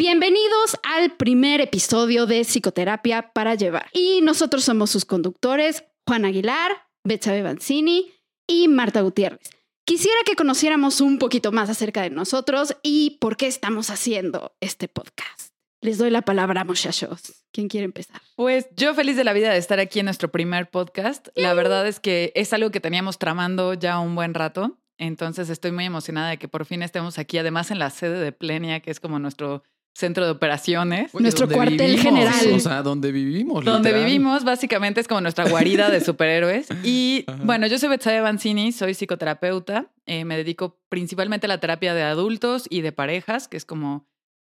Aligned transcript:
Bienvenidos 0.00 0.78
al 0.82 1.14
primer 1.18 1.60
episodio 1.60 2.24
de 2.24 2.40
Psicoterapia 2.40 3.32
para 3.34 3.54
Llevar. 3.54 3.90
Y 3.92 4.22
nosotros 4.22 4.64
somos 4.64 4.88
sus 4.88 5.04
conductores, 5.04 5.84
Juan 6.06 6.24
Aguilar, 6.24 6.72
Betsabe 7.04 7.42
Banzini 7.42 8.10
y 8.46 8.68
Marta 8.68 9.02
Gutiérrez. 9.02 9.50
Quisiera 9.84 10.16
que 10.24 10.36
conociéramos 10.36 11.02
un 11.02 11.18
poquito 11.18 11.52
más 11.52 11.68
acerca 11.68 12.00
de 12.00 12.08
nosotros 12.08 12.74
y 12.82 13.18
por 13.20 13.36
qué 13.36 13.46
estamos 13.46 13.90
haciendo 13.90 14.56
este 14.60 14.88
podcast. 14.88 15.52
Les 15.82 15.98
doy 15.98 16.08
la 16.08 16.22
palabra, 16.22 16.64
muchachos. 16.64 17.44
¿Quién 17.52 17.68
quiere 17.68 17.84
empezar? 17.84 18.22
Pues 18.36 18.68
yo 18.76 18.94
feliz 18.94 19.18
de 19.18 19.24
la 19.24 19.34
vida 19.34 19.52
de 19.52 19.58
estar 19.58 19.80
aquí 19.80 19.98
en 19.98 20.06
nuestro 20.06 20.30
primer 20.32 20.70
podcast. 20.70 21.28
La 21.34 21.52
verdad 21.52 21.86
es 21.86 22.00
que 22.00 22.32
es 22.34 22.54
algo 22.54 22.70
que 22.70 22.80
teníamos 22.80 23.18
tramando 23.18 23.74
ya 23.74 23.98
un 23.98 24.14
buen 24.14 24.32
rato. 24.32 24.78
Entonces 24.96 25.50
estoy 25.50 25.72
muy 25.72 25.84
emocionada 25.84 26.30
de 26.30 26.38
que 26.38 26.48
por 26.48 26.64
fin 26.64 26.82
estemos 26.82 27.18
aquí, 27.18 27.36
además 27.36 27.70
en 27.70 27.78
la 27.78 27.90
sede 27.90 28.18
de 28.18 28.32
Plenia, 28.32 28.80
que 28.80 28.90
es 28.90 28.98
como 28.98 29.18
nuestro 29.18 29.62
centro 30.00 30.24
de 30.24 30.32
operaciones. 30.32 31.14
Oye, 31.14 31.22
Nuestro 31.22 31.46
¿dónde 31.46 31.54
cuartel 31.54 31.78
vivimos? 31.96 32.02
general. 32.02 32.52
O 32.54 32.58
sea, 32.60 32.82
donde 32.82 33.12
vivimos. 33.12 33.64
Donde 33.64 33.90
literal. 33.90 34.06
vivimos, 34.06 34.44
básicamente 34.44 35.00
es 35.00 35.06
como 35.06 35.20
nuestra 35.20 35.48
guarida 35.48 35.90
de 35.90 36.00
superhéroes. 36.04 36.66
Y 36.82 37.24
Ajá. 37.28 37.38
bueno, 37.44 37.66
yo 37.68 37.78
soy 37.78 37.88
Betsabe 37.90 38.20
Banzini, 38.20 38.72
soy 38.72 38.94
psicoterapeuta. 38.94 39.86
Eh, 40.06 40.24
me 40.24 40.36
dedico 40.36 40.80
principalmente 40.88 41.46
a 41.46 41.48
la 41.48 41.60
terapia 41.60 41.94
de 41.94 42.02
adultos 42.02 42.66
y 42.68 42.80
de 42.80 42.90
parejas, 42.90 43.46
que 43.46 43.56
es 43.56 43.64
como 43.64 44.08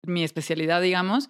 mi 0.03 0.23
especialidad, 0.23 0.81
digamos. 0.81 1.29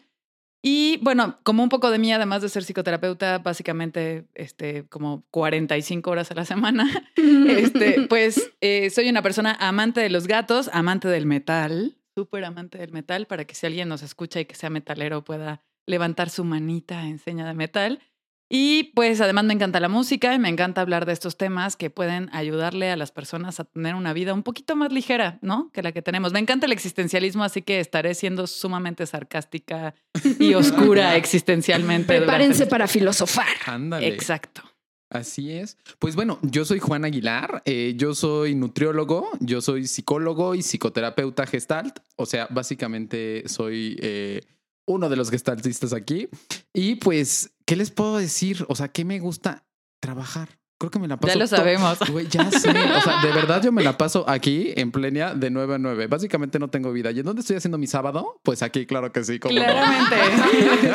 Y 0.67 0.97
bueno, 1.03 1.37
como 1.43 1.61
un 1.61 1.69
poco 1.69 1.91
de 1.91 1.99
mí, 1.99 2.11
además 2.11 2.41
de 2.41 2.49
ser 2.49 2.63
psicoterapeuta, 2.63 3.37
básicamente 3.37 4.25
este, 4.33 4.87
como 4.89 5.23
45 5.29 6.09
horas 6.09 6.31
a 6.31 6.33
la 6.33 6.43
semana, 6.43 6.89
este, 7.47 8.07
pues 8.09 8.51
eh, 8.61 8.89
soy 8.89 9.07
una 9.09 9.21
persona 9.21 9.55
amante 9.59 10.01
de 10.01 10.09
los 10.09 10.25
gatos, 10.25 10.71
amante 10.73 11.07
del 11.07 11.27
metal, 11.27 11.97
súper 12.15 12.45
amante 12.45 12.77
del 12.77 12.91
metal, 12.91 13.27
para 13.27 13.45
que 13.45 13.55
si 13.55 13.65
alguien 13.65 13.89
nos 13.89 14.01
escucha 14.01 14.39
y 14.39 14.45
que 14.45 14.55
sea 14.55 14.69
metalero 14.69 15.23
pueda 15.23 15.61
levantar 15.87 16.29
su 16.29 16.43
manita 16.45 17.03
en 17.07 17.19
seña 17.19 17.45
de 17.45 17.53
metal. 17.53 17.99
Y 18.47 18.91
pues 18.95 19.21
además 19.21 19.43
me 19.45 19.53
encanta 19.55 19.79
la 19.79 19.89
música 19.89 20.33
y 20.35 20.39
me 20.39 20.49
encanta 20.49 20.79
hablar 20.81 21.07
de 21.07 21.13
estos 21.13 21.35
temas 21.35 21.75
que 21.75 21.89
pueden 21.89 22.29
ayudarle 22.31 22.91
a 22.91 22.95
las 22.95 23.11
personas 23.11 23.59
a 23.59 23.63
tener 23.65 23.95
una 23.95 24.13
vida 24.13 24.35
un 24.35 24.43
poquito 24.43 24.75
más 24.75 24.91
ligera, 24.93 25.39
¿no? 25.41 25.71
Que 25.73 25.81
la 25.81 25.91
que 25.91 26.03
tenemos. 26.03 26.31
Me 26.31 26.39
encanta 26.39 26.67
el 26.67 26.71
existencialismo, 26.71 27.43
así 27.43 27.63
que 27.63 27.79
estaré 27.79 28.13
siendo 28.13 28.45
sumamente 28.45 29.07
sarcástica 29.07 29.95
y 30.39 30.53
oscura 30.55 31.15
existencialmente. 31.15 32.17
Prepárense 32.17 32.63
el- 32.63 32.69
para 32.69 32.87
filosofar. 32.87 33.47
Ándale. 33.65 34.07
Exacto. 34.07 34.61
Así 35.15 35.53
es. 35.53 35.77
Pues 35.97 36.15
bueno, 36.15 36.39
yo 36.41 36.65
soy 36.65 36.79
Juan 36.79 37.05
Aguilar, 37.05 37.61
eh, 37.65 37.93
yo 37.95 38.13
soy 38.13 38.53
nutriólogo, 38.53 39.29
yo 39.39 39.61
soy 39.61 39.87
psicólogo 39.87 40.55
y 40.55 40.61
psicoterapeuta 40.61 41.47
gestalt, 41.47 41.99
o 42.17 42.25
sea, 42.25 42.47
básicamente 42.51 43.43
soy 43.47 43.97
eh, 44.01 44.41
uno 44.85 45.07
de 45.07 45.15
los 45.15 45.31
gestaltistas 45.31 45.93
aquí. 45.93 46.27
Y 46.73 46.95
pues, 46.95 47.51
¿qué 47.65 47.77
les 47.77 47.91
puedo 47.91 48.17
decir? 48.17 48.65
O 48.67 48.75
sea, 48.75 48.89
¿qué 48.89 49.05
me 49.05 49.19
gusta 49.19 49.65
trabajar? 50.01 50.59
Creo 50.77 50.91
que 50.91 50.99
me 50.99 51.07
la 51.07 51.17
paso. 51.17 51.33
Ya 51.33 51.39
lo 51.39 51.47
sabemos. 51.47 51.97
Güey, 52.11 52.27
ya 52.27 52.51
sé. 52.51 52.69
O 52.69 53.01
sea, 53.01 53.21
de 53.21 53.31
verdad 53.31 53.63
yo 53.63 53.71
me 53.71 53.83
la 53.83 53.97
paso 53.97 54.25
aquí 54.27 54.73
en 54.75 54.91
plenia 54.91 55.33
de 55.33 55.49
9 55.49 55.75
a 55.75 55.77
9. 55.77 56.07
Básicamente 56.07 56.59
no 56.59 56.67
tengo 56.69 56.91
vida. 56.91 57.11
¿Y 57.11 57.19
en 57.19 57.25
dónde 57.25 57.41
estoy 57.41 57.55
haciendo 57.55 57.77
mi 57.77 57.87
sábado? 57.87 58.39
Pues 58.43 58.61
aquí, 58.61 58.85
claro 58.85 59.11
que 59.11 59.23
sí. 59.23 59.39
no. 59.41 59.49
Claramente. 59.49 60.15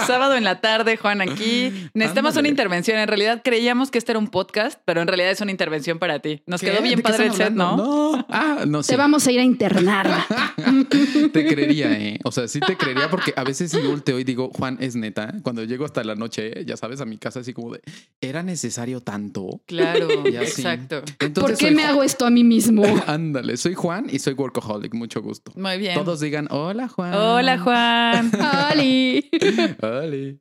Sábado 0.06 0.36
en 0.36 0.44
la 0.44 0.60
tarde, 0.60 0.96
Juan, 0.98 1.22
aquí. 1.22 1.90
Necesitamos 1.94 2.30
Ándale. 2.30 2.40
una 2.40 2.48
intervención. 2.48 2.98
En 2.98 3.08
realidad 3.08 3.40
creíamos 3.42 3.90
que 3.90 3.98
este 3.98 4.12
era 4.12 4.18
un 4.18 4.28
podcast, 4.28 4.80
pero 4.84 5.00
en 5.00 5.08
realidad 5.08 5.30
es 5.30 5.40
una 5.40 5.50
intervención 5.50 5.98
para 5.98 6.18
ti. 6.20 6.42
Nos 6.46 6.60
¿Qué? 6.60 6.70
quedó 6.70 6.82
bien 6.82 6.96
¿De 6.96 7.02
qué 7.02 7.08
padre 7.08 7.26
el 7.26 7.32
set, 7.32 7.52
¿no? 7.52 7.76
No. 7.76 8.26
Ah, 8.28 8.64
no 8.66 8.82
sé. 8.82 8.92
Te 8.92 8.96
vamos 8.98 9.26
a 9.26 9.32
ir 9.32 9.40
a 9.40 9.44
internar. 9.44 10.08
Te 11.32 11.46
creería, 11.46 11.92
¿eh? 11.92 12.18
O 12.24 12.32
sea, 12.32 12.48
sí 12.48 12.60
te 12.60 12.76
creería 12.76 13.08
porque 13.10 13.32
a 13.36 13.44
veces 13.44 13.70
sí 13.70 13.78
volteo 13.78 14.18
y 14.18 14.24
digo, 14.24 14.50
Juan, 14.54 14.76
es 14.80 14.96
neta. 14.96 15.34
Cuando 15.42 15.64
llego 15.64 15.84
hasta 15.84 16.04
la 16.04 16.14
noche, 16.14 16.64
ya 16.66 16.76
sabes, 16.76 17.00
a 17.00 17.06
mi 17.06 17.18
casa 17.18 17.40
así 17.40 17.52
como 17.52 17.72
de, 17.72 17.80
¿era 18.20 18.42
necesario 18.42 19.00
tanto? 19.00 19.60
Claro, 19.70 20.08
Y 20.28 20.36
así. 20.36 20.62
exacto. 20.62 21.02
Entonces 21.20 21.58
¿Por 21.58 21.68
qué 21.68 21.70
me 21.70 21.84
hago 21.84 22.02
esto 22.02 22.26
a 22.26 22.30
mí 22.30 22.42
mismo? 22.42 22.82
Ándale, 23.06 23.56
soy 23.56 23.74
Juan 23.74 24.08
y 24.10 24.18
soy 24.18 24.34
workaholic, 24.34 24.92
mucho 24.94 25.22
gusto. 25.22 25.52
Muy 25.54 25.78
bien. 25.78 25.94
Todos 25.94 26.18
digan, 26.18 26.48
hola 26.50 26.88
Juan. 26.88 27.14
Hola, 27.14 27.58
Juan. 27.58 28.32
Hola. 29.80 30.34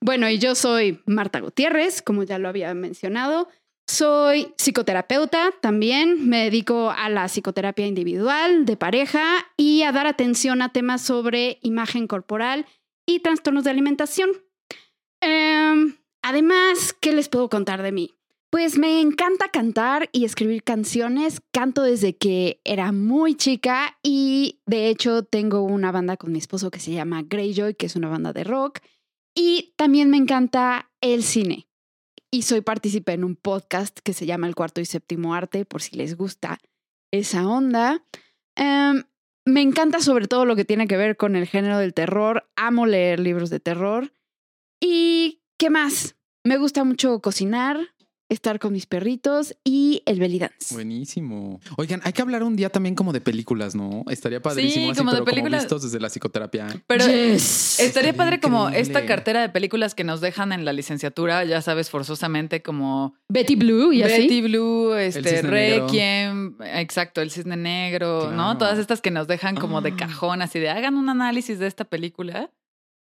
Bueno, 0.00 0.28
y 0.28 0.38
yo 0.38 0.54
soy 0.54 1.00
Marta 1.06 1.40
Gutiérrez, 1.40 2.02
como 2.02 2.24
ya 2.24 2.38
lo 2.38 2.48
había 2.50 2.74
mencionado. 2.74 3.48
Soy 3.86 4.52
psicoterapeuta 4.58 5.50
también. 5.62 6.28
Me 6.28 6.44
dedico 6.44 6.90
a 6.90 7.08
la 7.08 7.24
psicoterapia 7.28 7.86
individual, 7.86 8.66
de 8.66 8.76
pareja 8.76 9.24
y 9.56 9.82
a 9.82 9.92
dar 9.92 10.06
atención 10.06 10.60
a 10.60 10.72
temas 10.72 11.00
sobre 11.00 11.58
imagen 11.62 12.06
corporal 12.06 12.66
y 13.06 13.20
trastornos 13.20 13.64
de 13.64 13.70
alimentación. 13.70 14.30
Em, 15.22 15.96
además, 16.22 16.94
¿qué 17.00 17.12
les 17.12 17.28
puedo 17.30 17.48
contar 17.48 17.82
de 17.82 17.92
mí? 17.92 18.14
Pues 18.54 18.78
me 18.78 19.00
encanta 19.00 19.48
cantar 19.48 20.08
y 20.12 20.24
escribir 20.24 20.62
canciones. 20.62 21.42
Canto 21.50 21.82
desde 21.82 22.16
que 22.16 22.60
era 22.62 22.92
muy 22.92 23.34
chica 23.34 23.98
y 24.00 24.60
de 24.64 24.90
hecho 24.90 25.24
tengo 25.24 25.62
una 25.62 25.90
banda 25.90 26.16
con 26.16 26.30
mi 26.30 26.38
esposo 26.38 26.70
que 26.70 26.78
se 26.78 26.92
llama 26.92 27.24
Greyjoy, 27.24 27.74
que 27.74 27.86
es 27.86 27.96
una 27.96 28.08
banda 28.08 28.32
de 28.32 28.44
rock. 28.44 28.78
Y 29.34 29.74
también 29.76 30.08
me 30.08 30.18
encanta 30.18 30.92
el 31.00 31.24
cine. 31.24 31.66
Y 32.30 32.42
soy 32.42 32.60
partícipe 32.60 33.12
en 33.12 33.24
un 33.24 33.34
podcast 33.34 33.98
que 33.98 34.12
se 34.12 34.24
llama 34.24 34.46
El 34.46 34.54
Cuarto 34.54 34.80
y 34.80 34.84
Séptimo 34.84 35.34
Arte, 35.34 35.64
por 35.64 35.82
si 35.82 35.96
les 35.96 36.16
gusta 36.16 36.60
esa 37.10 37.48
onda. 37.48 38.04
Em, 38.54 39.02
me 39.44 39.62
encanta 39.62 39.98
sobre 39.98 40.28
todo 40.28 40.44
lo 40.44 40.54
que 40.54 40.64
tiene 40.64 40.86
que 40.86 40.96
ver 40.96 41.16
con 41.16 41.34
el 41.34 41.48
género 41.48 41.76
del 41.78 41.92
terror. 41.92 42.48
Amo 42.54 42.86
leer 42.86 43.18
libros 43.18 43.50
de 43.50 43.58
terror. 43.58 44.12
¿Y 44.80 45.42
qué 45.58 45.70
más? 45.70 46.14
Me 46.46 46.58
gusta 46.58 46.84
mucho 46.84 47.20
cocinar, 47.20 47.93
estar 48.28 48.58
con 48.58 48.72
mis 48.72 48.86
perritos 48.86 49.54
y 49.64 50.02
el 50.06 50.18
belly 50.18 50.38
dance. 50.38 50.74
Buenísimo. 50.74 51.60
Oigan, 51.76 52.00
hay 52.04 52.12
que 52.12 52.22
hablar 52.22 52.42
un 52.42 52.56
día 52.56 52.70
también 52.70 52.94
como 52.94 53.12
de 53.12 53.20
películas, 53.20 53.74
¿no? 53.74 54.02
Estaría 54.08 54.40
padrísimo 54.40 54.90
así, 54.90 54.98
como 54.98 55.10
de 55.10 55.16
pero 55.18 55.24
películas. 55.26 55.64
como 55.66 55.74
vistos 55.76 55.82
desde 55.82 56.00
la 56.00 56.08
psicoterapia. 56.08 56.66
Pero 56.86 57.04
Yes. 57.06 57.78
estaría 57.80 57.86
Estaría 57.88 58.12
padre 58.14 58.40
como 58.40 58.68
esta 58.70 59.04
cartera 59.06 59.40
de 59.42 59.48
películas 59.50 59.94
que 59.94 60.04
nos 60.04 60.20
dejan 60.20 60.52
en 60.52 60.64
la 60.64 60.72
licenciatura, 60.72 61.44
ya 61.44 61.62
sabes, 61.62 61.90
forzosamente 61.90 62.62
como 62.62 63.14
Betty 63.28 63.56
Blue 63.56 63.92
y 63.92 64.02
así. 64.02 64.22
Betty 64.22 64.42
Blue, 64.42 64.94
este. 64.94 65.42
Requiem, 65.42 66.56
exacto, 66.62 67.20
el 67.20 67.30
cisne 67.30 67.56
negro, 67.56 68.30
¿no? 68.32 68.58
Todas 68.58 68.78
estas 68.78 69.00
que 69.00 69.10
nos 69.10 69.28
dejan 69.28 69.54
como 69.56 69.80
de 69.80 69.90
Ah. 69.92 69.96
cajón, 69.96 70.42
así 70.42 70.58
de 70.58 70.70
hagan 70.70 70.96
un 70.96 71.08
análisis 71.08 71.58
de 71.58 71.66
esta 71.66 71.84
película. 71.84 72.50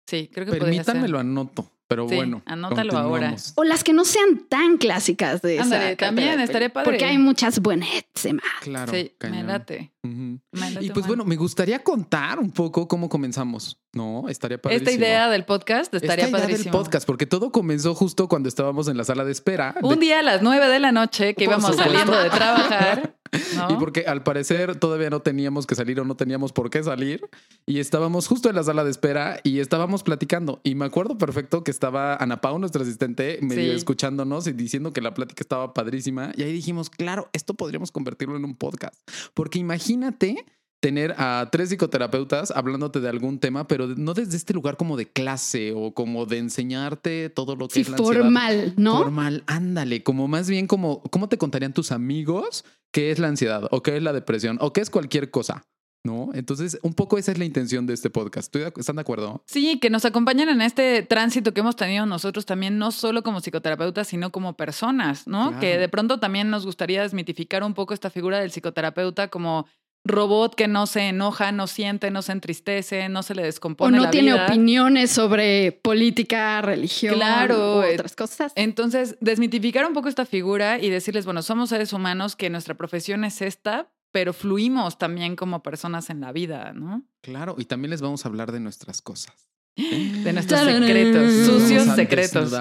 Sí, 0.06 0.28
creo 0.32 0.46
que 0.46 0.52
podría 0.52 0.82
ser. 0.82 0.94
Permítanme 0.94 1.08
lo 1.08 1.18
anoto, 1.20 1.70
pero 1.90 2.08
Sí, 2.08 2.14
bueno. 2.14 2.40
anótalo 2.46 2.96
ahora. 2.96 3.34
O 3.56 3.64
las 3.64 3.82
que 3.82 3.92
no 3.92 4.04
sean 4.04 4.46
tan 4.48 4.76
clásicas 4.78 5.42
de 5.42 5.54
esa 5.56 5.64
Ándale, 5.64 5.96
también 5.96 6.36
peli- 6.46 6.68
padre. 6.68 6.84
Porque 6.88 7.04
hay 7.04 7.18
muchas 7.18 7.58
buenas 7.58 7.88
demás. 8.22 8.44
Claro. 8.60 8.92
sí, 8.92 9.12
me 9.28 9.42
late. 9.42 9.90
Ujú. 10.04 10.38
me 10.52 10.70
late 10.70 10.86
Y 10.86 10.90
pues 10.90 11.04
bueno, 11.08 11.24
buen. 11.24 11.30
me 11.30 11.36
gustaría 11.36 11.80
contar 11.82 12.38
un 12.38 12.52
poco 12.52 12.86
cómo 12.86 13.08
comenzamos, 13.08 13.80
¿no? 13.92 14.28
Estaría 14.28 14.58
padrísimo. 14.62 14.88
esta 14.88 14.98
idea 15.04 15.28
del 15.28 15.44
podcast 15.44 15.92
estaría 15.92 16.26
Esta 16.26 16.28
idea 16.30 16.40
padrísimo. 16.46 16.72
del 16.72 16.80
podcast, 16.84 17.06
porque 17.08 17.26
todo 17.26 17.50
comenzó 17.50 17.94
justo 17.96 18.28
cuando 18.28 18.48
estábamos 18.48 18.86
en 18.86 18.96
la 18.96 19.02
sala 19.02 19.24
de 19.24 19.32
espera. 19.32 19.74
de- 19.80 19.86
Un 19.88 19.98
día 19.98 20.20
a 20.20 20.22
las 20.22 20.42
nueve 20.42 20.68
de 20.68 20.78
la 20.78 20.92
noche 20.92 21.34
que 21.34 21.44
Por 21.46 21.54
íbamos 21.54 21.70
supuesto. 21.76 21.92
saliendo 21.92 22.22
de 22.22 22.30
trabajar. 22.30 23.16
¿No? 23.56 23.70
Y 23.70 23.76
porque 23.76 24.04
al 24.06 24.22
parecer 24.22 24.76
todavía 24.76 25.10
no 25.10 25.20
teníamos 25.20 25.66
que 25.66 25.74
salir 25.74 26.00
o 26.00 26.04
no 26.04 26.16
teníamos 26.16 26.52
por 26.52 26.70
qué 26.70 26.82
salir. 26.82 27.28
Y 27.66 27.78
estábamos 27.78 28.26
justo 28.26 28.48
en 28.48 28.56
la 28.56 28.62
sala 28.62 28.84
de 28.84 28.90
espera 28.90 29.40
y 29.44 29.60
estábamos 29.60 30.02
platicando. 30.02 30.60
Y 30.64 30.74
me 30.74 30.84
acuerdo 30.84 31.18
perfecto 31.18 31.62
que 31.64 31.70
estaba 31.70 32.16
Ana 32.16 32.40
Pau, 32.40 32.58
nuestra 32.58 32.82
asistente, 32.82 33.38
medio 33.42 33.70
Sí. 33.72 33.76
escuchándonos 33.76 34.46
y 34.46 34.52
diciendo 34.52 34.92
que 34.92 35.00
la 35.00 35.14
plática 35.14 35.42
estaba 35.42 35.74
padrísima. 35.74 36.32
Y 36.36 36.42
ahí 36.42 36.52
dijimos, 36.52 36.90
claro, 36.90 37.28
esto 37.32 37.54
podríamos 37.54 37.92
convertirlo 37.92 38.36
en 38.36 38.44
un 38.44 38.56
podcast. 38.56 38.94
Porque 39.34 39.58
imagínate 39.58 40.44
tener 40.80 41.14
a 41.18 41.48
tres 41.52 41.68
psicoterapeutas 41.68 42.50
hablándote 42.50 43.00
de 43.00 43.08
algún 43.08 43.38
tema, 43.38 43.68
pero 43.68 43.86
no 43.86 44.14
desde 44.14 44.36
este 44.36 44.54
lugar 44.54 44.76
como 44.78 44.96
de 44.96 45.06
clase 45.10 45.72
o 45.76 45.92
como 45.92 46.24
de 46.26 46.38
enseñarte 46.38 47.28
todo 47.30 47.54
lo 47.56 47.68
que 47.68 47.74
Sí, 47.74 47.80
es 47.82 47.88
la 47.90 47.96
ansiedad. 47.98 48.22
formal, 48.22 48.74
¿no? 48.76 48.98
Formal, 48.98 49.44
ándale, 49.46 50.02
como 50.02 50.26
más 50.28 50.48
bien 50.48 50.66
como, 50.66 51.02
¿cómo 51.10 51.28
te 51.28 51.36
contarían 51.38 51.74
tus 51.74 51.92
amigos 51.92 52.64
qué 52.92 53.10
es 53.10 53.18
la 53.18 53.28
ansiedad 53.28 53.68
o 53.70 53.82
qué 53.82 53.96
es 53.98 54.02
la 54.02 54.12
depresión 54.12 54.56
o 54.60 54.72
qué 54.72 54.80
es 54.80 54.90
cualquier 54.90 55.30
cosa? 55.30 55.62
¿No? 56.02 56.30
Entonces, 56.32 56.78
un 56.82 56.94
poco 56.94 57.18
esa 57.18 57.30
es 57.30 57.36
la 57.36 57.44
intención 57.44 57.84
de 57.86 57.92
este 57.92 58.08
podcast. 58.08 58.46
¿Estoy 58.46 58.62
de 58.62 58.72
acu- 58.72 58.80
¿Están 58.80 58.96
de 58.96 59.02
acuerdo? 59.02 59.44
Sí, 59.46 59.78
que 59.80 59.90
nos 59.90 60.06
acompañen 60.06 60.48
en 60.48 60.62
este 60.62 61.02
tránsito 61.02 61.52
que 61.52 61.60
hemos 61.60 61.76
tenido 61.76 62.06
nosotros 62.06 62.46
también, 62.46 62.78
no 62.78 62.90
solo 62.90 63.22
como 63.22 63.42
psicoterapeutas, 63.42 64.08
sino 64.08 64.32
como 64.32 64.56
personas, 64.56 65.26
¿no? 65.26 65.48
Claro. 65.48 65.60
Que 65.60 65.76
de 65.76 65.88
pronto 65.90 66.18
también 66.18 66.48
nos 66.48 66.64
gustaría 66.64 67.02
desmitificar 67.02 67.62
un 67.64 67.74
poco 67.74 67.92
esta 67.92 68.08
figura 68.08 68.40
del 68.40 68.50
psicoterapeuta 68.50 69.28
como 69.28 69.66
robot 70.04 70.54
que 70.54 70.66
no 70.66 70.86
se 70.86 71.08
enoja, 71.08 71.52
no 71.52 71.66
siente, 71.66 72.10
no 72.10 72.22
se 72.22 72.32
entristece, 72.32 73.08
no 73.08 73.22
se 73.22 73.34
le 73.34 73.42
O 73.42 73.44
descompone 73.44 73.96
no 73.98 74.04
la 74.04 74.10
tiene 74.10 74.32
vida. 74.32 74.46
opiniones 74.46 75.10
sobre 75.10 75.72
política, 75.72 76.62
religión 76.62 77.14
Claro, 77.14 77.78
u 77.78 77.82
eh, 77.82 77.94
otras 77.94 78.16
cosas. 78.16 78.52
Entonces, 78.56 79.16
desmitificar 79.20 79.86
un 79.86 79.92
poco 79.92 80.08
esta 80.08 80.24
figura 80.26 80.78
y 80.80 80.88
decirles, 80.90 81.24
bueno, 81.26 81.42
somos 81.42 81.68
seres 81.68 81.92
humanos, 81.92 82.34
que 82.36 82.48
nuestra 82.50 82.74
profesión 82.74 83.24
es 83.24 83.42
esta, 83.42 83.92
pero 84.12 84.32
fluimos 84.32 84.98
también 84.98 85.36
como 85.36 85.62
personas 85.62 86.10
en 86.10 86.20
la 86.20 86.32
vida, 86.32 86.72
¿no? 86.72 87.02
Claro, 87.20 87.54
y 87.58 87.66
también 87.66 87.90
les 87.90 88.00
vamos 88.00 88.24
a 88.24 88.28
hablar 88.28 88.50
de 88.52 88.60
nuestras 88.60 89.02
cosas. 89.02 89.50
De 89.76 90.32
nuestros 90.32 90.60
Tararán. 90.60 90.82
secretos, 90.86 91.32
sucios 91.46 91.86
Vamos 91.86 91.92
a 91.92 91.96
secretos. 91.96 92.52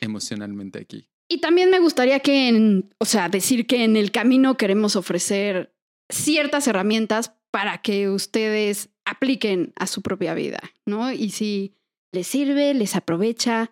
emocionalmente 0.00 0.80
aquí. 0.80 1.08
Y 1.28 1.40
también 1.40 1.70
me 1.70 1.78
gustaría 1.78 2.20
que, 2.20 2.48
en- 2.48 2.90
o 2.98 3.04
sea, 3.04 3.28
decir 3.28 3.66
que 3.66 3.84
en 3.84 3.96
el 3.96 4.10
camino 4.10 4.56
queremos 4.56 4.96
ofrecer 4.96 5.74
ciertas 6.08 6.66
herramientas 6.66 7.34
para 7.50 7.78
que 7.78 8.08
ustedes 8.08 8.90
apliquen 9.04 9.72
a 9.76 9.86
su 9.86 10.02
propia 10.02 10.34
vida, 10.34 10.60
¿no? 10.86 11.10
Y 11.12 11.30
si 11.30 11.74
les 12.12 12.26
sirve, 12.26 12.74
les 12.74 12.96
aprovecha, 12.96 13.70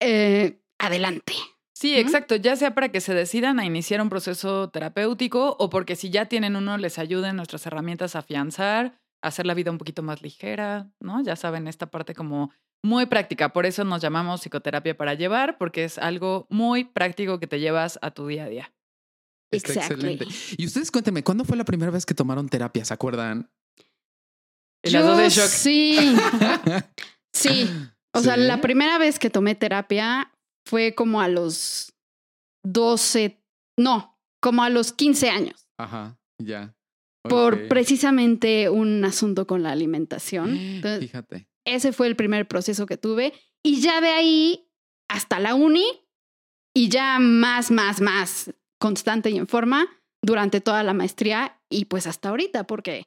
eh, 0.00 0.60
adelante. 0.78 1.34
Sí, 1.74 1.92
¿no? 1.92 1.98
exacto, 1.98 2.36
ya 2.36 2.56
sea 2.56 2.74
para 2.74 2.90
que 2.90 3.00
se 3.00 3.14
decidan 3.14 3.58
a 3.58 3.66
iniciar 3.66 4.00
un 4.00 4.08
proceso 4.08 4.70
terapéutico 4.70 5.56
o 5.58 5.70
porque 5.70 5.96
si 5.96 6.10
ya 6.10 6.26
tienen 6.26 6.56
uno 6.56 6.78
les 6.78 6.98
ayuden 6.98 7.36
nuestras 7.36 7.66
herramientas 7.66 8.14
a 8.14 8.20
afianzar, 8.20 9.00
a 9.22 9.28
hacer 9.28 9.46
la 9.46 9.54
vida 9.54 9.70
un 9.70 9.78
poquito 9.78 10.02
más 10.02 10.22
ligera, 10.22 10.90
¿no? 11.00 11.22
Ya 11.22 11.36
saben, 11.36 11.66
esta 11.66 11.90
parte 11.90 12.14
como 12.14 12.52
muy 12.82 13.06
práctica, 13.06 13.52
por 13.52 13.64
eso 13.64 13.82
nos 13.84 14.02
llamamos 14.02 14.42
psicoterapia 14.42 14.96
para 14.96 15.14
llevar, 15.14 15.56
porque 15.56 15.84
es 15.84 15.98
algo 15.98 16.46
muy 16.50 16.84
práctico 16.84 17.40
que 17.40 17.46
te 17.46 17.58
llevas 17.58 17.98
a 18.02 18.10
tu 18.10 18.26
día 18.26 18.44
a 18.44 18.48
día. 18.48 18.73
Está 19.56 19.72
Exactly. 19.72 20.12
excelente. 20.14 20.26
Y 20.56 20.66
ustedes 20.66 20.90
cuéntenme, 20.90 21.22
¿cuándo 21.24 21.44
fue 21.44 21.56
la 21.56 21.64
primera 21.64 21.90
vez 21.90 22.04
que 22.06 22.14
tomaron 22.14 22.48
terapia? 22.48 22.84
¿Se 22.84 22.94
acuerdan? 22.94 23.50
Y 24.82 24.90
las 24.90 25.04
dos 25.04 25.16
de 25.18 25.28
shock. 25.30 25.46
Sí, 25.46 26.14
sí. 27.32 27.70
O 28.12 28.20
sea, 28.20 28.36
la 28.36 28.60
primera 28.60 28.98
vez 28.98 29.18
que 29.18 29.30
tomé 29.30 29.54
terapia 29.54 30.32
fue 30.66 30.94
como 30.94 31.20
a 31.20 31.28
los 31.28 31.92
12, 32.64 33.42
no, 33.78 34.18
como 34.40 34.62
a 34.62 34.70
los 34.70 34.92
15 34.92 35.30
años, 35.30 35.68
Ajá, 35.78 36.18
ya. 36.38 36.74
por 37.22 37.68
precisamente 37.68 38.68
un 38.68 39.04
asunto 39.04 39.46
con 39.46 39.62
la 39.62 39.72
alimentación. 39.72 40.56
Entonces, 40.56 41.00
Fíjate. 41.00 41.48
ese 41.66 41.92
fue 41.92 42.06
el 42.06 42.16
primer 42.16 42.46
proceso 42.46 42.86
que 42.86 42.96
tuve. 42.96 43.32
Y 43.64 43.80
ya 43.80 44.00
de 44.00 44.08
ahí 44.10 44.68
hasta 45.08 45.40
la 45.40 45.54
uni 45.54 45.84
y 46.76 46.88
ya 46.88 47.18
más, 47.18 47.70
más, 47.70 48.00
más 48.00 48.52
constante 48.84 49.30
y 49.30 49.38
en 49.38 49.46
forma 49.46 49.88
durante 50.22 50.60
toda 50.60 50.82
la 50.82 50.92
maestría 50.92 51.58
y 51.70 51.86
pues 51.86 52.06
hasta 52.06 52.28
ahorita, 52.28 52.66
porque 52.66 53.04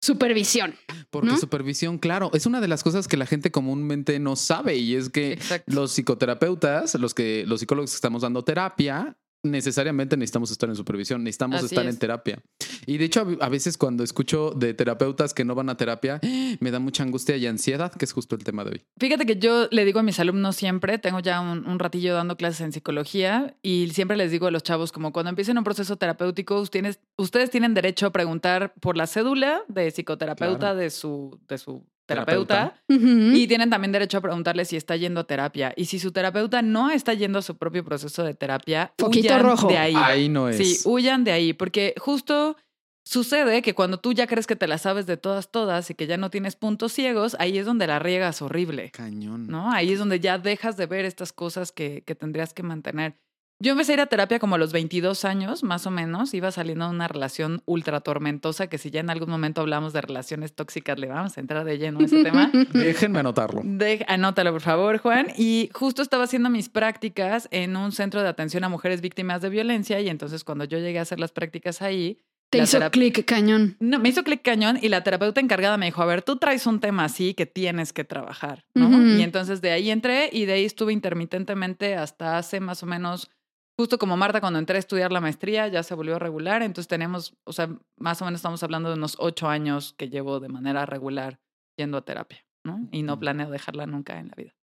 supervisión. 0.00 0.76
Porque 1.10 1.30
¿No? 1.30 1.36
supervisión, 1.36 1.98
claro, 1.98 2.30
es 2.32 2.46
una 2.46 2.60
de 2.60 2.68
las 2.68 2.84
cosas 2.84 3.08
que 3.08 3.16
la 3.16 3.26
gente 3.26 3.50
comúnmente 3.50 4.20
no 4.20 4.36
sabe 4.36 4.76
y 4.76 4.94
es 4.94 5.08
que 5.08 5.32
Exacto. 5.32 5.72
los 5.74 5.90
psicoterapeutas, 5.90 6.94
los 6.94 7.12
que 7.12 7.42
los 7.44 7.58
psicólogos 7.58 7.90
que 7.90 7.96
estamos 7.96 8.22
dando 8.22 8.44
terapia, 8.44 9.16
necesariamente 9.50 10.16
necesitamos 10.16 10.50
estar 10.50 10.68
en 10.68 10.76
supervisión, 10.76 11.24
necesitamos 11.24 11.56
Así 11.58 11.66
estar 11.66 11.86
es. 11.86 11.94
en 11.94 11.98
terapia. 11.98 12.42
Y 12.86 12.98
de 12.98 13.04
hecho, 13.06 13.26
a 13.40 13.48
veces 13.48 13.76
cuando 13.78 14.04
escucho 14.04 14.50
de 14.50 14.74
terapeutas 14.74 15.34
que 15.34 15.44
no 15.44 15.54
van 15.54 15.68
a 15.70 15.76
terapia, 15.76 16.20
me 16.60 16.70
da 16.70 16.78
mucha 16.78 17.02
angustia 17.02 17.36
y 17.36 17.46
ansiedad, 17.46 17.92
que 17.92 18.04
es 18.04 18.12
justo 18.12 18.36
el 18.36 18.44
tema 18.44 18.64
de 18.64 18.70
hoy. 18.70 18.82
Fíjate 18.98 19.26
que 19.26 19.36
yo 19.36 19.68
le 19.70 19.84
digo 19.84 19.98
a 20.00 20.02
mis 20.02 20.20
alumnos 20.20 20.56
siempre, 20.56 20.98
tengo 20.98 21.20
ya 21.20 21.40
un, 21.40 21.66
un 21.66 21.78
ratillo 21.78 22.14
dando 22.14 22.36
clases 22.36 22.60
en 22.60 22.72
psicología 22.72 23.56
y 23.62 23.88
siempre 23.92 24.16
les 24.16 24.30
digo 24.30 24.46
a 24.46 24.50
los 24.50 24.62
chavos 24.62 24.92
como 24.92 25.12
cuando 25.12 25.30
empiecen 25.30 25.58
un 25.58 25.64
proceso 25.64 25.96
terapéutico, 25.96 26.60
ustedes, 26.60 27.00
ustedes 27.16 27.50
tienen 27.50 27.74
derecho 27.74 28.06
a 28.06 28.10
preguntar 28.12 28.74
por 28.80 28.96
la 28.96 29.06
cédula 29.06 29.62
de 29.68 29.90
psicoterapeuta 29.90 30.58
Claro. 30.58 30.76
de 30.78 30.90
su, 30.90 31.38
de 31.48 31.58
su 31.58 31.84
terapeuta. 32.06 32.74
Y 32.88 33.46
tienen 33.46 33.68
también 33.68 33.92
derecho 33.92 34.18
a 34.18 34.20
preguntarle 34.20 34.64
si 34.64 34.76
está 34.76 34.96
yendo 34.96 35.20
a 35.20 35.24
terapia. 35.24 35.72
Y 35.76 35.86
si 35.86 35.98
su 35.98 36.12
terapeuta 36.12 36.62
no 36.62 36.90
está 36.90 37.12
yendo 37.14 37.40
a 37.40 37.42
su 37.42 37.56
propio 37.56 37.84
proceso 37.84 38.24
de 38.24 38.34
terapia, 38.34 38.92
Foquito 38.98 39.26
huyan 39.26 39.42
rojo. 39.42 39.68
de 39.68 39.78
ahí. 39.78 39.94
Ahí 39.96 40.28
no 40.28 40.48
es. 40.48 40.56
Sí, 40.56 40.88
huyan 40.88 41.24
de 41.24 41.32
ahí, 41.32 41.52
porque 41.52 41.94
justo 41.98 42.56
sucede 43.04 43.62
que 43.62 43.74
cuando 43.74 43.98
tú 43.98 44.12
ya 44.12 44.26
crees 44.26 44.46
que 44.46 44.56
te 44.56 44.66
la 44.66 44.78
sabes 44.78 45.06
de 45.06 45.16
todas, 45.16 45.50
todas 45.50 45.90
y 45.90 45.94
que 45.94 46.06
ya 46.06 46.16
no 46.16 46.30
tienes 46.30 46.56
puntos 46.56 46.92
ciegos, 46.92 47.36
ahí 47.38 47.56
es 47.58 47.66
donde 47.66 47.86
la 47.86 47.98
riegas 47.98 48.42
horrible, 48.42 48.90
Cañón. 48.90 49.46
¿no? 49.46 49.70
Ahí 49.72 49.92
es 49.92 49.98
donde 49.98 50.18
ya 50.18 50.38
dejas 50.38 50.76
de 50.76 50.86
ver 50.86 51.04
estas 51.04 51.32
cosas 51.32 51.70
que, 51.70 52.02
que 52.04 52.14
tendrías 52.14 52.52
que 52.52 52.62
mantener. 52.62 53.16
Yo 53.58 53.72
empecé 53.72 53.92
a 53.92 53.94
ir 53.94 54.00
a 54.02 54.06
terapia 54.06 54.38
como 54.38 54.56
a 54.56 54.58
los 54.58 54.72
22 54.72 55.24
años, 55.24 55.62
más 55.62 55.86
o 55.86 55.90
menos. 55.90 56.34
Iba 56.34 56.50
saliendo 56.50 56.84
de 56.84 56.90
una 56.90 57.08
relación 57.08 57.62
ultra 57.64 58.00
tormentosa, 58.00 58.66
que 58.66 58.76
si 58.76 58.90
ya 58.90 59.00
en 59.00 59.08
algún 59.08 59.30
momento 59.30 59.62
hablamos 59.62 59.94
de 59.94 60.02
relaciones 60.02 60.52
tóxicas, 60.54 60.98
le 60.98 61.06
vamos 61.06 61.38
a 61.38 61.40
entrar 61.40 61.64
de 61.64 61.78
lleno 61.78 62.00
a 62.00 62.04
ese 62.04 62.22
tema. 62.22 62.50
Déjenme 62.74 63.20
anotarlo. 63.20 63.62
De- 63.64 64.04
anótalo, 64.08 64.52
por 64.52 64.60
favor, 64.60 64.98
Juan. 64.98 65.28
Y 65.38 65.70
justo 65.72 66.02
estaba 66.02 66.24
haciendo 66.24 66.50
mis 66.50 66.68
prácticas 66.68 67.48
en 67.50 67.76
un 67.78 67.92
centro 67.92 68.22
de 68.22 68.28
atención 68.28 68.62
a 68.64 68.68
mujeres 68.68 69.00
víctimas 69.00 69.40
de 69.40 69.48
violencia 69.48 70.00
y 70.00 70.10
entonces 70.10 70.44
cuando 70.44 70.64
yo 70.64 70.78
llegué 70.78 70.98
a 70.98 71.02
hacer 71.02 71.18
las 71.18 71.32
prácticas 71.32 71.80
ahí, 71.80 72.20
Te 72.50 72.58
la 72.58 72.64
hizo 72.64 72.78
terap- 72.78 72.90
clic 72.90 73.24
cañón. 73.24 73.76
no, 73.80 73.98
me 73.98 74.10
hizo 74.10 74.22
clic 74.22 74.42
cañón 74.42 74.78
y 74.82 74.90
la 74.90 75.02
terapeuta 75.02 75.40
encargada 75.40 75.78
me 75.78 75.86
dijo, 75.86 76.02
a 76.02 76.06
ver, 76.06 76.20
tú 76.20 76.36
traes 76.36 76.66
un 76.66 76.78
tema 76.78 77.04
así 77.04 77.32
que 77.32 77.46
tienes 77.46 77.94
que 77.94 78.04
trabajar. 78.04 78.66
Y 78.74 79.22
entonces 79.22 79.62
de 79.62 79.70
ahí 79.70 79.90
entré 79.90 80.28
y 80.30 80.44
de 80.44 80.52
ahí 80.52 80.64
estuve 80.66 80.92
intermitentemente 80.92 81.94
hasta 81.96 82.36
hace 82.38 82.60
más 82.60 82.82
o 82.82 82.86
menos, 82.86 83.30
justo 83.76 83.98
como 83.98 84.16
Marta, 84.16 84.40
cuando 84.40 84.58
entré 84.58 84.76
a 84.76 84.78
estudiar 84.78 85.12
la 85.12 85.20
maestría, 85.20 85.68
ya 85.68 85.82
se 85.82 85.94
volvió 85.94 86.18
regular, 86.18 86.62
entonces 86.62 86.88
tenemos, 86.88 87.34
o 87.44 87.52
sea, 87.52 87.68
más 87.98 88.20
o 88.22 88.24
menos 88.24 88.38
estamos 88.38 88.62
hablando 88.62 88.88
de 88.88 88.96
unos 88.96 89.16
ocho 89.18 89.48
años 89.48 89.94
que 89.96 90.08
llevo 90.08 90.40
de 90.40 90.48
manera 90.48 90.86
regular 90.86 91.40
yendo 91.76 91.98
a 91.98 92.04
terapia, 92.04 92.44
¿no? 92.64 92.88
Y 92.90 93.02
no 93.02 93.18
planeo 93.18 93.50
dejarla 93.50 93.86
nunca 93.86 94.18
en 94.18 94.28
la 94.28 94.34
vida. 94.34 94.54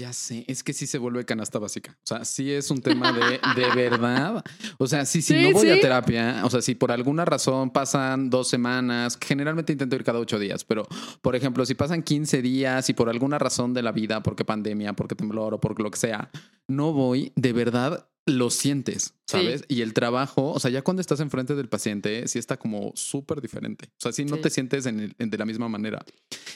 Ya 0.00 0.14
sé, 0.14 0.46
es 0.48 0.64
que 0.64 0.72
sí 0.72 0.86
se 0.86 0.96
vuelve 0.96 1.26
canasta 1.26 1.58
básica. 1.58 1.98
O 2.02 2.06
sea, 2.06 2.24
sí 2.24 2.50
es 2.50 2.70
un 2.70 2.80
tema 2.80 3.12
de, 3.12 3.38
de 3.54 3.74
verdad. 3.74 4.42
O 4.78 4.86
sea, 4.86 5.04
sí, 5.04 5.20
si 5.20 5.34
Sí, 5.34 5.50
no 5.50 5.52
voy 5.52 5.68
a 5.68 5.78
terapia, 5.78 6.40
o 6.42 6.48
sea, 6.48 6.62
si 6.62 6.74
por 6.74 6.90
alguna 6.90 7.26
razón 7.26 7.68
pasan 7.68 8.30
dos 8.30 8.48
semanas, 8.48 9.18
generalmente 9.20 9.72
intento 9.72 9.96
ir 9.96 10.04
cada 10.04 10.18
ocho 10.18 10.38
días, 10.38 10.64
pero 10.64 10.86
por 11.20 11.36
ejemplo, 11.36 11.66
si 11.66 11.74
pasan 11.74 12.02
15 12.02 12.40
días 12.40 12.88
y 12.88 12.94
por 12.94 13.10
alguna 13.10 13.38
razón 13.38 13.74
de 13.74 13.82
la 13.82 13.92
vida, 13.92 14.22
porque 14.22 14.46
pandemia, 14.46 14.94
porque 14.94 15.14
temblor 15.14 15.52
o 15.52 15.60
por 15.60 15.78
lo 15.78 15.90
que 15.90 15.98
sea, 15.98 16.30
no 16.66 16.94
voy, 16.94 17.34
de 17.36 17.52
verdad 17.52 18.08
lo 18.26 18.50
sientes, 18.50 19.14
¿sabes? 19.26 19.64
Y 19.68 19.82
el 19.82 19.92
trabajo, 19.94 20.52
o 20.52 20.60
sea, 20.60 20.70
ya 20.70 20.82
cuando 20.82 21.00
estás 21.00 21.20
enfrente 21.20 21.54
del 21.54 21.68
paciente, 21.68 22.28
sí 22.28 22.38
está 22.38 22.58
como 22.58 22.92
súper 22.94 23.40
diferente. 23.40 23.86
O 23.92 24.00
sea, 24.00 24.12
sí 24.12 24.24
no 24.24 24.36
Sí. 24.36 24.42
te 24.42 24.50
sientes 24.50 24.86
en 24.86 25.00
el- 25.00 25.14
en- 25.18 25.30
de 25.30 25.38
la 25.38 25.46
misma 25.46 25.68
manera. 25.68 26.04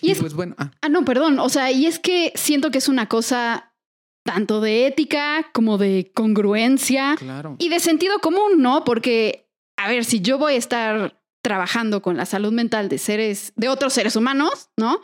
Y 0.00 0.08
Y, 0.08 0.10
es- 0.12 0.20
pues 0.20 0.34
bueno, 0.34 0.54
ah, 0.58 0.70
Ah, 0.82 0.88
no, 0.88 1.04
perdón. 1.04 1.38
O 1.40 1.48
sea, 1.48 1.72
y 1.72 1.86
es 1.86 1.98
que 1.98 2.32
siento 2.36 2.70
que 2.70 2.78
es 2.78 2.88
una 2.88 3.08
cosa 3.08 3.74
tanto 4.24 4.60
de 4.60 4.86
ética 4.86 5.50
como 5.52 5.76
de 5.78 6.12
congruencia 6.14 7.16
claro. 7.18 7.56
y 7.58 7.68
de 7.68 7.80
sentido 7.80 8.18
común, 8.20 8.58
¿no? 8.62 8.84
Porque, 8.84 9.48
a 9.76 9.88
ver, 9.88 10.04
si 10.04 10.20
yo 10.20 10.38
voy 10.38 10.54
a 10.54 10.58
estar 10.58 11.20
trabajando 11.42 12.00
con 12.02 12.16
la 12.16 12.24
salud 12.26 12.52
mental 12.52 12.88
de 12.88 12.98
seres, 12.98 13.52
de 13.56 13.68
otros 13.68 13.92
seres 13.92 14.16
humanos, 14.16 14.70
¿no? 14.78 15.00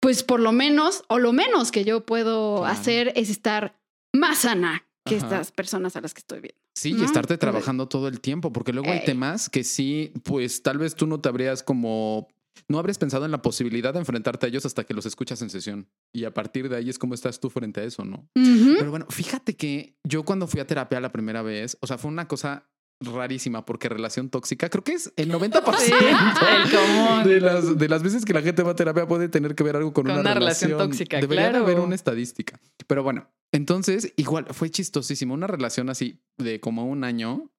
Pues 0.00 0.22
por 0.22 0.40
lo 0.40 0.52
menos, 0.52 1.04
o 1.08 1.18
lo 1.18 1.32
menos 1.32 1.72
que 1.72 1.84
yo 1.84 2.04
puedo 2.06 2.58
Claro. 2.58 2.72
hacer 2.72 3.12
es 3.16 3.30
estar 3.30 3.80
más 4.12 4.40
sana 4.40 4.86
que 5.04 5.16
Ajá. 5.16 5.26
estas 5.26 5.52
personas 5.52 5.96
a 5.96 6.00
las 6.00 6.14
que 6.14 6.20
estoy 6.20 6.40
viendo. 6.40 6.60
Sí, 6.74 6.92
¿no? 6.92 7.02
y 7.02 7.04
estarte 7.04 7.36
trabajando 7.38 7.88
todo 7.88 8.08
el 8.08 8.20
tiempo, 8.20 8.52
porque 8.52 8.72
luego 8.72 8.90
hay 8.90 9.04
temas 9.04 9.48
que 9.48 9.64
sí, 9.64 10.12
pues 10.24 10.62
tal 10.62 10.78
vez 10.78 10.94
tú 10.94 11.06
no 11.06 11.20
te 11.20 11.28
habrías 11.28 11.62
como, 11.62 12.28
no 12.68 12.78
habrías 12.78 12.98
pensado 12.98 13.24
en 13.24 13.30
la 13.30 13.42
posibilidad 13.42 13.92
de 13.92 14.00
enfrentarte 14.00 14.46
a 14.46 14.48
ellos 14.48 14.64
hasta 14.64 14.84
que 14.84 14.94
los 14.94 15.06
escuchas 15.06 15.42
en 15.42 15.50
sesión. 15.50 15.88
Y 16.14 16.24
a 16.24 16.32
partir 16.34 16.68
de 16.68 16.76
ahí 16.76 16.88
es 16.88 16.98
como 16.98 17.14
estás 17.14 17.40
tú 17.40 17.50
frente 17.50 17.80
a 17.80 17.84
eso, 17.84 18.04
¿no? 18.04 18.28
Pero 18.34 18.90
bueno, 18.90 19.06
fíjate 19.10 19.56
que 19.56 19.98
yo 20.04 20.24
cuando 20.24 20.46
fui 20.46 20.60
a 20.60 20.66
terapia 20.66 21.00
la 21.00 21.12
primera 21.12 21.42
vez, 21.42 21.76
o 21.80 21.86
sea, 21.86 21.98
fue 21.98 22.10
una 22.10 22.28
cosa 22.28 22.70
rarísima 23.04 23.64
porque 23.64 23.88
relación 23.88 24.28
tóxica, 24.30 24.68
creo 24.68 24.84
que 24.84 24.92
es 24.92 25.12
el 25.16 25.30
90% 25.30 25.62
el 25.62 26.70
común. 26.70 27.24
de 27.24 27.40
las, 27.40 27.78
de 27.78 27.88
las 27.88 28.02
veces 28.02 28.24
que 28.24 28.32
la 28.32 28.42
gente 28.42 28.62
va 28.62 28.72
a 28.72 28.76
terapia 28.76 29.06
puede 29.06 29.28
tener 29.28 29.54
que 29.54 29.62
ver 29.62 29.76
algo 29.76 29.92
con, 29.92 30.04
Con 30.04 30.12
una, 30.12 30.20
una 30.20 30.34
relación 30.34 30.70
relación 30.70 30.90
tóxica, 30.90 31.20
Debería 31.20 31.44
de 31.44 31.50
claro. 31.50 31.64
haber 31.64 31.80
una 31.80 31.94
estadística. 31.94 32.60
Pero 32.86 33.02
bueno, 33.02 33.28
entonces 33.52 34.12
igual 34.16 34.46
fue 34.50 34.70
chistosísimo. 34.70 35.34
Una 35.34 35.46
relación 35.46 35.90
así 35.90 36.20
de 36.38 36.60
como 36.60 36.86
un 36.86 37.04
año, 37.04 37.50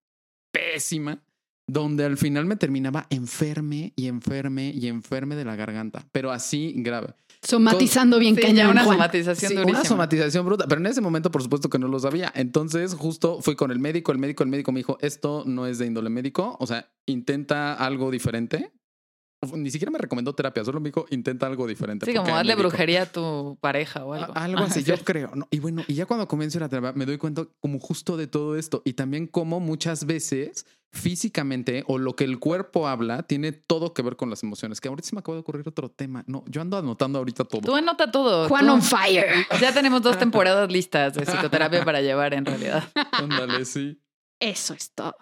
pésima, 0.51 1.23
donde 1.67 2.05
al 2.05 2.17
final 2.17 2.45
me 2.45 2.55
terminaba 2.55 3.07
enferme 3.09 3.93
y 3.95 4.07
enferme 4.07 4.71
y 4.71 4.87
enferme 4.87 5.35
de 5.35 5.45
la 5.45 5.55
garganta, 5.55 6.05
pero 6.11 6.31
así 6.31 6.73
grave. 6.77 7.15
Somatizando 7.43 8.19
bien 8.19 8.35
Sí, 8.35 8.41
cañón. 8.41 8.55
ya 8.55 8.69
una 8.69 8.83
Juan. 8.83 8.97
somatización 8.97 9.49
Sí, 9.51 9.55
durísima. 9.55 9.79
una 9.79 9.87
somatización 9.87 10.45
bruta, 10.45 10.65
pero 10.67 10.79
en 10.81 10.87
ese 10.87 11.01
momento 11.01 11.29
por 11.31 11.41
supuesto 11.43 11.69
que 11.69 11.79
no 11.79 11.87
lo 11.87 11.99
sabía. 11.99 12.31
Entonces 12.35 12.93
justo 12.95 13.41
fui 13.41 13.55
con 13.55 13.71
el 13.71 13.79
médico, 13.79 14.11
el 14.11 14.17
médico, 14.17 14.43
el 14.43 14.49
médico 14.49 14.71
me 14.71 14.79
dijo, 14.79 14.97
esto 15.01 15.43
no 15.45 15.65
es 15.67 15.77
de 15.77 15.85
índole 15.87 16.09
médico, 16.09 16.55
o 16.59 16.67
sea, 16.67 16.89
intenta 17.05 17.73
algo 17.73 18.11
diferente. 18.11 18.71
Ni 19.53 19.71
siquiera 19.71 19.91
me 19.91 19.97
recomendó 19.99 20.33
terapia, 20.33 20.63
solo 20.63 20.79
me 20.79 20.89
dijo, 20.89 21.05
intenta 21.09 21.47
algo 21.47 21.67
diferente. 21.67 22.05
Sí, 22.05 22.13
como 22.13 22.33
darle 22.33 22.55
brujería 22.55 23.03
a 23.03 23.05
tu 23.05 23.57
pareja 23.61 24.05
o 24.05 24.13
algo. 24.13 24.33
a- 24.35 24.43
Algo 24.43 24.59
Ah, 24.61 24.65
así, 24.65 24.79
sí. 24.81 24.85
yo 24.85 24.97
creo. 24.99 25.31
¿no? 25.35 25.47
Y 25.51 25.59
bueno, 25.59 25.83
y 25.87 25.93
ya 25.95 26.05
cuando 26.05 26.27
comienzo 26.27 26.59
la 26.59 26.69
terapia 26.69 26.93
me 26.93 27.05
doy 27.05 27.17
cuenta 27.17 27.45
como 27.59 27.79
justo 27.79 28.17
de 28.17 28.27
todo 28.27 28.57
esto 28.57 28.81
y 28.85 28.93
también 28.93 29.27
como 29.27 29.59
muchas 29.59 30.05
veces 30.05 30.65
físicamente 30.91 31.83
o 31.87 31.97
lo 31.97 32.15
que 32.15 32.23
el 32.23 32.39
cuerpo 32.39 32.87
habla 32.87 33.23
tiene 33.23 33.51
todo 33.51 33.93
que 33.93 34.01
ver 34.01 34.15
con 34.15 34.29
las 34.29 34.43
emociones. 34.43 34.79
Que 34.79 34.87
ahorita 34.89 35.07
se 35.09 35.15
me 35.15 35.19
acaba 35.19 35.35
de 35.35 35.41
ocurrir 35.41 35.67
otro 35.67 35.89
tema. 35.89 36.23
No, 36.27 36.43
yo 36.47 36.61
ando 36.61 36.77
anotando 36.77 37.19
ahorita 37.19 37.43
todo. 37.45 37.61
Tú 37.61 37.75
anota 37.75 38.11
todo. 38.11 38.47
Juan 38.47 38.69
on 38.69 38.81
fire. 38.81 39.25
Ya 39.59 39.73
tenemos 39.73 40.01
dos 40.01 40.17
temporadas 40.17 40.71
listas 40.71 41.13
de 41.15 41.25
psicoterapia 41.25 41.83
para 41.83 42.01
llevar 42.01 42.33
en 42.33 42.45
realidad. 42.45 42.83
Ándale, 43.11 43.65
sí. 43.65 43.99
Eso 44.39 44.73
es 44.73 44.91
todo. 44.93 45.15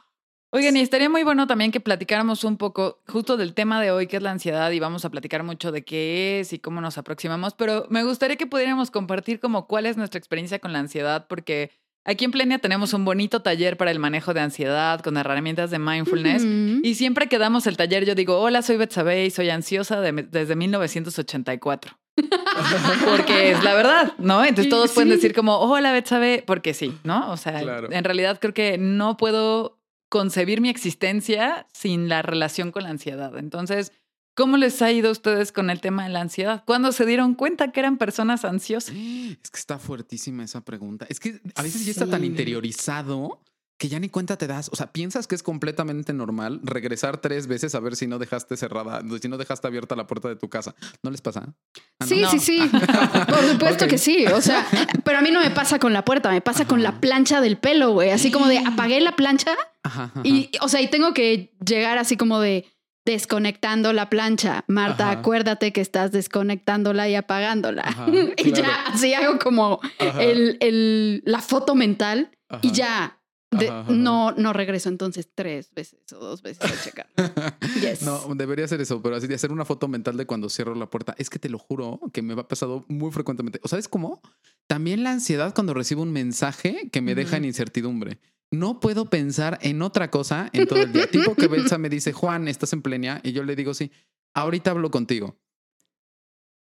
Oigan, 0.53 0.75
y 0.75 0.81
estaría 0.81 1.09
muy 1.09 1.23
bueno 1.23 1.47
también 1.47 1.71
que 1.71 1.79
platicáramos 1.79 2.43
un 2.43 2.57
poco 2.57 2.99
justo 3.07 3.37
del 3.37 3.53
tema 3.53 3.81
de 3.81 3.91
hoy, 3.91 4.07
que 4.07 4.17
es 4.17 4.23
la 4.23 4.31
ansiedad, 4.31 4.69
y 4.71 4.81
vamos 4.81 5.05
a 5.05 5.09
platicar 5.09 5.43
mucho 5.43 5.71
de 5.71 5.83
qué 5.85 6.41
es 6.41 6.51
y 6.51 6.59
cómo 6.59 6.81
nos 6.81 6.97
aproximamos, 6.97 7.53
pero 7.53 7.85
me 7.89 8.03
gustaría 8.03 8.35
que 8.35 8.47
pudiéramos 8.47 8.91
compartir 8.91 9.39
como 9.39 9.65
cuál 9.65 9.85
es 9.85 9.95
nuestra 9.95 10.17
experiencia 10.19 10.59
con 10.59 10.73
la 10.73 10.79
ansiedad, 10.79 11.25
porque 11.29 11.71
aquí 12.03 12.25
en 12.25 12.31
Plenia 12.31 12.59
tenemos 12.59 12.93
un 12.93 13.05
bonito 13.05 13.41
taller 13.41 13.77
para 13.77 13.91
el 13.91 13.99
manejo 13.99 14.33
de 14.33 14.41
ansiedad 14.41 14.99
con 14.99 15.15
herramientas 15.15 15.71
de 15.71 15.79
mindfulness, 15.79 16.43
y 16.83 16.95
siempre 16.95 17.29
que 17.29 17.37
damos 17.37 17.65
el 17.65 17.77
taller 17.77 18.03
yo 18.05 18.13
digo, 18.13 18.37
hola, 18.41 18.61
soy 18.61 18.75
Betsabe 18.75 19.25
y 19.25 19.31
soy 19.31 19.49
ansiosa 19.49 20.01
de- 20.01 20.11
desde 20.29 20.57
1984. 20.57 21.97
Porque 23.07 23.51
es 23.51 23.63
la 23.63 23.73
verdad, 23.73 24.13
¿no? 24.17 24.43
Entonces 24.43 24.69
todos 24.69 24.91
pueden 24.91 25.11
Sí. 25.11 25.15
decir 25.15 25.33
como, 25.33 25.59
hola 25.59 25.93
Betsabe, 25.93 26.43
porque 26.45 26.73
sí, 26.73 26.93
¿no? 27.05 27.31
O 27.31 27.37
sea, 27.37 27.61
Claro. 27.61 27.89
en 27.89 28.03
realidad 28.03 28.37
creo 28.41 28.53
que 28.53 28.77
no 28.77 29.15
puedo 29.15 29.77
concebir 30.11 30.59
mi 30.59 30.67
existencia 30.69 31.65
sin 31.73 32.09
la 32.09 32.21
relación 32.21 32.71
con 32.73 32.83
la 32.83 32.89
ansiedad. 32.89 33.37
Entonces, 33.37 33.93
¿cómo 34.35 34.57
les 34.57 34.81
ha 34.81 34.91
ido 34.91 35.07
a 35.07 35.13
ustedes 35.13 35.53
con 35.53 35.69
el 35.69 35.79
tema 35.79 36.03
de 36.03 36.09
la 36.09 36.19
ansiedad? 36.19 36.63
¿Cuándo 36.65 36.91
se 36.91 37.05
dieron 37.05 37.33
cuenta 37.33 37.71
que 37.71 37.79
eran 37.79 37.97
personas 37.97 38.43
ansiosas? 38.43 38.93
Es 39.43 39.49
que 39.49 39.57
está 39.59 39.79
fuertísima 39.79 40.43
esa 40.43 40.61
pregunta. 40.65 41.05
Es 41.09 41.21
que 41.21 41.39
a 41.55 41.63
veces 41.63 41.85
ya 41.85 41.91
está 41.91 42.07
tan 42.07 42.19
Sí. 42.21 42.27
interiorizado 42.27 43.41
que 43.81 43.89
ya 43.89 43.99
ni 43.99 44.09
cuenta 44.09 44.37
te 44.37 44.45
das. 44.45 44.69
O 44.71 44.75
sea, 44.75 44.91
piensas 44.91 45.25
que 45.25 45.33
es 45.33 45.41
completamente 45.41 46.13
normal 46.13 46.59
regresar 46.63 47.17
tres 47.17 47.47
veces 47.47 47.73
a 47.73 47.79
ver 47.79 47.95
si 47.95 48.05
no 48.05 48.19
dejaste 48.19 48.55
cerrada, 48.55 49.01
si 49.19 49.27
no 49.27 49.39
dejaste 49.39 49.65
abierta 49.65 49.95
la 49.95 50.05
puerta 50.05 50.27
de 50.29 50.35
tu 50.35 50.49
casa. 50.49 50.75
¿No 51.01 51.09
les 51.09 51.19
pasa? 51.19 51.45
Ah, 51.47 51.53
¿no? 52.01 52.05
Sí, 52.05 52.21
No. 52.21 52.29
sí, 52.29 52.37
sí. 52.39 52.59
Por 53.27 53.43
supuesto 53.49 53.87
que 53.87 53.97
sí. 53.97 54.27
O 54.27 54.39
sea, 54.39 54.67
pero 55.03 55.17
a 55.17 55.21
mí 55.21 55.31
no 55.31 55.39
me 55.39 55.49
pasa 55.49 55.79
con 55.79 55.93
la 55.93 56.05
puerta, 56.05 56.29
me 56.29 56.41
pasa 56.41 56.65
con 56.65 56.83
la 56.83 57.01
plancha 57.01 57.41
del 57.41 57.57
pelo, 57.57 57.91
güey. 57.93 58.11
Así 58.11 58.29
como 58.31 58.47
de 58.47 58.59
apagué 58.59 59.01
la 59.01 59.15
plancha 59.15 59.51
Ajá, 59.81 60.03
ajá. 60.13 60.21
y, 60.23 60.51
o 60.61 60.69
sea, 60.69 60.79
y 60.81 60.87
tengo 60.87 61.15
que 61.15 61.51
llegar 61.65 61.97
así 61.97 62.17
como 62.17 62.39
de 62.39 62.67
desconectando 63.03 63.93
la 63.93 64.09
plancha. 64.11 64.63
Marta, 64.67 65.09
Ajá. 65.09 65.19
acuérdate 65.21 65.73
que 65.73 65.81
estás 65.81 66.11
desconectándola 66.11 67.09
y 67.09 67.15
apagándola. 67.15 67.81
Ajá, 67.83 68.05
y 68.37 68.51
claro. 68.51 68.67
ya 68.67 68.85
así 68.93 69.13
hago 69.15 69.39
como 69.39 69.79
el, 70.19 70.57
el- 70.59 71.23
la 71.25 71.39
foto 71.41 71.73
mental 71.73 72.29
y 72.61 72.71
ya. 72.73 73.17
De- 73.51 73.67
Ajá, 73.67 73.79
ajá. 73.81 73.91
no, 73.91 74.31
no 74.31 74.53
regreso 74.53 74.89
entonces 74.89 75.29
tres 75.33 75.73
veces 75.73 75.99
o 76.13 76.17
dos 76.19 76.41
veces 76.41 76.63
a 76.71 76.83
checar. 76.83 77.07
Yes. 77.81 78.01
No, 78.03 78.33
debería 78.35 78.65
hacer 78.65 78.81
eso, 78.81 79.01
pero 79.01 79.15
así 79.15 79.27
de 79.27 79.35
hacer 79.35 79.51
una 79.51 79.65
foto 79.65 79.87
mental 79.87 80.17
de 80.17 80.25
cuando 80.25 80.49
cierro 80.49 80.75
la 80.75 80.89
puerta. 80.89 81.15
Es 81.17 81.29
que 81.29 81.39
te 81.39 81.49
lo 81.49 81.57
juro 81.59 81.99
que 82.13 82.21
me 82.21 82.33
ha 82.33 82.47
pasado 82.47 82.85
muy 82.87 83.11
frecuentemente. 83.11 83.59
¿O 83.63 83.67
sabes 83.67 83.87
cómo? 83.87 84.21
También 84.67 85.03
la 85.03 85.11
ansiedad 85.11 85.53
cuando 85.53 85.73
recibo 85.73 86.01
un 86.01 86.11
mensaje 86.11 86.89
que 86.91 87.01
me 87.01 87.15
deja 87.15 87.37
en 87.37 87.45
incertidumbre. 87.45 88.19
No 88.51 88.79
puedo 88.79 89.09
pensar 89.09 89.57
en 89.61 89.81
otra 89.81 90.11
cosa 90.11 90.49
en 90.53 90.67
todo 90.67 90.79
el 90.79 90.91
día. 90.91 91.07
tipo 91.09 91.35
que 91.35 91.47
Belsa 91.47 91.77
me 91.77 91.89
dice, 91.89 92.11
Juan, 92.13 92.47
¿estás 92.47 92.73
en 92.73 92.81
plenia? 92.81 93.21
Y 93.23 93.31
yo 93.31 93.43
le 93.43 93.55
digo, 93.55 93.73
sí, 93.73 93.91
ahorita 94.33 94.71
hablo 94.71 94.91
contigo. 94.91 95.37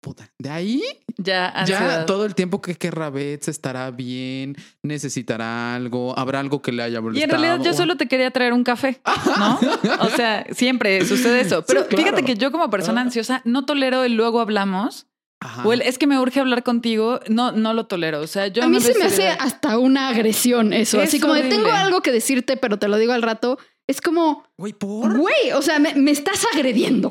Puta, 0.01 0.31
de 0.37 0.49
ahí 0.49 0.81
Ya, 1.17 1.65
ya 1.65 2.05
todo 2.05 2.25
el 2.25 2.33
tiempo 2.33 2.61
que 2.61 2.75
querrá 2.75 3.09
Bets 3.09 3.49
estará 3.49 3.91
bien, 3.91 4.55
necesitará 4.81 5.75
algo, 5.75 6.17
habrá 6.17 6.39
algo 6.39 6.61
que 6.61 6.71
le 6.71 6.83
haya 6.83 7.01
molestado. 7.01 7.19
Y 7.19 7.23
en 7.23 7.29
realidad 7.29 7.65
yo 7.65 7.73
solo 7.73 7.97
te 7.97 8.07
quería 8.07 8.31
traer 8.31 8.53
un 8.53 8.63
café, 8.63 9.01
¿no? 9.37 9.59
O 9.99 10.09
sea, 10.09 10.45
siempre 10.51 11.03
sucede 11.05 11.41
eso. 11.41 11.65
Pero 11.65 11.81
Sí, 11.81 11.87
claro. 11.89 12.03
fíjate 12.03 12.23
que 12.23 12.35
yo 12.35 12.51
como 12.51 12.69
persona 12.69 13.01
ansiosa 13.01 13.41
no 13.43 13.65
tolero 13.65 14.03
el 14.05 14.13
luego 14.15 14.39
hablamos 14.39 15.07
Ajá. 15.41 15.65
o 15.67 15.73
el 15.73 15.81
es 15.81 15.97
que 15.97 16.07
me 16.07 16.17
urge 16.19 16.39
hablar 16.39 16.63
contigo. 16.63 17.19
No, 17.27 17.51
no 17.51 17.73
lo 17.73 17.85
tolero. 17.87 18.21
O 18.21 18.27
sea, 18.27 18.47
yo 18.47 18.63
a 18.63 18.67
mí 18.67 18.77
me 18.77 18.81
se 18.81 18.97
me 18.97 19.05
hace 19.05 19.27
hasta 19.27 19.77
una 19.79 20.07
agresión 20.09 20.71
eso. 20.73 21.01
Es 21.01 21.09
así 21.09 21.19
como 21.19 21.33
de 21.33 21.43
tengo 21.43 21.71
algo 21.71 22.01
que 22.01 22.11
decirte, 22.11 22.55
pero 22.57 22.79
te 22.79 22.87
lo 22.87 22.97
digo 22.97 23.11
al 23.13 23.21
rato. 23.21 23.57
Es 23.89 24.01
como, 24.01 24.43
Güey, 24.55 24.73
¿por? 24.73 25.17
güey, 25.17 25.51
o 25.55 25.63
sea, 25.63 25.79
me, 25.79 25.95
me 25.95 26.11
estás 26.11 26.45
agrediendo. 26.53 27.09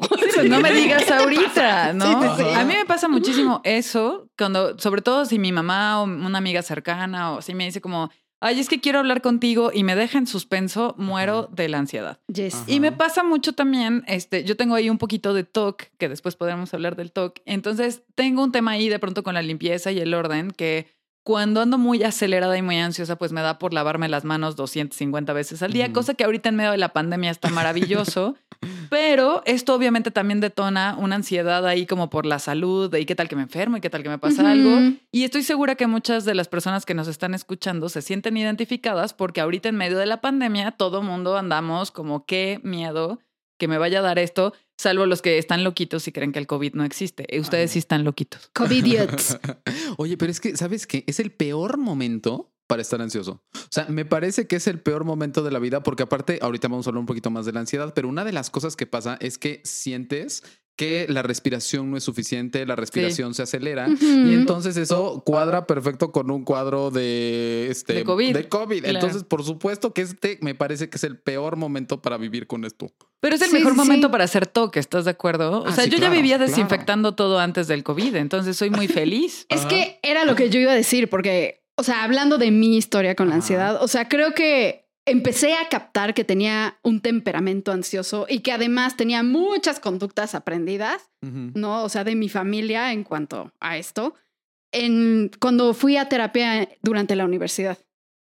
No 0.49 0.61
me 0.61 0.73
digas 0.73 1.11
ahorita, 1.11 1.93
¿no? 1.93 2.23
Sí, 2.23 2.29
sí, 2.37 2.45
sí. 2.45 2.55
A 2.55 2.65
mí 2.65 2.73
me 2.73 2.85
pasa 2.85 3.09
muchísimo 3.09 3.61
eso, 3.65 4.29
cuando, 4.39 4.79
sobre 4.79 5.03
todo 5.03 5.25
si 5.25 5.41
mi 5.41 5.51
mamá 5.51 6.01
o 6.01 6.05
una 6.05 6.39
amiga 6.39 6.63
cercana 6.63 7.33
o 7.33 7.43
si 7.43 7.53
me 7.53 7.65
dice 7.65 7.81
como, 7.81 8.11
ay, 8.39 8.61
es 8.61 8.69
que 8.69 8.81
quiero 8.81 9.01
hablar 9.01 9.23
contigo 9.23 9.73
y 9.75 9.83
me 9.83 9.97
deja 9.97 10.19
en 10.19 10.29
suspenso, 10.29 10.95
muero 10.99 11.49
de 11.51 11.69
la 11.69 11.79
ansiedad. 11.79 12.21
Yes. 12.33 12.55
Ajá. 12.55 12.65
Y 12.69 12.79
me 12.79 12.93
pasa 12.93 13.25
mucho 13.25 13.55
también, 13.55 14.05
este, 14.07 14.45
yo 14.45 14.57
tengo 14.57 14.77
ahí 14.77 14.89
un 14.89 14.99
poquito 14.99 15.35
de 15.35 15.43
TOC, 15.43 15.83
que 15.99 16.09
después 16.09 16.37
podremos 16.37 16.73
hablar 16.75 16.95
del 16.95 17.11
TOC. 17.11 17.41
Entonces, 17.45 18.03
tengo 18.15 18.45
un 18.45 18.53
tema 18.53 18.71
ahí 18.71 18.89
de 18.89 19.01
pronto 19.01 19.25
con 19.25 19.35
la 19.35 19.43
limpieza 19.43 19.91
y 19.91 19.99
el 19.99 20.15
orden, 20.15 20.53
que 20.53 20.87
cuando 21.29 21.61
ando 21.61 21.77
muy 21.77 22.05
acelerada 22.05 22.57
y 22.57 22.63
muy 22.63 22.79
ansiosa, 22.79 23.17
pues 23.17 23.33
me 23.33 23.43
da 23.43 23.59
por 23.59 23.75
lavarme 23.75 24.09
las 24.09 24.25
manos 24.25 24.57
250 24.57 25.31
veces 25.35 25.63
al 25.63 25.75
día, 25.75 25.93
cosa 25.93 26.15
que 26.15 26.25
ahorita 26.25 26.49
en 26.49 26.57
medio 26.57 26.71
de 26.71 26.79
la 26.79 26.95
pandemia 26.95 27.31
está 27.31 27.51
maravilloso. 27.51 28.35
Pero 28.89 29.43
esto 29.45 29.75
obviamente 29.75 30.11
también 30.11 30.41
detona 30.41 30.97
una 30.99 31.17
ansiedad 31.17 31.67
ahí 31.67 31.85
como 31.85 32.09
por 32.09 32.25
la 32.25 32.39
salud, 32.39 32.91
de 32.91 33.03
y 33.03 33.05
qué 33.05 33.15
tal 33.15 33.29
que 33.29 33.37
me 33.37 33.43
enfermo 33.43 33.77
y 33.77 33.83
qué 33.83 33.91
tal 33.91 34.03
que 34.03 34.09
me 34.09 34.17
pasa 34.17 34.51
algo. 34.51 34.97
Y 35.13 35.25
estoy 35.25 35.43
segura 35.43 35.75
que 35.75 35.87
muchas 35.87 36.25
de 36.25 36.35
las 36.35 36.49
personas 36.49 36.87
que 36.87 36.95
nos 36.95 37.09
están 37.09 37.35
escuchando 37.35 37.91
se 37.91 38.01
sienten 38.01 38.39
identificadas 38.39 39.13
porque 39.13 39.43
ahorita 39.43 39.69
en 39.69 39.77
medio 39.77 39.99
de 39.99 40.07
la 40.07 40.23
pandemia 40.23 40.71
todo 40.71 41.03
mundo 41.03 41.37
andamos 41.37 41.91
como 41.91 42.25
qué 42.25 42.59
miedo 42.63 43.21
que 43.59 43.69
me 43.69 43.79
vaya 43.79 43.99
a 43.99 44.03
dar 44.03 44.19
esto, 44.19 44.55
salvo 44.77 45.07
los 45.07 45.21
que 45.21 45.39
están 45.39 45.65
loquitos 45.65 46.09
y 46.09 46.13
creen 46.13 46.33
que 46.33 46.39
el 46.39 46.47
COVID 46.47 46.75
no 46.75 46.85
existe. 46.85 47.27
Y 47.29 47.41
Ustedes 47.41 47.73
sí 47.73 47.79
están 47.79 48.05
loquitos. 48.05 48.51
Covidiots. 48.55 49.39
Oye, 49.99 50.17
pero 50.17 50.31
es 50.31 50.41
que, 50.41 50.57
¿sabes 50.57 50.87
qué? 50.87 51.05
Es 51.07 51.21
el 51.21 51.33
peor 51.33 51.77
momento 51.77 52.53
para 52.69 52.83
estar 52.83 53.01
ansioso. 53.01 53.43
O 53.55 53.71
sea, 53.71 53.87
me 53.89 54.05
parece 54.05 54.47
que 54.47 54.57
es 54.57 54.67
el 54.67 54.79
peor 54.79 55.05
momento 55.05 55.43
de 55.43 55.51
la 55.51 55.59
vida 55.59 55.83
porque 55.83 56.05
aparte, 56.05 56.39
ahorita 56.41 56.69
vamos 56.69 56.87
a 56.87 56.91
hablar 56.91 57.01
un 57.01 57.07
poquito 57.07 57.31
más 57.31 57.47
de 57.47 57.53
la 57.53 57.61
ansiedad, 57.61 57.93
pero 57.95 58.09
una 58.09 58.25
de 58.25 58.33
las 58.33 58.51
cosas 58.51 58.77
que 58.77 58.87
pasa 58.87 59.17
es 59.21 59.39
que 59.39 59.61
sientes 59.65 60.45
que 60.79 61.07
la 61.09 61.23
respiración 61.23 61.91
no 61.91 61.97
es 61.97 62.05
suficiente, 62.05 62.65
la 62.65 62.77
respiración 62.77 63.35
se 63.35 63.43
acelera 63.43 63.89
y 64.01 64.33
entonces 64.33 64.77
eso 64.77 65.23
cuadra 65.27 65.67
perfecto 65.67 66.13
con 66.13 66.31
un 66.31 66.45
cuadro 66.45 66.91
de 66.93 67.67
este 67.69 67.93
De 67.95 68.05
COVID. 68.05 68.33
de 68.35 68.49
COVID. 68.49 68.79
Claro. 68.85 68.95
Entonces, 68.99 69.25
por 69.25 69.43
supuesto 69.45 69.93
que 69.93 70.03
este 70.03 70.39
me 70.41 70.55
parece 70.55 70.89
que 70.89 70.97
es 70.97 71.03
el 71.05 71.19
peor 71.19 71.57
momento 71.57 72.01
para 72.01 72.17
vivir 72.17 72.47
con 72.47 72.65
esto. 72.65 72.93
Pero 73.21 73.35
es 73.35 73.43
el 73.43 73.49
Sí, 73.49 73.55
mejor 73.55 73.73
sí, 73.73 73.77
momento 73.79 74.11
para 74.13 74.23
hacer 74.25 74.47
toque, 74.47 74.79
¿estás 74.79 75.05
de 75.05 75.11
acuerdo? 75.11 75.63
O 75.63 75.67
Ah, 75.67 75.73
sea, 75.73 75.85
sí, 75.85 75.91
yo 75.91 75.99
claro, 75.99 76.15
ya 76.15 76.17
vivía 76.21 76.37
claro. 76.37 76.49
desinfectando 76.49 77.17
todo 77.17 77.41
antes 77.41 77.67
del 77.67 77.83
COVID, 77.83 78.15
entonces 78.15 78.57
soy 78.57 78.71
muy 78.71 78.87
feliz. 78.89 79.47
Es 79.51 79.61
Ajá. 79.63 79.69
que 79.69 79.99
era 80.03 80.25
lo 80.25 80.37
que 80.37 80.49
yo 80.49 80.61
iba 80.61 80.71
a 80.73 80.77
decir, 80.77 81.11
porque, 81.11 81.65
o 81.77 81.83
sea, 81.83 82.05
hablando 82.05 82.39
de 82.39 82.53
mi 82.53 82.77
historia 82.77 83.17
con 83.17 83.29
la 83.29 83.35
ansiedad, 83.35 83.83
o 83.83 83.89
sea, 83.89 84.09
creo 84.09 84.33
que 84.33 84.88
empecé 85.11 85.55
a 85.55 85.69
captar 85.69 86.15
que 86.15 86.25
tenía 86.25 86.79
un 86.83 87.01
temperamento 87.01 87.73
ansioso 87.73 88.27
y 88.29 88.41
que 88.41 88.53
además 88.53 88.97
tenía 88.97 89.23
muchas 89.23 89.81
conductas 89.81 90.35
aprendidas, 90.35 91.11
Ujú. 91.23 91.53
¿no? 91.55 91.83
O 91.85 91.89
sea, 91.89 92.05
de 92.05 92.15
mi 92.15 92.29
familia 92.29 92.93
en 92.93 93.05
cuanto 93.05 93.53
a 93.61 93.77
esto, 93.77 94.15
en, 94.73 95.31
cuando 95.41 95.75
fui 95.75 95.97
a 95.97 96.09
terapia 96.09 96.69
durante 96.83 97.17
la 97.17 97.25
universidad, 97.25 97.79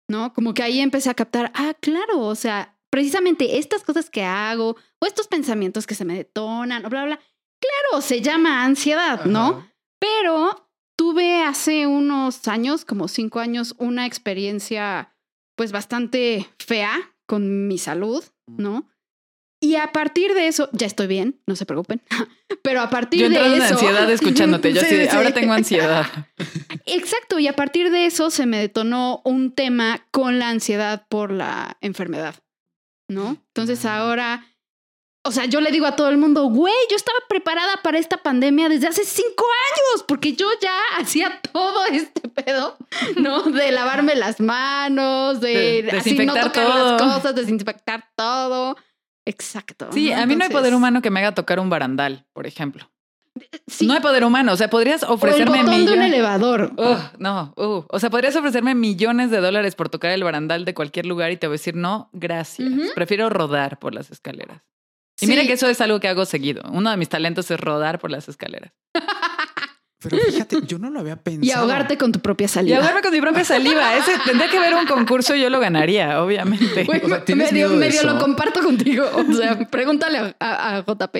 ¿no? 0.08 0.32
Como 0.32 0.54
que 0.54 0.62
ahí 0.62 0.80
empecé 0.80 1.10
a 1.10 1.14
captar, 1.14 1.50
ah, 1.54 1.74
claro, 1.80 2.20
o 2.20 2.34
sea, 2.34 2.76
precisamente 2.90 3.58
estas 3.58 3.82
cosas 3.82 4.08
que 4.10 4.22
hago 4.22 4.76
o 5.00 5.06
estos 5.06 5.26
pensamientos 5.28 5.86
que 5.86 5.94
se 5.94 6.04
me 6.04 6.14
detonan 6.14 6.84
o 6.84 6.88
bla, 6.88 7.04
bla, 7.04 7.16
bla, 7.16 7.24
claro, 7.60 8.02
se 8.02 8.20
llama 8.20 8.64
ansiedad, 8.64 9.24
¿no? 9.24 9.68
Pero 9.98 10.68
tuve 10.96 11.42
hace 11.42 11.86
unos 11.86 12.46
años, 12.48 12.84
como 12.84 13.08
cinco 13.08 13.40
años, 13.40 13.74
una 13.78 14.06
experiencia 14.06 15.15
pues 15.56 15.72
bastante 15.72 16.46
fea 16.58 16.92
con 17.26 17.66
mi 17.66 17.78
salud, 17.78 18.22
¿no? 18.46 18.88
Y 19.58 19.76
a 19.76 19.90
partir 19.90 20.34
de 20.34 20.48
eso, 20.48 20.68
ya 20.72 20.86
estoy 20.86 21.06
bien, 21.06 21.40
no 21.46 21.56
se 21.56 21.64
preocupen, 21.66 22.02
pero 22.62 22.82
a 22.82 22.90
partir 22.90 23.20
Yo 23.22 23.28
de 23.30 23.34
entrando 23.36 23.56
en 23.56 23.62
eso... 23.62 23.74
ansiedad 23.74 24.10
escuchándote, 24.10 24.72
yo 24.74 24.80
Sí, 24.80 24.86
así 24.86 24.94
de, 24.96 25.10
sí. 25.10 25.16
ahora 25.16 25.32
tengo 25.32 25.52
ansiedad. 25.54 26.06
Exacto, 26.86 27.38
y 27.38 27.48
a 27.48 27.54
partir 27.54 27.90
de 27.90 28.06
eso 28.06 28.30
se 28.30 28.46
me 28.46 28.58
detonó 28.58 29.22
un 29.24 29.52
tema 29.52 30.06
con 30.10 30.38
la 30.38 30.50
ansiedad 30.50 31.06
por 31.08 31.32
la 31.32 31.78
enfermedad, 31.80 32.36
¿no? 33.08 33.38
Entonces 33.48 33.84
Ah. 33.86 33.96
ahora, 33.98 34.44
o 35.26 35.32
sea, 35.32 35.46
yo 35.46 35.60
le 35.60 35.70
digo 35.70 35.86
a 35.86 35.96
todo 35.96 36.08
el 36.08 36.18
mundo, 36.18 36.44
güey, 36.44 36.74
yo 36.90 36.96
estaba 36.96 37.18
preparada 37.28 37.82
para 37.82 37.98
esta 37.98 38.18
pandemia 38.18 38.68
desde 38.68 38.86
hace 38.86 39.04
cinco 39.04 39.44
años, 39.44 40.04
porque 40.06 40.34
yo 40.34 40.46
ya 40.60 40.76
hacía 40.98 41.40
todo 41.52 41.84
este 41.86 42.28
pedo, 42.28 42.76
¿no? 43.16 43.42
De 43.42 43.72
lavarme 43.72 44.14
las 44.14 44.40
manos, 44.40 45.40
de, 45.40 45.82
De 45.82 45.98
así 45.98 46.16
no 46.24 46.34
tocar 46.34 46.66
todo. 46.66 46.92
las 46.92 47.02
cosas, 47.02 47.34
desinfectar 47.34 48.08
todo. 48.14 48.76
Exacto. 49.24 49.88
Sí, 49.92 50.12
a 50.12 50.24
mí 50.26 50.36
no 50.36 50.44
hay 50.44 50.50
poder 50.50 50.74
humano 50.74 51.02
que 51.02 51.10
me 51.10 51.20
haga 51.20 51.34
tocar 51.34 51.58
un 51.58 51.68
barandal, 51.68 52.26
por 52.32 52.46
ejemplo. 52.46 52.88
sí, 53.66 53.86
No 53.86 53.94
hay 53.94 54.00
poder 54.00 54.24
humano, 54.24 54.52
o 54.52 54.56
sea, 54.56 54.70
podrías 54.70 55.02
o 55.02 55.06
el 55.06 55.12
ofrecerme 55.12 55.64
de 55.64 55.92
un 55.92 56.02
elevador. 56.02 56.72
No, 57.18 57.52
uh. 57.56 57.84
o 57.88 57.98
sea, 57.98 58.08
podrías 58.08 58.36
ofrecerme 58.36 58.76
millones 58.76 59.32
de 59.32 59.40
dólares 59.40 59.74
por 59.74 59.88
tocar 59.88 60.12
el 60.12 60.22
barandal 60.22 60.64
de 60.64 60.74
cualquier 60.74 61.06
lugar 61.06 61.32
y 61.32 61.36
te 61.36 61.48
voy 61.48 61.54
a 61.54 61.58
decir 61.58 61.74
no, 61.74 62.08
gracias. 62.12 62.70
Prefiero 62.94 63.28
rodar 63.28 63.80
por 63.80 63.92
las 63.92 64.12
escaleras. 64.12 64.62
Y 65.20 65.26
mira 65.26 65.42
Sí. 65.42 65.48
que 65.48 65.54
eso 65.54 65.68
es 65.68 65.80
algo 65.80 65.98
que 66.00 66.08
hago 66.08 66.24
seguido. 66.26 66.62
Uno 66.72 66.90
de 66.90 66.96
mis 66.96 67.08
talentos 67.08 67.50
es 67.50 67.58
rodar 67.60 67.98
por 67.98 68.10
las 68.10 68.28
escaleras. 68.28 68.72
Pero 70.02 70.18
fíjate, 70.18 70.58
yo 70.66 70.78
no 70.78 70.90
lo 70.90 71.00
había 71.00 71.16
pensado. 71.16 71.46
Y 71.46 71.50
ahogarte 71.52 71.96
con 71.96 72.12
tu 72.12 72.20
propia 72.20 72.44
Y 72.44 72.48
saliva. 72.48 72.76
ahogarme 72.78 73.00
con 73.02 73.12
mi 73.12 73.20
propia 73.20 73.44
saliva. 73.44 73.96
Ese 73.96 74.12
tendría 74.24 74.48
que 74.50 74.58
haber 74.58 74.74
un 74.74 74.86
concurso 74.86 75.34
y 75.34 75.40
yo 75.40 75.48
lo 75.50 75.58
ganaría, 75.58 76.22
obviamente. 76.22 76.84
Güey, 76.84 77.00
O 77.04 77.08
sea, 77.08 77.24
¿tienes 77.24 77.50
medio, 77.50 77.68
miedo 77.68 77.80
de 77.80 77.86
medio 77.88 78.00
eso? 78.02 78.12
lo 78.12 78.18
comparto 78.18 78.62
contigo. 78.62 79.06
O 79.14 79.32
sea, 79.32 79.58
pregúntale 79.70 80.18
a, 80.18 80.36
a- 80.38 80.76
a 80.76 80.84
JP. 80.84 81.16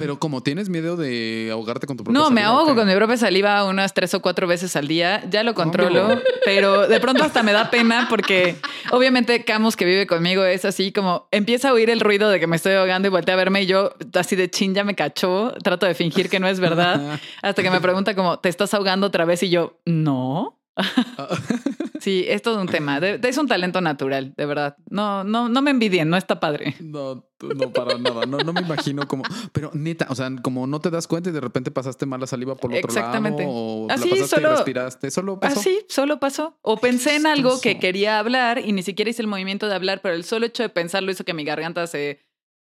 Pero 0.00 0.18
como 0.18 0.42
tienes 0.42 0.68
miedo 0.68 0.96
de 0.96 1.50
ahogarte 1.52 1.86
con 1.86 1.96
tu 1.96 2.02
propia 2.04 2.18
No, 2.20 2.30
me 2.30 2.40
saliva, 2.40 2.48
ahogo 2.58 2.72
¿o 2.72 2.74
qué? 2.74 2.80
con 2.80 2.88
mi 2.88 2.94
propia 2.94 3.16
saliva 3.16 3.64
unas 3.64 3.94
tres 3.94 4.12
o 4.14 4.20
cuatro 4.20 4.46
veces 4.48 4.74
al 4.74 4.88
día. 4.88 5.22
Ya 5.30 5.44
lo 5.44 5.54
controlo, 5.54 6.20
pero 6.44 6.88
de 6.88 6.98
pronto 7.00 7.22
hasta 7.22 7.42
me 7.42 7.52
da 7.52 7.70
pena 7.70 8.06
porque 8.08 8.56
obviamente 8.90 9.44
Camus 9.44 9.76
que 9.76 9.84
vive 9.84 10.06
conmigo 10.06 10.44
es 10.44 10.64
así 10.64 10.90
como 10.92 11.28
empieza 11.30 11.68
a 11.68 11.72
oír 11.72 11.90
el 11.90 12.00
ruido 12.00 12.30
de 12.30 12.40
que 12.40 12.46
me 12.46 12.56
estoy 12.56 12.72
ahogando 12.72 13.08
y 13.08 13.10
voltea 13.10 13.34
a 13.34 13.36
verme 13.36 13.62
y 13.62 13.66
yo 13.66 13.92
así 14.14 14.34
de 14.36 14.50
chin 14.50 14.74
ya 14.74 14.82
me 14.84 14.94
cachó. 14.94 15.52
Trato 15.62 15.86
de 15.86 15.94
fingir 15.94 16.28
que 16.28 16.40
no 16.40 16.48
es 16.48 16.58
verdad 16.60 17.20
hasta 17.42 17.62
que 17.62 17.70
me 17.70 17.80
pregunta 17.80 18.14
como 18.14 18.38
¿te 18.38 18.48
estás 18.48 18.74
ahogando 18.74 19.06
otra 19.06 19.24
vez? 19.24 19.42
Y 19.42 19.50
yo 19.50 19.78
no. 19.84 20.56
Sí, 22.00 22.24
es 22.26 22.40
todo 22.40 22.58
un 22.62 22.66
tema. 22.66 22.98
De- 22.98 23.20
es 23.22 23.36
un 23.36 23.46
talento 23.46 23.82
natural, 23.82 24.32
de 24.34 24.46
verdad. 24.46 24.74
No, 24.88 25.22
no, 25.22 25.50
no 25.50 25.60
me 25.60 25.70
envidien, 25.70 26.08
no 26.08 26.16
está 26.16 26.40
padre. 26.40 26.74
No, 26.80 27.26
no 27.42 27.72
para 27.74 27.98
nada. 27.98 28.24
No, 28.24 28.38
no 28.38 28.54
me 28.54 28.62
imagino 28.62 29.06
como. 29.06 29.22
Pero 29.52 29.70
neta, 29.74 30.06
o 30.08 30.14
sea, 30.14 30.30
como 30.42 30.66
no 30.66 30.80
te 30.80 30.88
das 30.88 31.06
cuenta 31.06 31.28
y 31.28 31.32
de 31.34 31.42
repente 31.42 31.70
pasaste 31.70 32.06
mal 32.06 32.18
la 32.20 32.26
saliva 32.26 32.54
por 32.54 32.72
el 32.72 32.78
otro 32.78 32.88
Exactamente. 32.88 33.42
lado. 33.42 33.54
O 33.54 33.90
Así, 33.90 34.08
la 34.08 34.14
pasaste 34.14 34.36
solo- 34.36 34.48
y 34.48 34.54
respiraste. 34.56 35.10
Solo 35.10 35.40
pasó. 35.40 35.60
Así, 35.60 35.78
solo 35.90 36.18
pasó. 36.20 36.58
O 36.62 36.78
pensé 36.78 37.16
en 37.16 37.26
algo 37.26 37.60
que 37.60 37.78
quería 37.78 38.18
hablar 38.18 38.60
y 38.64 38.72
ni 38.72 38.82
siquiera 38.82 39.10
hice 39.10 39.20
el 39.20 39.28
movimiento 39.28 39.68
de 39.68 39.74
hablar, 39.74 40.00
pero 40.02 40.14
el 40.14 40.24
solo 40.24 40.46
hecho 40.46 40.62
de 40.62 40.70
pensarlo 40.70 41.10
hizo 41.10 41.24
que 41.24 41.34
mi 41.34 41.44
garganta 41.44 41.86
se, 41.86 42.20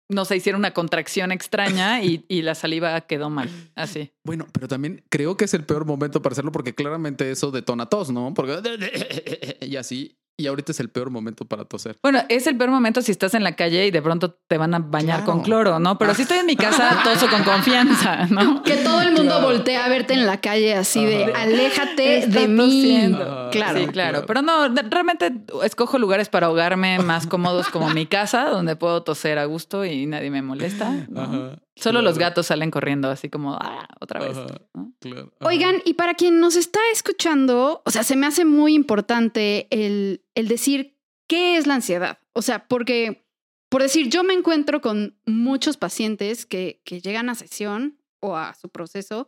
no 0.10 0.26
sé, 0.26 0.38
hiciera 0.38 0.58
una 0.58 0.72
contracción 0.72 1.32
extraña 1.32 2.04
y, 2.04 2.26
y 2.30 2.42
la 2.42 2.56
saliva 2.56 3.02
quedó 3.02 3.30
mal. 3.30 3.50
Así. 3.76 4.14
Bueno, 4.24 4.48
pero 4.52 4.68
también 4.68 5.04
creo 5.10 5.38
que 5.38 5.46
es 5.46 5.54
el 5.54 5.66
peor 5.66 5.86
momento 5.86 6.22
para 6.22 6.34
hacerlo 6.34 6.52
porque 6.52 6.76
claramente 6.76 7.32
eso 7.32 7.52
detona 7.52 7.88
tos, 7.88 8.12
¿no? 8.12 8.34
Porque 8.34 9.58
y 9.62 9.76
así. 9.76 10.18
Y 10.38 10.48
ahorita 10.48 10.74
es 10.74 10.82
el 10.82 10.90
peor 10.90 11.10
momento 11.12 11.46
para 11.46 11.64
toser. 11.64 11.96
Bueno, 12.04 12.20
es 12.28 12.46
el 12.46 12.58
peor 12.58 12.70
momento 12.70 13.02
si 13.02 13.12
estás 13.12 13.34
en 13.36 13.44
la 13.44 13.56
calle 13.56 13.88
y 13.88 13.92
de 13.92 14.02
pronto 14.02 14.38
te 14.48 14.58
van 14.58 14.74
a 14.74 14.80
bañar 14.80 15.20
Claro. 15.20 15.32
con 15.32 15.42
cloro, 15.44 15.80
¿no? 15.80 15.98
Pero 15.98 16.14
si 16.14 16.24
estoy 16.24 16.40
en 16.40 16.46
mi 16.46 16.58
casa, 16.58 17.00
toso 17.06 17.30
con 17.30 17.44
confianza, 17.44 18.28
¿no? 18.28 18.62
Que 18.64 18.76
todo 18.78 19.02
el 19.02 19.14
mundo 19.14 19.36
Claro. 19.38 19.48
voltee 19.48 19.78
a 19.78 19.88
verte 19.88 20.14
en 20.14 20.26
la 20.26 20.42
calle 20.42 20.74
así 20.76 21.06
de 21.06 21.24
Ajá. 21.26 21.44
aléjate 21.44 22.18
Está 22.18 22.40
de 22.42 22.48
mí. 22.50 23.06
Ajá. 23.14 23.50
Claro. 23.52 23.80
Sí, 23.80 23.88
claro. 23.88 24.26
Pero 24.28 24.42
no, 24.42 24.68
realmente 24.90 25.32
escojo 25.64 25.98
lugares 26.00 26.28
para 26.28 26.48
ahogarme 26.48 27.00
más 27.00 27.28
cómodos 27.28 27.70
como 27.70 27.90
mi 27.92 28.06
casa, 28.06 28.50
donde 28.50 28.76
puedo 28.76 29.04
toser 29.04 29.40
a 29.40 29.46
gusto 29.46 29.86
y 29.86 30.06
nadie 30.06 30.32
me 30.32 30.42
molesta. 30.42 30.92
¿no? 31.08 31.22
Ajá, 31.22 31.56
Solo 31.76 32.02
los 32.02 32.18
gatos 32.18 32.48
salen 32.48 32.72
corriendo 32.72 33.10
así 33.10 33.30
como, 33.30 33.56
ah, 33.56 33.88
otra 34.00 34.22
vez. 34.22 34.38
Ajá. 34.38 34.48
¿no? 34.74 34.94
Claro. 35.00 35.34
Ajá. 35.40 35.50
Oigan, 35.50 35.76
y 35.86 35.96
para 35.96 36.14
quien 36.14 36.40
nos 36.40 36.56
está 36.56 36.80
escuchando, 36.94 37.82
o 37.86 37.92
sea, 37.92 38.04
se 38.04 38.16
me 38.16 38.28
hace 38.28 38.46
muy 38.46 38.74
importante 38.74 39.68
el, 39.72 40.24
el 40.36 40.48
decir 40.48 40.98
qué 41.28 41.58
es 41.58 41.68
la 41.68 41.76
ansiedad. 41.76 42.20
O 42.34 42.42
sea, 42.42 42.68
porque, 42.68 43.26
por 43.70 43.82
decir, 43.82 44.10
yo 44.10 44.24
me 44.24 44.34
encuentro 44.34 44.80
con 44.82 45.18
muchos 45.26 45.76
pacientes 45.78 46.46
que, 46.46 46.82
que 46.86 47.02
llegan 47.02 47.30
a 47.30 47.36
sesión 47.36 48.00
o 48.22 48.38
a 48.38 48.54
su 48.54 48.70
proceso 48.70 49.28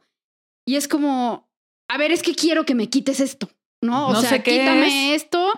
y 0.65 0.75
es 0.75 0.87
como, 0.87 1.49
a 1.89 1.97
ver, 1.97 2.11
es 2.11 2.21
que 2.23 2.33
quiero 2.35 2.65
que 2.65 2.75
me 2.75 2.89
quites 2.89 3.19
esto, 3.19 3.49
¿no? 3.81 4.07
O 4.07 4.13
No 4.13 4.21
sea, 4.21 4.29
sé 4.29 4.43
qué 4.43 4.51
quítame 4.59 5.13
es. 5.15 5.23
esto. 5.23 5.51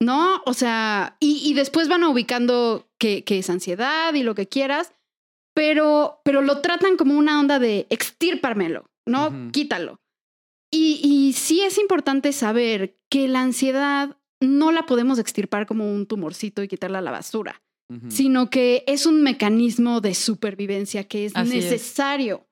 ¿no? 0.00 0.42
O 0.46 0.54
sea, 0.54 1.16
y, 1.20 1.40
y 1.44 1.54
después 1.54 1.88
van 1.88 2.04
ubicando 2.04 2.88
que, 2.98 3.24
que 3.24 3.38
es 3.38 3.50
ansiedad 3.50 4.14
y 4.14 4.22
lo 4.22 4.34
que 4.34 4.48
quieras, 4.48 4.92
pero, 5.56 6.20
pero 6.22 6.42
lo 6.42 6.60
tratan 6.60 6.98
como 6.98 7.16
una 7.16 7.40
onda 7.40 7.58
de 7.58 7.86
extírpamelo, 7.88 8.90
¿no? 9.06 9.50
Quítalo. 9.52 10.02
Y, 10.70 11.00
y 11.02 11.32
sí 11.32 11.62
es 11.62 11.78
importante 11.78 12.34
saber 12.34 12.98
que 13.08 13.26
la 13.26 13.40
ansiedad 13.40 14.18
no 14.38 14.70
la 14.70 14.84
podemos 14.84 15.18
extirpar 15.18 15.64
como 15.66 15.90
un 15.90 16.04
tumorcito 16.04 16.62
y 16.62 16.68
quitarla 16.68 16.98
a 16.98 17.02
la 17.02 17.10
basura, 17.10 17.62
sino 18.10 18.50
que 18.50 18.84
es 18.86 19.06
un 19.06 19.22
mecanismo 19.22 20.02
de 20.02 20.14
supervivencia 20.14 21.04
que 21.04 21.24
es 21.24 21.32
Así 21.34 21.56
es. 21.56 21.64
necesario. 21.64 22.46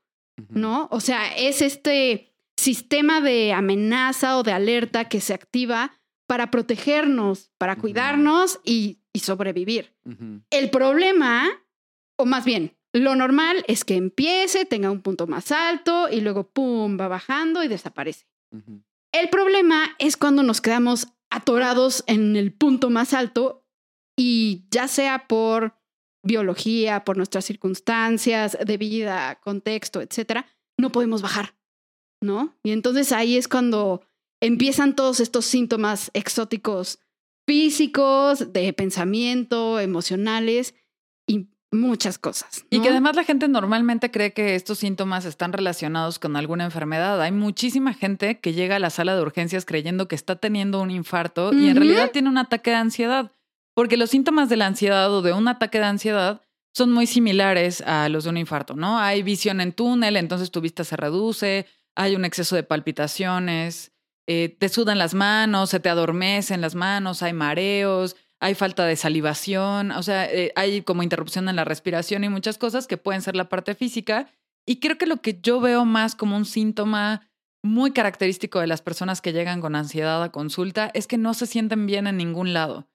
¿no? 0.49 0.89
O 0.91 1.01
sea, 1.01 1.37
es 1.37 1.61
este 1.61 2.33
sistema 2.57 3.21
de 3.21 3.53
amenaza 3.53 4.39
o 4.39 4.43
de 4.43 4.53
alerta 4.53 5.11
que 5.11 5.21
se 5.21 5.35
activa 5.35 5.93
para 6.27 6.51
protegernos, 6.51 7.51
para 7.59 7.77
cuidarnos 7.77 8.61
y, 8.65 9.01
y 9.13 9.19
sobrevivir. 9.19 9.95
El 10.49 10.71
problema, 10.71 11.51
o 12.17 12.25
más 12.25 12.47
bien, 12.47 12.75
lo 12.95 13.17
normal 13.17 13.65
es 13.67 13.85
que 13.85 13.97
empiece, 13.97 14.65
tenga 14.65 14.91
un 14.91 15.03
punto 15.03 15.27
más 15.27 15.51
alto 15.51 16.09
y 16.09 16.21
luego, 16.21 16.45
¡pum!, 16.45 16.99
va 16.99 17.09
bajando 17.09 17.65
y 17.65 17.69
desaparece. 17.69 18.27
El 19.13 19.29
problema 19.31 19.97
es 19.99 20.17
cuando 20.17 20.45
nos 20.45 20.61
quedamos 20.61 21.09
atorados 21.29 22.05
en 22.07 22.37
el 22.37 22.53
punto 22.53 22.91
más 22.91 23.13
alto 23.13 23.67
y 24.17 24.65
ya 24.71 24.87
sea 24.87 25.27
por 25.27 25.75
biología, 26.23 27.05
por 27.05 27.17
nuestras 27.17 27.45
circunstancias 27.45 28.57
de 28.65 28.77
vida, 28.77 29.41
contexto, 29.43 30.01
etcétera, 30.01 30.47
no 30.79 30.93
podemos 30.93 31.21
bajar, 31.21 31.57
¿no? 32.23 32.57
Y 32.63 32.71
entonces 32.71 33.11
ahí 33.11 33.37
es 33.37 33.49
cuando 33.49 34.07
empiezan 34.41 34.95
todos 34.95 35.19
estos 35.19 35.47
síntomas 35.47 36.13
exóticos 36.15 37.01
físicos, 37.45 38.53
de 38.53 38.73
pensamiento, 38.73 39.81
emocionales 39.81 40.75
y 41.27 41.49
muchas 41.75 42.19
cosas. 42.19 42.65
Y 42.71 42.81
que 42.81 42.89
además 42.89 43.17
la 43.17 43.25
gente 43.25 43.49
normalmente 43.49 44.11
cree 44.11 44.33
que 44.33 44.55
estos 44.55 44.79
síntomas 44.79 45.25
están 45.25 45.53
relacionados 45.53 46.19
con 46.19 46.37
alguna 46.37 46.65
enfermedad. 46.65 47.21
Hay 47.21 47.33
muchísima 47.33 47.93
gente 47.93 48.39
que 48.41 48.53
llega 48.53 48.77
a 48.77 48.79
la 48.79 48.91
sala 48.91 49.15
de 49.15 49.23
urgencias 49.23 49.65
creyendo 49.65 50.09
que 50.09 50.15
está 50.15 50.37
teniendo 50.37 50.81
un 50.81 50.91
infarto 50.91 51.53
y 51.53 51.69
en 51.69 51.77
realidad 51.77 52.11
tiene 52.11 52.29
un 52.29 52.39
ataque 52.39 52.71
de 52.71 52.77
ansiedad. 52.77 53.33
Porque 53.75 53.97
los 53.97 54.11
síntomas 54.11 54.49
de 54.49 54.57
la 54.57 54.67
ansiedad 54.67 55.13
o 55.13 55.21
de 55.21 55.33
un 55.33 55.49
ataque 55.49 55.79
de 55.79 55.85
ansiedad 55.85 56.41
son 56.73 56.93
muy 56.93 57.07
similares 57.07 57.81
a 57.83 58.09
los 58.09 58.25
de 58.25 58.31
un 58.31 58.37
infarto, 58.37 58.75
¿no? 58.75 58.99
Hay 58.99 59.23
visión 59.23 59.61
en 59.61 59.73
túnel, 59.73 60.17
entonces 60.17 60.51
tu 60.51 60.61
vista 60.61 60.85
se 60.85 60.97
reduce, 60.97 61.67
hay 61.95 62.17
un 62.17 62.25
exceso 62.25 62.57
de 62.57 62.65
palpitaciones, 62.65 63.93
eh, 64.27 64.57
te 64.59 64.69
sudan 64.69 64.99
las 64.99 65.15
manos, 65.15 65.71
se 65.71 65.81
te 65.81 65.89
adormecen 65.89 66.61
las 66.61 66.75
manos, 66.75 67.23
hay 67.23 67.33
mareos, 67.33 68.17
hay 68.45 68.55
falta 68.55 68.85
de 68.85 68.95
salivación, 68.95 69.91
o 69.93 70.03
sea, 70.03 70.31
eh, 70.31 70.53
hay 70.55 70.83
como 70.83 71.03
interrupción 71.03 71.49
en 71.49 71.57
la 71.57 71.65
respiración 71.65 72.25
y 72.25 72.29
muchas 72.29 72.59
cosas 72.59 72.87
que 72.87 72.99
pueden 72.99 73.23
ser 73.23 73.37
la 73.37 73.49
parte 73.49 73.75
física. 73.75 74.29
Y 74.67 74.81
creo 74.81 74.99
que 74.99 75.07
lo 75.07 75.23
que 75.23 75.41
yo 75.41 75.63
veo 75.63 75.87
más 75.87 76.15
como 76.15 76.37
un 76.37 76.45
síntoma 76.45 77.27
muy 77.63 77.93
característico 77.93 78.61
de 78.61 78.67
las 78.67 78.83
personas 78.83 79.23
que 79.23 79.33
llegan 79.33 79.63
con 79.63 79.75
ansiedad 79.75 80.23
a 80.23 80.31
consulta 80.31 80.91
es 80.93 81.07
que 81.07 81.17
no 81.17 81.33
se 81.33 81.47
sienten 81.47 81.87
bien 81.87 82.07
en 82.07 82.19
ningún 82.19 82.53
lado. 82.53 82.87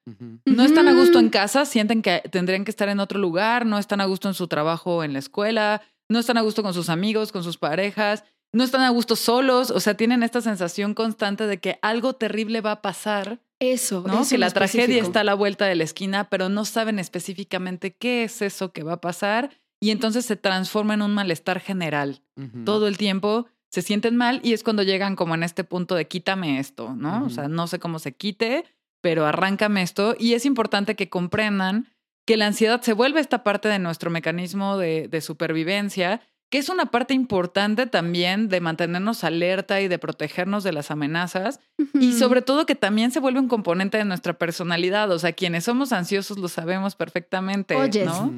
No 0.44 0.62
están 0.62 0.86
a 0.86 0.92
gusto 0.92 1.18
en 1.18 1.30
casa, 1.30 1.64
sienten 1.64 2.02
que 2.02 2.22
tendrían 2.30 2.64
que 2.64 2.70
estar 2.70 2.88
en 2.88 3.00
otro 3.00 3.18
lugar, 3.18 3.66
no 3.66 3.78
están 3.78 4.00
a 4.00 4.04
gusto 4.04 4.28
en 4.28 4.34
su 4.34 4.46
trabajo 4.46 4.98
o 4.98 5.02
en 5.02 5.14
la 5.14 5.18
escuela, 5.18 5.82
no 6.08 6.20
están 6.20 6.36
a 6.38 6.42
gusto 6.42 6.62
con 6.62 6.74
sus 6.74 6.88
amigos, 6.88 7.32
con 7.32 7.42
sus 7.42 7.58
parejas, 7.58 8.22
no 8.52 8.62
están 8.62 8.82
a 8.82 8.90
gusto 8.90 9.16
solos, 9.16 9.72
o 9.72 9.80
sea, 9.80 9.94
tienen 9.94 10.22
esta 10.22 10.42
sensación 10.42 10.94
constante 10.94 11.48
de 11.48 11.58
que 11.58 11.80
algo 11.82 12.12
terrible 12.12 12.60
va 12.60 12.70
a 12.70 12.82
pasar, 12.82 13.40
Eso, 13.60 14.02
¿no? 14.06 14.22
eso 14.22 14.30
que 14.30 14.38
la 14.38 14.50
tragedia 14.50 15.02
está 15.02 15.20
a 15.20 15.24
la 15.24 15.34
vuelta 15.34 15.66
de 15.66 15.74
la 15.74 15.84
esquina, 15.84 16.30
pero 16.30 16.48
no 16.48 16.64
saben 16.64 16.98
específicamente 16.98 17.94
qué 17.94 18.24
es 18.24 18.40
eso 18.40 18.72
que 18.72 18.82
va 18.82 18.94
a 18.94 19.00
pasar 19.00 19.50
y 19.80 19.90
entonces 19.90 20.24
se 20.24 20.36
transforma 20.36 20.94
en 20.94 21.02
un 21.02 21.14
malestar 21.14 21.60
general. 21.60 22.22
Todo 22.64 22.88
el 22.88 22.96
tiempo 22.96 23.46
se 23.70 23.82
sienten 23.82 24.16
mal 24.16 24.40
y 24.42 24.54
es 24.54 24.62
cuando 24.62 24.82
llegan 24.82 25.14
como 25.14 25.34
en 25.34 25.42
este 25.42 25.62
punto 25.62 25.94
de 25.94 26.06
quítame 26.06 26.58
esto, 26.58 26.94
¿no? 26.94 27.24
O 27.24 27.30
sea, 27.30 27.48
no 27.48 27.66
sé 27.66 27.78
cómo 27.78 27.98
se 27.98 28.12
quite, 28.12 28.64
pero 29.00 29.26
arráncame 29.26 29.82
esto. 29.82 30.16
Y 30.18 30.34
es 30.34 30.46
importante 30.46 30.96
que 30.96 31.08
comprendan 31.08 31.88
que 32.26 32.36
la 32.36 32.46
ansiedad 32.46 32.80
se 32.82 32.92
vuelve 32.92 33.20
esta 33.20 33.42
parte 33.42 33.68
de 33.68 33.78
nuestro 33.78 34.10
mecanismo 34.10 34.76
de, 34.76 35.08
de 35.08 35.20
supervivencia, 35.20 36.20
que 36.50 36.58
es 36.58 36.68
una 36.68 36.86
parte 36.86 37.14
importante 37.14 37.86
también 37.86 38.48
de 38.48 38.60
mantenernos 38.60 39.22
alerta 39.22 39.80
y 39.80 39.86
de 39.86 39.98
protegernos 40.00 40.64
de 40.64 40.72
las 40.72 40.90
amenazas. 40.90 41.60
Y 41.94 42.12
sobre 42.14 42.42
todo 42.42 42.66
que 42.66 42.74
también 42.74 43.12
se 43.12 43.20
vuelve 43.20 43.38
un 43.38 43.48
componente 43.48 43.98
de 43.98 44.04
nuestra 44.04 44.34
personalidad. 44.34 45.10
O 45.12 45.18
sea, 45.20 45.32
quienes 45.32 45.64
somos 45.64 45.92
ansiosos 45.92 46.38
lo 46.38 46.48
sabemos 46.48 46.96
perfectamente, 46.96 47.76
Oyes. 47.76 48.04
¿no? 48.04 48.32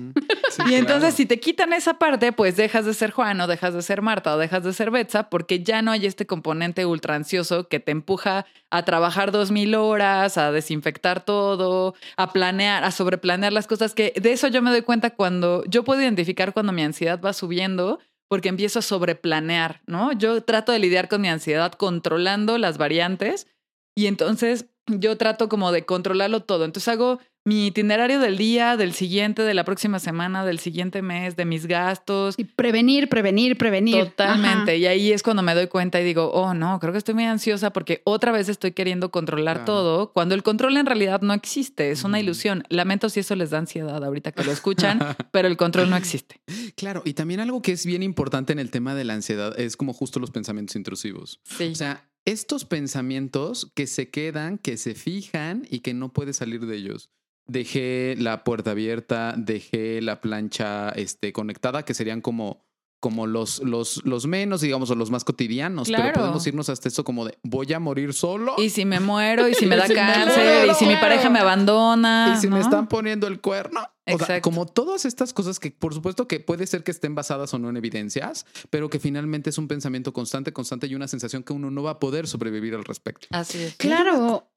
Sí, 0.51 0.63
Y 0.69 0.75
entonces, 0.75 1.01
claro. 1.01 1.17
si 1.17 1.25
te 1.25 1.41
quitan 1.41 1.73
esa 1.73 1.95
parte, 1.95 2.33
pues 2.33 2.57
dejas 2.57 2.85
de 2.85 2.93
ser 2.93 3.11
Juan 3.11 3.41
o 3.41 3.47
dejas 3.47 3.73
de 3.73 3.81
ser 3.81 4.03
Marta 4.03 4.35
o 4.35 4.39
dejas 4.39 4.63
de 4.63 4.75
ser 4.75 4.91
Betsa, 4.91 5.31
porque 5.31 5.63
ya 5.63 5.81
no 5.81 5.91
hay 5.91 6.05
este 6.05 6.27
componente 6.27 6.85
ultra 6.85 7.15
ansioso 7.15 7.69
que 7.69 7.81
te 7.81 7.93
empuja 7.93 8.45
a 8.71 8.85
trabajar 8.85 9.33
dos 9.33 9.51
mil 9.51 9.75
horas, 9.75 10.37
a 10.37 10.53
desinfectar 10.53 11.25
todo, 11.25 11.95
a 12.19 12.33
planear, 12.33 12.85
a 12.85 12.91
sobreplanear 12.91 13.55
las 13.55 13.67
cosas. 13.67 13.95
Que 13.95 14.13
de 14.21 14.33
eso 14.33 14.49
yo 14.49 14.61
me 14.61 14.71
doy 14.71 14.83
cuenta 14.83 15.11
cuando 15.11 15.65
yo 15.65 15.85
puedo 15.85 16.03
identificar 16.03 16.53
cuando 16.53 16.73
mi 16.73 16.83
ansiedad 16.83 17.21
va 17.23 17.33
subiendo, 17.33 17.99
porque 18.33 18.49
empiezo 18.49 18.79
a 18.79 18.83
sobreplanear, 18.83 19.83
¿no? 19.87 20.11
Yo 20.13 20.43
trato 20.43 20.73
de 20.73 20.79
lidiar 20.79 21.11
con 21.11 21.21
mi 21.21 21.29
ansiedad 21.29 21.71
controlando 21.71 22.57
las 22.57 22.79
variantes 22.79 23.47
y 23.95 24.07
entonces 24.07 24.71
yo 24.87 25.19
trato 25.19 25.51
como 25.51 25.71
de 25.71 25.85
controlarlo 25.85 26.41
todo. 26.41 26.65
Entonces 26.65 26.89
hago 26.89 27.19
mi 27.45 27.67
itinerario 27.67 28.21
del 28.21 28.37
día, 28.39 28.77
del 28.77 28.93
siguiente, 28.93 29.43
de 29.43 29.53
la 29.55 29.65
próxima 29.65 29.99
semana, 29.99 30.45
del 30.45 30.59
siguiente 30.61 31.03
mes, 31.03 31.35
de 31.37 31.45
mis 31.45 31.67
gastos. 31.67 32.35
Y 32.39 32.45
prevenir, 32.45 33.09
prevenir, 33.09 33.59
prevenir. 33.59 34.05
Totalmente. 34.07 34.73
Ajá. 34.73 34.75
Y 34.75 34.87
ahí 34.87 35.13
es 35.13 35.23
cuando 35.23 35.43
me 35.43 35.55
doy 35.55 35.67
cuenta 35.67 36.01
y 36.01 36.05
digo, 36.05 36.31
oh, 36.33 36.55
no, 36.55 36.79
creo 36.79 36.93
que 36.93 36.99
estoy 36.99 37.15
muy 37.15 37.25
ansiosa 37.25 37.73
porque 37.73 38.01
otra 38.05 38.31
vez 38.33 38.49
estoy 38.49 38.73
queriendo 38.73 39.11
controlar 39.11 39.57
Claro. 39.59 39.65
todo, 39.65 40.13
cuando 40.13 40.35
el 40.35 40.43
control 40.43 40.77
en 40.77 40.87
realidad 40.87 41.21
no 41.23 41.33
existe, 41.35 41.91
es 41.91 42.05
una 42.05 42.21
ilusión. 42.21 42.63
Lamento 42.69 43.09
si 43.09 43.21
eso 43.21 43.35
les 43.35 43.51
da 43.51 43.59
ansiedad 43.59 44.05
ahorita 44.05 44.33
que 44.33 44.45
lo 44.45 44.53
escuchan, 44.53 45.01
pero 45.33 45.49
el 45.49 45.57
control 45.57 45.91
no 45.91 45.97
existe. 45.97 46.41
Claro, 46.77 47.03
y 47.05 47.15
también 47.15 47.41
algo 47.41 47.61
que 47.61 47.73
es 47.73 47.85
bien 47.87 48.03
importante 48.05 48.53
en 48.53 48.59
el 48.61 48.71
tema 48.71 48.95
de 48.95 49.05
la 49.05 49.15
ansiedad 49.15 49.59
es 49.59 49.77
como 49.77 49.93
justo 49.93 50.21
los 50.21 50.31
pensamientos 50.31 50.77
intrusivos. 50.77 51.41
Sí. 51.45 51.71
O 51.73 51.75
sea, 51.75 52.09
estos 52.25 52.65
pensamientos 52.65 53.73
que 53.75 53.87
se 53.89 54.11
quedan, 54.11 54.59
que 54.59 54.77
se 54.77 54.95
fijan 54.95 55.67
y 55.71 55.81
que 55.81 55.93
no 55.93 56.13
puedes 56.13 56.37
salir 56.37 56.65
de 56.67 56.77
ellos. 56.77 57.11
Dejé 57.47 58.15
la 58.19 58.45
puerta 58.45 58.73
abierta, 58.73 59.35
dejé 59.37 60.01
la 60.01 60.21
plancha 60.21 60.91
este, 60.91 61.33
conectada, 61.33 61.85
que 61.85 61.95
serían 61.95 62.21
como, 62.21 62.65
como 63.01 63.27
los, 63.27 63.61
los, 63.65 64.01
los 64.05 64.27
menos, 64.27 64.61
digamos, 64.61 64.89
o 64.91 64.95
los 64.95 65.11
más 65.11 65.25
cotidianos. 65.25 65.89
Claro. 65.89 66.05
Pero 66.05 66.21
podemos 66.21 66.47
irnos 66.47 66.69
hasta 66.69 66.89
esto 66.89 67.03
como 67.03 67.25
de 67.25 67.37
voy 67.43 67.73
a 67.73 67.81
morir 67.81 68.15
solo. 68.15 68.55
y 68.59 68.71
si 68.71 68.85
me 68.85 69.01
muero, 69.01 69.49
y 69.49 69.55
si 69.55 69.67
me 69.67 69.77
da 69.79 69.89
si 69.89 69.93
me 69.93 69.97
cáncer, 69.97 70.37
muero, 70.37 70.73
y 70.73 70.75
si 70.77 70.87
mi 70.87 70.95
pareja 70.95 71.29
me 71.29 71.41
abandona. 71.41 72.35
Y 72.37 72.41
si 72.41 72.47
me 72.47 72.61
están 72.61 72.87
poniendo 72.87 73.27
el 73.27 73.41
cuerno. 73.41 73.81
O 74.07 74.19
sea, 74.19 74.41
como 74.41 74.67
todas 74.67 75.05
estas 75.05 75.33
cosas 75.33 75.59
que 75.59 75.71
por 75.71 75.95
supuesto 75.95 76.29
que 76.29 76.39
puede 76.39 76.67
ser 76.67 76.85
que 76.85 76.91
estén 76.91 77.15
basadas 77.15 77.53
o 77.55 77.59
no 77.59 77.71
en 77.71 77.77
evidencias, 77.77 78.47
pero 78.71 78.89
que 78.89 78.99
finalmente 78.99 79.51
es 79.51 79.59
un 79.59 79.69
pensamiento 79.69 80.13
constante, 80.13 80.53
constante 80.53 80.87
y 80.87 80.95
una 80.95 81.09
sensación 81.09 81.43
que 81.43 81.53
uno 81.53 81.71
no 81.71 81.83
va 81.83 81.93
a 81.93 81.99
poder 81.99 82.29
sobrevivir 82.29 82.75
al 82.75 82.85
respecto. 82.85 83.27
Así 83.31 83.63
es. 83.63 83.75
Claro. 83.77 84.52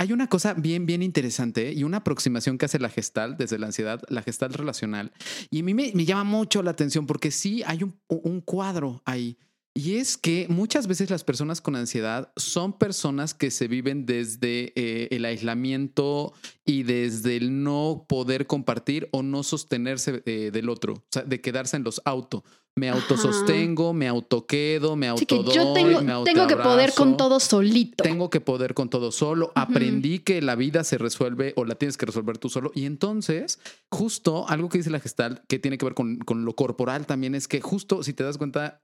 Hay 0.00 0.12
una 0.12 0.28
cosa 0.28 0.54
bien, 0.54 0.86
bien 0.86 1.02
interesante 1.02 1.72
y 1.72 1.82
una 1.82 1.98
aproximación 1.98 2.56
que 2.56 2.66
hace 2.66 2.78
la 2.78 2.88
gestal 2.88 3.36
desde 3.36 3.58
la 3.58 3.66
ansiedad, 3.66 4.00
la 4.08 4.22
gestal 4.22 4.52
relacional. 4.52 5.12
Y 5.50 5.60
a 5.60 5.62
mí 5.64 5.74
me, 5.74 5.92
llama 6.04 6.22
mucho 6.22 6.62
la 6.62 6.70
atención 6.70 7.04
porque 7.06 7.32
sí 7.32 7.64
hay 7.66 7.82
un, 7.82 8.00
un 8.06 8.40
cuadro 8.40 9.02
ahí. 9.04 9.38
Y 9.78 9.98
es 9.98 10.16
que 10.16 10.46
muchas 10.48 10.88
veces 10.88 11.08
las 11.08 11.22
personas 11.22 11.60
con 11.60 11.76
ansiedad 11.76 12.32
son 12.34 12.72
personas 12.72 13.32
que 13.32 13.52
se 13.52 13.68
viven 13.68 14.06
desde 14.06 14.72
eh, 14.74 15.06
el 15.12 15.24
aislamiento 15.24 16.32
y 16.64 16.82
desde 16.82 17.36
el 17.36 17.62
no 17.62 18.04
poder 18.08 18.48
compartir 18.48 19.08
o 19.12 19.22
no 19.22 19.44
sostenerse 19.44 20.24
eh, 20.26 20.50
del 20.52 20.68
otro, 20.68 20.94
o 20.94 21.04
sea, 21.12 21.22
de 21.22 21.40
quedarse 21.40 21.76
en 21.76 21.84
los 21.84 22.02
auto. 22.04 22.42
Me 22.74 22.88
Ajá. 22.88 22.98
autosostengo, 22.98 23.92
me 23.92 24.08
autoquedo, 24.08 24.96
me 24.96 25.06
autodoy, 25.06 25.54
yo 25.54 25.72
tengo, 25.72 26.02
me 26.02 26.24
tengo 26.24 26.48
que 26.48 26.56
poder 26.56 26.92
con 26.94 27.16
todo 27.16 27.38
solito. 27.38 28.02
Tengo 28.02 28.30
que 28.30 28.40
poder 28.40 28.74
con 28.74 28.90
todo 28.90 29.12
solo. 29.12 29.52
Aprendí 29.54 30.18
que 30.18 30.42
la 30.42 30.56
vida 30.56 30.82
se 30.82 30.98
resuelve 30.98 31.54
o 31.56 31.64
la 31.64 31.76
tienes 31.76 31.96
que 31.96 32.06
resolver 32.06 32.38
tú 32.38 32.48
solo. 32.48 32.72
Y 32.74 32.84
entonces, 32.84 33.60
justo 33.92 34.48
algo 34.48 34.68
que 34.68 34.78
dice 34.78 34.90
la 34.90 35.00
gestal 35.00 35.42
que 35.48 35.60
tiene 35.60 35.78
que 35.78 35.84
ver 35.84 35.94
con, 35.94 36.18
con 36.18 36.44
lo 36.44 36.54
corporal 36.56 37.06
también 37.06 37.36
es 37.36 37.46
que 37.46 37.60
justo 37.60 38.02
si 38.02 38.12
te 38.12 38.24
das 38.24 38.38
cuenta, 38.38 38.80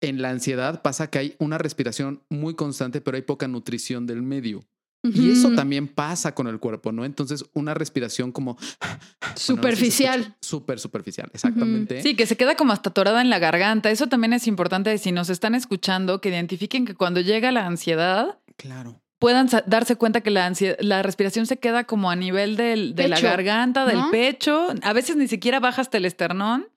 en 0.00 0.22
la 0.22 0.30
ansiedad 0.30 0.82
pasa 0.82 1.08
que 1.08 1.18
hay 1.18 1.36
una 1.38 1.58
respiración 1.58 2.22
muy 2.28 2.54
constante, 2.54 3.00
pero 3.00 3.16
hay 3.16 3.22
poca 3.22 3.48
nutrición 3.48 4.06
del 4.06 4.22
medio. 4.22 4.64
Y 5.04 5.30
eso 5.30 5.52
también 5.52 5.86
pasa 5.86 6.34
con 6.34 6.48
el 6.48 6.58
cuerpo, 6.58 6.90
¿no? 6.90 7.04
Entonces, 7.04 7.44
una 7.54 7.74
respiración 7.74 8.32
como 8.32 8.58
Superficial. 9.36 10.34
Súper 10.40 10.80
superficial, 10.80 11.30
exactamente. 11.32 12.02
Sí, 12.02 12.16
que 12.16 12.26
se 12.26 12.36
queda 12.36 12.56
como 12.56 12.72
hasta 12.72 12.90
atorada 12.90 13.20
en 13.20 13.30
la 13.30 13.38
garganta. 13.38 13.88
Eso 13.92 14.08
también 14.08 14.32
es 14.32 14.48
importante 14.48 14.98
si 14.98 15.12
nos 15.12 15.30
están 15.30 15.54
escuchando, 15.54 16.20
que 16.20 16.30
identifiquen 16.30 16.86
que 16.86 16.94
cuando 16.94 17.20
llega 17.20 17.52
la 17.52 17.66
ansiedad 17.66 18.40
Claro. 18.56 19.02
Puedan 19.18 19.48
darse 19.66 19.96
cuenta 19.96 20.20
que 20.20 20.30
la, 20.30 20.52
la 20.80 21.02
respiración 21.02 21.46
se 21.46 21.58
queda 21.58 21.84
como 21.84 22.10
a 22.10 22.16
nivel 22.16 22.56
del, 22.56 22.94
de 22.94 23.08
la 23.08 23.20
garganta, 23.20 23.86
del 23.86 23.96
¿no? 23.98 24.10
pecho. 24.10 24.68
A 24.82 24.92
veces 24.92 25.16
ni 25.16 25.26
siquiera 25.28 25.58
baja 25.60 25.80
hasta 25.82 25.96
el 25.98 26.04
esternón. 26.04 26.68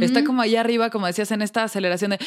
Está 0.00 0.24
como 0.24 0.42
allá 0.42 0.60
arriba, 0.60 0.90
como 0.90 1.06
decías, 1.06 1.30
en 1.32 1.42
esta 1.42 1.64
aceleración 1.64 2.12
de... 2.12 2.18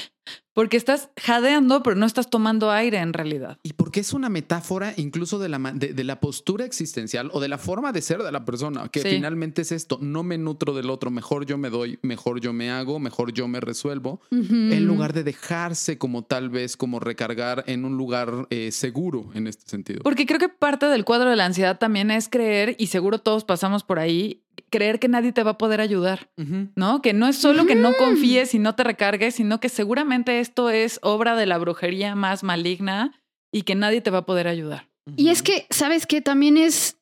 Porque 0.53 0.75
estás 0.75 1.09
jadeando, 1.17 1.81
pero 1.81 1.95
no 1.95 2.05
estás 2.05 2.29
tomando 2.29 2.71
aire 2.71 2.97
en 2.97 3.13
realidad. 3.13 3.57
Y 3.63 3.71
porque 3.71 4.01
es 4.01 4.11
una 4.11 4.27
metáfora 4.27 4.93
incluso 4.97 5.39
de 5.39 5.47
la, 5.47 5.57
de, 5.73 5.93
de 5.93 6.03
la 6.03 6.19
postura 6.19 6.65
existencial 6.65 7.29
o 7.31 7.39
de 7.39 7.47
la 7.47 7.57
forma 7.57 7.93
de 7.93 8.01
ser 8.01 8.21
de 8.21 8.31
la 8.33 8.43
persona, 8.43 8.89
que 8.89 9.01
Sí. 9.01 9.09
finalmente 9.11 9.61
es 9.61 9.71
esto, 9.71 9.97
no 10.01 10.23
me 10.23 10.37
nutro 10.37 10.73
del 10.73 10.89
otro, 10.89 11.09
mejor 11.09 11.45
yo 11.45 11.57
me 11.57 11.69
doy, 11.69 11.99
mejor 12.01 12.41
yo 12.41 12.51
me 12.51 12.69
hago, 12.69 12.99
mejor 12.99 13.31
yo 13.31 13.47
me 13.47 13.61
resuelvo, 13.61 14.19
en 14.29 14.85
lugar 14.85 15.13
de 15.13 15.23
dejarse 15.23 15.97
como 15.97 16.23
tal 16.23 16.49
vez 16.49 16.75
como 16.75 16.99
recargar 16.99 17.63
en 17.67 17.85
un 17.85 17.95
lugar 17.97 18.47
eh, 18.49 18.71
seguro 18.73 19.29
en 19.33 19.47
este 19.47 19.60
sentido. 19.65 20.01
Porque 20.03 20.25
creo 20.25 20.39
que 20.39 20.49
parte 20.49 20.87
del 20.87 21.05
cuadro 21.05 21.29
de 21.29 21.35
la 21.35 21.45
ansiedad 21.45 21.77
también 21.77 22.11
es 22.11 22.29
creer, 22.29 22.75
y 22.77 22.87
seguro 22.87 23.19
todos 23.19 23.43
pasamos 23.43 23.83
por 23.83 23.99
ahí, 23.99 24.43
creer 24.69 24.99
que 24.99 25.07
nadie 25.07 25.31
te 25.31 25.43
va 25.43 25.51
a 25.51 25.57
poder 25.57 25.81
ayudar. 25.81 26.31
¿no? 26.75 27.01
Que 27.01 27.13
no 27.13 27.27
es 27.27 27.37
solo 27.37 27.65
que 27.65 27.75
no 27.75 27.93
confíes 27.93 28.53
y 28.53 28.59
no 28.59 28.75
te 28.75 28.83
recargues, 28.83 29.35
sino 29.35 29.59
que 29.59 29.69
seguramente 29.69 30.39
esto 30.39 30.69
es 30.69 30.99
obra 31.03 31.35
de 31.35 31.45
la 31.45 31.57
brujería 31.57 32.15
más 32.15 32.43
maligna 32.43 33.11
y 33.51 33.63
que 33.63 33.75
nadie 33.75 34.01
te 34.01 34.09
va 34.09 34.19
a 34.19 34.25
poder 34.25 34.47
ayudar. 34.47 34.89
Y 35.15 35.29
es 35.29 35.43
que, 35.43 35.67
¿sabes 35.69 36.07
qué? 36.07 36.21
También 36.21 36.57
es, 36.57 36.97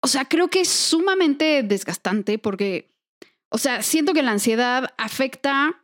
o 0.00 0.06
sea, 0.06 0.26
creo 0.26 0.48
que 0.48 0.60
es 0.60 0.68
sumamente 0.68 1.62
desgastante 1.62 2.38
porque, 2.38 2.90
o 3.48 3.58
sea, 3.58 3.82
siento 3.82 4.12
que 4.12 4.22
la 4.22 4.32
ansiedad 4.32 4.94
afecta 4.96 5.83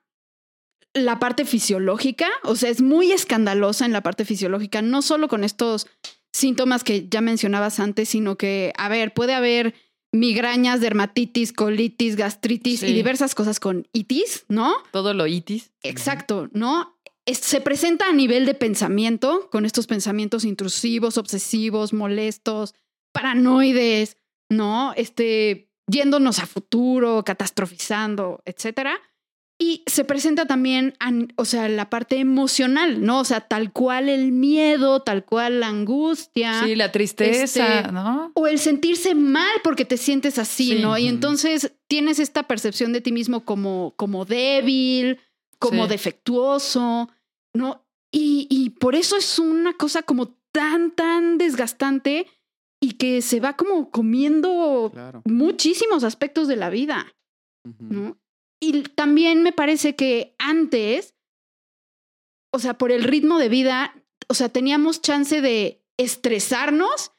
la 0.95 1.19
parte 1.19 1.45
fisiológica, 1.45 2.29
o 2.43 2.57
sea, 2.57 2.71
es 2.71 2.81
muy 2.83 3.13
escandalosa 3.13 3.85
en 3.87 3.93
la 3.93 4.03
parte 4.03 4.25
fisiológica, 4.25 4.83
no 4.83 5.03
solo 5.03 5.29
con 5.29 5.45
estos 5.45 5.87
síntomas 6.33 6.85
que 6.85 7.09
ya 7.09 7.21
mencionabas 7.21 7.81
antes, 7.81 8.09
sino 8.09 8.37
que, 8.37 8.73
a 8.77 8.89
ver, 8.89 9.15
puede 9.15 9.35
haber 9.35 9.75
migrañas, 10.13 10.81
dermatitis, 10.81 11.53
colitis, 11.53 12.17
gastritis 12.17 12.81
Sí. 12.81 12.87
y 12.89 12.93
diversas 12.93 13.35
cosas 13.37 13.61
con 13.61 13.87
itis, 13.93 14.45
¿no? 14.49 14.75
Todo 14.91 15.15
lo 15.15 15.27
itis. 15.29 15.71
Exacto, 15.83 16.49
¿no? 16.53 16.97
Es- 17.27 17.39
se 17.39 17.61
presenta 17.61 18.09
a 18.09 18.13
nivel 18.13 18.45
de 18.47 18.55
pensamiento, 18.55 19.49
con 19.53 19.65
estos 19.65 19.87
pensamientos 19.87 20.45
intrusivos, 20.45 21.17
obsesivos, 21.19 21.93
molestos, 21.93 22.75
paranoides, 23.13 24.17
¿no? 24.49 24.93
Este, 24.97 25.71
yéndonos 25.87 26.41
a 26.41 26.47
futuro, 26.47 27.23
catastrofizando, 27.25 28.43
etcétera. 28.45 28.99
Y 29.63 29.83
se 29.87 30.05
presenta 30.07 30.47
también, 30.47 30.95
o 31.37 31.45
sea, 31.45 31.69
la 31.69 31.91
parte 31.91 32.17
emocional, 32.19 33.05
¿no? 33.05 33.21
O 33.21 33.25
sea, 33.27 33.43
tal 33.43 33.73
cual 33.73 34.09
el 34.09 34.33
miedo, 34.33 35.03
tal 35.03 35.27
cual 35.27 35.61
la 35.61 35.69
angustia. 35.69 36.65
Sí, 36.65 36.75
la 36.75 36.91
tristeza, 36.91 37.81
este, 37.83 37.93
¿no? 37.93 38.33
O 38.35 38.47
el 38.47 38.59
sentirse 38.59 39.15
mal 39.15 39.53
porque 39.63 39.85
te 39.85 39.99
sientes 39.99 40.39
así, 40.39 40.77
Sí. 40.77 40.79
¿no? 40.81 40.97
Y 40.97 41.09
entonces 41.09 41.75
tienes 41.89 42.19
esta 42.21 42.45
percepción 42.45 42.95
de 42.95 43.03
ti 43.03 43.13
mismo 43.13 43.45
como, 43.45 43.93
como 43.99 44.25
débil, 44.25 45.19
como 45.59 45.85
Sí. 45.85 45.91
defectuoso, 45.91 47.11
¿no? 47.53 47.85
Y, 48.11 48.47
y 48.49 48.71
por 48.71 48.95
eso 48.95 49.19
es 49.19 49.39
una 49.39 49.75
cosa 49.75 50.03
como 50.03 50.29
tan, 50.53 50.91
tan 50.93 51.37
desgastante 51.37 52.27
y 52.81 52.93
que 52.93 53.21
se 53.21 53.41
va 53.41 53.57
como 53.57 53.91
comiendo 53.91 54.89
Claro. 54.91 55.21
muchísimos 55.27 56.03
aspectos 56.03 56.49
de 56.49 56.57
la 56.57 56.71
vida. 56.71 57.15
¿no? 57.79 58.17
Y 58.61 58.83
también 58.83 59.43
me 59.43 59.53
parece 59.53 59.97
que 59.97 60.35
antes, 60.39 61.15
o 62.53 62.59
sea, 62.59 62.75
por 62.75 62.93
el 62.93 63.05
ritmo 63.05 63.39
de 63.39 63.49
vida, 63.49 63.95
o 64.29 64.35
sea, 64.35 64.49
teníamos 64.49 65.01
chance 65.01 65.41
de 65.41 65.83
estresarnos 65.99 67.13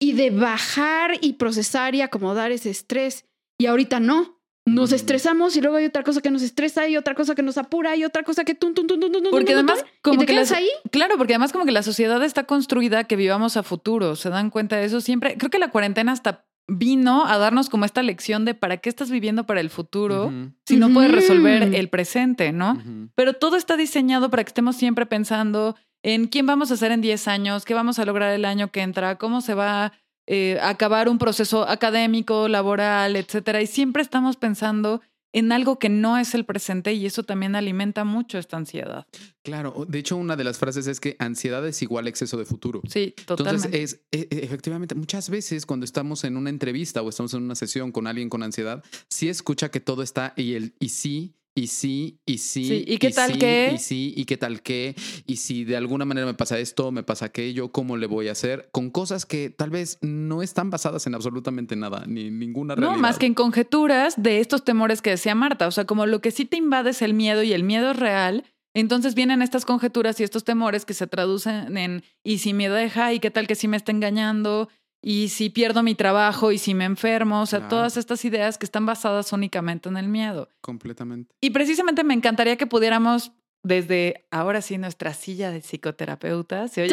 y 0.00 0.12
de 0.14 0.30
bajar 0.30 1.12
y 1.20 1.34
procesar 1.34 1.94
y 1.94 2.00
acomodar 2.00 2.50
ese 2.52 2.70
estrés. 2.70 3.26
Y 3.58 3.66
ahorita 3.66 4.00
no. 4.00 4.40
Nos 4.64 4.92
estresamos 4.92 5.56
y 5.56 5.60
luego 5.60 5.76
hay 5.78 5.86
otra 5.86 6.04
cosa 6.04 6.20
que 6.20 6.30
nos 6.30 6.42
estresa 6.42 6.86
y 6.86 6.96
otra 6.96 7.16
cosa 7.16 7.34
que 7.34 7.42
nos 7.42 7.58
apura 7.58 7.96
y 7.96 8.04
otra 8.04 8.22
cosa 8.22 8.44
que 8.44 8.54
tun, 8.54 8.74
tun, 8.74 8.86
tun, 8.86 9.00
tun, 9.00 9.10
Porque 9.32 9.54
tun, 9.54 9.68
además, 9.68 9.84
y 9.84 10.00
como 10.02 10.20
te 10.20 10.26
que 10.26 10.34
quedas 10.34 10.50
las- 10.50 10.58
ahí. 10.58 10.68
Claro, 10.92 11.16
porque 11.18 11.32
además 11.34 11.50
como 11.52 11.64
que 11.64 11.72
la 11.72 11.82
sociedad 11.82 12.22
está 12.22 12.44
construida 12.44 13.02
que 13.04 13.16
vivamos 13.16 13.56
a 13.56 13.64
futuro. 13.64 14.14
¿Se 14.14 14.28
dan 14.30 14.50
cuenta 14.50 14.76
de 14.76 14.84
eso? 14.84 15.00
Siempre, 15.00 15.36
creo 15.36 15.50
que 15.50 15.58
la 15.58 15.72
cuarentena 15.72 16.12
hasta 16.12 16.46
vino 16.68 17.26
a 17.26 17.38
darnos 17.38 17.68
como 17.68 17.84
esta 17.84 18.02
lección 18.02 18.44
de 18.44 18.54
para 18.54 18.76
qué 18.78 18.88
estás 18.88 19.10
viviendo 19.10 19.44
para 19.44 19.60
el 19.60 19.70
futuro 19.70 20.32
si 20.66 20.76
no 20.76 20.90
puedes 20.90 21.10
resolver 21.10 21.74
el 21.74 21.88
presente, 21.88 22.52
¿no? 22.52 22.82
Pero 23.14 23.34
todo 23.34 23.56
está 23.56 23.76
diseñado 23.76 24.30
para 24.30 24.44
que 24.44 24.48
estemos 24.48 24.76
siempre 24.76 25.06
pensando 25.06 25.76
en 26.02 26.26
quién 26.26 26.46
vamos 26.46 26.70
a 26.70 26.76
ser 26.76 26.92
en 26.92 27.00
10 27.00 27.28
años, 27.28 27.64
qué 27.64 27.74
vamos 27.74 27.98
a 27.98 28.04
lograr 28.04 28.32
el 28.32 28.44
año 28.44 28.70
que 28.70 28.82
entra, 28.82 29.18
cómo 29.18 29.40
se 29.40 29.54
va 29.54 29.92
eh, 30.26 30.58
a 30.60 30.70
acabar 30.70 31.08
un 31.08 31.18
proceso 31.18 31.68
académico, 31.68 32.48
laboral, 32.48 33.16
etcétera. 33.16 33.60
Y 33.60 33.66
siempre 33.66 34.02
estamos 34.02 34.36
pensando 34.36 35.00
en 35.32 35.52
algo 35.52 35.78
que 35.78 35.88
no 35.88 36.18
es 36.18 36.34
el 36.34 36.44
presente 36.44 36.92
y 36.92 37.06
eso 37.06 37.22
también 37.22 37.54
alimenta 37.54 38.04
mucho 38.04 38.38
esta 38.38 38.56
ansiedad. 38.56 39.06
Claro, 39.42 39.86
de 39.88 39.98
hecho 39.98 40.16
una 40.16 40.36
de 40.36 40.44
las 40.44 40.58
frases 40.58 40.86
es 40.86 41.00
que 41.00 41.16
ansiedad 41.18 41.66
es 41.66 41.82
igual 41.82 42.06
a 42.06 42.08
exceso 42.10 42.36
de 42.36 42.44
futuro. 42.44 42.80
Sí, 42.88 43.14
Entonces 43.18 43.26
totalmente. 43.62 43.82
es 43.82 44.00
e- 44.12 44.28
e- 44.30 44.44
efectivamente 44.44 44.94
muchas 44.94 45.30
veces 45.30 45.66
cuando 45.66 45.84
estamos 45.84 46.24
en 46.24 46.36
una 46.36 46.50
entrevista 46.50 47.02
o 47.02 47.08
estamos 47.08 47.34
en 47.34 47.42
una 47.42 47.54
sesión 47.54 47.92
con 47.92 48.06
alguien 48.06 48.28
con 48.28 48.42
ansiedad, 48.42 48.84
sí 49.08 49.28
escucha 49.28 49.70
que 49.70 49.80
todo 49.80 50.02
está 50.02 50.34
y 50.36 50.54
el 50.54 50.74
y 50.78 50.90
sí 50.90 51.34
y 51.54 51.66
sí, 51.66 52.20
y 52.24 52.38
sí. 52.38 52.64
Sí, 52.64 52.84
¿y 52.86 52.98
qué 52.98 53.10
tal 53.10 53.32
sí, 53.32 53.38
que? 53.38 53.72
Y 53.74 53.78
sí, 53.78 54.14
y 54.16 54.24
qué 54.24 54.36
tal 54.36 54.62
que. 54.62 54.94
Y 55.26 55.36
si 55.36 55.64
de 55.64 55.76
alguna 55.76 56.04
manera 56.04 56.26
me 56.26 56.34
pasa 56.34 56.58
esto, 56.58 56.90
me 56.92 57.02
pasa 57.02 57.26
aquello, 57.26 57.72
¿cómo 57.72 57.96
le 57.96 58.06
voy 58.06 58.28
a 58.28 58.32
hacer? 58.32 58.70
Con 58.72 58.90
cosas 58.90 59.26
que 59.26 59.50
tal 59.50 59.70
vez 59.70 59.98
no 60.00 60.42
están 60.42 60.70
basadas 60.70 61.06
en 61.06 61.14
absolutamente 61.14 61.76
nada, 61.76 62.04
ni 62.06 62.28
en 62.28 62.38
ninguna 62.38 62.74
realidad. 62.74 62.96
No, 62.96 63.00
más 63.00 63.18
que 63.18 63.26
en 63.26 63.34
conjeturas 63.34 64.14
de 64.16 64.40
estos 64.40 64.64
temores 64.64 65.02
que 65.02 65.10
decía 65.10 65.34
Marta. 65.34 65.66
O 65.66 65.70
sea, 65.70 65.84
como 65.84 66.06
lo 66.06 66.20
que 66.20 66.30
sí 66.30 66.46
te 66.46 66.56
invade 66.56 66.90
es 66.90 67.02
el 67.02 67.12
miedo 67.12 67.42
y 67.42 67.52
el 67.52 67.64
miedo 67.64 67.90
es 67.90 67.96
real. 67.98 68.44
Entonces 68.74 69.14
vienen 69.14 69.42
estas 69.42 69.66
conjeturas 69.66 70.18
y 70.20 70.24
estos 70.24 70.44
temores 70.44 70.86
que 70.86 70.94
se 70.94 71.06
traducen 71.06 71.76
en 71.76 72.02
y 72.24 72.38
si 72.38 72.54
me 72.54 72.70
deja 72.70 73.12
y 73.12 73.20
qué 73.20 73.30
tal 73.30 73.46
que 73.46 73.54
sí 73.54 73.68
me 73.68 73.76
está 73.76 73.92
engañando 73.92 74.70
y 75.02 75.28
si 75.28 75.50
pierdo 75.50 75.82
mi 75.82 75.94
trabajo 75.94 76.52
y 76.52 76.58
si 76.58 76.74
me 76.74 76.84
enfermo. 76.84 77.42
O 77.42 77.46
sea, 77.46 77.58
Claro. 77.58 77.70
todas 77.70 77.96
estas 77.96 78.24
ideas 78.24 78.56
que 78.56 78.64
están 78.64 78.86
basadas 78.86 79.32
únicamente 79.32 79.88
en 79.88 79.96
el 79.96 80.08
miedo. 80.08 80.48
Completamente. 80.60 81.34
Y 81.40 81.50
precisamente 81.50 82.04
me 82.04 82.14
encantaría 82.14 82.56
que 82.56 82.66
pudiéramos 82.66 83.32
desde 83.64 84.26
ahora 84.32 84.60
sí 84.60 84.76
nuestra 84.76 85.14
silla 85.14 85.52
de 85.52 85.60
psicoterapeuta, 85.62 86.66
se 86.66 86.82
oye, 86.82 86.90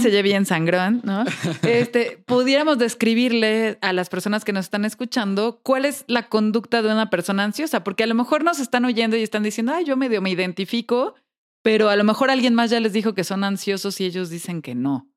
se 0.00 0.08
oye 0.08 0.22
bien 0.22 0.46
sangrón, 0.46 1.00
¿no? 1.02 1.24
Este, 1.62 2.22
pudiéramos 2.24 2.78
describirle 2.78 3.76
a 3.80 3.92
las 3.92 4.08
personas 4.08 4.44
que 4.44 4.52
nos 4.52 4.66
están 4.66 4.84
escuchando 4.84 5.60
cuál 5.64 5.86
es 5.86 6.04
la 6.06 6.28
conducta 6.28 6.82
de 6.82 6.92
una 6.92 7.10
persona 7.10 7.42
ansiosa, 7.44 7.82
porque 7.82 8.04
a 8.04 8.06
lo 8.06 8.14
mejor 8.14 8.44
nos 8.44 8.60
están 8.60 8.84
oyendo 8.84 9.16
y 9.16 9.22
están 9.22 9.42
diciendo, 9.42 9.72
ay, 9.74 9.84
yo 9.84 9.96
medio 9.96 10.22
me 10.22 10.30
identifico, 10.30 11.14
pero 11.62 11.88
a 11.88 11.96
lo 11.96 12.04
mejor 12.04 12.30
alguien 12.30 12.54
más 12.54 12.70
ya 12.70 12.78
les 12.78 12.92
dijo 12.92 13.14
que 13.14 13.24
son 13.24 13.42
ansiosos 13.42 14.00
y 14.00 14.04
ellos 14.04 14.30
dicen 14.30 14.62
que 14.62 14.76
no. 14.76 15.09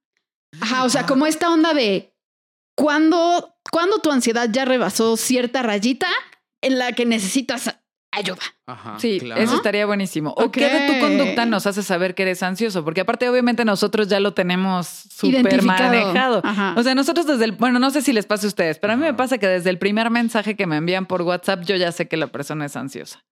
Ajá, 0.62 0.84
o 0.84 0.90
sea, 0.90 1.06
como 1.06 1.26
esta 1.26 1.52
onda 1.52 1.74
de 1.74 2.14
cuando, 2.76 3.56
cuando 3.72 4.00
tu 4.00 4.12
ansiedad 4.12 4.50
ya 4.52 4.66
rebasó 4.66 5.18
cierta 5.18 5.62
rayita 5.62 6.08
en 6.62 6.80
la 6.80 6.94
que 6.94 7.06
necesitas 7.06 7.76
ayuda. 8.12 8.42
Ajá. 8.68 9.00
Sí, 9.00 9.20
claro. 9.20 9.42
eso 9.42 9.56
estaría 9.56 9.86
buenísimo. 9.86 10.34
¿O 10.38 10.52
qué 10.52 10.70
de 10.70 10.94
tu 10.94 11.00
conducta 11.00 11.46
nos 11.46 11.66
hace 11.68 11.84
saber 11.84 12.16
que 12.16 12.24
eres 12.24 12.44
ansioso? 12.44 12.84
Porque 12.86 13.02
aparte, 13.02 13.28
obviamente, 13.28 13.66
nosotros 13.66 14.08
ya 14.08 14.20
lo 14.20 14.34
tenemos 14.34 14.88
súper 14.88 15.64
manejado. 15.64 16.42
Ajá. 16.44 16.76
O 16.78 16.84
sea, 16.84 16.96
nosotros 16.96 17.28
desde 17.28 17.46
el, 17.46 17.54
bueno, 17.54 17.80
no 17.80 17.90
sé 17.92 18.02
si 18.02 18.14
les 18.14 18.26
pasa 18.26 18.48
a 18.48 18.50
ustedes, 18.50 18.80
pero 18.80 18.94
a 18.94 18.96
mí 18.96 19.04
me 19.04 19.14
pasa 19.14 19.38
que 19.38 19.48
desde 19.48 19.70
el 19.70 19.80
primer 19.80 20.10
mensaje 20.10 20.56
que 20.56 20.68
me 20.68 20.78
envían 20.78 21.06
por 21.06 21.24
WhatsApp, 21.24 21.64
yo 21.64 21.76
ya 21.76 21.92
sé 21.92 22.08
que 22.08 22.18
la 22.18 22.28
persona 22.28 22.66
es 22.66 22.76
ansiosa. 22.76 23.26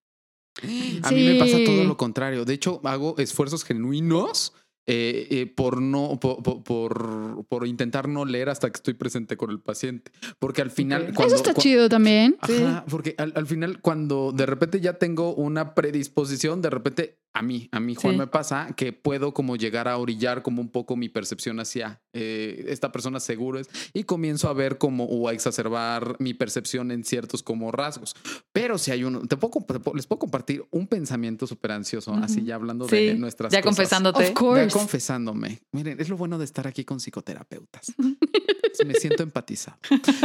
A 1.02 1.10
mí 1.10 1.26
me 1.28 1.38
pasa 1.38 1.56
todo 1.64 1.84
lo 1.84 1.96
contrario. 1.96 2.44
De 2.44 2.52
hecho, 2.52 2.80
hago 2.84 3.14
esfuerzos 3.18 3.64
genuinos 3.64 4.52
eh, 4.86 5.28
eh, 5.30 5.46
por 5.46 5.80
no, 5.80 6.18
por, 6.20 6.42
por- 6.42 7.44
por, 7.46 7.66
intentar 7.66 8.08
no 8.08 8.24
leer 8.24 8.48
hasta 8.48 8.70
que 8.70 8.76
estoy 8.76 8.94
presente 8.94 9.36
con 9.36 9.50
el 9.50 9.60
paciente. 9.60 10.10
Porque 10.38 10.60
al 10.62 10.70
final, 10.70 11.12
cuando, 11.14 11.34
Eso 11.34 11.36
está 11.44 11.54
chido 11.54 11.88
también. 11.88 12.36
Ajá, 12.40 12.84
porque 12.88 13.14
al, 13.18 13.32
al 13.36 13.46
final, 13.46 13.80
cuando 13.80 14.32
de 14.32 14.46
repente 14.46 14.80
ya 14.80 14.94
tengo 14.94 15.34
una 15.34 15.74
predisposición, 15.74 16.62
de 16.62 16.70
repente 16.70 17.21
a 17.34 17.40
mí, 17.42 17.68
a 17.72 17.80
mí, 17.80 17.94
Juan, 17.94 18.14
Sí. 18.14 18.18
me 18.18 18.26
pasa 18.26 18.74
que 18.76 18.92
puedo 18.92 19.32
como 19.32 19.56
llegar 19.56 19.88
a 19.88 19.96
orillar 19.96 20.42
como 20.42 20.60
un 20.60 20.68
poco 20.70 20.96
mi 20.96 21.08
percepción 21.08 21.60
hacia 21.60 22.02
eh, 22.12 22.66
esta 22.68 22.92
persona 22.92 23.20
seguro 23.20 23.58
es 23.58 23.68
y 23.94 24.04
comienzo 24.04 24.48
a 24.50 24.52
ver 24.52 24.76
como 24.76 25.04
o 25.04 25.28
a 25.28 25.32
exacerbar 25.32 26.16
mi 26.18 26.34
percepción 26.34 26.90
en 26.90 27.04
ciertos 27.04 27.42
como 27.42 27.72
rasgos. 27.72 28.14
Pero 28.52 28.76
si 28.76 28.90
hay 28.90 29.04
uno, 29.04 29.22
te 29.22 29.36
puedo, 29.38 29.64
te 29.66 29.80
puedo- 29.80 29.96
les 29.96 30.06
puedo 30.06 30.18
compartir 30.18 30.64
un 30.70 30.86
pensamiento 30.88 31.46
súper 31.46 31.72
ansioso, 31.72 32.12
así 32.14 32.38
Ujú. 32.40 32.46
ya 32.48 32.54
hablando 32.56 32.86
de 32.86 33.12
Sí, 33.12 33.18
nuestras 33.18 33.50
ya 33.50 33.62
cosas. 33.62 33.76
confesándote. 33.76 34.24
Of 34.28 34.32
course. 34.34 34.66
Ya 34.66 34.70
confesándome. 34.70 35.62
Miren, 35.72 36.00
es 36.00 36.10
lo 36.10 36.18
bueno 36.18 36.36
de 36.38 36.44
estar 36.44 36.66
aquí 36.66 36.84
con 36.84 36.98
psicoterapeutas. 37.00 37.94
Me 38.86 38.94
siento 38.94 39.22
empatizado. 39.22 39.78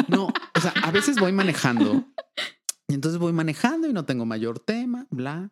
No, 0.08 0.26
o 0.28 0.60
sea, 0.62 0.74
a 0.84 0.92
veces 0.92 1.18
voy 1.20 1.32
manejando 1.32 2.06
y 2.88 2.94
entonces 2.96 3.20
voy 3.20 3.32
manejando 3.34 3.88
y 3.88 3.94
no 3.94 4.06
tengo 4.06 4.26
mayor 4.26 4.60
tema, 4.60 5.06
bla. 5.10 5.52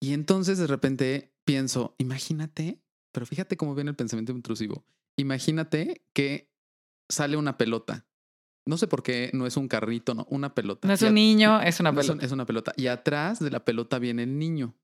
Y 0.00 0.12
entonces 0.14 0.58
de 0.58 0.66
repente 0.66 1.34
pienso, 1.44 1.94
imagínate, 1.98 2.80
pero 3.12 3.26
fíjate 3.26 3.56
cómo 3.56 3.74
viene 3.74 3.90
el 3.90 3.96
pensamiento 3.96 4.32
intrusivo. 4.32 4.84
Imagínate 5.16 6.02
que 6.14 6.50
sale 7.08 7.36
una 7.36 7.58
pelota. 7.58 8.06
No 8.66 8.76
sé 8.76 8.86
por 8.86 9.02
qué 9.02 9.30
no 9.32 9.46
es 9.46 9.56
un 9.56 9.68
carrito, 9.68 10.14
no, 10.14 10.26
una 10.30 10.54
pelota. 10.54 10.86
No 10.86 10.94
es 10.94 11.02
un 11.02 11.14
niño, 11.14 11.60
es 11.60 11.80
una 11.80 11.92
no, 11.92 12.00
pelota. 12.00 12.24
Es 12.24 12.32
una 12.32 12.46
pelota. 12.46 12.72
Y 12.76 12.86
atrás 12.86 13.38
de 13.40 13.50
la 13.50 13.64
pelota 13.64 13.98
viene 13.98 14.22
el 14.22 14.38
niño. 14.38 14.74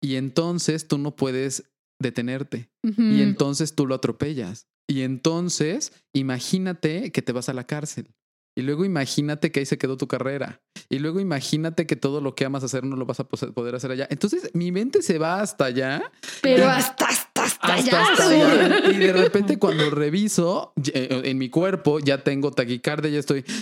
Y 0.00 0.16
entonces 0.16 0.86
tú 0.88 0.98
no 0.98 1.16
puedes 1.16 1.70
detenerte. 1.98 2.70
Y 2.82 3.22
entonces 3.22 3.74
tú 3.74 3.86
lo 3.86 3.94
atropellas. 3.94 4.68
Y 4.86 5.00
entonces 5.02 5.92
imagínate 6.12 7.10
que 7.12 7.22
te 7.22 7.32
vas 7.32 7.48
a 7.48 7.54
la 7.54 7.66
cárcel. 7.66 8.14
Y 8.56 8.62
luego 8.62 8.84
imagínate 8.84 9.50
que 9.50 9.60
ahí 9.60 9.66
se 9.66 9.78
quedó 9.78 9.96
tu 9.96 10.06
carrera. 10.06 10.60
Y 10.88 10.98
luego 10.98 11.18
imagínate 11.18 11.86
que 11.86 11.96
todo 11.96 12.20
lo 12.20 12.34
que 12.34 12.44
amas 12.44 12.62
hacer 12.62 12.84
no 12.84 12.94
lo 12.94 13.06
vas 13.06 13.18
a 13.20 13.24
poder 13.24 13.74
hacer 13.74 13.90
allá. 13.90 14.06
Entonces 14.10 14.50
mi 14.54 14.70
mente 14.70 15.02
se 15.02 15.18
va 15.18 15.40
hasta 15.40 15.64
allá. 15.64 16.02
Pero 16.40 16.66
hasta, 16.68 17.03
hasta, 17.74 18.02
hasta, 18.02 18.12
hasta, 18.12 18.28
allá. 18.28 18.46
hasta 18.52 18.78
sí. 18.78 18.84
allá. 18.84 18.90
Y 18.94 18.98
de 18.98 19.12
repente 19.12 19.58
cuando 19.58 19.90
reviso 19.90 20.72
eh, 20.92 21.22
en 21.24 21.38
mi 21.38 21.48
cuerpo 21.50 21.98
ya 22.00 22.22
tengo 22.22 22.50
taquicardia, 22.52 23.10
ya 23.10 23.18
estoy... 23.20 23.44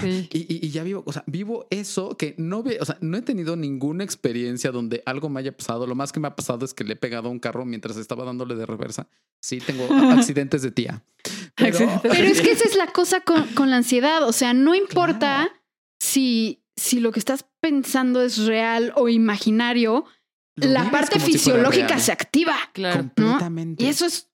Sí. 0.00 0.28
Y, 0.32 0.38
y- 0.54 0.66
y 0.66 0.70
ya 0.70 0.82
vivo, 0.82 1.02
o 1.04 1.12
sea, 1.12 1.22
vivo 1.26 1.66
eso 1.68 2.16
que 2.16 2.34
no 2.38 2.62
ve, 2.62 2.78
o 2.80 2.86
sea, 2.86 2.96
no 3.02 3.18
he 3.18 3.22
tenido 3.22 3.54
ninguna 3.56 4.02
experiencia 4.02 4.70
donde 4.70 5.02
algo 5.04 5.28
me 5.28 5.40
haya 5.40 5.54
pasado. 5.54 5.86
Lo 5.86 5.94
más 5.94 6.10
que 6.10 6.20
me 6.20 6.28
ha 6.28 6.34
pasado 6.36 6.64
es 6.64 6.72
que 6.72 6.84
le 6.84 6.94
he 6.94 6.96
pegado 6.96 7.28
a 7.28 7.30
un 7.30 7.38
carro 7.38 7.66
mientras 7.66 7.98
estaba 7.98 8.24
dándole 8.24 8.54
de 8.54 8.64
reversa. 8.64 9.08
Sí, 9.42 9.58
tengo 9.58 9.86
accidentes 10.12 10.62
de 10.62 10.70
tía. 10.70 11.02
Pero, 11.54 11.76
es 11.78 12.40
que 12.40 12.50
esa 12.52 12.64
es 12.64 12.76
la 12.76 12.86
cosa 12.86 13.20
con, 13.20 13.44
con 13.48 13.68
la 13.68 13.76
ansiedad. 13.76 14.26
O 14.26 14.32
sea, 14.32 14.54
no 14.54 14.74
importa 14.74 15.18
Claro. 15.18 15.52
si, 16.00 16.62
si 16.76 17.00
lo 17.00 17.12
que 17.12 17.18
estás 17.18 17.44
pensando 17.60 18.22
es 18.22 18.38
real 18.46 18.94
o 18.96 19.10
imaginario, 19.10 20.06
la 20.56 20.90
parte 20.90 21.20
si 21.20 21.32
fisiológica 21.32 21.98
se 21.98 22.12
activa. 22.12 22.56
Claro. 22.72 23.00
completamente. 23.00 23.84
Y 23.84 23.88
eso 23.88 24.06
es, 24.06 24.29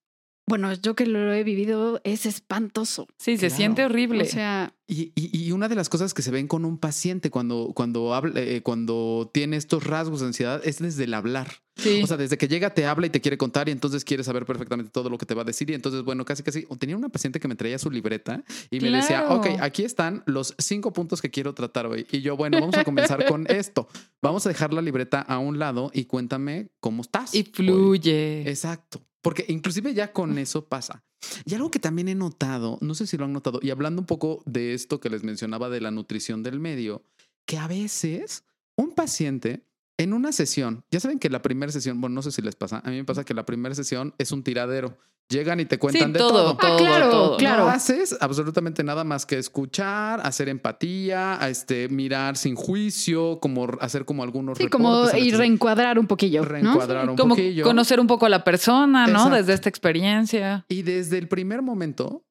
bueno, 0.47 0.73
yo 0.75 0.95
que 0.95 1.07
lo 1.07 1.33
he 1.33 1.43
vivido, 1.45 2.01
es 2.05 2.25
espantoso. 2.27 3.07
Sí, 3.19 3.33
se 3.37 3.47
Claro. 3.49 3.57
siente 3.57 3.85
horrible. 3.85 4.23
O 4.23 4.27
sea, 4.27 4.73
Y, 4.89 5.11
y- 5.17 5.37
y 5.47 5.51
una 5.51 5.67
de 5.69 5.75
las 5.75 5.89
cosas 5.89 6.15
que 6.15 6.23
se 6.23 6.31
ven 6.31 6.47
con 6.47 6.65
un 6.65 6.79
paciente 6.79 7.29
cuando, 7.29 7.73
cuando, 7.75 8.15
habla, 8.15 8.41
eh, 8.41 8.63
cuando 8.63 9.29
tiene 9.35 9.57
estos 9.57 9.83
rasgos 9.83 10.21
de 10.21 10.27
ansiedad 10.29 10.61
es 10.65 10.79
desde 10.79 11.03
el 11.05 11.15
hablar. 11.15 11.49
sí. 11.75 12.01
O 12.05 12.07
sea, 12.07 12.17
desde 12.17 12.39
que 12.39 12.47
llega 12.47 12.71
te 12.73 12.87
habla 12.87 13.07
y 13.07 13.11
te 13.11 13.21
quiere 13.21 13.37
contar 13.37 13.69
y 13.69 13.73
entonces 13.73 14.05
quiere 14.05 14.23
saber 14.23 14.47
perfectamente 14.47 14.91
todo 14.93 15.11
lo 15.11 15.19
que 15.19 15.27
te 15.27 15.35
va 15.35 15.43
a 15.43 15.45
decir. 15.45 15.69
Y 15.71 15.75
entonces, 15.75 16.03
bueno, 16.05 16.25
casi, 16.25 16.43
casi, 16.45 16.65
tenía 16.79 16.97
una 16.97 17.09
paciente 17.09 17.41
que 17.41 17.49
me 17.49 17.57
traía 17.57 17.79
su 17.81 17.91
libreta 17.91 18.45
y 18.71 18.79
me 18.81 18.91
decía, 18.93 19.27
ok, 19.31 19.47
aquí 19.61 19.83
están 19.83 20.23
los 20.27 20.55
cinco 20.59 20.93
puntos 20.93 21.21
que 21.21 21.31
quiero 21.31 21.53
tratar 21.53 21.87
hoy. 21.87 22.07
Y 22.13 22.21
yo, 22.21 22.37
bueno, 22.37 22.61
vamos 22.61 22.77
a 22.77 22.85
comenzar 22.85 23.27
con 23.27 23.45
esto. 23.51 23.89
Vamos 24.23 24.47
a 24.47 24.51
dejar 24.51 24.73
la 24.73 24.81
libreta 24.83 25.21
a 25.21 25.39
un 25.39 25.59
lado 25.59 25.91
y 25.93 26.05
cuéntame 26.05 26.69
cómo 26.81 27.03
estás. 27.03 27.35
y 27.35 27.39
hoy". 27.41 27.51
fluye. 27.53 28.49
Exacto. 28.49 29.03
Porque 29.27 29.45
inclusive 29.49 29.93
ya 29.93 30.13
con 30.13 30.39
eso 30.39 30.67
pasa. 30.67 31.03
Y 31.45 31.55
algo 31.55 31.69
que 31.69 31.81
también 31.81 32.07
he 32.07 32.15
notado, 32.15 32.79
no 32.81 32.95
sé 32.95 33.09
si 33.09 33.17
lo 33.17 33.25
han 33.25 33.33
notado, 33.33 33.59
y 33.61 33.71
hablando 33.71 34.01
un 34.01 34.07
poco 34.07 34.41
de 34.47 34.73
esto 34.73 35.01
que 35.01 35.11
les 35.11 35.25
mencionaba 35.25 35.69
de 35.69 35.81
la 35.81 35.91
nutrición 35.91 36.45
del 36.45 36.61
medio, 36.61 37.03
que 37.45 37.59
a 37.59 37.67
veces 37.67 38.45
un 38.77 38.93
paciente 38.93 39.67
en 39.99 40.13
una 40.13 40.33
sesión, 40.33 40.85
ya 40.91 41.01
saben 41.01 41.19
que 41.19 41.31
la 41.31 41.41
primera 41.43 41.73
sesión, 41.73 42.01
bueno, 42.01 42.15
no 42.15 42.23
sé 42.23 42.31
si 42.33 42.43
les 42.43 42.55
pasa, 42.57 42.83
a 42.85 42.91
mí 42.91 42.97
me 42.97 43.05
pasa 43.05 43.25
que 43.25 43.35
la 43.35 43.47
primera 43.47 43.75
sesión 43.75 44.15
es 44.19 44.33
un 44.33 44.43
tiradero. 44.43 44.97
Llegan 45.29 45.59
y 45.59 45.65
te 45.65 45.77
cuentan 45.77 46.07
Sí, 46.09 46.13
de 46.13 46.19
todo, 46.21 46.31
todo. 46.31 46.57
todo, 46.57 46.75
Ah, 46.75 46.77
claro, 46.79 47.11
todo. 47.11 47.37
claro. 47.37 47.65
No 47.65 47.71
haces 47.71 48.17
absolutamente 48.21 48.85
nada 48.85 49.03
más 49.03 49.27
que 49.27 49.37
escuchar, 49.39 50.21
hacer 50.25 50.49
empatía, 50.49 51.43
a 51.43 51.49
este, 51.49 51.89
mirar 51.89 52.37
sin 52.37 52.55
juicio, 52.55 53.41
como 53.41 53.67
hacer 53.81 54.05
como 54.05 54.23
algunos 54.23 54.57
sí, 54.57 54.69
como 54.69 55.09
y 55.19 55.33
reencuadrar 55.33 55.99
un 55.99 56.07
poquillo. 56.07 56.43
¿no? 56.43 56.49
Reencuadrar 56.49 57.11
un 57.11 57.17
Como 57.17 57.35
poquillo. 57.35 57.65
conocer 57.65 57.99
un 57.99 58.07
poco 58.07 58.27
a 58.27 58.29
la 58.29 58.45
persona, 58.45 59.07
¿no? 59.09 59.15
Exacto. 59.15 59.35
Desde 59.37 59.53
esta 59.55 59.69
experiencia. 59.69 60.65
Y 60.69 60.83
desde 60.83 61.19
el 61.19 61.27
primer 61.27 61.61
momento, 61.61 62.23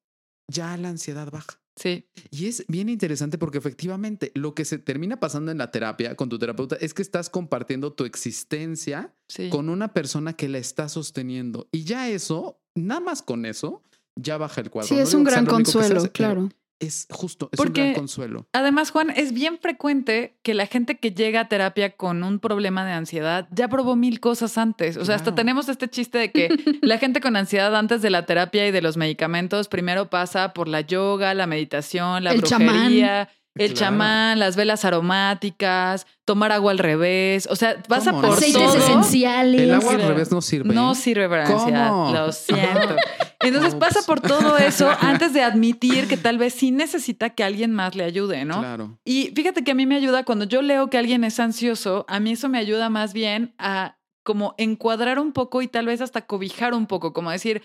ya 0.48 0.74
la 0.78 0.88
ansiedad 0.88 1.30
baja. 1.30 1.58
Sí. 1.76 2.08
Y 2.30 2.46
es 2.46 2.64
bien 2.68 2.88
interesante 2.88 3.36
porque 3.38 3.58
efectivamente 3.58 4.32
lo 4.34 4.54
que 4.54 4.64
se 4.64 4.78
termina 4.78 5.20
pasando 5.20 5.52
en 5.52 5.58
la 5.58 5.70
terapia 5.70 6.16
con 6.16 6.28
tu 6.30 6.38
terapeuta 6.38 6.76
es 6.80 6.94
que 6.94 7.02
estás 7.02 7.28
compartiendo 7.30 7.92
tu 7.92 8.04
existencia 8.04 9.14
Sí. 9.28 9.50
con 9.50 9.68
una 9.68 9.92
persona 9.92 10.32
que 10.34 10.48
la 10.48 10.58
está 10.58 10.88
sosteniendo. 10.88 11.68
Y 11.72 11.84
ya 11.84 12.08
eso, 12.08 12.60
nada 12.74 13.00
más 13.00 13.22
con 13.22 13.44
eso, 13.44 13.82
ya 14.16 14.38
baja 14.38 14.60
el 14.62 14.70
cuadro. 14.70 14.88
Sí, 14.88 14.98
es 14.98 15.12
un 15.14 15.24
gran 15.24 15.44
consuelo, 15.46 15.98
hace, 15.98 16.08
pero 16.08 16.12
claro. 16.12 16.48
Es 16.78 17.06
justo, 17.10 17.48
es 17.52 17.56
Porque- 17.56 17.80
un 17.80 17.86
gran 17.88 17.94
consuelo. 18.00 18.46
Además, 18.52 18.90
Juan, 18.90 19.08
es 19.10 19.32
bien 19.32 19.58
frecuente 19.58 20.36
que 20.42 20.52
la 20.52 20.66
gente 20.66 20.98
que 20.98 21.10
llega 21.12 21.40
a 21.40 21.48
terapia 21.48 21.96
con 21.96 22.22
un 22.22 22.38
problema 22.38 22.84
de 22.84 22.92
ansiedad 22.92 23.48
ya 23.50 23.68
probó 23.68 23.96
mil 23.96 24.20
cosas 24.20 24.58
antes. 24.58 24.98
O 24.98 25.04
sea, 25.06 25.14
hasta 25.14 25.34
tenemos 25.34 25.70
este 25.70 25.88
chiste 25.88 26.18
de 26.18 26.30
que 26.30 26.48
la 26.82 26.98
gente 26.98 27.20
con 27.22 27.34
ansiedad 27.36 27.74
antes 27.74 28.02
de 28.02 28.10
la 28.10 28.26
terapia 28.26 28.66
y 28.68 28.72
de 28.72 28.82
los 28.82 28.98
medicamentos 28.98 29.68
primero 29.68 30.10
pasa 30.10 30.52
por 30.52 30.68
la 30.68 30.82
yoga, 30.82 31.32
la 31.32 31.46
meditación, 31.46 32.24
la 32.24 32.32
El 32.32 32.42
chamán. 32.42 32.68
brujería 32.68 33.28
el 33.58 33.72
Claro. 33.72 33.86
chamán, 33.86 34.38
las 34.38 34.54
velas 34.54 34.84
aromáticas, 34.84 36.06
tomar 36.26 36.52
agua 36.52 36.72
al 36.72 36.78
revés. 36.78 37.48
O 37.50 37.56
sea, 37.56 37.82
vas 37.88 38.06
a 38.06 38.12
por 38.12 38.26
Aceites 38.26 38.52
todo. 38.62 38.76
esenciales. 38.76 39.62
El 39.62 39.72
agua 39.72 39.94
al 39.94 40.02
revés 40.02 40.30
no 40.30 40.42
sirve. 40.42 40.74
No 40.74 40.94
sirve 40.94 41.26
para 41.26 41.48
la 41.48 41.54
ansiedad. 41.54 41.90
Lo 42.12 42.32
siento. 42.32 42.96
Entonces 43.48 43.74
pasa 43.74 44.00
por 44.06 44.20
todo 44.20 44.56
eso 44.58 44.90
antes 45.00 45.32
de 45.32 45.42
admitir 45.42 46.08
que 46.08 46.16
tal 46.16 46.38
vez 46.38 46.54
sí 46.54 46.70
necesita 46.70 47.30
que 47.30 47.44
alguien 47.44 47.72
más 47.72 47.94
le 47.94 48.04
ayude, 48.04 48.44
¿no? 48.44 48.60
Claro. 48.60 48.98
Y 49.04 49.32
fíjate 49.34 49.64
que 49.64 49.72
a 49.72 49.74
mí 49.74 49.86
me 49.86 49.96
ayuda 49.96 50.24
cuando 50.24 50.44
yo 50.44 50.62
leo 50.62 50.90
que 50.90 50.98
alguien 50.98 51.24
es 51.24 51.40
ansioso, 51.40 52.04
a 52.08 52.20
mí 52.20 52.32
eso 52.32 52.48
me 52.48 52.58
ayuda 52.58 52.90
más 52.90 53.12
bien 53.12 53.54
a 53.58 53.96
como 54.22 54.54
encuadrar 54.58 55.18
un 55.18 55.32
poco 55.32 55.62
y 55.62 55.68
tal 55.68 55.86
vez 55.86 56.00
hasta 56.00 56.26
cobijar 56.26 56.74
un 56.74 56.86
poco, 56.86 57.12
como 57.12 57.30
decir, 57.30 57.62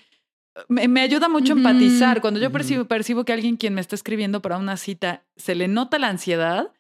me, 0.68 0.88
me 0.88 1.02
ayuda 1.02 1.28
mucho 1.28 1.54
a 1.54 1.58
empatizar. 1.58 2.22
Cuando 2.22 2.40
yo 2.40 2.52
percibo, 2.52 2.86
percibo 2.86 3.26
que 3.26 3.34
alguien 3.34 3.58
quien 3.58 3.74
me 3.74 3.82
está 3.82 3.96
escribiendo 3.96 4.42
para 4.42 4.58
una 4.58 4.78
cita 4.78 5.24
se 5.36 5.56
le 5.56 5.68
nota 5.68 6.00
la 6.00 6.10
ansiedad, 6.10 6.72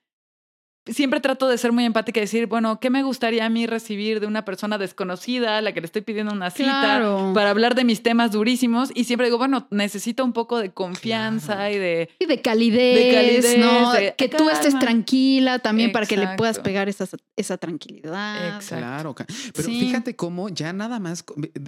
siempre 0.85 1.19
trato 1.19 1.47
de 1.47 1.57
ser 1.57 1.71
muy 1.71 1.85
empática 1.85 2.19
y 2.19 2.23
decir, 2.23 2.47
bueno, 2.47 2.79
¿qué 2.79 2.89
me 2.89 3.03
gustaría 3.03 3.45
a 3.45 3.49
mí 3.49 3.67
recibir 3.67 4.19
de 4.19 4.27
una 4.27 4.43
persona 4.45 4.77
desconocida 4.77 5.57
a 5.57 5.61
la 5.61 5.73
que 5.73 5.81
le 5.81 5.85
estoy 5.85 6.01
pidiendo 6.01 6.33
una 6.33 6.49
cita? 6.49 6.69
Claro. 6.81 7.31
Para 7.33 7.51
hablar 7.51 7.75
de 7.75 7.83
mis 7.83 8.01
temas 8.03 8.31
durísimos 8.31 8.89
y 8.95 9.03
siempre 9.03 9.27
digo, 9.27 9.37
bueno, 9.37 9.67
necesito 9.69 10.25
un 10.25 10.33
poco 10.33 10.57
de 10.59 10.71
confianza 10.71 11.55
Claro. 11.55 11.75
y 11.75 11.77
de, 11.77 12.09
Y 12.19 12.25
de 12.25 12.41
calidez, 12.41 13.05
De 13.05 13.13
calidez, 13.13 13.57
¿no? 13.59 13.91
de 13.93 14.15
que 14.17 14.27
tú 14.29 14.49
estés 14.49 14.77
tranquila 14.79 15.59
también 15.59 15.91
para 15.91 16.05
que 16.05 16.17
le 16.17 16.27
puedas 16.35 16.59
pegar 16.59 16.89
esa, 16.89 17.05
esa 17.35 17.57
tranquilidad. 17.57 18.55
Exacto. 18.55 18.77
Claro, 18.85 19.15
pero 19.53 19.67
Sí. 19.67 19.79
fíjate 19.79 20.15
cómo 20.15 20.49
ya 20.49 20.73
nada 20.73 20.99
más, 20.99 21.23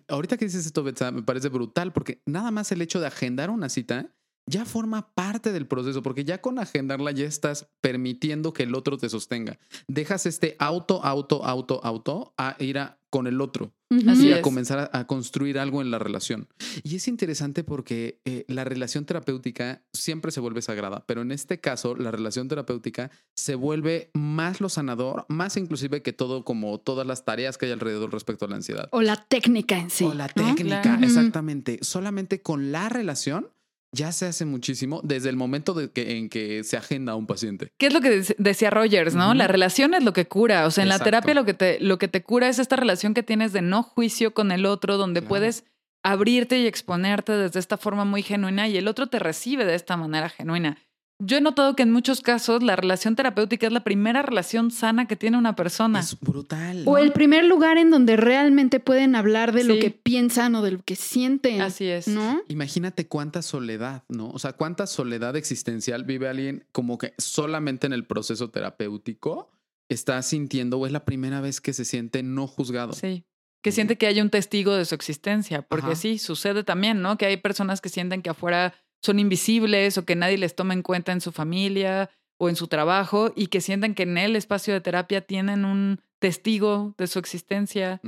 ahorita 0.08 0.38
que 0.38 0.46
dices 0.46 0.66
esto, 0.66 0.84
Betsa, 0.84 1.12
me 1.12 1.22
parece 1.24 1.50
brutal, 1.50 1.92
porque 1.94 2.22
nada 2.26 2.52
más 2.52 2.72
el 2.72 2.82
hecho 2.82 3.00
de 3.00 3.08
agendar 3.08 3.50
una 3.50 3.70
cita 3.70 4.08
ya 4.46 4.66
forma 4.66 5.14
parte 5.14 5.52
del 5.52 5.68
proceso, 5.68 6.02
porque 6.02 6.26
ya 6.26 6.42
con 6.42 6.60
agendarla 6.60 7.12
ya 7.12 7.26
estás 7.26 7.70
permitiendo 7.82 8.54
que 8.54 8.64
el 8.64 8.76
otro 8.76 8.98
te 8.98 9.10
sostenga. 9.10 9.60
Dejas 9.88 10.26
este 10.26 10.56
auto, 10.60 11.04
auto, 11.04 11.46
auto, 11.46 11.80
auto 11.84 12.34
a 12.38 12.56
ir 12.60 12.80
a 12.80 13.00
con 13.14 13.28
el 13.28 13.42
otro 13.42 13.72
y 13.92 14.32
a 14.32 14.42
comenzar 14.42 14.90
a, 14.92 15.00
a 15.00 15.06
construir 15.06 15.60
algo 15.60 15.84
en 15.84 15.92
la 15.92 16.00
relación. 16.00 16.48
Y 16.82 16.96
es 16.96 17.08
interesante 17.08 17.64
porque 17.64 18.20
eh, 18.26 18.44
la 18.48 18.64
relación 18.64 19.06
terapéutica 19.06 19.84
siempre 19.94 20.32
se 20.32 20.40
vuelve 20.40 20.64
sagrada, 20.64 21.06
pero 21.06 21.22
en 21.22 21.32
este 21.32 21.60
caso 21.60 21.96
la 21.96 22.10
relación 22.10 22.48
terapéutica 22.48 23.12
se 23.36 23.54
vuelve 23.54 24.10
más 24.16 24.62
lo 24.62 24.70
sanador, 24.70 25.28
más 25.30 25.58
inclusive 25.58 26.02
que 26.02 26.12
todo 26.12 26.44
como 26.44 26.80
todas 26.80 27.06
las 27.06 27.24
tareas 27.24 27.60
que 27.60 27.68
hay 27.68 27.72
alrededor 27.72 28.12
respecto 28.12 28.46
a 28.46 28.48
la 28.48 28.56
ansiedad. 28.56 28.90
O 28.92 29.04
la 29.04 29.24
técnica 29.28 29.78
en 29.78 29.92
sí. 29.92 30.06
o 30.06 30.16
la 30.16 30.32
¿no? 30.36 30.56
técnica, 30.56 30.98
exactamente. 31.00 31.78
Solamente 31.84 32.42
con 32.42 32.72
la 32.72 32.90
relación 32.90 33.52
ya 33.94 34.12
se 34.12 34.26
hace 34.26 34.44
muchísimo 34.46 35.00
desde 35.04 35.30
el 35.30 35.36
momento 35.38 35.74
de 35.74 35.90
que, 35.92 36.18
en 36.18 36.28
que 36.30 36.64
se 36.66 36.76
agenda 36.76 37.14
a 37.14 37.16
un 37.16 37.28
paciente. 37.28 37.70
¿Qué 37.78 37.88
es 37.88 37.94
lo 37.94 38.02
que 38.02 38.20
dec- 38.22 38.36
decía 38.38 38.70
Rogers, 38.70 39.16
no? 39.16 39.34
La 39.34 39.48
relación 39.48 39.94
es 39.94 40.04
lo 40.04 40.12
que 40.12 40.26
cura. 40.28 40.66
O 40.68 40.72
sea, 40.72 40.84
en 40.84 40.90
la 40.90 41.00
terapia 41.00 41.34
lo 41.34 41.46
que, 41.46 41.54
te, 41.54 41.80
lo 41.80 41.98
que 41.98 42.08
te 42.08 42.24
cura 42.24 42.50
es 42.50 42.60
esta 42.60 42.76
relación 42.76 43.14
que 43.14 43.24
tienes 43.24 43.54
de 43.54 43.62
no 43.62 43.84
juicio 43.84 44.34
con 44.34 44.52
el 44.52 44.66
otro, 44.66 44.98
donde 44.98 45.22
Claro. 45.22 45.30
puedes 45.30 45.64
abrirte 46.04 46.58
y 46.60 46.68
exponerte 46.68 47.32
desde 47.32 47.60
esta 47.60 47.78
forma 47.78 48.04
muy 48.04 48.24
genuina 48.24 48.68
y 48.68 48.76
el 48.78 48.88
otro 48.90 49.08
te 49.08 49.20
recibe 49.20 49.64
de 49.64 49.76
esta 49.76 49.96
manera 49.96 50.28
genuina. 50.28 50.78
Yo 51.20 51.38
he 51.38 51.42
notado 51.42 51.76
que 51.76 51.84
en 51.84 51.92
muchos 51.92 52.22
casos 52.22 52.64
la 52.64 52.76
relación 52.76 53.16
terapéutica 53.16 53.68
es 53.68 53.74
la 53.74 53.84
primera 53.84 54.24
relación 54.24 54.72
sana 54.72 55.08
que 55.08 55.16
tiene 55.16 55.38
una 55.38 55.56
persona. 55.56 56.00
Es 56.00 56.20
brutal. 56.20 56.84
O 56.86 56.98
el 56.98 57.14
primer 57.14 57.46
lugar 57.46 57.78
en 57.78 57.92
donde 57.92 58.18
realmente 58.18 58.80
pueden 58.80 59.16
hablar 59.16 59.54
de 59.54 59.64
lo 59.64 59.76
que 59.76 59.92
piensan 59.92 60.56
o 60.56 60.62
de 60.62 60.72
lo 60.72 60.84
que 60.84 60.96
sienten. 60.96 61.62
Así 61.62 61.86
es. 61.86 62.08
¿No? 62.08 62.42
Imagínate 62.50 63.08
cuánta 63.08 63.42
soledad, 63.42 64.04
¿no? 64.10 64.30
O 64.32 64.40
sea, 64.40 64.54
cuánta 64.54 64.88
soledad 64.88 65.36
existencial 65.36 66.04
vive 66.04 66.28
alguien 66.28 66.66
como 66.72 66.98
que 66.98 67.14
solamente 67.18 67.88
en 67.88 67.94
el 67.94 68.06
proceso 68.06 68.50
terapéutico 68.50 69.52
está 69.90 70.22
sintiendo 70.22 70.80
o 70.80 70.86
es 70.86 70.92
la 70.92 71.06
primera 71.06 71.42
vez 71.42 71.62
que 71.62 71.74
se 71.74 71.86
siente 71.86 72.24
no 72.24 72.48
juzgado. 72.48 72.94
Sí. 72.94 73.26
Que 73.62 73.72
siente 73.72 73.98
que 73.98 74.08
hay 74.08 74.20
un 74.20 74.30
testigo 74.30 74.76
de 74.76 74.84
su 74.84 74.94
existencia, 74.94 75.62
porque 75.62 75.86
Ajá. 75.86 75.96
sí, 75.96 76.18
sucede 76.18 76.66
también, 76.66 77.02
¿no? 77.02 77.18
Que 77.18 77.28
hay 77.28 77.38
personas 77.38 77.80
que 77.80 77.88
sienten 77.88 78.22
que 78.22 78.30
afuera 78.30 78.74
son 79.04 79.20
invisibles 79.20 79.98
o 79.98 80.06
que 80.06 80.16
nadie 80.16 80.38
les 80.38 80.56
toma 80.56 80.74
en 80.74 80.82
cuenta 80.82 81.12
en 81.12 81.22
su 81.22 81.32
familia 81.32 82.10
o 82.40 82.50
en 82.50 82.56
su 82.56 82.68
trabajo 82.68 83.32
y 83.36 83.48
que 83.48 83.62
sienten 83.62 83.94
que 83.94 84.04
en 84.04 84.18
el 84.18 84.36
espacio 84.36 84.74
de 84.74 84.82
terapia 84.82 85.22
tienen 85.22 85.66
un 85.66 86.00
testigo 86.20 86.96
de 86.98 87.08
su 87.08 87.20
existencia. 87.20 88.00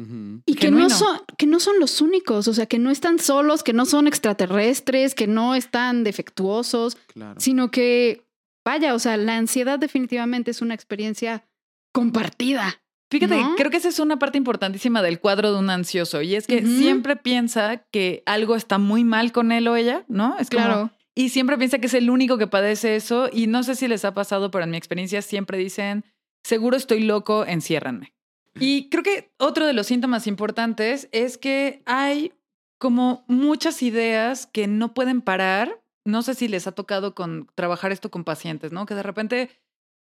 Y 0.46 0.56
que 0.56 0.72
no, 0.72 0.90
son, 0.90 1.20
que 1.38 1.48
no 1.48 1.60
son 1.60 1.80
los 1.82 2.00
únicos, 2.02 2.48
o 2.48 2.54
sea, 2.54 2.66
que 2.66 2.80
no 2.80 2.90
están 2.90 3.20
solos, 3.20 3.62
que 3.62 3.74
no 3.74 3.86
son 3.86 4.08
extraterrestres, 4.08 5.16
que 5.16 5.28
no 5.28 5.54
están 5.54 6.06
defectuosos, 6.06 6.96
Claro. 7.14 7.40
sino 7.42 7.72
que, 7.72 8.26
vaya, 8.64 8.94
o 8.96 9.00
sea, 9.00 9.18
la 9.18 9.36
ansiedad 9.36 9.78
definitivamente 9.80 10.52
es 10.52 10.62
una 10.62 10.74
experiencia 10.74 11.46
compartida. 11.92 12.82
Fíjate, 13.20 13.42
¿No? 13.42 13.56
creo 13.56 13.72
que 13.72 13.78
esa 13.78 13.90
es 13.90 14.00
una 14.00 14.20
parte 14.20 14.38
importantísima 14.38 15.02
del 15.02 15.20
cuadro 15.20 15.54
de 15.54 15.60
un 15.60 15.70
ansioso 15.70 16.22
y 16.22 16.36
es 16.36 16.48
que 16.48 16.66
siempre 16.66 17.16
piensa 17.16 17.78
que 17.92 18.24
algo 18.26 18.56
está 18.56 18.78
muy 18.78 19.04
mal 19.04 19.32
con 19.32 19.52
él 19.52 19.68
o 19.68 19.76
ella, 19.76 20.04
¿no? 20.08 20.38
Es 20.38 20.50
como, 20.50 20.66
Claro. 20.66 20.92
Y 21.16 21.30
siempre 21.30 21.58
piensa 21.58 21.80
que 21.80 21.88
es 21.88 21.94
el 21.94 22.10
único 22.10 22.38
que 22.38 22.48
padece 22.48 22.98
eso. 22.98 23.30
Y 23.32 23.48
no 23.48 23.64
sé 23.64 23.76
si 23.76 23.88
les 23.88 24.04
ha 24.04 24.14
pasado, 24.14 24.52
pero 24.52 24.66
en 24.66 24.72
mi 24.72 24.78
experiencia 24.78 25.22
siempre 25.22 25.58
dicen, 25.58 26.04
seguro 26.44 26.76
estoy 26.76 27.04
loco, 27.04 27.46
enciérranme. 27.46 28.14
Y 28.60 28.90
creo 28.90 29.04
que 29.04 29.32
otro 29.38 29.66
de 29.66 29.74
los 29.74 29.88
síntomas 29.88 30.28
importantes 30.28 31.10
es 31.12 31.38
que 31.38 31.82
hay 31.86 32.34
como 32.78 33.24
muchas 33.28 33.82
ideas 33.82 34.46
que 34.46 34.68
no 34.68 34.94
pueden 34.94 35.22
parar. 35.22 35.82
No 36.04 36.22
sé 36.22 36.36
si 36.36 36.48
les 36.48 36.68
ha 36.68 36.74
tocado 36.74 37.16
con 37.16 37.50
trabajar 37.56 37.92
esto 37.92 38.12
con 38.12 38.24
pacientes, 38.24 38.72
¿no? 38.72 38.86
Que 38.86 38.96
de 38.96 39.04
repente 39.04 39.50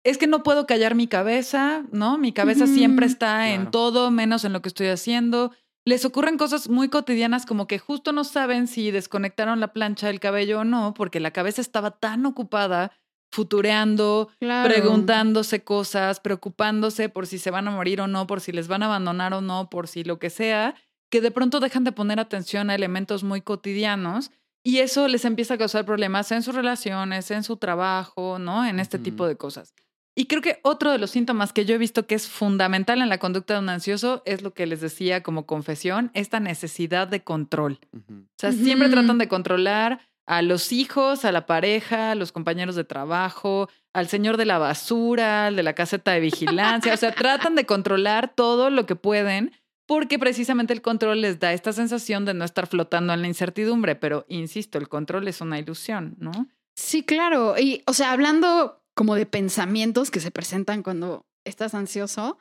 es 0.03 0.17
que 0.17 0.27
no 0.27 0.43
puedo 0.43 0.65
callar 0.67 0.95
mi 0.95 1.07
cabeza, 1.07 1.83
¿no? 1.91 2.17
Mi 2.17 2.33
cabeza 2.33 2.67
siempre 2.67 3.05
está 3.05 3.37
Claro. 3.45 3.53
en 3.63 3.71
todo 3.71 4.11
menos 4.11 4.43
en 4.45 4.53
lo 4.53 4.61
que 4.61 4.69
estoy 4.69 4.87
haciendo. 4.87 5.51
Les 5.85 6.05
ocurren 6.05 6.37
cosas 6.37 6.69
muy 6.69 6.87
cotidianas 6.89 7.45
como 7.45 7.67
que 7.67 7.77
justo 7.79 8.11
no 8.13 8.23
saben 8.23 8.67
si 8.67 8.91
desconectaron 8.91 9.59
la 9.59 9.73
plancha 9.73 10.07
del 10.07 10.19
cabello 10.19 10.59
o 10.61 10.63
no, 10.63 10.93
porque 10.93 11.19
la 11.19 11.31
cabeza 11.31 11.61
estaba 11.61 11.91
tan 11.91 12.25
ocupada 12.25 12.91
futureando, 13.33 14.29
Claro. 14.39 14.69
preguntándose 14.69 15.63
cosas, 15.63 16.19
preocupándose 16.19 17.09
por 17.09 17.27
si 17.27 17.37
se 17.39 17.51
van 17.51 17.67
a 17.67 17.71
morir 17.71 17.99
o 17.99 18.07
no, 18.07 18.27
por 18.27 18.39
si 18.41 18.51
les 18.51 18.67
van 18.67 18.83
a 18.83 18.85
abandonar 18.85 19.33
o 19.33 19.41
no, 19.41 19.69
por 19.69 19.87
si 19.87 20.03
lo 20.03 20.19
que 20.19 20.29
sea, 20.29 20.75
que 21.11 21.19
de 21.19 21.31
pronto 21.31 21.59
dejan 21.59 21.83
de 21.83 21.91
poner 21.91 22.19
atención 22.19 22.69
a 22.69 22.75
elementos 22.75 23.23
muy 23.23 23.41
cotidianos 23.41 24.31
y 24.63 24.77
eso 24.79 25.07
les 25.07 25.25
empieza 25.25 25.55
a 25.55 25.57
causar 25.57 25.83
problemas 25.85 26.31
en 26.31 26.41
sus 26.43 26.55
relaciones, 26.55 27.29
en 27.31 27.43
su 27.43 27.57
trabajo, 27.57 28.39
¿no? 28.39 28.65
En 28.65 28.79
este 28.79 28.97
tipo 28.99 29.27
de 29.27 29.35
cosas. 29.35 29.73
Y 30.15 30.25
creo 30.25 30.41
que 30.41 30.59
otro 30.61 30.91
de 30.91 30.99
los 30.99 31.09
síntomas 31.11 31.53
que 31.53 31.65
yo 31.65 31.73
he 31.73 31.79
visto 31.79 32.05
que 32.05 32.15
es 32.15 32.27
fundamental 32.27 33.01
en 33.01 33.09
la 33.09 33.17
conducta 33.17 33.55
de 33.55 33.61
un 33.61 33.69
ansioso 33.69 34.21
es 34.25 34.43
lo 34.43 34.53
que 34.53 34.67
les 34.67 34.79
decía 34.79 35.23
como 35.23 35.45
confesión, 35.45 36.11
esta 36.13 36.39
necesidad 36.39 37.07
de 37.07 37.23
control. 37.23 37.79
O 37.93 38.25
sea, 38.37 38.51
siempre 38.51 38.89
tratan 38.89 39.17
de 39.17 39.27
controlar 39.27 40.01
a 40.25 40.41
los 40.41 40.71
hijos, 40.71 41.25
a 41.25 41.31
la 41.31 41.45
pareja, 41.45 42.11
a 42.11 42.15
los 42.15 42.31
compañeros 42.31 42.75
de 42.75 42.83
trabajo, 42.83 43.69
al 43.91 44.07
señor 44.07 44.37
de 44.37 44.45
la 44.45 44.59
basura, 44.59 45.47
al 45.47 45.55
de 45.55 45.63
la 45.63 45.73
caseta 45.73 46.11
de 46.11 46.19
vigilancia. 46.19 46.93
O 46.93 46.97
sea, 46.97 47.11
tratan 47.15 47.55
de 47.55 47.65
controlar 47.65 48.33
todo 48.35 48.69
lo 48.69 48.85
que 48.85 48.95
pueden 48.95 49.51
porque 49.85 50.17
precisamente 50.17 50.73
el 50.73 50.81
control 50.81 51.21
les 51.21 51.39
da 51.39 51.53
esta 51.53 51.73
sensación 51.73 52.23
de 52.23 52.33
no 52.33 52.45
estar 52.45 52.67
flotando 52.67 53.13
en 53.13 53.21
la 53.21 53.27
incertidumbre. 53.27 53.95
Pero, 53.95 54.25
insisto, 54.29 54.77
el 54.77 54.87
control 54.87 55.27
es 55.27 55.41
una 55.41 55.59
ilusión, 55.59 56.15
¿no? 56.19 56.31
Sí, 56.75 57.03
claro. 57.03 57.55
Y, 57.59 57.83
o 57.85 57.93
sea, 57.93 58.11
hablando 58.11 58.82
como 58.93 59.15
de 59.15 59.25
pensamientos 59.25 60.11
que 60.11 60.19
se 60.19 60.31
presentan 60.31 60.83
cuando 60.83 61.25
estás 61.45 61.73
ansioso, 61.73 62.37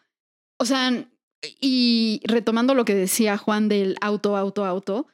o 0.59 0.65
sea, 0.65 1.09
y 1.61 2.21
retomando 2.25 2.75
lo 2.75 2.85
que 2.85 2.95
decía 2.95 3.37
Juan 3.39 3.69
del 3.69 3.97
auto, 4.01 4.37
auto, 4.37 4.65
auto, 4.65 5.07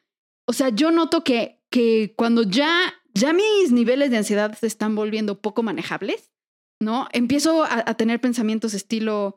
o 0.46 0.52
sea, 0.52 0.68
yo 0.70 0.90
noto 0.90 1.24
que, 1.24 1.62
que 1.70 2.14
cuando 2.16 2.42
ya, 2.42 2.94
ya 3.14 3.32
mis 3.32 3.72
niveles 3.72 4.10
de 4.10 4.18
ansiedad 4.18 4.56
se 4.56 4.66
están 4.66 4.94
volviendo 4.94 5.40
poco 5.40 5.62
manejables, 5.62 6.32
¿no? 6.80 7.08
Empiezo 7.12 7.64
a, 7.64 7.84
a 7.86 7.94
tener 7.94 8.20
pensamientos 8.20 8.74
estilo, 8.74 9.36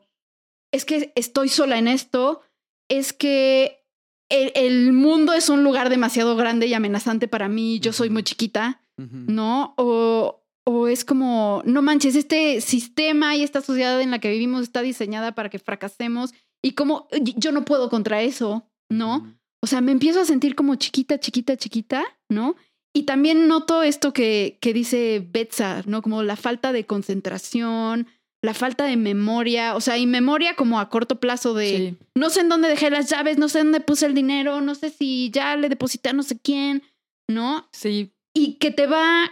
es 0.72 0.84
que 0.84 1.12
estoy 1.14 1.48
sola 1.48 1.78
en 1.78 1.88
esto, 1.88 2.42
es 2.88 3.12
que 3.12 3.86
el, 4.28 4.52
el 4.54 4.92
mundo 4.92 5.32
es 5.32 5.48
un 5.48 5.62
lugar 5.64 5.90
demasiado 5.90 6.36
grande 6.36 6.66
y 6.66 6.74
amenazante 6.74 7.28
para 7.28 7.48
mí, 7.48 7.80
yo 7.80 7.92
soy 7.92 8.10
muy 8.10 8.22
chiquita. 8.22 8.82
¿no? 9.10 9.74
O, 9.76 10.41
o 10.64 10.86
es 10.88 11.04
como, 11.04 11.62
no 11.64 11.82
manches, 11.82 12.14
este 12.14 12.60
sistema 12.60 13.34
y 13.36 13.42
esta 13.42 13.60
sociedad 13.60 14.00
en 14.00 14.10
la 14.10 14.18
que 14.20 14.30
vivimos 14.30 14.62
está 14.62 14.82
diseñada 14.82 15.32
para 15.34 15.48
que 15.50 15.58
fracasemos 15.58 16.32
y 16.62 16.72
como 16.72 17.08
yo 17.10 17.50
no 17.52 17.64
puedo 17.64 17.90
contra 17.90 18.22
eso, 18.22 18.68
¿no? 18.90 19.34
O 19.62 19.66
sea, 19.66 19.80
me 19.80 19.92
empiezo 19.92 20.20
a 20.20 20.24
sentir 20.24 20.54
como 20.54 20.74
chiquita, 20.76 21.18
chiquita, 21.18 21.56
chiquita, 21.56 22.04
¿no? 22.28 22.56
Y 22.94 23.04
también 23.04 23.48
noto 23.48 23.82
esto 23.82 24.12
que, 24.12 24.58
que 24.60 24.72
dice 24.72 25.26
Betsa, 25.32 25.82
¿no? 25.86 26.02
Como 26.02 26.22
la 26.22 26.36
falta 26.36 26.72
de 26.72 26.84
concentración, 26.84 28.06
la 28.42 28.54
falta 28.54 28.84
de 28.84 28.96
memoria, 28.96 29.74
o 29.76 29.80
sea, 29.80 29.98
y 29.98 30.06
memoria 30.06 30.56
como 30.56 30.78
a 30.80 30.88
corto 30.88 31.18
plazo 31.20 31.54
de, 31.54 31.68
Sí. 31.76 31.96
no 32.16 32.28
sé 32.28 32.40
en 32.40 32.48
dónde 32.48 32.68
dejé 32.68 32.90
las 32.90 33.08
llaves, 33.08 33.38
no 33.38 33.48
sé 33.48 33.58
dónde 33.58 33.80
puse 33.80 34.06
el 34.06 34.14
dinero, 34.14 34.60
no 34.60 34.74
sé 34.74 34.90
si 34.90 35.30
ya 35.30 35.56
le 35.56 35.68
deposité 35.68 36.10
a 36.10 36.12
no 36.12 36.22
sé 36.22 36.38
quién, 36.40 36.82
¿no? 37.28 37.68
Sí, 37.72 38.12
y 38.34 38.54
que 38.54 38.70
te 38.72 38.86
va 38.86 39.30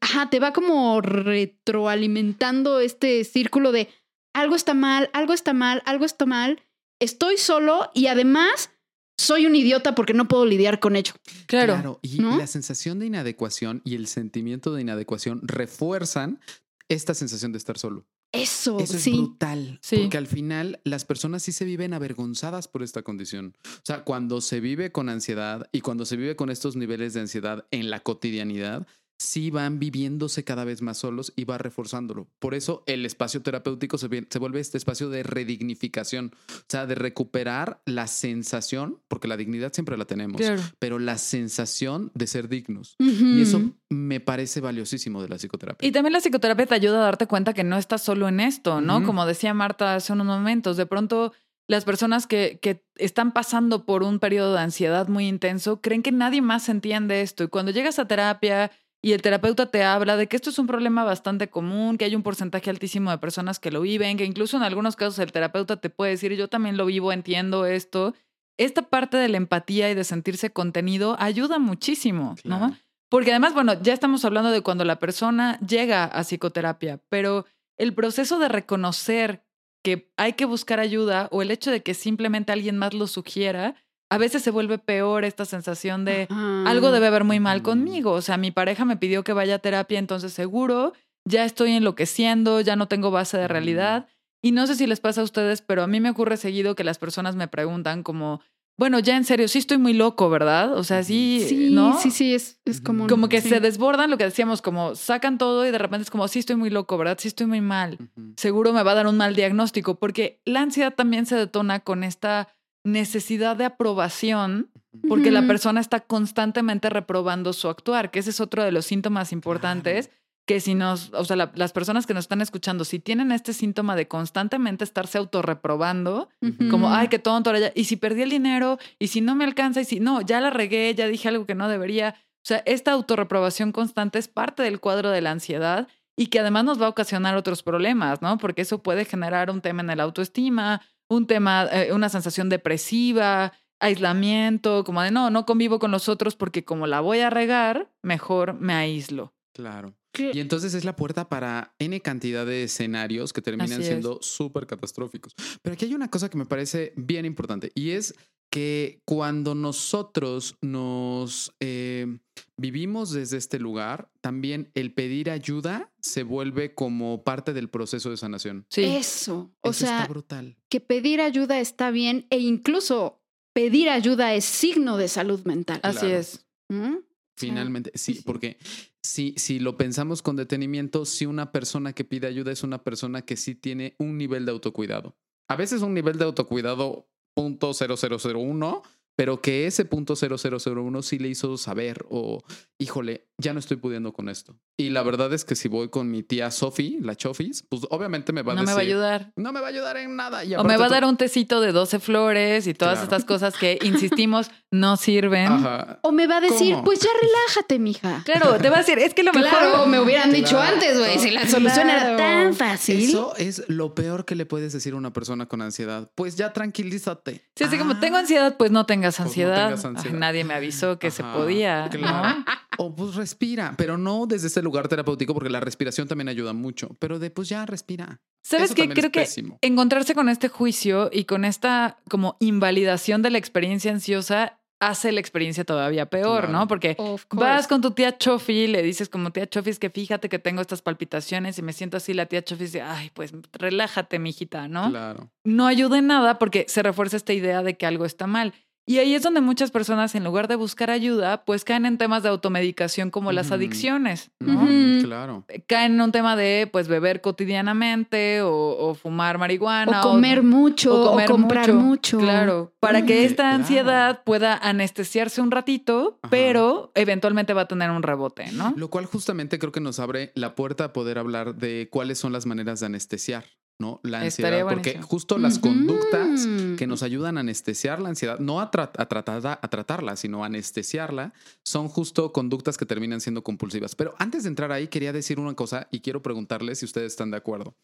ajá, 0.00 0.30
te 0.30 0.40
va 0.40 0.52
como 0.52 1.00
retroalimentando 1.00 2.80
este 2.80 3.24
círculo 3.24 3.72
de 3.72 3.88
algo 4.32 4.56
está 4.56 4.74
mal, 4.74 5.10
algo 5.12 5.32
está 5.32 5.52
mal, 5.52 5.82
algo 5.86 6.04
está 6.04 6.26
mal, 6.26 6.62
estoy 7.00 7.38
solo 7.38 7.90
y 7.94 8.06
además 8.06 8.70
soy 9.16 9.46
un 9.46 9.54
idiota 9.54 9.94
porque 9.94 10.14
no 10.14 10.26
puedo 10.26 10.44
lidiar 10.44 10.80
con 10.80 10.96
ello. 10.96 11.12
Claro. 11.46 12.00
Y 12.02 12.18
¿no? 12.18 12.36
la 12.36 12.46
sensación 12.46 12.98
de 12.98 13.06
inadecuación 13.06 13.80
y 13.84 13.94
el 13.94 14.08
sentimiento 14.08 14.74
de 14.74 14.82
inadecuación 14.82 15.40
refuerzan 15.44 16.40
esta 16.88 17.14
sensación 17.14 17.52
de 17.52 17.58
estar 17.58 17.78
solo. 17.78 18.06
Eso, 18.32 18.80
Eso 18.80 18.96
es 18.96 19.02
sí. 19.02 19.12
brutal. 19.12 19.78
Sí. 19.80 19.96
Porque 19.98 20.18
al 20.18 20.26
final 20.26 20.80
las 20.82 21.04
personas 21.04 21.44
sí 21.44 21.52
se 21.52 21.64
viven 21.64 21.94
avergonzadas 21.94 22.66
por 22.66 22.82
esta 22.82 23.02
condición. 23.02 23.56
O 23.64 23.82
sea, 23.84 24.02
cuando 24.02 24.40
se 24.40 24.58
vive 24.58 24.90
con 24.90 25.08
ansiedad 25.08 25.68
y 25.70 25.82
cuando 25.82 26.04
se 26.04 26.16
vive 26.16 26.34
con 26.34 26.50
estos 26.50 26.74
niveles 26.74 27.14
de 27.14 27.20
ansiedad 27.20 27.64
en 27.70 27.90
la 27.90 28.00
cotidianidad, 28.00 28.88
sí 29.18 29.50
van 29.50 29.78
viviéndose 29.78 30.44
cada 30.44 30.64
vez 30.64 30.82
más 30.82 30.98
solos 30.98 31.32
y 31.36 31.44
va 31.44 31.58
reforzándolo. 31.58 32.28
Por 32.38 32.54
eso 32.54 32.82
el 32.86 33.06
espacio 33.06 33.42
terapéutico 33.42 33.98
se, 33.98 34.08
vuelve 34.08 34.60
este 34.60 34.78
espacio 34.78 35.08
de 35.08 35.22
redignificación, 35.22 36.32
o 36.50 36.64
sea, 36.68 36.86
de 36.86 36.94
recuperar 36.94 37.80
la 37.86 38.06
sensación, 38.06 39.00
porque 39.08 39.28
la 39.28 39.36
dignidad 39.36 39.72
siempre 39.72 39.96
la 39.96 40.04
tenemos, 40.04 40.40
Claro. 40.40 40.62
pero 40.78 40.98
la 40.98 41.18
sensación 41.18 42.10
de 42.14 42.26
ser 42.26 42.48
dignos. 42.48 42.96
Y 42.98 43.42
eso 43.42 43.72
me 43.88 44.20
parece 44.20 44.60
valiosísimo 44.60 45.22
de 45.22 45.28
la 45.28 45.36
psicoterapia. 45.36 45.86
Y 45.86 45.92
también 45.92 46.12
la 46.12 46.20
psicoterapia 46.20 46.66
te 46.66 46.74
ayuda 46.74 46.98
a 46.98 47.04
darte 47.04 47.26
cuenta 47.26 47.54
que 47.54 47.64
no 47.64 47.76
estás 47.76 48.02
solo 48.02 48.28
en 48.28 48.40
esto, 48.40 48.80
¿no? 48.80 49.04
Como 49.04 49.26
decía 49.26 49.54
Marta 49.54 49.94
hace 49.94 50.12
unos 50.12 50.26
momentos, 50.26 50.76
de 50.76 50.86
pronto 50.86 51.32
las 51.66 51.84
personas 51.84 52.26
que, 52.26 52.58
que 52.60 52.84
están 52.96 53.32
pasando 53.32 53.86
por 53.86 54.02
un 54.02 54.18
periodo 54.18 54.52
de 54.52 54.60
ansiedad 54.60 55.08
muy 55.08 55.26
intenso 55.26 55.80
creen 55.80 56.02
que 56.02 56.12
nadie 56.12 56.42
más 56.42 56.68
entiende 56.68 57.22
esto. 57.22 57.44
Y 57.44 57.48
cuando 57.48 57.72
llegas 57.72 57.98
a 57.98 58.06
terapia 58.06 58.70
y 59.04 59.12
el 59.12 59.20
terapeuta 59.20 59.66
te 59.66 59.84
habla 59.84 60.16
de 60.16 60.28
que 60.28 60.36
esto 60.36 60.48
es 60.48 60.58
un 60.58 60.66
problema 60.66 61.04
bastante 61.04 61.50
común, 61.50 61.98
que 61.98 62.06
hay 62.06 62.16
un 62.16 62.22
porcentaje 62.22 62.70
altísimo 62.70 63.10
de 63.10 63.18
personas 63.18 63.58
que 63.58 63.70
lo 63.70 63.82
viven, 63.82 64.16
que 64.16 64.24
incluso 64.24 64.56
en 64.56 64.62
algunos 64.62 64.96
casos 64.96 65.18
el 65.18 65.30
terapeuta 65.30 65.76
te 65.76 65.90
puede 65.90 66.12
decir, 66.12 66.32
yo 66.32 66.48
también 66.48 66.78
lo 66.78 66.86
vivo, 66.86 67.12
entiendo 67.12 67.66
esto. 67.66 68.14
Esta 68.56 68.80
parte 68.88 69.18
de 69.18 69.28
la 69.28 69.36
empatía 69.36 69.90
y 69.90 69.94
de 69.94 70.04
sentirse 70.04 70.54
contenido 70.54 71.18
ayuda 71.20 71.58
muchísimo, 71.58 72.34
¿no? 72.44 72.78
Porque 73.10 73.32
además, 73.32 73.52
bueno, 73.52 73.74
ya 73.82 73.92
estamos 73.92 74.24
hablando 74.24 74.50
de 74.50 74.62
cuando 74.62 74.86
la 74.86 74.98
persona 74.98 75.60
llega 75.60 76.04
a 76.04 76.24
psicoterapia, 76.24 77.02
pero 77.10 77.44
el 77.76 77.92
proceso 77.92 78.38
de 78.38 78.48
reconocer 78.48 79.44
que 79.82 80.10
hay 80.16 80.32
que 80.32 80.46
buscar 80.46 80.80
ayuda 80.80 81.28
o 81.30 81.42
el 81.42 81.50
hecho 81.50 81.70
de 81.70 81.82
que 81.82 81.92
simplemente 81.92 82.52
alguien 82.52 82.78
más 82.78 82.94
lo 82.94 83.06
sugiera, 83.06 83.74
a 84.14 84.18
veces 84.18 84.42
se 84.42 84.50
vuelve 84.50 84.78
peor 84.78 85.24
esta 85.24 85.44
sensación 85.44 86.04
de 86.04 86.26
Ajá. 86.30 86.64
algo 86.70 86.90
debe 86.92 87.06
haber 87.08 87.24
muy 87.24 87.40
mal 87.40 87.62
conmigo. 87.62 88.12
O 88.12 88.22
sea, 88.22 88.36
mi 88.36 88.50
pareja 88.50 88.84
me 88.84 88.96
pidió 88.96 89.24
que 89.24 89.32
vaya 89.32 89.56
a 89.56 89.58
terapia, 89.58 89.98
entonces 89.98 90.32
seguro 90.32 90.92
ya 91.26 91.44
estoy 91.44 91.72
enloqueciendo, 91.72 92.60
ya 92.60 92.76
no 92.76 92.86
tengo 92.88 93.10
base 93.10 93.36
de 93.38 93.44
Mm. 93.44 93.48
realidad. 93.50 94.06
Y 94.42 94.52
no 94.52 94.66
sé 94.66 94.74
si 94.76 94.86
les 94.86 95.00
pasa 95.00 95.22
a 95.22 95.24
ustedes, 95.24 95.62
pero 95.62 95.82
a 95.82 95.86
mí 95.86 96.00
me 96.00 96.10
ocurre 96.10 96.36
seguido 96.36 96.74
que 96.74 96.84
las 96.84 96.98
personas 96.98 97.34
me 97.34 97.48
preguntan 97.48 98.02
como, 98.02 98.42
bueno, 98.76 98.98
ya 98.98 99.16
en 99.16 99.24
serio, 99.24 99.48
sí 99.48 99.58
estoy 99.58 99.78
muy 99.78 99.94
loco, 99.94 100.28
¿verdad? 100.28 100.76
O 100.76 100.84
sea, 100.84 101.02
sí, 101.02 101.42
Sí, 101.48 101.70
¿no? 101.70 101.98
sí, 101.98 102.10
sí, 102.10 102.34
es, 102.34 102.60
es 102.66 102.80
común. 102.82 103.08
Como 103.08 103.28
que 103.30 103.40
sí. 103.40 103.48
se 103.48 103.60
desbordan 103.60 104.10
lo 104.10 104.18
que 104.18 104.24
decíamos, 104.24 104.60
como 104.60 104.96
sacan 104.96 105.38
todo 105.38 105.64
y 105.66 105.70
de 105.70 105.78
repente 105.78 106.02
es 106.02 106.10
como, 106.10 106.26
sí 106.28 106.40
estoy 106.40 106.56
muy 106.56 106.68
loco, 106.70 106.98
¿verdad? 106.98 107.16
Sí 107.18 107.28
estoy 107.28 107.46
muy 107.46 107.60
mal. 107.62 107.98
Seguro 108.36 108.72
me 108.74 108.82
va 108.82 108.90
a 108.90 108.94
dar 108.96 109.06
un 109.06 109.16
mal 109.16 109.34
diagnóstico, 109.34 109.94
porque 109.94 110.40
la 110.44 110.60
ansiedad 110.60 110.92
también 110.92 111.24
se 111.24 111.36
detona 111.36 111.80
con 111.80 112.04
esta 112.04 112.48
necesidad 112.84 113.56
de 113.56 113.64
aprobación, 113.64 114.70
porque 115.08 115.30
la 115.32 115.46
persona 115.46 115.80
está 115.80 116.00
constantemente 116.00 116.88
reprobando 116.90 117.52
su 117.52 117.68
actuar, 117.68 118.10
que 118.10 118.20
ese 118.20 118.30
es 118.30 118.40
otro 118.40 118.62
de 118.62 118.70
los 118.72 118.86
síntomas 118.86 119.32
importantes. 119.32 120.10
Que 120.46 120.60
si 120.60 120.74
nos, 120.74 121.10
o 121.14 121.24
sea, 121.24 121.36
la- 121.36 121.52
las 121.54 121.72
personas 121.72 122.06
que 122.06 122.12
nos 122.12 122.24
están 122.24 122.42
escuchando, 122.42 122.84
si 122.84 122.98
tienen 122.98 123.32
este 123.32 123.54
síntoma 123.54 123.96
de 123.96 124.06
constantemente 124.08 124.84
estarse 124.84 125.16
autorreprobando, 125.16 126.28
Ujú. 126.42 126.68
como, 126.70 126.90
ay, 126.90 127.08
qué 127.08 127.18
tonto, 127.18 127.48
ahora 127.50 127.60
ya, 127.60 127.72
y 127.74 127.84
si 127.84 127.96
perdí 127.96 128.22
el 128.22 128.30
dinero, 128.30 128.78
y 128.98 129.08
si 129.08 129.22
no 129.22 129.34
me 129.34 129.44
alcanza, 129.44 129.80
y 129.80 129.84
si 129.86 130.00
no, 130.00 130.20
ya 130.20 130.40
la 130.42 130.50
regué, 130.50 130.94
ya 130.94 131.06
dije 131.08 131.28
algo 131.28 131.46
que 131.46 131.54
no 131.54 131.66
debería. 131.68 132.14
O 132.18 132.46
sea, 132.46 132.62
esta 132.66 132.92
autorreprobación 132.92 133.72
constante 133.72 134.18
es 134.18 134.28
parte 134.28 134.62
del 134.62 134.80
cuadro 134.80 135.10
de 135.10 135.22
la 135.22 135.30
ansiedad 135.30 135.88
y 136.14 136.26
que 136.26 136.40
además 136.40 136.64
nos 136.64 136.80
va 136.80 136.86
a 136.86 136.90
ocasionar 136.90 137.36
otros 137.36 137.62
problemas, 137.62 138.20
¿no? 138.20 138.36
Porque 138.36 138.62
eso 138.62 138.82
puede 138.82 139.06
generar 139.06 139.50
un 139.50 139.62
tema 139.62 139.82
en 139.82 139.88
el 139.90 140.00
autoestima, 140.00 140.82
un 141.08 141.26
tema, 141.26 141.66
eh, 141.72 141.92
una 141.92 142.08
sensación 142.08 142.48
depresiva, 142.48 143.52
aislamiento, 143.80 144.84
como 144.84 145.02
de 145.02 145.10
no, 145.10 145.30
no 145.30 145.46
convivo 145.46 145.78
con 145.78 145.90
los 145.90 146.08
otros 146.08 146.36
porque 146.36 146.64
como 146.64 146.86
la 146.86 147.00
voy 147.00 147.20
a 147.20 147.30
regar, 147.30 147.92
mejor 148.02 148.54
me 148.54 148.74
aíslo. 148.74 149.34
Claro. 149.52 149.94
¿Qué? 150.12 150.30
Y 150.32 150.40
entonces 150.40 150.74
es 150.74 150.84
la 150.84 150.96
puerta 150.96 151.28
para 151.28 151.74
N 151.78 152.00
cantidad 152.00 152.46
de 152.46 152.64
escenarios 152.64 153.32
que 153.32 153.42
terminan 153.42 153.80
Así 153.80 153.88
siendo 153.88 154.18
súper 154.22 154.66
catastróficos. 154.66 155.34
Pero 155.60 155.74
aquí 155.74 155.86
hay 155.86 155.94
una 155.94 156.08
cosa 156.08 156.28
que 156.28 156.38
me 156.38 156.46
parece 156.46 156.92
bien 156.96 157.24
importante 157.24 157.72
y 157.74 157.90
es 157.90 158.14
que 158.54 159.02
cuando 159.04 159.56
nosotros 159.56 160.56
nos 160.62 161.52
eh, 161.58 162.18
vivimos 162.56 163.10
desde 163.10 163.36
este 163.36 163.58
lugar, 163.58 164.12
también 164.20 164.70
el 164.74 164.94
pedir 164.94 165.28
ayuda 165.28 165.92
se 166.00 166.22
vuelve 166.22 166.72
como 166.72 167.24
parte 167.24 167.52
del 167.52 167.68
proceso 167.68 168.10
de 168.10 168.16
sanación. 168.16 168.64
Sí. 168.70 168.84
Eso. 168.84 169.52
O 169.60 169.70
Eso 169.70 169.86
sea, 169.86 170.02
está 170.02 170.08
brutal. 170.08 170.56
que 170.68 170.78
pedir 170.78 171.20
ayuda 171.20 171.58
está 171.58 171.90
bien 171.90 172.28
e 172.30 172.38
incluso 172.38 173.24
pedir 173.52 173.90
ayuda 173.90 174.34
es 174.34 174.44
signo 174.44 174.98
de 174.98 175.08
salud 175.08 175.44
mental. 175.44 175.80
Así 175.82 176.06
es. 176.06 176.46
¿Mm? 176.68 176.98
Finalmente, 177.36 177.90
sí, 177.96 178.14
sí. 178.14 178.22
porque 178.24 178.58
si, 179.02 179.34
si 179.36 179.58
lo 179.58 179.76
pensamos 179.76 180.22
con 180.22 180.36
detenimiento, 180.36 181.06
si 181.06 181.26
una 181.26 181.50
persona 181.50 181.92
que 181.92 182.04
pide 182.04 182.28
ayuda 182.28 182.52
es 182.52 182.62
una 182.62 182.84
persona 182.84 183.22
que 183.22 183.36
sí 183.36 183.56
tiene 183.56 183.96
un 183.98 184.16
nivel 184.16 184.46
de 184.46 184.52
autocuidado. 184.52 185.16
A 185.48 185.56
veces 185.56 185.82
un 185.82 185.92
nivel 185.92 186.18
de 186.18 186.24
autocuidado 186.24 187.08
punto 187.34 187.72
.0001, 187.72 188.82
pero 189.16 189.40
que 189.40 189.66
ese 189.66 189.84
punto 189.84 190.14
.0001 190.14 191.02
sí 191.02 191.18
le 191.18 191.28
hizo 191.28 191.56
saber 191.56 192.04
o, 192.10 192.42
híjole, 192.78 193.26
ya 193.38 193.52
no 193.52 193.58
estoy 193.58 193.76
pudiendo 193.76 194.12
con 194.12 194.28
esto. 194.28 194.56
Y 194.76 194.90
la 194.90 195.02
verdad 195.02 195.32
es 195.32 195.44
que 195.44 195.54
si 195.56 195.68
voy 195.68 195.88
con 195.88 196.10
mi 196.10 196.22
tía 196.22 196.50
Sophie, 196.50 196.98
la 197.00 197.14
Chofis, 197.16 197.64
pues 197.68 197.82
obviamente 197.90 198.32
me 198.32 198.42
va 198.42 198.52
a 198.52 198.54
No 198.56 198.60
decir... 198.62 198.70
me 198.70 198.74
va 198.74 198.80
a 198.80 198.84
ayudar. 198.84 199.32
No 199.36 199.52
me 199.52 199.60
va 199.60 199.66
a 199.66 199.70
ayudar 199.70 199.96
en 199.96 200.16
nada. 200.16 200.44
Y 200.44 200.54
O 200.56 200.64
me 200.64 200.76
va 200.76 200.86
a 200.86 200.88
dar 200.88 201.04
un 201.04 201.16
tecito 201.16 201.60
de 201.60 201.72
12 201.72 201.98
flores 202.00 202.66
y 202.66 202.74
todas 202.74 202.94
Claro. 202.94 203.04
estas 203.04 203.24
cosas 203.24 203.54
que, 203.56 203.78
insistimos, 203.82 204.50
no 204.72 204.96
sirven. 204.96 205.46
Ajá. 205.46 205.98
O 206.02 206.10
me 206.12 206.26
va 206.26 206.38
a 206.38 206.40
decir, 206.40 206.72
¿Cómo? 206.74 206.84
pues 206.84 207.00
ya 207.00 207.08
relájate, 207.20 207.78
mija. 207.78 208.22
Claro, 208.24 208.56
te 208.58 208.68
va 208.70 208.76
a 208.76 208.78
decir, 208.80 208.98
es 208.98 209.14
que 209.14 209.22
lo 209.22 209.30
Claro, 209.32 209.70
mejor... 209.70 209.88
me 209.88 210.00
hubieran 210.00 210.32
dicho 210.32 210.50
Claro. 210.56 210.74
antes, 210.74 210.98
güey, 210.98 211.18
si 211.20 211.30
la 211.30 211.46
solución 211.48 211.88
era 211.90 212.16
Claro. 212.16 212.16
tan 212.18 212.54
fácil. 212.54 213.00
Eso 213.00 213.34
es 213.36 213.64
lo 213.68 213.94
peor 213.94 214.24
que 214.24 214.34
le 214.34 214.46
puedes 214.46 214.72
decir 214.72 214.92
a 214.94 214.96
una 214.96 215.12
persona 215.12 215.46
con 215.46 215.62
ansiedad. 215.62 216.10
Pues 216.16 216.36
ya 216.36 216.52
tranquilízate. 216.52 217.42
Sí, 217.56 217.64
así 217.64 217.78
como 217.78 217.92
Ah, 217.94 218.00
tengo 218.00 218.16
ansiedad, 218.16 218.56
pues 218.56 218.70
no 218.72 218.86
tengas 219.12 219.16
Pues 219.16 219.18
no 219.20 219.24
ansiedad. 219.30 219.64
tengas 219.68 219.84
ansiedad. 219.84 220.14
Ay, 220.14 220.20
nadie 220.20 220.44
me 220.44 220.54
avisó 220.54 220.98
que 220.98 221.10
se 221.10 221.22
podía. 221.22 221.88
claro. 221.90 222.38
¿no? 222.40 222.44
O 222.78 222.94
pues 222.94 223.14
respira, 223.14 223.74
pero 223.78 223.96
no 223.98 224.26
desde 224.26 224.48
ese 224.48 224.60
lugar 224.60 224.88
terapéutico, 224.88 225.32
porque 225.32 225.48
la 225.50 225.60
respiración 225.60 226.08
también 226.08 226.28
ayuda 226.28 226.52
mucho. 226.52 226.88
Pero 226.98 227.18
de 227.20 227.30
pues 227.30 227.48
ya 227.48 227.64
respira. 227.66 228.20
¿Sabes 228.42 228.66
Eso 228.66 228.74
qué? 228.74 228.88
Creo 228.88 229.10
es 229.22 229.34
que 229.36 229.56
encontrarse 229.62 230.14
con 230.14 230.28
este 230.28 230.48
juicio 230.48 231.08
y 231.12 231.24
con 231.24 231.44
esta 231.44 231.98
como 232.10 232.36
invalidación 232.40 233.22
de 233.22 233.30
la 233.30 233.38
experiencia 233.38 233.92
ansiosa 233.92 234.58
hace 234.80 235.12
la 235.12 235.20
experiencia 235.20 235.64
todavía 235.64 236.06
peor, 236.06 236.40
Claro. 236.40 236.52
¿no? 236.52 236.66
Porque 236.68 236.96
vas 237.30 237.68
con 237.68 237.80
tu 237.80 237.92
tía 237.92 238.18
Chofi, 238.18 238.66
le 238.66 238.82
dices 238.82 239.08
como 239.08 239.30
tía 239.30 239.46
Chofi, 239.48 239.70
es 239.70 239.78
que 239.78 239.88
fíjate 239.88 240.28
que 240.28 240.38
tengo 240.38 240.60
estas 240.60 240.82
palpitaciones 240.82 241.56
y 241.58 241.62
me 241.62 241.72
siento 241.72 241.96
así, 241.96 242.12
la 242.12 242.26
tía 242.26 242.42
Chofi 242.44 242.64
dice, 242.64 242.82
ay, 242.82 243.10
pues 243.14 243.32
relájate, 243.52 244.18
mijita, 244.18 244.68
¿no? 244.68 244.90
Claro. 244.90 245.30
no 245.44 245.66
ayuda 245.68 245.98
en 245.98 246.08
nada 246.08 246.38
porque 246.38 246.66
se 246.68 246.82
refuerza 246.82 247.16
esta 247.16 247.32
idea 247.32 247.62
de 247.62 247.76
que 247.78 247.86
algo 247.86 248.04
está 248.04 248.26
mal. 248.26 248.52
Y 248.86 248.98
ahí 248.98 249.14
es 249.14 249.22
donde 249.22 249.40
muchas 249.40 249.70
personas, 249.70 250.14
en 250.14 250.24
lugar 250.24 250.46
de 250.46 250.56
buscar 250.56 250.90
ayuda, 250.90 251.44
pues 251.46 251.64
caen 251.64 251.86
en 251.86 251.96
temas 251.96 252.22
de 252.22 252.28
automedicación 252.28 253.10
como 253.10 253.32
las 253.32 253.50
adicciones, 253.50 254.30
¿no? 254.40 254.66
Claro. 255.02 255.44
Caen 255.66 255.94
en 255.94 256.00
un 256.02 256.12
tema 256.12 256.36
de, 256.36 256.68
pues, 256.70 256.86
beber 256.88 257.22
cotidianamente 257.22 258.42
o, 258.42 258.52
o 258.52 258.94
fumar 258.94 259.38
marihuana. 259.38 260.00
o 260.00 260.10
comer 260.10 260.42
mucho, 260.42 261.02
o, 261.02 261.10
comer 261.12 261.30
comprar 261.30 261.72
mucho. 261.72 262.18
Claro, 262.18 262.72
para 262.80 263.00
Mm, 263.00 263.06
que 263.06 263.24
esta 263.24 263.42
claro. 263.44 263.56
ansiedad 263.56 264.22
pueda 264.24 264.56
anestesiarse 264.56 265.40
un 265.40 265.50
ratito, 265.50 266.18
Ajá. 266.22 266.30
pero 266.30 266.92
eventualmente 266.94 267.54
va 267.54 267.62
a 267.62 267.68
tener 267.68 267.90
un 267.90 268.02
rebote, 268.02 268.52
¿no? 268.52 268.74
Lo 268.76 268.90
cual 268.90 269.06
justamente 269.06 269.58
creo 269.58 269.72
que 269.72 269.80
nos 269.80 269.98
abre 269.98 270.30
la 270.34 270.54
puerta 270.54 270.84
a 270.84 270.92
poder 270.92 271.18
hablar 271.18 271.54
de 271.54 271.88
cuáles 271.90 272.18
son 272.18 272.32
las 272.32 272.44
maneras 272.46 272.80
de 272.80 272.86
anestesiar, 272.86 273.44
¿no? 273.80 274.00
La 274.02 274.24
Estaría 274.24 274.60
ansiedad. 274.60 274.68
Porque 274.74 274.90
buenísimo. 274.90 275.06
justo 275.08 275.38
las 275.38 275.58
conductas 275.58 276.46
que 276.78 276.86
nos 276.86 277.02
ayudan 277.02 277.36
a 277.36 277.40
anestesiar 277.40 278.00
la 278.00 278.10
ansiedad, 278.10 278.38
no 278.38 278.60
a, 278.60 278.70
tra- 278.70 278.92
a, 278.96 279.06
tratarla, 279.06 279.58
a 279.60 279.68
tratarla, 279.68 280.16
sino 280.16 280.42
a 280.42 280.46
anestesiarla, 280.46 281.32
son 281.64 281.88
justo 281.88 282.32
conductas 282.32 282.76
que 282.76 282.86
terminan 282.86 283.20
siendo 283.20 283.42
compulsivas. 283.42 283.94
Pero 283.96 284.14
antes 284.18 284.44
de 284.44 284.48
entrar 284.50 284.70
ahí, 284.72 284.88
quería 284.88 285.12
decir 285.12 285.38
una 285.40 285.54
cosa 285.54 285.88
y 285.90 286.00
quiero 286.00 286.22
preguntarles 286.22 286.78
si 286.78 286.84
ustedes 286.84 287.12
están 287.12 287.30
de 287.30 287.36
acuerdo. 287.36 287.74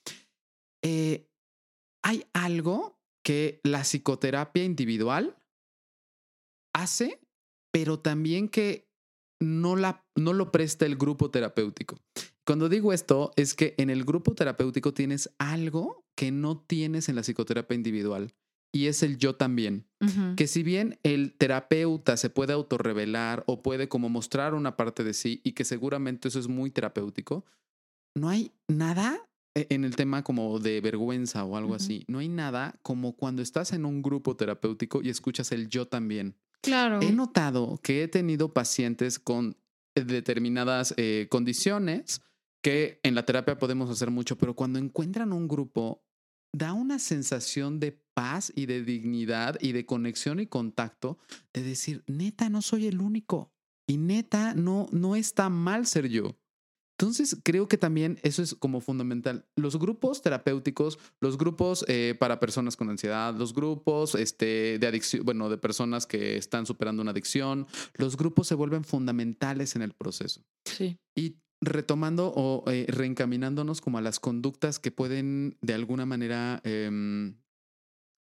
Eh, 0.83 1.27
¿Hay 2.03 2.25
algo 2.33 2.97
que 3.25 3.61
la 3.65 3.83
psicoterapia 3.83 4.65
individual 4.65 5.37
hace, 6.75 7.21
pero 7.73 7.99
también 7.99 8.49
que 8.49 8.89
no, 9.43 9.77
la, 9.77 10.05
no 10.17 10.33
lo 10.33 10.51
presta 10.53 10.87
el 10.87 10.97
grupo 10.97 11.31
terapéutico. 11.31 11.99
Cuando 12.47 12.69
digo 12.69 12.93
esto, 12.93 13.33
es 13.37 13.55
que 13.55 13.75
en 13.79 13.91
el 13.91 14.05
grupo 14.05 14.35
terapéutico 14.35 14.93
tienes 14.95 15.31
algo 15.39 16.05
que 16.17 16.31
no 16.33 16.59
tienes 16.59 17.09
en 17.09 17.17
la 17.17 17.23
psicoterapia 17.23 17.75
individual 17.75 18.35
y 18.73 18.87
es 18.87 19.03
el 19.03 19.19
yo 19.19 19.35
también. 19.37 19.87
Que 20.37 20.47
si 20.47 20.63
bien 20.63 20.99
el 21.03 21.35
terapeuta 21.37 22.17
se 22.17 22.31
puede 22.31 22.53
autorrevelar 22.53 23.45
o 23.47 23.63
puede 23.63 23.89
como 23.89 24.09
mostrar 24.09 24.55
una 24.55 24.77
parte 24.77 25.05
de 25.05 25.13
sí 25.13 25.41
y 25.45 25.53
que 25.53 25.65
seguramente 25.65 26.29
eso 26.29 26.39
es 26.39 26.49
muy 26.49 26.71
terapéutico, 26.71 27.45
no 28.17 28.29
hay 28.29 28.53
nada 28.69 29.19
e- 29.55 29.67
en 29.71 29.85
el 29.85 29.95
tema 29.97 30.25
como 30.25 30.59
de 30.59 30.81
vergüenza 30.81 31.45
o 31.45 31.57
algo 31.57 31.75
así. 31.75 32.05
No 32.09 32.19
hay 32.21 32.29
nada 32.29 32.79
como 32.83 33.15
cuando 33.17 33.43
estás 33.43 33.73
en 33.73 33.85
un 33.85 34.03
grupo 34.03 34.37
terapéutico 34.37 35.03
y 35.03 35.11
escuchas 35.11 35.53
el 35.53 35.69
yo 35.69 35.87
también. 35.87 36.35
Claro. 36.63 37.01
He 37.03 37.13
notado 37.13 37.79
que 37.83 38.03
he 38.03 38.09
tenido 38.09 38.53
pacientes 38.55 39.19
con 39.19 39.57
determinadas 39.95 40.95
eh, 40.97 41.27
condiciones 41.31 42.23
que 42.63 43.01
en 43.03 43.15
la 43.15 43.25
terapia 43.25 43.59
podemos 43.59 43.91
hacer 43.91 44.11
mucho, 44.11 44.37
pero 44.37 44.55
cuando 44.55 44.79
encuentran 44.79 45.33
un 45.33 45.49
grupo, 45.49 46.05
da 46.53 46.73
una 46.73 46.99
sensación 46.99 47.81
de 47.81 47.93
paz 48.15 48.53
y 48.55 48.67
de 48.67 48.83
dignidad 48.83 49.57
y 49.61 49.73
de 49.73 49.87
conexión 49.87 50.41
y 50.41 50.47
contacto 50.47 51.19
de 51.53 51.63
decir, 51.63 52.05
neta, 52.07 52.49
no 52.49 52.61
soy 52.63 52.87
el 52.87 53.01
único 53.01 53.53
y 53.87 53.99
neta, 53.99 54.55
no, 54.55 54.89
no 54.93 55.17
está 55.17 55.49
mal 55.49 55.87
ser 55.87 56.09
yo. 56.09 56.37
Entonces, 57.01 57.39
creo 57.43 57.67
que 57.67 57.79
también 57.79 58.19
eso 58.23 58.43
es 58.43 58.55
como 58.55 58.83
fundamental. 58.83 59.47
Los 59.57 59.79
grupos 59.79 60.21
terapéuticos, 60.21 60.99
los 61.19 61.39
grupos 61.39 61.83
eh, 61.89 62.15
para 62.21 62.41
personas 62.41 62.77
con 62.77 62.91
ansiedad, 62.91 63.35
los 63.35 63.55
grupos 63.55 64.15
este, 64.15 64.79
de 64.79 64.87
adicción, 64.87 65.25
bueno, 65.25 65.49
de 65.49 65.57
personas 65.57 66.07
que 66.07 66.37
están 66.37 66.67
superando 66.67 67.01
una 67.01 67.13
adicción, 67.13 67.67
los 67.95 68.19
grupos 68.19 68.49
se 68.49 68.55
vuelven 68.55 68.85
fundamentales 68.85 69.77
en 69.77 69.83
el 69.83 69.95
proceso. 69.95 70.45
Sí. 70.67 70.99
Y 71.17 71.37
retomando 71.61 72.33
o 72.35 72.65
eh, 72.71 72.87
reencaminándonos 72.89 73.81
como 73.81 73.99
a 73.99 74.01
las 74.01 74.21
conductas 74.21 74.79
que 74.79 74.91
pueden 74.91 75.57
de 75.61 75.75
alguna 75.75 76.07
manera 76.07 76.61
em, 76.65 77.35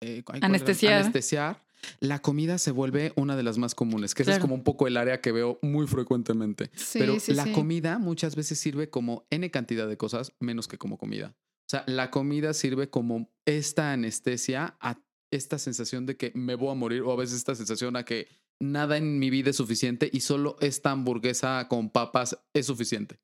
eh. 0.01 0.23
Anestesiar. 0.41 1.01
anestesiar, 1.01 1.63
la 1.99 2.21
comida 2.21 2.57
se 2.57 2.71
vuelve 2.71 3.13
una 3.15 3.35
de 3.35 3.43
las 3.43 3.57
más 3.57 3.75
comunes, 3.75 4.13
que 4.13 4.23
ese 4.23 4.33
es 4.33 4.39
como 4.39 4.55
un 4.55 4.63
poco 4.63 4.87
el 4.87 4.97
área 4.97 5.21
que 5.21 5.31
veo 5.31 5.59
muy 5.61 5.87
frecuentemente. 5.87 6.71
Sí, 6.75 6.99
Pero 6.99 7.19
sí, 7.19 7.33
la 7.33 7.45
sí. 7.45 7.51
comida 7.51 7.99
muchas 7.99 8.35
veces 8.35 8.59
sirve 8.59 8.89
como 8.89 9.25
N 9.29 9.49
cantidad 9.51 9.87
de 9.87 9.97
cosas 9.97 10.33
menos 10.39 10.67
que 10.67 10.77
como 10.77 10.97
comida. 10.97 11.35
O 11.65 11.69
sea, 11.69 11.83
la 11.87 12.11
comida 12.11 12.53
sirve 12.53 12.89
como 12.89 13.29
esta 13.45 13.93
anestesia 13.93 14.75
a 14.79 14.99
esta 15.31 15.57
sensación 15.57 16.05
de 16.05 16.15
que 16.15 16.31
me 16.35 16.55
voy 16.55 16.69
a 16.69 16.75
morir 16.75 17.01
o 17.01 17.11
a 17.11 17.15
veces 17.15 17.37
esta 17.37 17.55
sensación 17.55 17.95
a 17.95 18.03
que 18.03 18.27
nada 18.71 18.97
en 18.97 19.19
mi 19.19 19.29
vida 19.29 19.51
es 19.51 19.57
suficiente 19.57 20.09
y 20.11 20.21
solo 20.21 20.57
esta 20.59 20.91
hamburguesa 20.91 21.67
con 21.67 21.89
papas 21.89 22.37
es 22.53 22.65
suficiente. 22.65 23.19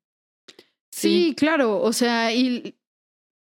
Sí, 0.90 1.34
claro. 1.36 1.80
O 1.80 1.92
sea, 1.92 2.34
y. 2.34 2.76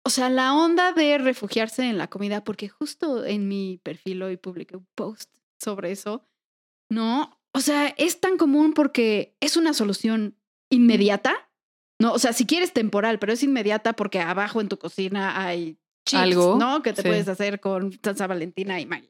O 0.06 0.10
sea, 0.10 0.30
la 0.30 0.54
onda 0.54 0.92
de 0.92 1.18
refugiarse 1.18 1.84
en 1.84 1.98
la 1.98 2.10
comida, 2.10 2.44
porque 2.44 2.68
justo 2.68 3.24
en 3.26 3.48
mi 3.48 3.80
perfil 3.84 4.22
hoy 4.24 4.36
publiqué 4.36 4.76
un 4.76 4.88
post 4.96 5.34
sobre 5.58 5.92
eso, 5.92 6.28
¿no? 6.90 7.40
O 7.54 7.62
sea, 7.62 7.88
es 7.98 8.20
tan 8.20 8.36
común 8.38 8.74
porque 8.74 9.38
es 9.40 9.56
una 9.56 9.74
solución 9.74 10.38
inmediata, 10.70 11.50
¿no? 12.02 12.12
O 12.12 12.20
sea, 12.20 12.34
si 12.34 12.46
quieres 12.46 12.74
temporal, 12.74 13.18
pero 13.18 13.32
es 13.32 13.44
inmediata 13.44 13.94
porque 13.94 14.20
abajo 14.20 14.60
en 14.60 14.68
tu 14.68 14.78
cocina 14.78 15.42
hay 15.42 15.78
chips, 16.06 16.22
Algo, 16.22 16.58
¿no? 16.58 16.82
Que 16.82 16.92
te 16.92 17.02
sí. 17.02 17.08
puedes 17.08 17.30
hacer 17.30 17.62
con 17.62 17.98
salsa 18.04 18.28
valentina 18.28 18.82
y 18.82 18.86
Maggi. 18.86 19.10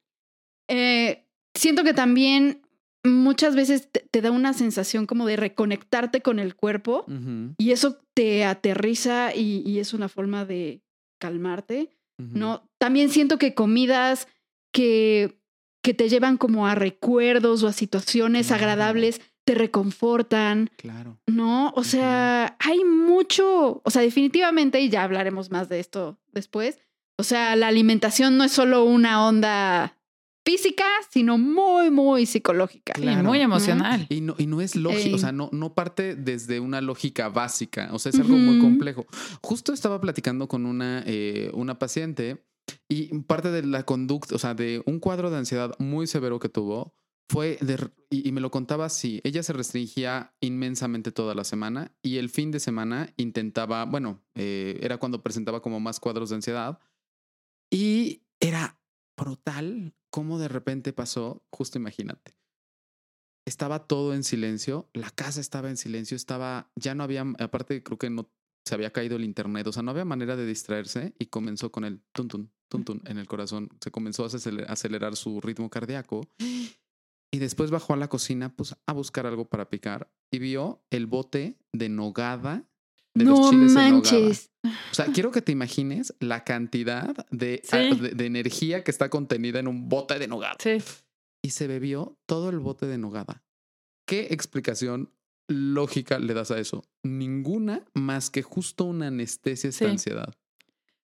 Eh, 0.69 1.25
siento 1.55 1.83
que 1.83 1.93
también 1.93 2.62
muchas 3.03 3.55
veces 3.55 3.91
te, 3.91 4.05
te 4.11 4.21
da 4.21 4.31
una 4.31 4.53
sensación 4.53 5.05
como 5.05 5.25
de 5.25 5.35
reconectarte 5.35 6.21
con 6.21 6.39
el 6.39 6.55
cuerpo 6.55 7.05
y 7.57 7.71
eso 7.71 7.97
te 8.13 8.45
aterriza 8.45 9.35
y, 9.35 9.61
y 9.65 9.79
es 9.79 9.93
una 9.93 10.07
forma 10.09 10.45
de 10.45 10.81
calmarte. 11.19 11.89
¿no? 12.17 12.63
También 12.79 13.09
siento 13.09 13.37
que 13.37 13.53
comidas 13.53 14.27
que, 14.73 15.39
que 15.83 15.93
te 15.93 16.07
llevan 16.07 16.37
como 16.37 16.67
a 16.67 16.75
recuerdos 16.75 17.63
o 17.63 17.67
a 17.67 17.73
situaciones 17.73 18.47
Claro. 18.47 18.63
agradables 18.63 19.19
te 19.45 19.55
reconfortan, 19.55 20.69
Claro. 20.77 21.17
¿no? 21.27 21.73
O 21.75 21.83
sea, 21.83 22.55
hay 22.59 22.85
mucho, 22.85 23.81
o 23.83 23.89
sea, 23.89 24.01
definitivamente, 24.01 24.79
y 24.79 24.89
ya 24.89 25.03
hablaremos 25.03 25.51
más 25.51 25.67
de 25.67 25.81
esto 25.81 26.17
después, 26.31 26.79
o 27.19 27.23
sea, 27.23 27.55
la 27.57 27.67
alimentación 27.67 28.37
no 28.37 28.45
es 28.45 28.53
solo 28.53 28.85
una 28.85 29.27
onda 29.27 29.97
física, 30.45 30.85
sino 31.09 31.37
muy, 31.37 31.89
muy 31.89 32.25
psicológica. 32.25 32.93
Claro. 32.93 33.21
Y 33.21 33.23
muy 33.23 33.39
emocional. 33.39 34.05
Y 34.09 34.21
no, 34.21 34.35
y 34.37 34.47
no 34.47 34.61
es 34.61 34.75
lógico, 34.75 35.07
Ey. 35.07 35.13
o 35.13 35.17
sea, 35.17 35.31
no, 35.31 35.49
no 35.51 35.73
parte 35.73 36.15
desde 36.15 36.59
una 36.59 36.81
lógica 36.81 37.29
básica, 37.29 37.89
o 37.91 37.99
sea, 37.99 38.11
es 38.11 38.19
algo 38.19 38.35
muy 38.35 38.59
complejo. 38.59 39.05
Justo 39.41 39.73
estaba 39.73 40.01
platicando 40.01 40.47
con 40.47 40.65
una, 40.65 41.03
eh, 41.05 41.49
una 41.53 41.79
paciente 41.79 42.43
y 42.89 43.17
parte 43.19 43.51
de 43.51 43.63
la 43.63 43.83
conducta, 43.83 44.35
o 44.35 44.39
sea, 44.39 44.53
de 44.53 44.83
un 44.85 44.99
cuadro 44.99 45.29
de 45.29 45.37
ansiedad 45.37 45.75
muy 45.79 46.07
severo 46.07 46.39
que 46.39 46.49
tuvo 46.49 46.93
fue, 47.29 47.57
de, 47.61 47.89
y, 48.09 48.27
y 48.27 48.31
me 48.31 48.41
lo 48.41 48.51
contaba 48.51 48.85
así, 48.85 49.21
ella 49.23 49.43
se 49.43 49.53
restringía 49.53 50.35
inmensamente 50.41 51.11
toda 51.11 51.33
la 51.33 51.43
semana 51.43 51.91
y 52.01 52.17
el 52.17 52.29
fin 52.29 52.51
de 52.51 52.59
semana 52.59 53.11
intentaba, 53.17 53.85
bueno, 53.85 54.21
eh, 54.35 54.77
era 54.81 54.97
cuando 54.97 55.23
presentaba 55.23 55.61
como 55.61 55.79
más 55.79 55.99
cuadros 55.99 56.29
de 56.29 56.35
ansiedad 56.35 56.79
y 57.71 58.23
era 58.39 58.77
brutal 59.17 59.95
cómo 60.13 60.37
de 60.37 60.47
repente 60.47 60.93
pasó, 60.93 61.43
justo 61.49 61.79
imagínate 61.79 62.37
estaba 63.45 63.87
todo 63.87 64.13
en 64.13 64.23
silencio, 64.23 64.89
la 64.93 65.09
casa 65.09 65.41
estaba 65.41 65.69
en 65.69 65.77
silencio, 65.77 66.15
estaba, 66.15 66.71
ya 66.75 66.95
no 66.95 67.03
había, 67.03 67.25
aparte 67.39 67.83
creo 67.83 67.97
que 67.97 68.09
no 68.09 68.31
se 68.65 68.75
había 68.75 68.93
caído 68.93 69.17
el 69.17 69.23
internet, 69.23 69.67
o 69.67 69.73
sea, 69.73 69.83
no 69.83 69.91
había 69.91 70.05
manera 70.05 70.35
de 70.35 70.45
distraerse 70.45 71.13
y 71.19 71.25
comenzó 71.25 71.71
con 71.71 71.83
el 71.83 72.01
tun 72.13 72.29
tun, 72.29 73.01
en 73.05 73.17
el 73.17 73.27
corazón, 73.27 73.69
se 73.81 73.91
comenzó 73.91 74.23
a 74.23 74.27
acelerar, 74.27 74.71
acelerar 74.71 75.15
su 75.15 75.41
ritmo 75.41 75.69
cardíaco 75.69 76.21
y 76.39 77.39
después 77.39 77.69
bajó 77.69 77.93
a 77.93 77.97
la 77.97 78.07
cocina 78.07 78.55
pues, 78.55 78.75
a 78.85 78.93
buscar 78.93 79.27
algo 79.27 79.45
para 79.45 79.69
picar 79.69 80.11
y 80.31 80.39
vio 80.39 80.83
el 80.89 81.05
bote 81.05 81.59
de 81.71 81.89
nogada. 81.89 82.67
De 83.15 83.25
los 83.25 83.39
no 83.39 83.49
chiles 83.51 83.69
en 83.69 83.73
nogada. 83.75 83.91
manches. 83.91 84.49
O 84.63 84.93
sea, 84.93 85.05
quiero 85.07 85.31
que 85.31 85.41
te 85.41 85.51
imagines 85.51 86.15
la 86.19 86.43
cantidad 86.43 87.13
de, 87.31 87.61
Sí. 87.63 87.95
de, 87.99 88.09
de 88.11 88.25
energía 88.25 88.83
que 88.83 88.91
está 88.91 89.09
contenida 89.09 89.59
en 89.59 89.67
un 89.67 89.87
bote 89.89 90.17
de 90.19 90.27
nogada 90.27 90.55
Sí. 90.59 90.77
y 91.43 91.49
se 91.51 91.67
bebió 91.67 92.17
todo 92.25 92.49
el 92.49 92.59
bote 92.59 92.85
de 92.87 92.97
nogada. 92.97 93.43
¿Qué 94.07 94.27
explicación 94.31 95.11
lógica 95.47 96.17
le 96.19 96.33
das 96.33 96.51
a 96.51 96.59
eso? 96.59 96.83
Ninguna 97.03 97.83
más 97.93 98.29
que 98.29 98.41
justo 98.41 98.85
una 98.85 99.07
anestesia 99.07 99.69
esta 99.69 99.85
Sí. 99.85 99.91
ansiedad. 99.91 100.33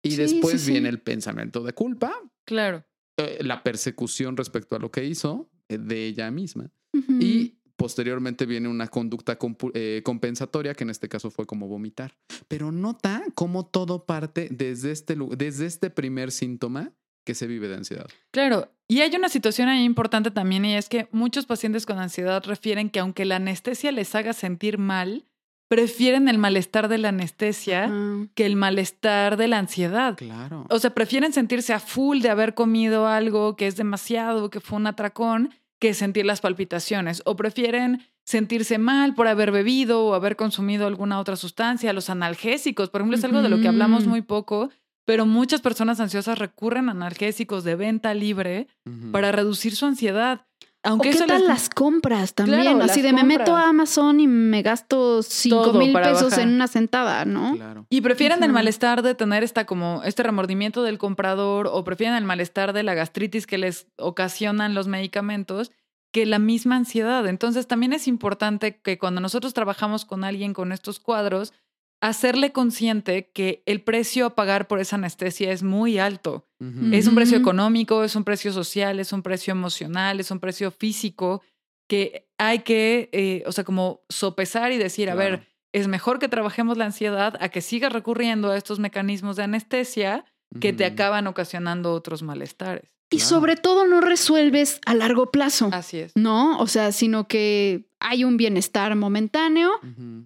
Y 0.04 0.12
Sí, 0.12 0.18
después 0.18 0.66
viene 0.68 0.90
el 0.90 1.02
pensamiento 1.02 1.64
de 1.64 1.74
culpa, 1.74 2.14
Claro. 2.46 2.86
eh, 3.18 3.40
la 3.42 3.64
persecución 3.64 4.38
respecto 4.38 4.76
a 4.76 4.80
lo 4.80 4.92
que 4.92 5.04
hizo 5.04 5.50
eh, 5.70 5.78
de 5.78 6.06
ella 6.06 6.32
misma. 6.32 6.72
Y 7.20 7.58
posteriormente 7.78 8.46
viene 8.46 8.68
una 8.68 8.88
conducta 8.88 9.38
eh, 9.74 10.02
compensatoria, 10.04 10.74
que 10.74 10.84
en 10.84 10.90
este 10.90 11.08
caso 11.08 11.32
fue 11.32 11.46
como 11.46 11.68
vomitar. 11.68 12.18
Pero 12.48 12.72
nota 12.72 13.24
cómo 13.36 13.66
todo 13.66 14.06
parte 14.06 14.50
desde 14.52 14.92
este, 14.92 15.16
desde 15.38 15.66
este 15.68 15.90
primer 15.90 16.32
síntoma 16.32 16.92
que 17.24 17.36
se 17.36 17.48
vive 17.48 17.68
de 17.68 17.76
ansiedad. 17.76 18.08
Claro, 18.32 18.72
y 18.88 19.02
hay 19.02 19.16
una 19.16 19.30
situación 19.30 19.70
ahí 19.70 19.84
importante 19.84 20.32
también 20.32 20.66
y 20.66 20.76
es 20.76 20.90
que 20.90 21.08
muchos 21.12 21.46
pacientes 21.46 21.86
con 21.86 22.00
ansiedad 22.00 22.44
refieren 22.46 22.90
que 22.90 23.00
aunque 23.00 23.26
la 23.26 23.36
anestesia 23.36 23.92
les 23.92 24.16
haga 24.16 24.34
sentir 24.34 24.78
mal, 24.78 25.26
prefieren 25.68 26.30
el 26.30 26.38
malestar 26.38 26.88
de 26.88 26.98
la 26.98 27.10
anestesia 27.10 27.92
que 28.34 28.46
el 28.46 28.56
malestar 28.56 29.36
de 29.36 29.50
la 29.50 29.60
ansiedad. 29.60 30.16
Claro. 30.16 30.66
O 30.70 30.80
sea, 30.80 30.94
prefieren 30.94 31.34
sentirse 31.34 31.74
a 31.74 31.80
full 31.80 32.22
de 32.22 32.30
haber 32.30 32.54
comido 32.54 33.08
algo 33.08 33.58
que 33.58 33.68
es 33.68 33.76
demasiado, 33.76 34.50
que 34.50 34.62
fue 34.62 34.78
un 34.78 34.88
atracón, 34.88 35.54
que 35.80 35.94
sentir 35.94 36.26
las 36.26 36.42
palpitaciones. 36.42 37.22
O 37.26 37.36
prefieren 37.36 38.02
sentirse 38.24 38.78
mal 38.78 39.16
por 39.16 39.28
haber 39.28 39.52
bebido 39.52 40.06
o 40.06 40.14
haber 40.14 40.36
consumido 40.36 40.88
alguna 40.88 41.20
otra 41.20 41.36
sustancia. 41.36 41.94
Los 41.94 42.10
analgésicos, 42.10 42.90
por 42.90 43.02
ejemplo, 43.02 43.18
es 43.18 43.24
algo 43.24 43.42
de 43.42 43.50
lo 43.50 43.62
que 43.62 43.68
hablamos 43.68 44.06
muy 44.06 44.22
poco, 44.22 44.70
pero 45.06 45.26
muchas 45.26 45.62
personas 45.62 46.00
ansiosas 46.00 46.40
recurren 46.40 46.90
a 46.90 46.92
analgésicos 46.92 47.64
de 47.64 47.76
venta 47.76 48.14
libre 48.14 48.68
para 49.12 49.32
reducir 49.32 49.76
su 49.76 49.86
ansiedad. 49.86 50.47
¿O 50.88 50.92
Aunque 50.92 51.10
qué 51.12 51.16
eso 51.18 51.26
tal 51.26 51.40
les- 51.40 51.48
las 51.48 51.70
compras 51.70 52.34
también? 52.34 52.62
Claro, 52.62 52.84
Así 52.84 53.02
de 53.02 53.14
me 53.14 53.24
meto 53.24 53.56
a 53.56 53.70
Amazon 53.70 54.20
y 54.20 54.28
me 54.28 54.62
gasto 54.62 55.22
cinco 55.22 55.62
Todo 55.64 55.80
mil 55.80 55.92
para 55.94 56.14
pesos 56.14 56.32
bajar. 56.32 56.40
en 56.48 56.54
una 56.56 56.68
sentada, 56.68 57.26
¿no? 57.26 57.56
Claro. 57.56 57.86
Y 57.90 58.02
prefieren 58.02 58.44
el 58.44 58.52
malestar 58.54 59.02
de 59.02 59.14
tener 59.16 59.44
esta 59.44 59.66
como 59.66 60.02
este 60.04 60.24
remordimiento 60.24 60.84
del 60.84 60.98
comprador 60.98 61.68
o 61.72 61.84
prefieren 61.84 62.16
el 62.16 62.24
malestar 62.24 62.74
de 62.74 62.84
la 62.84 62.94
gastritis 62.94 63.46
que 63.48 63.58
les 63.58 63.88
ocasionan 63.98 64.74
los 64.74 64.88
medicamentos 64.88 65.72
que 66.12 66.26
la 66.26 66.40
misma 66.40 66.78
ansiedad. 66.78 67.28
Entonces 67.28 67.68
también 67.68 67.92
es 67.94 68.08
importante 68.08 68.80
que 68.80 68.98
cuando 68.98 69.20
nosotros 69.22 69.54
trabajamos 69.54 70.06
con 70.06 70.24
alguien 70.24 70.54
con 70.54 70.72
estos 70.72 71.00
cuadros, 71.00 71.54
hacerle 72.02 72.52
consciente 72.52 73.32
que 73.34 73.64
el 73.66 73.82
precio 73.82 74.26
a 74.28 74.36
pagar 74.36 74.68
por 74.68 74.80
esa 74.80 74.96
anestesia 74.98 75.52
es 75.52 75.64
muy 75.64 75.98
alto. 75.98 76.46
Es 76.92 77.06
un 77.08 77.14
precio 77.16 77.38
económico, 77.38 78.04
es 78.04 78.16
un 78.16 78.24
precio 78.24 78.52
social, 78.52 79.00
es 79.00 79.14
un 79.14 79.22
precio 79.22 79.52
emocional, 79.52 80.20
es 80.20 80.32
un 80.32 80.40
precio 80.40 80.72
físico 80.72 81.42
que 81.88 82.28
hay 82.38 82.60
que, 82.60 83.10
eh, 83.14 83.44
o 83.46 83.52
sea, 83.52 83.64
como 83.64 84.02
sopesar 84.10 84.72
y 84.72 84.78
decir, 84.78 85.10
a 85.10 85.16
ver, 85.16 85.48
es 85.72 85.88
mejor 85.88 86.18
que 86.20 86.28
trabajemos 86.28 86.78
la 86.78 86.86
ansiedad 86.86 87.36
a 87.40 87.50
que 87.50 87.62
sigas 87.62 87.94
recurriendo 87.94 88.50
a 88.52 88.58
estos 88.58 88.80
mecanismos 88.80 89.36
de 89.36 89.44
anestesia 89.44 90.26
que 90.60 90.74
te 90.74 90.86
acaban 90.86 91.28
ocasionando 91.28 91.94
otros 91.94 92.24
malestares. 92.24 92.90
Y 93.10 93.18
Claro. 93.18 93.30
sobre 93.30 93.56
todo 93.56 93.88
no 93.88 94.02
resuelves 94.02 94.82
a 94.86 94.94
largo 94.96 95.32
plazo, 95.32 95.70
Así 95.72 96.00
es. 96.00 96.12
¿no? 96.16 96.58
O 96.60 96.68
sea, 96.68 96.92
sino 96.92 97.28
que 97.28 97.88
hay 98.00 98.24
un 98.24 98.36
bienestar 98.38 98.96
momentáneo 98.96 99.70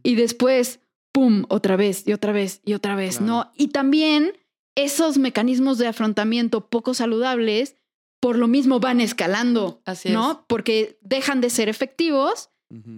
y 0.03 0.15
después, 0.15 0.79
¡pum!, 1.11 1.45
otra 1.49 1.75
vez 1.75 2.07
y 2.07 2.13
otra 2.13 2.31
vez 2.31 2.61
y 2.65 2.73
otra 2.73 2.95
vez, 2.95 3.17
Claro. 3.17 3.33
¿no? 3.33 3.51
Y 3.55 3.67
también 3.69 4.33
esos 4.75 5.17
mecanismos 5.17 5.77
de 5.77 5.87
afrontamiento 5.87 6.69
poco 6.69 6.93
saludables, 6.93 7.75
por 8.21 8.37
lo 8.37 8.47
mismo 8.47 8.79
van 8.79 9.01
escalando, 9.01 9.81
Así 9.85 10.09
es. 10.09 10.13
¿no? 10.13 10.45
Porque 10.47 10.97
dejan 11.01 11.41
de 11.41 11.49
ser 11.49 11.69
efectivos 11.69 12.49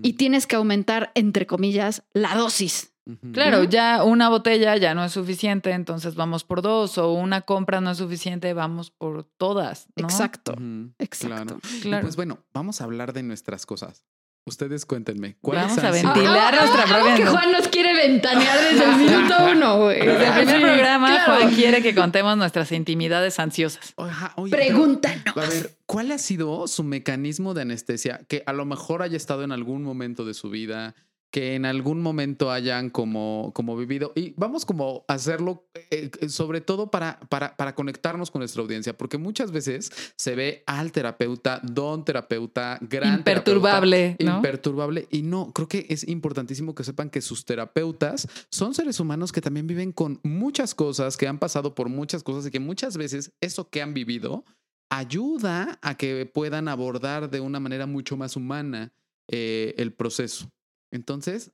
y 0.03 0.13
tienes 0.13 0.45
que 0.45 0.55
aumentar, 0.55 1.11
entre 1.15 1.47
comillas, 1.47 2.03
la 2.13 2.35
dosis. 2.35 2.93
Claro, 3.33 3.63
ya 3.63 4.03
una 4.03 4.29
botella 4.29 4.77
ya 4.77 4.93
no 4.93 5.03
es 5.03 5.11
suficiente, 5.11 5.71
entonces 5.71 6.13
vamos 6.15 6.43
por 6.43 6.61
dos, 6.61 6.97
o 6.99 7.11
una 7.11 7.41
compra 7.41 7.81
no 7.81 7.89
es 7.91 7.97
suficiente, 7.97 8.53
vamos 8.53 8.91
por 8.91 9.23
todas. 9.37 9.87
¿no? 9.95 10.03
Exacto, 10.05 10.53
exacto. 10.99 11.27
Claro. 11.27 11.59
Y 11.75 11.81
Claro. 11.81 12.01
Pues 12.03 12.15
bueno, 12.15 12.37
vamos 12.53 12.79
a 12.81 12.83
hablar 12.83 13.11
de 13.13 13.23
nuestras 13.23 13.65
cosas. 13.65 14.05
Ustedes 14.45 14.85
cuéntenme. 14.85 15.37
¿cuáles 15.39 15.67
Vamos 15.67 15.83
a 15.83 15.91
ventilar 15.91 16.53
nuestra 16.53 16.83
propia- 16.85 17.15
que 17.15 17.25
Juan 17.25 17.51
nos 17.53 17.67
quiere 17.69 17.93
ventanear 17.93 18.59
desde 18.59 18.83
el 18.83 18.95
minuto 18.97 19.35
uno, 19.51 19.79
güey. 19.83 19.99
Desde 20.05 20.27
el 20.27 20.33
primer 20.33 20.61
programa, 20.61 21.07
claro. 21.07 21.41
Juan 21.43 21.55
quiere 21.55 21.81
que 21.81 21.95
contemos 21.95 22.35
nuestras 22.35 22.71
intimidades 22.73 23.39
ansiosas. 23.39 23.93
Ajá, 23.95 24.33
oye, 24.35 24.51
pero- 24.51 24.65
Pregúntanos. 24.65 25.37
A 25.37 25.39
ver, 25.49 25.71
¿cuál 25.85 26.11
ha 26.11 26.17
sido 26.17 26.67
su 26.67 26.83
mecanismo 26.83 27.53
de 27.53 27.61
anestesia 27.61 28.19
que 28.27 28.43
a 28.45 28.51
lo 28.51 28.65
mejor 28.65 29.01
haya 29.01 29.15
estado 29.15 29.43
en 29.43 29.53
algún 29.53 29.81
momento 29.83 30.25
de 30.25 30.33
su 30.33 30.49
vida, 30.49 30.93
que 31.33 31.55
en 31.55 31.65
algún 31.65 31.99
momento 31.99 32.51
hayan 32.51 32.91
como, 32.91 33.51
como 33.55 33.75
vivido? 33.75 34.13
Y 34.15 34.35
vamos 34.37 34.65
como 34.65 35.03
a 35.07 35.15
hacerlo 35.15 35.67
eh, 35.73 36.11
eh, 36.21 36.29
sobre 36.29 36.61
todo 36.61 36.91
para, 36.91 37.19
para, 37.21 37.57
para 37.57 37.73
conectarnos 37.73 38.29
con 38.29 38.41
nuestra 38.41 38.61
audiencia, 38.61 38.95
porque 38.95 39.17
muchas 39.17 39.51
veces 39.51 39.91
se 40.15 40.35
ve 40.35 40.63
al 40.67 40.91
terapeuta, 40.91 41.59
don 41.63 42.05
terapeuta, 42.05 42.77
gran 42.81 43.15
Imperturbable, 43.17 43.97
terapeuta, 43.97 44.31
¿no? 44.31 44.35
imperturbable. 44.37 45.07
Y 45.09 45.23
no, 45.23 45.51
creo 45.53 45.67
que 45.67 45.87
es 45.89 46.07
importantísimo 46.07 46.75
que 46.75 46.83
sepan 46.83 47.09
que 47.09 47.19
sus 47.19 47.45
terapeutas 47.45 48.27
son 48.51 48.75
seres 48.75 48.99
humanos 48.99 49.31
que 49.31 49.41
también 49.41 49.65
viven 49.65 49.91
con 49.91 50.19
muchas 50.21 50.75
cosas, 50.75 51.17
que 51.17 51.27
han 51.27 51.39
pasado 51.39 51.73
por 51.73 51.89
muchas 51.89 52.21
cosas 52.21 52.45
y 52.45 52.51
que 52.51 52.59
muchas 52.59 52.95
veces 52.95 53.31
eso 53.41 53.67
que 53.71 53.81
han 53.81 53.95
vivido 53.95 54.45
ayuda 54.91 55.79
a 55.81 55.97
que 55.97 56.27
puedan 56.27 56.67
abordar 56.67 57.31
de 57.31 57.39
una 57.39 57.59
manera 57.59 57.87
mucho 57.87 58.17
más 58.17 58.35
humana 58.35 58.93
eh, 59.31 59.73
el 59.77 59.93
proceso. 59.93 60.47
Entonces, 60.93 61.51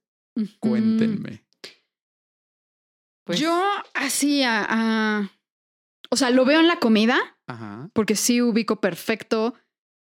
cuéntenme. 0.60 1.44
Pues, 3.26 3.40
Yo 3.40 3.62
así 3.94 4.44
a, 4.44 4.66
a- 4.70 5.32
O 6.12 6.16
sea, 6.18 6.30
lo 6.30 6.46
veo 6.46 6.60
en 6.60 6.68
la 6.68 6.80
comida, 6.80 7.18
Ajá. 7.48 7.90
porque 7.94 8.16
sí 8.16 8.42
ubico 8.42 8.82
perfecto 8.82 9.54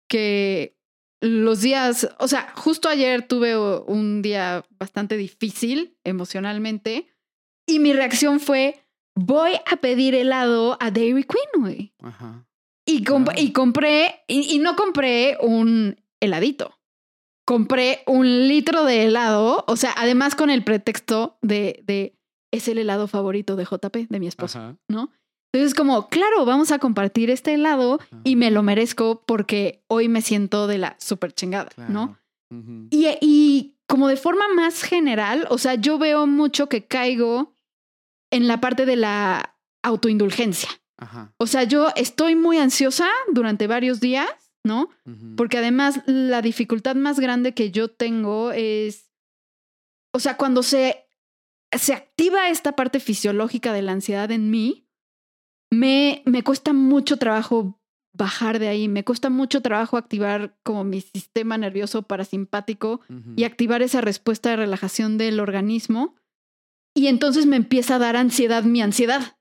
que 0.09 0.76
los 1.20 1.61
días... 1.61 2.09
O 2.18 2.26
sea, 2.28 2.53
justo 2.57 2.89
ayer 2.89 3.26
tuve 3.26 3.57
un 3.57 4.22
día 4.22 4.64
bastante 4.70 5.16
difícil 5.16 5.97
emocionalmente 6.05 7.09
y 7.66 7.78
mi 7.78 7.93
reacción 7.93 8.41
fue, 8.41 8.85
voy 9.16 9.53
a 9.70 9.76
pedir 9.76 10.14
helado 10.16 10.76
a 10.80 10.91
Dairy 10.91 11.22
Queen, 11.24 11.62
güey. 11.62 11.95
Ajá. 12.03 12.45
Y, 12.85 13.05
comp- 13.05 13.39
y 13.39 13.53
compré, 13.53 14.24
y, 14.26 14.53
y 14.55 14.59
no 14.59 14.74
compré 14.74 15.37
un 15.41 15.97
heladito. 16.20 16.76
Compré 17.53 18.03
un 18.07 18.48
litro 18.48 18.84
de 18.84 19.05
helado, 19.05 19.64
o 19.68 19.76
sea, 19.76 19.92
además 19.96 20.34
con 20.34 20.48
el 20.48 20.64
pretexto 20.64 21.36
de, 21.42 21.82
de 21.86 22.18
es 22.50 22.66
el 22.68 22.78
helado 22.78 23.09
favorito 23.09 23.57
de 23.57 23.64
JP, 23.64 24.09
de 24.09 24.20
mi 24.20 24.26
esposo, 24.26 24.59
Ajá. 24.59 24.76
¿no? 24.88 25.11
Entonces, 25.53 25.74
como, 25.74 26.09
claro, 26.09 26.46
vamos 26.46 26.72
a 26.72 26.78
compartir 26.78 27.28
este 27.28 27.53
helado 27.53 28.00
y 28.24 28.36
me 28.36 28.50
lo 28.50 28.62
merezco 28.62 29.22
porque 29.26 29.84
hoy 29.86 30.09
me 30.09 30.22
siento 30.22 30.66
de 30.66 30.78
la 30.78 30.96
super 30.98 31.32
chingada, 31.32 31.70
¿no? 31.88 32.16
Y, 32.90 33.07
y 33.20 33.76
como 33.86 34.09
de 34.09 34.16
forma 34.16 34.44
más 34.55 34.82
general, 34.82 35.46
o 35.50 35.59
sea, 35.59 35.74
yo 35.74 35.98
veo 35.98 36.26
mucho 36.26 36.70
que 36.70 36.86
caigo 36.86 37.55
en 38.30 38.48
la 38.48 38.61
parte 38.61 38.86
de 38.86 38.96
la 38.96 39.57
autoindulgencia. 39.82 40.70
Ajá. 40.96 41.34
O 41.36 41.46
sea, 41.46 41.64
yo 41.64 41.88
estoy 41.96 42.34
muy 42.34 42.57
ansiosa 42.57 43.09
durante 43.30 43.66
varios 43.66 44.00
días, 44.00 44.30
¿no? 44.64 44.90
Porque 45.36 45.58
además 45.58 46.02
la 46.06 46.42
dificultad 46.42 46.94
más 46.94 47.18
grande 47.18 47.52
que 47.52 47.70
yo 47.70 47.88
tengo 47.88 48.52
es, 48.52 49.10
o 50.12 50.20
sea, 50.20 50.36
cuando 50.36 50.62
se, 50.62 51.04
se 51.72 51.94
activa 51.94 52.48
esta 52.48 52.72
parte 52.72 53.00
fisiológica 53.00 53.72
de 53.72 53.82
la 53.82 53.92
ansiedad 53.92 54.30
en 54.30 54.50
mí, 54.50 54.88
me, 55.70 56.22
me 56.26 56.42
cuesta 56.42 56.72
mucho 56.72 57.16
trabajo 57.16 57.82
bajar 58.12 58.58
de 58.58 58.68
ahí, 58.68 58.88
me 58.88 59.04
cuesta 59.04 59.30
mucho 59.30 59.62
trabajo 59.62 59.96
activar 59.96 60.58
como 60.62 60.84
mi 60.84 61.00
sistema 61.00 61.56
nervioso 61.56 62.02
parasimpático 62.02 63.00
y 63.36 63.44
activar 63.44 63.82
esa 63.82 64.00
respuesta 64.00 64.50
de 64.50 64.56
relajación 64.56 65.18
del 65.18 65.40
organismo. 65.40 66.16
Y 66.94 67.06
entonces 67.06 67.46
me 67.46 67.56
empieza 67.56 67.96
a 67.96 67.98
dar 67.98 68.16
ansiedad 68.16 68.64
mi 68.64 68.82
ansiedad, 68.82 69.38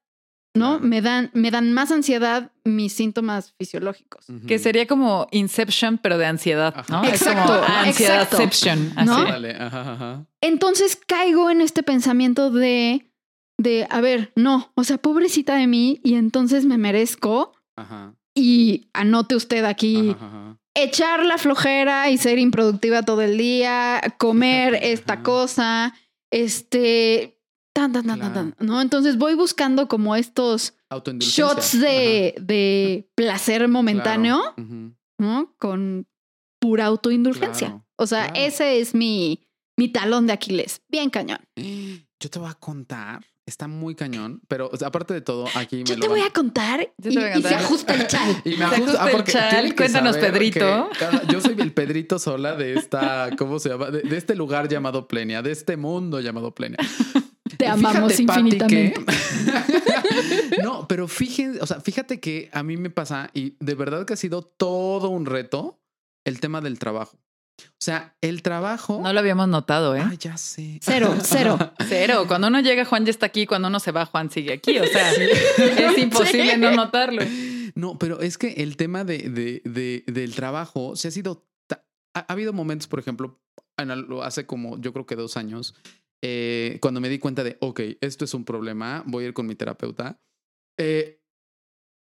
¿no? 0.54 0.72
Claro. 0.78 0.88
Me, 0.88 1.02
dan, 1.02 1.32
me 1.34 1.50
dan 1.52 1.72
más 1.74 1.92
ansiedad 1.92 2.52
mis 2.64 2.94
síntomas 2.94 3.54
fisiológicos. 3.58 4.26
Que 4.48 4.60
sería 4.60 4.86
como 4.88 5.28
Inception, 5.32 5.98
pero 5.98 6.18
de 6.18 6.26
ansiedad, 6.26 6.76
¿no? 6.90 6.98
Ajá. 7.00 7.10
Es 7.10 7.24
como 7.24 7.38
Exacto, 7.40 7.66
ansiedadception. 7.68 8.94
así. 8.96 9.08
¿No? 9.10 9.24
Dale, 9.24 9.56
ajá, 9.56 9.94
ajá. 9.94 10.26
Entonces 10.42 10.98
caigo 11.08 11.50
en 11.50 11.62
este 11.62 11.84
pensamiento 11.84 12.52
de, 12.52 13.12
de, 13.58 13.88
a 13.90 14.02
ver, 14.02 14.32
no, 14.36 14.72
o 14.76 14.84
sea, 14.84 14.98
pobrecita 14.98 15.56
de 15.56 15.68
mí, 15.68 16.00
y 16.04 16.16
entonces 16.16 16.66
me 16.66 16.78
merezco, 16.78 17.54
Ajá. 17.76 18.14
y 18.36 18.90
anote 18.94 19.36
usted 19.36 19.64
aquí, 19.66 20.12
Ajá, 20.18 20.26
ajá. 20.28 20.58
echar 20.76 21.26
la 21.26 21.38
flojera 21.38 22.10
y 22.10 22.18
ser 22.18 22.40
improductiva 22.40 23.04
todo 23.04 23.22
el 23.22 23.38
día, 23.38 24.02
comer 24.18 24.76
esta 24.82 25.22
cosa, 25.24 25.94
este, 26.32 27.38
tan, 27.74 27.92
tan, 27.94 28.06
tan, 28.06 28.20
tan, 28.20 28.34
tan, 28.34 28.56
¿no? 28.60 28.82
Entonces 28.82 29.18
voy 29.18 29.34
buscando 29.36 29.88
como 29.88 30.16
estos 30.16 30.74
Autoindulgencia. 30.90 31.46
shots 31.46 31.80
de, 31.80 32.36
de 32.42 33.10
placer 33.16 33.68
momentáneo, 33.68 34.42
Claro. 34.56 34.92
¿no? 35.20 35.56
Con 35.60 36.08
pura 36.60 36.86
autoindulgencia. 36.86 37.68
Claro, 37.70 37.86
o 37.98 38.08
sea, 38.08 38.26
claro. 38.28 38.40
ese 38.46 38.80
es 38.80 38.94
mi, 38.94 39.48
mi 39.78 39.88
talón 39.90 40.28
de 40.28 40.34
Aquiles. 40.34 40.82
Bien 40.90 41.10
cañón. 41.10 41.40
Yo 41.56 42.30
te 42.30 42.38
voy 42.40 42.50
a 42.50 42.54
contar, 42.54 43.26
está 43.48 43.68
muy 43.68 43.96
cañón, 43.96 44.42
pero 44.48 44.70
o 44.72 44.78
sea, 44.78 44.90
aparte 44.90 45.14
de 45.16 45.22
todo, 45.22 45.46
aquí 45.56 45.78
me 45.78 45.84
Yo 45.86 45.96
lo 45.96 46.02
te 46.02 46.08
voy 46.08 46.22
a 46.22 46.30
contar 46.30 46.82
Yo 46.98 47.10
y, 47.10 47.14
te 47.16 47.20
voy 47.20 47.30
a 47.30 47.38
y 47.38 47.42
se 47.42 47.56
ajusta 47.56 47.94
el 47.96 48.08
chal. 48.08 48.42
Y 48.46 48.50
me 48.52 48.58
Se 48.58 48.64
ajusta- 48.66 49.04
ajusta 49.06 49.50
el 49.50 49.50
chal. 49.52 49.76
Cuéntanos, 49.76 50.18
Pedrito. 50.18 50.90
que 51.00 51.34
yo 51.34 51.42
soy 51.42 51.56
el 51.60 51.74
Pedrito 51.74 52.20
sola 52.20 52.56
de 52.56 52.74
esta, 52.76 53.30
¿cómo 53.38 53.58
se 53.60 53.70
llama? 53.70 53.90
De, 53.90 54.02
de 54.02 54.18
este 54.18 54.36
lugar 54.36 54.68
llamado 54.68 55.08
Plenia, 55.08 55.42
de 55.42 55.52
este 55.52 55.78
mundo 55.78 56.20
llamado 56.20 56.54
Plenia. 56.54 56.78
Te 57.62 57.68
amamos 57.68 58.14
fíjate, 58.14 58.26
Pati, 58.26 58.40
infinitamente. 58.42 59.06
que- 59.06 60.62
no, 60.64 60.88
pero 60.88 61.08
fíjense, 61.08 61.60
o 61.62 61.66
sea, 61.68 61.80
fíjate 61.82 62.20
que 62.20 62.50
a 62.54 62.64
mí 62.64 62.78
me 62.78 62.90
pasa 62.90 63.30
y 63.34 63.56
de 63.60 63.76
verdad 63.76 64.06
que 64.06 64.14
ha 64.14 64.18
sido 64.18 64.42
todo 64.44 65.10
un 65.10 65.26
reto 65.26 65.80
el 66.26 66.40
tema 66.40 66.62
del 66.62 66.80
trabajo. 66.80 67.18
O 67.60 67.84
sea, 67.84 68.16
el 68.22 68.42
trabajo. 68.42 69.02
No 69.04 69.14
lo 69.14 69.20
habíamos 69.20 69.48
notado, 69.48 69.96
¿eh? 69.96 70.04
Ay, 70.04 70.18
ya 70.18 70.36
sé. 70.38 70.80
Cero, 70.82 71.16
cero. 71.24 71.58
Cero. 71.88 72.26
Cuando 72.28 72.48
uno 72.48 72.60
llega, 72.60 72.86
Juan 72.86 73.06
ya 73.06 73.12
está 73.12 73.28
aquí. 73.28 73.46
Cuando 73.46 73.68
uno 73.68 73.80
se 73.80 73.92
va, 73.92 74.06
Juan 74.06 74.32
sigue 74.32 74.54
aquí. 74.54 74.80
O 74.80 74.86
sea, 74.88 75.12
es 75.14 75.98
imposible 75.98 76.54
Sí. 76.54 76.60
no 76.60 76.72
notarlo. 76.72 77.22
No, 77.76 77.98
pero 78.00 78.20
es 78.22 78.38
que 78.38 78.54
el 78.64 78.78
tema 78.78 79.04
de, 79.04 79.30
de- 79.30 79.62
de- 79.66 80.04
del 80.12 80.34
trabajo 80.36 80.96
se 80.96 81.08
ha 81.10 81.12
sido. 81.12 81.46
Ha, 82.14 82.20
ha 82.20 82.34
habido 82.34 82.52
momentos, 82.52 82.88
por 82.88 83.00
ejemplo, 83.00 83.40
en 83.78 83.92
hace 84.24 84.46
como 84.46 84.80
yo 84.82 84.92
creo 84.94 85.06
que 85.06 85.16
dos 85.16 85.38
años, 85.38 85.76
eh, 86.22 86.78
cuando 86.82 87.00
me 87.02 87.10
di 87.10 87.20
cuenta 87.20 87.44
de, 87.44 87.58
ok, 87.62 87.80
esto 88.02 88.26
es 88.26 88.34
un 88.34 88.46
problema, 88.46 89.04
voy 89.08 89.24
a 89.26 89.28
ir 89.28 89.34
con 89.34 89.46
mi 89.48 89.56
terapeuta. 89.56 90.22
Eh, 90.78 91.18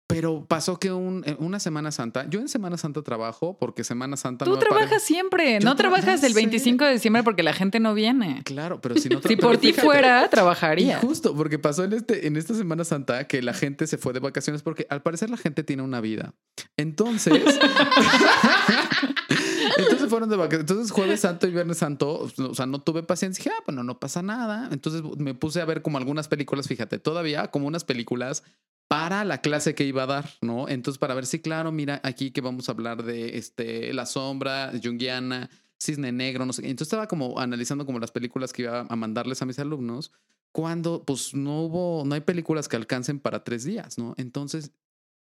pero 0.05 0.45
pasó 0.45 0.77
que 0.79 0.91
un- 0.91 1.23
en 1.25 1.37
una 1.39 1.59
Semana 1.59 1.91
Santa, 1.91 2.29
yo 2.29 2.39
en 2.39 2.47
Semana 2.49 2.77
Santa 2.77 3.01
trabajo 3.01 3.57
porque 3.57 3.83
Semana 3.83 4.15
Santa 4.17 4.45
Tú 4.45 4.51
no 4.51 4.57
me 4.57 4.61
pare- 4.61 4.69
trabajas 4.75 5.01
siempre. 5.03 5.53
Yo 5.59 5.65
No 5.65 5.73
tra- 5.73 5.77
trabajas 5.77 6.21
el 6.23 6.33
sé. 6.33 6.39
25 6.39 6.85
de 6.85 6.91
diciembre 6.93 7.23
porque 7.23 7.41
la 7.41 7.53
gente 7.53 7.79
no 7.79 7.93
viene. 7.95 8.41
Claro, 8.43 8.79
pero 8.81 8.95
si 8.97 9.09
no 9.09 9.21
tra- 9.21 9.27
Si 9.29 9.35
por 9.37 9.57
ti 9.57 9.73
fuera, 9.73 10.25
Y 10.27 10.29
trabajaría. 10.29 10.99
justo, 10.99 11.33
porque 11.35 11.57
pasó 11.57 11.85
en, 11.85 11.93
este, 11.93 12.27
en 12.27 12.35
esta 12.35 12.53
Semana 12.53 12.83
Santa 12.83 13.25
que 13.27 13.41
la 13.41 13.53
gente 13.53 13.87
se 13.87 13.97
fue 13.97 14.13
de 14.13 14.19
vacaciones 14.19 14.61
porque 14.61 14.85
al 14.89 15.01
parecer 15.01 15.29
la 15.31 15.37
gente 15.37 15.63
tiene 15.63 15.81
una 15.81 16.01
vida. 16.01 16.35
Entonces, 16.77 17.41
entonces 19.77 20.09
fueron 20.09 20.29
de 20.29 20.35
vacaciones. 20.35 20.69
Entonces 20.69 20.91
jueves 20.91 21.21
santo 21.21 21.47
y 21.47 21.51
viernes 21.51 21.77
santo, 21.77 22.29
o 22.37 22.55
sea, 22.55 22.65
no 22.65 22.81
tuve 22.81 23.03
paciencia. 23.03 23.43
Dije, 23.43 23.55
ah, 23.57 23.63
bueno, 23.65 23.83
no 23.83 23.99
pasa 23.99 24.21
nada. 24.21 24.69
Entonces 24.71 25.03
me 25.17 25.33
puse 25.33 25.61
a 25.61 25.65
ver 25.65 25.81
como 25.81 25.97
algunas 25.97 26.27
películas, 26.27 26.67
fíjate, 26.67 26.99
todavía 26.99 27.49
como 27.51 27.67
unas 27.67 27.83
películas 27.83 28.43
para 28.87 29.25
la 29.25 29.39
clase 29.39 29.75
que 29.75 29.85
iba 29.85 30.03
a 30.03 30.07
dar, 30.07 30.29
¿no? 30.41 30.69
Entonces, 30.69 30.99
para 30.99 31.15
ver 31.15 31.25
si, 31.25 31.39
claro, 31.39 31.71
mira, 31.71 31.99
aquí 32.03 32.31
que 32.31 32.41
vamos 32.41 32.69
a 32.69 32.73
hablar 32.73 33.03
de 33.03 33.37
este, 33.37 33.93
La 33.93 34.05
Sombra, 34.05 34.71
Jungiana, 34.83 35.49
Cisne 35.81 36.11
Negro, 36.11 36.45
no 36.45 36.53
sé. 36.53 36.61
Entonces 36.61 36.87
estaba 36.87 37.07
como 37.07 37.39
analizando 37.39 37.85
como 37.85 37.99
las 37.99 38.11
películas 38.11 38.53
que 38.53 38.63
iba 38.63 38.85
a 38.87 38.95
mandarles 38.95 39.41
a 39.41 39.45
mis 39.45 39.59
alumnos, 39.59 40.11
cuando 40.51 41.03
pues 41.03 41.33
no 41.33 41.61
hubo, 41.63 42.03
no 42.05 42.13
hay 42.13 42.21
películas 42.21 42.67
que 42.67 42.75
alcancen 42.75 43.19
para 43.19 43.43
tres 43.43 43.63
días, 43.63 43.97
¿no? 43.97 44.13
Entonces, 44.17 44.71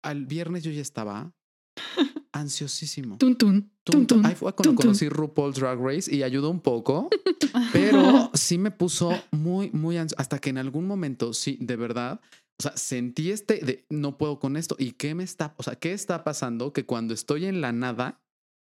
al 0.01 0.25
viernes 0.25 0.63
yo 0.63 0.71
ya 0.71 0.81
estaba 0.81 1.33
ansiosísimo. 2.39 3.17
Tun, 3.17 3.35
tun, 3.35 3.71
tun, 3.83 4.07
tun, 4.07 4.25
Ahí 4.25 4.35
fue 4.35 4.53
cuando 4.53 4.75
conocí 4.75 5.09
RuPaul's 5.09 5.55
Drag 5.57 5.79
Race 5.79 6.13
y 6.13 6.23
ayudó 6.23 6.49
un 6.49 6.59
poco, 6.59 7.09
pero 7.73 8.31
sí 8.33 8.57
me 8.57 8.71
puso 8.71 9.11
muy, 9.31 9.69
muy 9.71 9.97
ansioso. 9.97 10.21
Hasta 10.21 10.39
que 10.39 10.49
en 10.49 10.57
algún 10.57 10.85
momento, 10.85 11.33
sí, 11.33 11.57
de 11.61 11.75
verdad, 11.75 12.21
o 12.59 12.63
sea, 12.63 12.75
sentí 12.75 13.31
este 13.31 13.59
de 13.59 13.85
no 13.89 14.17
puedo 14.17 14.39
con 14.39 14.57
esto. 14.57 14.75
¿Y 14.79 14.93
qué 14.93 15.15
me 15.15 15.23
está, 15.23 15.53
o 15.57 15.63
sea, 15.63 15.75
qué 15.75 15.93
está 15.93 16.23
pasando? 16.23 16.73
Que 16.73 16.85
cuando 16.85 17.13
estoy 17.13 17.45
en 17.45 17.61
la 17.61 17.71
nada, 17.71 18.21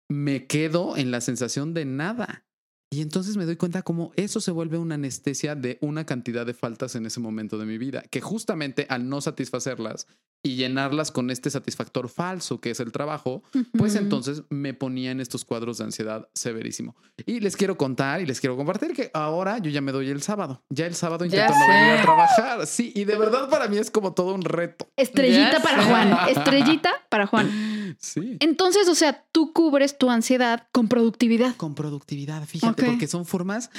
me 0.10 0.48
quedo 0.48 0.98
en 0.98 1.12
la 1.12 1.22
sensación 1.22 1.74
de 1.74 1.86
nada. 1.86 2.46
Y 2.92 3.02
entonces 3.02 3.38
me 3.38 3.46
doy 3.46 3.56
cuenta 3.56 3.84
cómo 3.84 4.12
eso 4.16 4.42
se 4.42 4.50
vuelve 4.50 4.80
una 4.80 4.96
anestesia 4.96 5.56
de 5.56 5.78
una 5.82 6.06
cantidad 6.06 6.46
de 6.46 6.56
faltas 6.56 6.96
en 6.96 7.06
ese 7.06 7.20
momento 7.20 7.60
de 7.60 7.66
mi 7.66 7.78
vida, 7.78 8.04
que 8.10 8.20
justamente 8.20 8.88
al 8.90 9.08
no 9.08 9.22
satisfacerlas 9.22 10.08
y 10.42 10.56
llenarlas 10.56 11.12
con 11.12 11.30
este 11.30 11.50
satisfactor 11.50 12.10
falso 12.10 12.62
que 12.62 12.72
es 12.72 12.80
el 12.80 12.92
trabajo, 12.92 13.44
pues 13.78 13.96
entonces 13.96 14.44
me 14.50 14.74
ponía 14.74 15.12
en 15.12 15.20
estos 15.20 15.46
cuadros 15.46 15.78
de 15.78 15.84
ansiedad 15.84 16.30
severísimo. 16.34 16.96
Y 17.26 17.42
les 17.42 17.58
quiero 17.58 17.78
contar 17.78 18.22
y 18.22 18.26
les 18.26 18.40
quiero 18.40 18.56
compartir 18.58 18.94
que 18.94 19.12
ahora 19.14 19.60
yo 19.60 19.70
ya 19.70 19.82
me 19.82 19.92
doy 19.92 20.10
el 20.10 20.22
sábado. 20.22 20.64
Ya 20.70 20.88
el 20.88 20.96
sábado 20.96 21.26
intento 21.26 21.54
no 21.54 21.68
venir 21.68 22.00
a 22.00 22.02
trabajar. 22.02 22.66
Sí, 22.66 22.92
y 22.96 23.04
de 23.04 23.18
verdad 23.18 23.50
para 23.50 23.68
mí 23.68 23.78
es 23.78 23.92
como 23.92 24.14
todo 24.14 24.34
un 24.34 24.42
reto. 24.42 24.88
Estrellita 24.96 25.58
Ya 25.58 25.62
para 25.62 25.84
sé. 25.84 25.90
Juan. 25.90 26.30
Estrellita 26.30 26.92
para 27.10 27.28
Juan. 27.28 27.79
Sí. 28.00 28.38
Entonces, 28.40 28.88
o 28.90 28.96
sea, 28.96 29.26
tú 29.32 29.54
cubres 29.54 29.98
tu 29.98 30.10
ansiedad 30.10 30.68
con 30.72 30.88
productividad. 30.88 31.56
Con 31.56 31.76
productividad, 31.76 32.46
fíjate, 32.46 32.86
porque 32.86 33.08
son 33.08 33.26
formas 33.26 33.70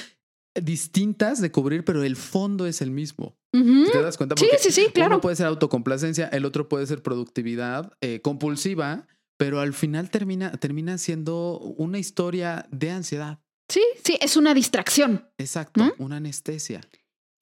distintas 0.55 1.41
de 1.41 1.51
cubrir, 1.53 1.85
pero 1.85 2.03
el 2.03 2.17
fondo 2.17 2.67
es 2.67 2.83
el 2.83 2.91
mismo. 2.91 3.37
Ujú. 3.53 3.91
¿Te 3.91 4.03
das 4.03 4.17
cuenta? 4.17 4.35
Sí, 4.39 4.47
Porque 4.49 4.63
sí, 4.63 4.71
sí, 4.71 4.89
claro. 4.93 5.15
Uno 5.15 5.21
puede 5.21 5.37
ser 5.37 5.47
autocomplacencia, 5.47 6.29
el 6.29 6.45
otro 6.45 6.69
puede 6.69 6.87
ser 6.87 7.03
productividad 7.03 7.93
eh, 8.01 8.21
compulsiva, 8.21 9.07
pero 9.37 9.61
al 9.61 9.73
final 9.73 10.11
termina, 10.11 10.53
termina 10.53 10.99
siendo 10.99 11.59
una 11.59 11.99
historia 11.99 12.67
de 12.71 12.91
ansiedad. 12.91 13.39
Sí, 13.69 13.83
sí, 14.05 14.19
es 14.21 14.37
una 14.37 14.53
distracción. 14.53 15.29
Exacto, 15.39 15.83
¿Mm? 15.85 15.93
una 15.99 16.17
anestesia. 16.17 16.81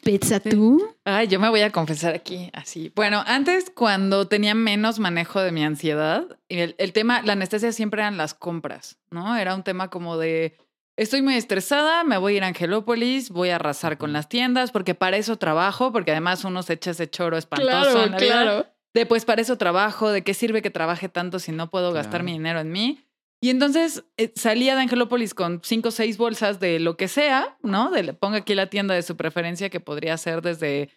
Pizza 0.04 0.40
tú. 0.40 0.94
Ay, 1.04 1.26
yo 1.28 1.40
me 1.40 1.48
voy 1.48 1.60
a 1.60 1.70
confesar 1.70 2.14
aquí, 2.14 2.50
así. 2.52 2.92
Bueno, 2.94 3.22
antes 3.26 3.70
cuando 3.74 4.26
tenía 4.28 4.54
menos 4.54 4.98
manejo 4.98 5.40
de 5.40 5.52
mi 5.52 5.64
ansiedad, 5.64 6.24
el, 6.48 6.74
el 6.78 6.92
tema, 6.92 7.20
la 7.22 7.32
anestesia 7.34 7.72
siempre 7.72 8.00
eran 8.02 8.16
las 8.16 8.32
compras, 8.34 8.96
¿no? 9.10 9.36
Era 9.36 9.54
un 9.54 9.64
tema 9.64 9.88
como 9.88 10.16
de, 10.16 10.56
estoy 10.96 11.20
muy 11.20 11.34
estresada, 11.34 12.04
me 12.04 12.16
voy 12.16 12.34
a 12.34 12.36
ir 12.38 12.44
a 12.44 12.48
Angelópolis, 12.48 13.30
voy 13.30 13.50
a 13.50 13.56
arrasar 13.56 13.98
con 13.98 14.12
las 14.12 14.28
tiendas, 14.28 14.70
porque 14.70 14.94
para 14.94 15.16
eso 15.16 15.36
trabajo, 15.36 15.92
porque 15.92 16.12
además 16.12 16.44
uno 16.44 16.62
se 16.62 16.74
echa 16.74 16.92
ese 16.92 17.10
choro 17.10 17.36
espantoso 17.36 18.04
en 18.04 18.12
la 18.12 18.18
vida. 18.18 18.74
De 18.94 19.04
pues 19.04 19.24
para 19.26 19.42
eso 19.42 19.58
trabajo, 19.58 20.10
de 20.10 20.22
qué 20.22 20.32
sirve 20.32 20.62
que 20.62 20.70
trabaje 20.70 21.08
tanto 21.08 21.38
si 21.38 21.52
no 21.52 21.68
puedo 21.70 21.92
gastar 21.92 22.20
Claro. 22.20 22.24
mi 22.24 22.32
dinero 22.32 22.60
en 22.60 22.72
mí. 22.72 23.04
Y 23.40 23.50
entonces 23.50 24.04
eh, 24.16 24.32
salía 24.34 24.74
de 24.74 24.82
Angelópolis 24.82 25.32
con 25.34 25.60
cinco 25.62 25.88
o 25.88 25.92
seis 25.92 26.16
bolsas 26.18 26.58
de 26.58 26.80
lo 26.80 26.96
que 26.96 27.06
sea, 27.08 27.56
¿no? 27.62 27.90
De, 27.90 28.12
ponga 28.12 28.38
aquí 28.38 28.54
la 28.54 28.66
tienda 28.68 28.94
de 28.94 29.02
su 29.02 29.16
preferencia, 29.16 29.70
que 29.70 29.78
podría 29.80 30.16
ser 30.16 30.42
desde 30.42 30.90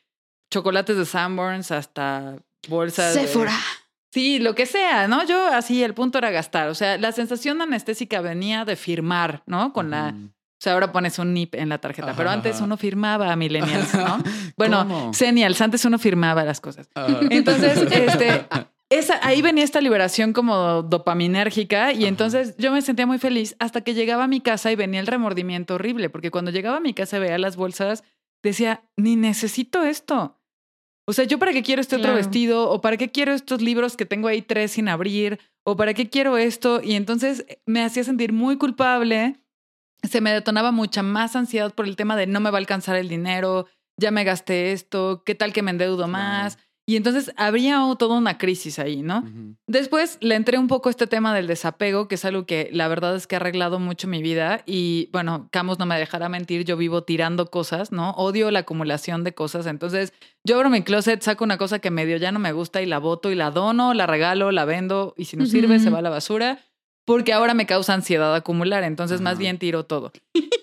chocolates 0.52 0.98
de 0.98 1.06
Sanborns 1.06 1.72
hasta 1.72 2.38
bolsas. 2.68 3.14
de- 3.14 3.22
Sephora. 3.28 3.54
Sí, 4.14 4.40
lo 4.40 4.56
que 4.56 4.66
sea, 4.66 5.08
¿no? 5.08 5.26
Yo 5.26 5.48
así, 5.54 5.84
el 5.84 5.94
punto 5.94 6.18
era 6.18 6.32
gastar. 6.32 6.68
O 6.70 6.76
sea, 6.76 6.98
la 6.98 7.12
sensación 7.14 7.62
anestésica 7.62 8.20
venía 8.22 8.66
de 8.66 8.76
firmar, 8.76 9.44
¿no? 9.46 9.72
Con 9.72 9.90
la. 9.92 10.08
Ujú. 10.16 10.26
O 10.26 10.64
sea, 10.64 10.74
ahora 10.74 10.92
pones 10.92 11.18
un 11.18 11.34
NIP 11.34 11.56
en 11.56 11.70
la 11.70 11.80
tarjeta, 11.80 12.10
Ajá, 12.10 12.18
pero 12.18 12.30
antes 12.30 12.58
ajá. 12.58 12.66
uno 12.66 12.78
firmaba 12.78 13.32
a 13.32 13.36
Millennials, 13.36 13.94
¿no? 13.96 14.22
Bueno, 14.58 14.80
¿Cómo? 14.80 15.14
Senials, 15.14 15.60
antes 15.62 15.86
uno 15.86 15.98
firmaba 15.98 16.44
las 16.44 16.60
cosas. 16.62 16.88
Ajá. 16.94 17.20
Entonces, 17.32 17.78
este, 17.92 18.46
esa, 18.92 19.26
ahí 19.26 19.42
venía 19.42 19.64
esta 19.64 19.82
liberación 19.82 20.34
como 20.34 20.84
dopaminérgica 20.84 21.94
y 21.94 22.00
Ajá. 22.00 22.08
entonces 22.08 22.56
yo 22.58 22.72
me 22.72 22.82
sentía 22.82 23.08
muy 23.08 23.18
feliz 23.18 23.56
hasta 23.58 23.82
que 23.82 23.94
llegaba 23.94 24.26
a 24.26 24.28
mi 24.28 24.42
casa 24.42 24.72
y 24.72 24.76
venía 24.76 25.00
el 25.00 25.08
remordimiento 25.08 25.76
horrible, 25.76 26.10
porque 26.10 26.30
cuando 26.30 26.52
llegaba 26.52 26.78
a 26.78 26.82
mi 26.82 26.94
casa 26.94 27.18
y 27.18 27.22
veía 27.22 27.38
las 27.38 27.56
bolsas, 27.56 28.04
decía, 28.44 28.84
ni 28.98 29.16
necesito 29.16 29.84
esto. 29.84 30.38
O 31.08 31.14
sea, 31.14 31.26
¿yo 31.26 31.40
para 31.40 31.54
qué 31.54 31.64
quiero 31.64 31.82
este 31.82 31.96
otro 31.96 32.14
vestido? 32.14 32.70
¿O 32.70 32.82
para 32.82 32.98
qué 32.98 33.10
quiero 33.12 33.34
estos 33.34 33.62
libros 33.62 33.98
que 33.98 34.06
tengo 34.06 34.28
ahí 34.28 34.42
tres 34.42 34.74
sin 34.74 34.88
abrir? 34.88 35.40
¿O 35.64 35.76
para 35.76 35.94
qué 35.94 36.10
quiero 36.10 36.38
esto? 36.38 36.82
Y 36.84 36.94
entonces 36.94 37.46
me 37.66 37.84
hacía 37.84 38.04
sentir 38.04 38.34
muy 38.34 38.58
culpable. 38.58 39.38
Se 40.04 40.22
me 40.22 40.32
detonaba 40.32 40.72
mucha 40.72 41.02
más 41.02 41.36
ansiedad 41.36 41.74
por 41.74 41.86
el 41.86 41.96
tema 41.96 42.16
de 42.16 42.28
no 42.28 42.40
me 42.40 42.52
va 42.52 42.58
a 42.58 42.60
alcanzar 42.60 42.98
el 42.98 43.08
dinero, 43.08 43.68
ya 43.98 44.12
me 44.12 44.24
gasté 44.24 44.74
esto, 44.74 45.24
qué 45.26 45.36
tal 45.36 45.54
que 45.54 45.62
me 45.62 45.72
endeudo 45.72 46.08
más. 46.08 46.58
Y 46.86 46.96
entonces 46.96 47.32
habría 47.38 47.82
toda 47.98 48.18
una 48.18 48.38
crisis 48.38 48.80
ahí, 48.80 49.02
¿no? 49.02 49.24
Después 49.68 50.18
le 50.20 50.36
entré 50.36 50.58
un 50.58 50.68
poco 50.68 50.90
a 50.90 50.92
este 50.92 51.08
tema 51.08 51.34
del 51.34 51.48
desapego, 51.48 52.08
que 52.08 52.16
es 52.16 52.26
algo 52.26 52.46
que 52.46 52.70
la 52.74 52.88
verdad 52.88 53.16
es 53.16 53.28
que 53.28 53.36
ha 53.36 53.40
arreglado 53.40 53.80
mucho 53.80 54.08
mi 54.08 54.22
vida. 54.22 54.64
Y 54.66 55.10
bueno, 55.14 55.48
Camus 55.52 55.80
no 55.80 55.86
me 55.86 55.98
dejará 55.98 56.28
mentir, 56.28 56.66
yo 56.66 56.78
vivo 56.78 57.04
tirando 57.04 57.52
cosas, 57.52 57.92
¿no? 57.92 58.12
Odio 58.12 58.50
la 58.52 58.60
acumulación 58.60 59.24
de 59.24 59.34
cosas. 59.34 59.68
Entonces 59.68 60.12
yo 60.44 60.56
abro 60.56 60.70
mi 60.70 60.82
closet, 60.82 61.22
saco 61.22 61.44
una 61.44 61.58
cosa 61.58 61.80
que 61.80 61.92
medio 61.92 62.18
ya 62.18 62.32
no 62.32 62.40
me 62.40 62.52
gusta 62.52 62.82
y 62.82 62.88
la 62.88 62.98
boto 62.98 63.32
y 63.32 63.36
la 63.36 63.52
dono, 63.52 63.94
la 63.94 64.08
regalo, 64.08 64.52
la 64.52 64.66
vendo 64.66 65.14
y 65.18 65.26
si 65.26 65.38
no 65.38 65.46
sirve 65.46 65.80
se 65.80 65.92
va 65.92 66.00
a 66.00 66.02
la 66.02 66.10
basura. 66.10 66.60
Porque 67.06 67.34
ahora 67.34 67.54
me 67.54 67.66
causa 67.66 67.94
ansiedad 67.94 68.34
acumular, 68.36 68.84
entonces 68.84 69.22
más 69.22 69.38
bien 69.38 69.58
tiro 69.58 69.86
todo. 69.86 70.12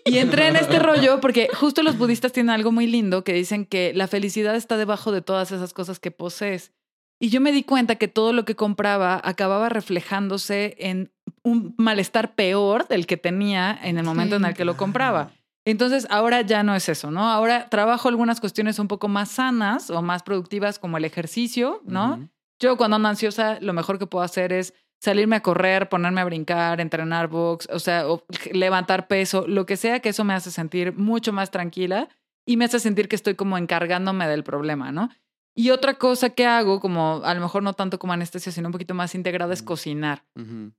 Y 0.04 0.18
entré 0.18 0.48
en 0.48 0.56
este 0.56 0.78
rollo 0.78 1.20
porque 1.20 1.48
justo 1.52 1.82
los 1.82 1.98
budistas 1.98 2.32
tienen 2.32 2.50
algo 2.50 2.72
muy 2.72 2.86
lindo 2.86 3.24
que 3.24 3.34
dicen 3.34 3.66
que 3.66 3.92
la 3.94 4.06
felicidad 4.06 4.56
está 4.56 4.76
debajo 4.76 5.12
de 5.12 5.20
todas 5.20 5.52
esas 5.52 5.74
cosas 5.74 5.98
que 5.98 6.10
posees. 6.10 6.72
Y 7.20 7.30
yo 7.30 7.40
me 7.40 7.52
di 7.52 7.64
cuenta 7.64 7.96
que 7.96 8.08
todo 8.08 8.32
lo 8.32 8.44
que 8.44 8.54
compraba 8.54 9.20
acababa 9.22 9.68
reflejándose 9.68 10.76
en 10.78 11.12
un 11.42 11.74
malestar 11.76 12.34
peor 12.34 12.86
del 12.86 13.06
que 13.06 13.16
tenía 13.16 13.78
en 13.82 13.98
el 13.98 14.04
momento 14.04 14.36
en 14.36 14.44
el 14.44 14.54
que 14.54 14.64
lo 14.64 14.76
compraba. 14.76 15.32
Entonces 15.64 16.06
ahora 16.10 16.40
ya 16.42 16.62
no 16.62 16.74
es 16.74 16.88
eso, 16.88 17.10
¿no? 17.10 17.28
Ahora 17.28 17.68
trabajo 17.68 18.08
algunas 18.08 18.40
cuestiones 18.40 18.78
un 18.78 18.88
poco 18.88 19.08
más 19.08 19.32
sanas 19.32 19.90
o 19.90 20.00
más 20.00 20.22
productivas 20.22 20.78
como 20.78 20.96
el 20.96 21.04
ejercicio, 21.04 21.82
¿no? 21.84 22.28
Yo 22.60 22.76
cuando 22.76 22.96
ando 22.96 23.08
ansiosa, 23.08 23.58
lo 23.60 23.72
mejor 23.72 23.98
que 23.98 24.06
puedo 24.06 24.24
hacer 24.24 24.52
es 24.52 24.72
salirme 25.00 25.36
a 25.36 25.42
correr, 25.42 25.88
ponerme 25.88 26.20
a 26.20 26.24
brincar, 26.24 26.80
entrenar 26.80 27.28
box, 27.28 27.68
o 27.72 27.78
sea, 27.78 28.08
o 28.08 28.24
levantar 28.52 29.08
peso, 29.08 29.46
lo 29.46 29.66
que 29.66 29.76
sea 29.76 30.00
que 30.00 30.10
eso 30.10 30.24
me 30.24 30.34
hace 30.34 30.50
sentir 30.50 30.92
mucho 30.92 31.32
más 31.32 31.50
tranquila 31.50 32.08
y 32.46 32.56
me 32.56 32.64
hace 32.64 32.80
sentir 32.80 33.08
que 33.08 33.16
estoy 33.16 33.34
como 33.34 33.58
encargándome 33.58 34.26
del 34.26 34.44
problema, 34.44 34.90
¿no? 34.90 35.10
Y 35.60 35.70
otra 35.70 35.94
cosa 35.94 36.30
que 36.30 36.46
hago, 36.46 36.78
como 36.78 37.20
a 37.24 37.34
lo 37.34 37.40
mejor 37.40 37.64
no 37.64 37.72
tanto 37.72 37.98
como 37.98 38.12
anestesia, 38.12 38.52
sino 38.52 38.68
un 38.68 38.72
poquito 38.72 38.94
más 38.94 39.16
integrada, 39.16 39.52
es 39.52 39.62
Mm. 39.62 39.64
cocinar. 39.64 40.22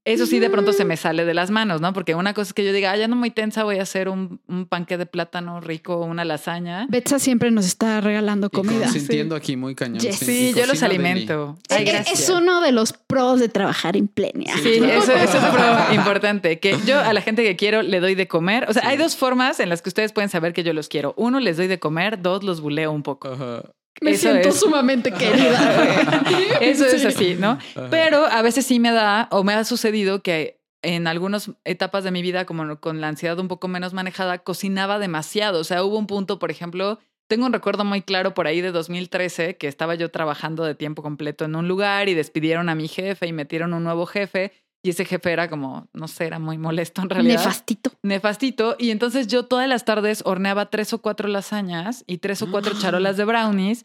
Eso 0.06 0.26
sí, 0.26 0.40
de 0.40 0.50
pronto 0.50 0.72
se 0.72 0.86
me 0.86 0.96
sale 0.96 1.26
de 1.26 1.34
las 1.34 1.52
manos, 1.52 1.82
¿no? 1.82 1.92
Porque 1.92 2.16
una 2.16 2.34
cosa 2.34 2.48
es 2.50 2.54
que 2.54 2.64
yo 2.64 2.72
diga, 2.72 2.92
ah, 2.92 2.96
ya 2.96 3.10
no 3.10 3.18
muy 3.18 3.30
tensa, 3.30 3.66
voy 3.66 3.80
a 3.80 3.82
hacer 3.82 4.08
un, 4.08 4.40
un 4.48 4.66
panque 4.68 4.98
de 4.98 5.06
plátano 5.06 5.60
rico, 5.60 5.98
una 5.98 6.24
lasaña. 6.24 6.88
Betsa 6.90 7.20
siempre 7.20 7.52
nos 7.52 7.66
está 7.66 8.00
regalando 8.00 8.48
Y 8.48 8.56
comida. 8.56 8.84
Consintiendo 8.86 9.36
aquí 9.36 9.58
muy 9.58 9.76
cañón. 9.76 10.00
Yes. 10.00 10.16
Sí, 10.20 10.54
yo 10.56 10.66
los 10.66 10.82
alimento. 10.82 11.58
Ay, 11.70 11.84
gracias. 11.84 12.18
es 12.22 12.30
uno 12.30 12.62
de 12.62 12.72
los 12.72 12.94
pros 12.94 13.42
de 13.42 13.50
trabajar 13.50 13.98
en 13.98 14.08
Plenia. 14.08 14.54
Sí, 14.56 14.76
Sí, 14.76 14.80
claro. 14.80 15.04
eso, 15.04 15.12
eso 15.14 15.38
es 15.40 15.46
pro 15.46 15.94
importante. 15.94 16.60
Que 16.62 16.78
yo 16.86 17.00
a 17.02 17.12
la 17.12 17.22
gente 17.22 17.44
que 17.44 17.58
quiero 17.58 17.82
le 17.82 18.00
doy 18.00 18.16
de 18.16 18.30
comer. 18.30 18.66
O 18.70 18.74
sea, 18.74 18.84
Sí. 18.84 18.88
hay 18.88 18.98
dos 18.98 19.18
formas 19.18 19.60
en 19.60 19.68
las 19.68 19.82
que 19.82 19.90
ustedes 19.90 20.14
pueden 20.14 20.30
saber 20.30 20.54
que 20.54 20.64
yo 20.64 20.72
los 20.72 20.88
quiero. 20.88 21.14
Uno, 21.18 21.42
les 21.42 21.58
doy 21.58 21.68
de 21.68 21.80
comer. 21.80 22.22
Dos, 22.22 22.44
los 22.46 22.62
buleo 22.62 22.92
un 22.94 23.04
poco. 23.04 23.28
Ajá. 23.34 23.64
Me 24.02 24.12
Eso 24.12 24.30
siento 24.30 24.50
es. 24.50 24.60
sumamente 24.60 25.12
querida. 25.12 26.24
Eso 26.62 26.86
es 26.86 27.02
Sí. 27.02 27.08
así, 27.08 27.36
¿no? 27.40 27.58
Pero 27.90 28.26
a 28.26 28.42
veces 28.42 28.66
sí 28.66 28.80
me 28.80 28.92
da 28.92 29.28
o 29.32 29.44
me 29.44 29.54
ha 29.54 29.64
sucedido 29.64 30.22
que 30.22 30.60
en 30.82 31.08
algunas 31.08 31.52
etapas 31.66 32.04
de 32.04 32.12
mi 32.12 32.22
vida, 32.22 32.46
como 32.46 32.80
con 32.80 33.02
la 33.02 33.10
ansiedad 33.10 33.38
un 33.40 33.48
poco 33.50 33.68
menos 33.68 33.94
manejada, 33.94 34.38
cocinaba 34.40 34.98
demasiado. 35.00 35.60
O 35.60 35.64
sea, 35.64 35.84
hubo 35.84 35.98
un 35.98 36.08
punto, 36.08 36.40
por 36.40 36.52
ejemplo, 36.52 37.00
tengo 37.28 37.46
un 37.46 37.54
recuerdo 37.54 37.84
muy 37.86 38.02
claro 38.02 38.34
por 38.34 38.48
ahí 38.48 38.62
de 38.62 38.72
2013 38.72 39.58
que 39.58 39.68
estaba 39.68 39.96
yo 39.96 40.10
trabajando 40.10 40.64
de 40.64 40.76
tiempo 40.76 41.04
completo 41.04 41.46
en 41.46 41.56
un 41.56 41.68
lugar 41.68 42.08
y 42.10 42.14
despidieron 42.14 42.70
a 42.70 42.76
mi 42.76 42.88
jefe 42.88 43.28
y 43.28 43.34
metieron 43.34 43.74
un 43.74 43.84
nuevo 43.84 44.06
jefe. 44.06 44.52
Y 44.82 44.92
ese 44.92 45.04
jefe 45.04 45.32
era 45.34 45.50
como, 45.50 45.88
no 45.94 46.08
sé, 46.08 46.26
era 46.26 46.40
muy 46.40 46.58
molesto 46.58 47.02
en 47.02 47.10
realidad. 47.10 47.40
Nefastito. 47.40 47.92
nefastito. 48.02 48.76
Y 48.80 48.92
entonces 48.92 49.28
yo 49.28 49.44
todas 49.46 49.68
las 49.68 49.84
tardes 49.84 50.22
horneaba 50.26 50.70
tres 50.70 50.94
o 50.94 51.02
cuatro 51.02 51.28
lasañas 51.28 52.06
y 52.08 52.20
tres 52.20 52.42
o 52.42 52.50
cuatro 52.50 52.74
charolas 52.80 53.18
de 53.18 53.26
brownies, 53.26 53.84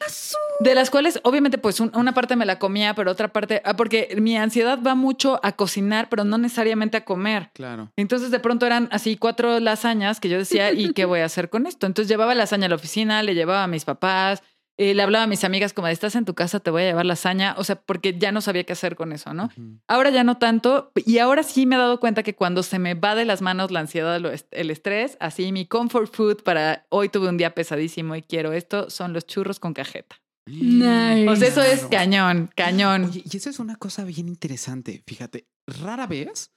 de 0.60 0.74
las 0.76 0.90
cuales 0.90 1.18
obviamente 1.24 1.58
pues 1.58 1.80
un- 1.80 1.90
una 1.96 2.12
parte 2.14 2.36
me 2.36 2.46
la 2.46 2.60
comía, 2.60 2.94
pero 2.94 3.10
otra 3.10 3.32
parte, 3.32 3.60
ah, 3.64 3.74
porque 3.74 4.16
mi 4.20 4.36
ansiedad 4.36 4.78
va 4.86 4.94
mucho 4.94 5.40
a 5.42 5.52
cocinar, 5.52 6.08
pero 6.08 6.22
no 6.22 6.38
necesariamente 6.38 6.96
a 6.98 7.04
comer. 7.04 7.50
Claro. 7.54 7.90
Entonces 7.96 8.30
de 8.30 8.38
pronto 8.38 8.64
eran 8.64 8.88
así 8.92 9.16
cuatro 9.16 9.58
lasañas 9.58 10.20
que 10.20 10.28
yo 10.28 10.38
decía, 10.38 10.70
¿y 10.72 10.92
qué 10.92 11.06
voy 11.06 11.20
a 11.20 11.24
hacer 11.24 11.50
con 11.50 11.66
esto? 11.66 11.86
Entonces 11.86 12.08
llevaba 12.08 12.36
lasaña 12.36 12.66
a 12.66 12.68
la 12.68 12.76
oficina, 12.76 13.22
le 13.24 13.34
llevaba 13.34 13.64
a 13.64 13.66
mis 13.68 13.84
papás, 13.84 14.44
Eh, 14.76 14.92
le 14.94 15.02
hablaba 15.02 15.24
a 15.24 15.26
mis 15.28 15.44
amigas 15.44 15.72
como 15.72 15.86
de 15.86 15.92
estás 15.92 16.16
en 16.16 16.24
tu 16.24 16.34
casa, 16.34 16.58
te 16.58 16.70
voy 16.70 16.82
a 16.82 16.86
llevar 16.86 17.06
lasaña, 17.06 17.54
o 17.58 17.62
sea, 17.62 17.76
porque 17.76 18.18
ya 18.18 18.32
no 18.32 18.40
sabía 18.40 18.64
qué 18.64 18.72
hacer 18.72 18.96
con 18.96 19.12
eso, 19.12 19.32
¿no? 19.32 19.48
Ahora 19.86 20.10
ya 20.10 20.24
no 20.24 20.38
tanto, 20.38 20.90
y 20.96 21.18
ahora 21.18 21.44
sí 21.44 21.64
me 21.64 21.76
he 21.76 21.78
dado 21.78 22.00
cuenta 22.00 22.24
que 22.24 22.34
cuando 22.34 22.64
se 22.64 22.80
me 22.80 22.94
va 22.94 23.14
de 23.14 23.24
las 23.24 23.40
manos 23.40 23.70
la 23.70 23.80
ansiedad, 23.80 24.20
el 24.50 24.70
estrés, 24.70 25.16
así 25.20 25.52
mi 25.52 25.66
comfort 25.66 26.12
food 26.12 26.42
para 26.42 26.86
hoy 26.88 27.08
tuve 27.08 27.28
un 27.28 27.36
día 27.36 27.54
pesadísimo 27.54 28.16
y 28.16 28.22
quiero 28.22 28.52
esto, 28.52 28.90
son 28.90 29.12
los 29.12 29.26
churros 29.26 29.60
con 29.60 29.74
cajeta. 29.74 30.16
Nice. 30.46 31.28
O 31.28 31.36
sea, 31.36 31.48
eso 31.48 31.62
es 31.62 31.84
cañón, 31.84 32.50
cañón. 32.54 33.04
Oye, 33.04 33.22
y 33.24 33.36
eso 33.36 33.50
es 33.50 33.60
una 33.60 33.76
cosa 33.76 34.04
bien 34.04 34.28
interesante. 34.28 35.02
Fíjate, 35.06 35.46
rara 35.66 36.06
vez, 36.06 36.52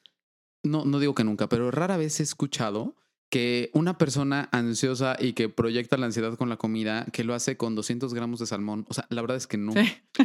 no, 0.63 0.85
no 0.85 0.99
digo 0.99 1.13
que 1.13 1.23
nunca, 1.23 1.47
pero 1.47 1.69
rara 1.69 1.97
vez 1.97 2.19
he 2.19 2.23
escuchado 2.23 2.95
que 3.29 3.69
una 3.73 3.97
persona 3.97 4.47
ansiosa 4.51 5.17
y 5.19 5.33
que 5.33 5.49
proyecta 5.49 5.97
la 5.97 6.05
ansiedad 6.05 6.35
con 6.35 6.47
la 6.47 6.57
comida, 6.57 7.05
que 7.11 7.23
lo 7.23 7.33
hace 7.33 7.57
con 7.57 7.75
200 7.75 8.13
gramos 8.13 8.39
de 8.39 8.45
salmón. 8.45 8.85
O 8.89 8.93
sea, 8.93 9.05
la 9.09 9.21
verdad 9.21 9.37
es 9.37 9.47
que 9.47 9.57
no. 9.57 9.73
Sí. 9.73 9.79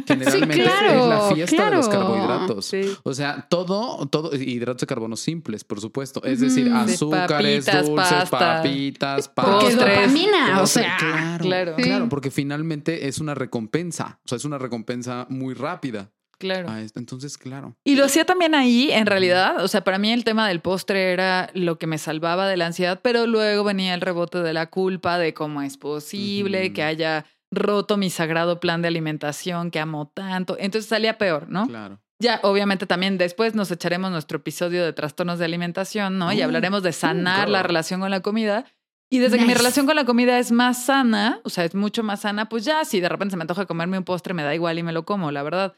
Generalmente 0.07 0.63
es 0.63 0.69
claro, 0.69 1.09
la 1.09 1.21
fiesta 1.33 1.69
de 1.69 1.75
los 1.75 1.89
carbohidratos. 1.89 2.65
Sí. 2.65 2.81
O 3.03 3.13
sea, 3.13 3.47
todo, 3.49 4.07
todo, 4.07 4.33
hidratos 4.35 4.81
de 4.81 4.87
carbono 4.87 5.17
simples, 5.17 5.63
por 5.63 5.81
supuesto. 5.81 6.23
Es 6.23 6.39
decir, 6.39 6.71
azúcares, 6.71 7.65
papitas, 7.65 7.85
dulces, 7.87 8.29
pasta. 8.29 8.39
papitas, 8.39 9.29
Porque 9.29 9.65
pastas. 9.65 9.75
dopamina, 9.75 10.61
o 10.61 10.67
sea. 10.67 10.97
claro, 10.97 11.43
claro. 11.43 11.75
claro, 11.75 12.09
porque 12.09 12.31
finalmente 12.31 13.07
es 13.07 13.19
una 13.19 13.35
recompensa. 13.35 14.19
O 14.23 14.27
sea, 14.29 14.37
es 14.37 14.45
una 14.45 14.57
recompensa 14.57 15.27
muy 15.29 15.53
rápida. 15.53 16.11
Claro. 16.43 16.69
a 16.69 16.81
esto. 16.81 16.99
Entonces, 16.99 17.37
claro. 17.37 17.75
Y 17.83 17.95
lo 17.95 18.05
hacía 18.05 18.25
también 18.25 18.55
ahí, 18.55 18.91
en 18.91 19.05
realidad. 19.05 19.63
O 19.63 19.67
sea, 19.67 19.83
para 19.83 19.97
mí 19.97 20.11
el 20.11 20.23
tema 20.23 20.47
del 20.47 20.59
postre 20.59 21.11
era 21.13 21.49
lo 21.53 21.77
que 21.77 21.87
me 21.87 21.97
salvaba 21.97 22.47
de 22.47 22.57
la 22.57 22.67
ansiedad, 22.67 22.99
pero 23.01 23.27
luego 23.27 23.63
venía 23.63 23.93
el 23.93 24.01
rebote 24.01 24.39
de 24.39 24.53
la 24.53 24.67
culpa 24.67 25.17
de 25.17 25.33
cómo 25.33 25.61
es 25.61 25.77
posible 25.77 26.73
que 26.73 26.83
haya 26.83 27.25
roto 27.51 27.97
mi 27.97 28.09
sagrado 28.09 28.59
plan 28.59 28.81
de 28.81 28.87
alimentación 28.87 29.71
que 29.71 29.79
amo 29.79 30.11
tanto. 30.13 30.57
Entonces 30.59 30.89
salía 30.89 31.17
peor, 31.17 31.49
¿no? 31.49 31.67
Claro. 31.67 31.99
Ya, 32.19 32.39
obviamente 32.43 32.85
también 32.85 33.17
después 33.17 33.53
nos 33.53 33.69
echaremos 33.71 34.11
nuestro 34.11 34.37
episodio 34.37 34.85
de 34.85 34.93
trastornos 34.93 35.39
de 35.39 35.45
alimentación, 35.45 36.17
¿no? 36.17 36.31
y 36.31 36.39
Uh, 36.39 36.45
hablaremos 36.45 36.81
de 36.81 36.93
sanar 36.93 37.49
uh, 37.49 37.51
la 37.51 37.63
relación 37.63 37.99
con 37.99 38.11
la 38.11 38.21
comida. 38.21 38.65
Y 39.09 39.19
desde 39.19 39.37
que 39.37 39.45
mi 39.45 39.53
relación 39.53 39.85
con 39.85 39.95
la 39.95 40.05
comida 40.05 40.39
es 40.39 40.51
más 40.51 40.85
sana, 40.85 41.39
o 41.43 41.49
sea, 41.49 41.65
es 41.65 41.75
mucho 41.75 42.01
más 42.01 42.21
sana, 42.21 42.49
pues 42.49 42.65
ya, 42.65 42.83
si 42.83 42.99
de 42.99 43.09
repente 43.09 43.31
se 43.33 43.37
me 43.37 43.43
antoja 43.43 43.67
comerme 43.67 43.97
un 43.97 44.03
postre, 44.03 44.33
me 44.33 44.41
da 44.41 44.55
igual 44.55 44.79
y 44.79 44.83
me 44.83 44.91
lo 44.91 45.05
como, 45.05 45.31
la 45.31 45.43
verdad. 45.43 45.73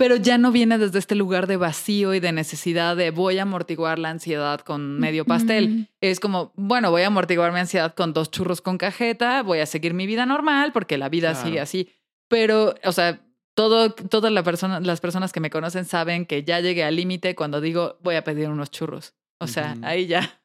Pero 0.00 0.16
ya 0.16 0.38
no 0.38 0.50
viene 0.50 0.78
desde 0.78 0.98
este 0.98 1.14
lugar 1.14 1.46
de 1.46 1.58
vacío 1.58 2.14
y 2.14 2.20
de 2.20 2.32
necesidad 2.32 2.96
de 2.96 3.10
voy 3.10 3.36
a 3.38 3.42
amortiguar 3.42 3.98
la 3.98 4.08
ansiedad 4.08 4.60
con 4.60 4.98
medio 4.98 5.26
pastel. 5.26 5.68
Mm. 5.68 5.86
Es 6.00 6.20
como, 6.20 6.52
bueno, 6.56 6.90
voy 6.90 7.02
a 7.02 7.08
amortiguar 7.08 7.52
mi 7.52 7.58
ansiedad 7.60 7.94
con 7.94 8.14
dos 8.14 8.30
churros 8.30 8.62
con 8.62 8.78
cajeta, 8.78 9.42
voy 9.42 9.58
a 9.58 9.66
seguir 9.66 9.92
mi 9.92 10.06
vida 10.06 10.24
normal 10.24 10.72
porque 10.72 10.96
la 10.96 11.10
vida 11.10 11.32
Claro. 11.32 11.46
sigue 11.46 11.60
así. 11.60 11.90
Pero, 12.28 12.74
o 12.82 12.92
sea, 12.92 13.20
todo, 13.54 13.90
todas 13.92 14.32
la 14.32 14.42
persona, 14.42 14.80
las 14.80 15.02
personas 15.02 15.34
que 15.34 15.40
me 15.40 15.50
conocen 15.50 15.84
saben 15.84 16.24
que 16.24 16.44
ya 16.44 16.60
llegué 16.60 16.82
al 16.82 16.96
límite 16.96 17.34
cuando 17.34 17.60
digo 17.60 17.98
voy 18.02 18.14
a 18.14 18.24
pedir 18.24 18.48
unos 18.48 18.70
churros. 18.70 19.12
O 19.38 19.46
sea, 19.48 19.76
ahí 19.82 20.06
ya. 20.06 20.40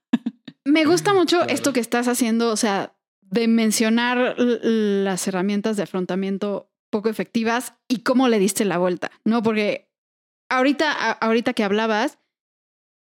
Me 0.65 0.83
gusta 0.83 1.13
mucho 1.13 1.37
Claro. 1.37 1.53
esto 1.53 1.71
que 1.71 1.79
estás 1.79 2.09
haciendo, 2.09 2.49
o 2.51 2.57
sea, 2.57 2.93
de 3.21 3.47
mencionar 3.47 4.35
las 4.37 5.27
herramientas 5.29 5.77
de 5.77 5.83
afrontamiento 5.83 6.69
poco 6.95 7.09
efectivas 7.09 7.73
y 7.89 7.99
cómo 8.03 8.29
le 8.29 8.39
diste 8.39 8.63
la 8.63 8.77
vuelta, 8.77 9.11
¿no? 9.25 9.43
Porque 9.43 9.89
ahorita, 10.49 10.91
a- 10.91 11.11
ahorita 11.11 11.51
que 11.53 11.63
hablabas, 11.65 12.19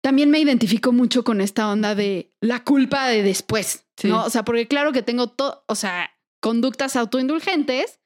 también 0.02 0.30
me 0.30 0.40
identifico 0.40 0.90
mucho 0.92 1.22
con 1.22 1.40
esta 1.40 1.70
onda 1.70 1.94
de 1.94 2.30
la 2.40 2.64
culpa 2.64 3.06
de 3.06 3.22
después, 3.22 3.86
Sí. 3.96 4.08
¿no? 4.08 4.24
O 4.24 4.30
sea, 4.30 4.44
porque 4.44 4.66
claro 4.66 4.90
que 4.92 5.02
tengo 5.02 5.28
todo, 5.28 5.64
o 5.68 5.76
sea, 5.76 6.10
conductas 6.42 6.96
autoindulgentes 6.96 8.00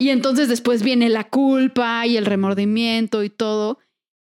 y 0.00 0.10
entonces 0.10 0.48
después 0.48 0.82
viene 0.82 1.08
la 1.08 1.28
culpa 1.30 2.04
y 2.06 2.16
el 2.16 2.26
remordimiento 2.26 3.22
y 3.22 3.30
todo. 3.30 3.78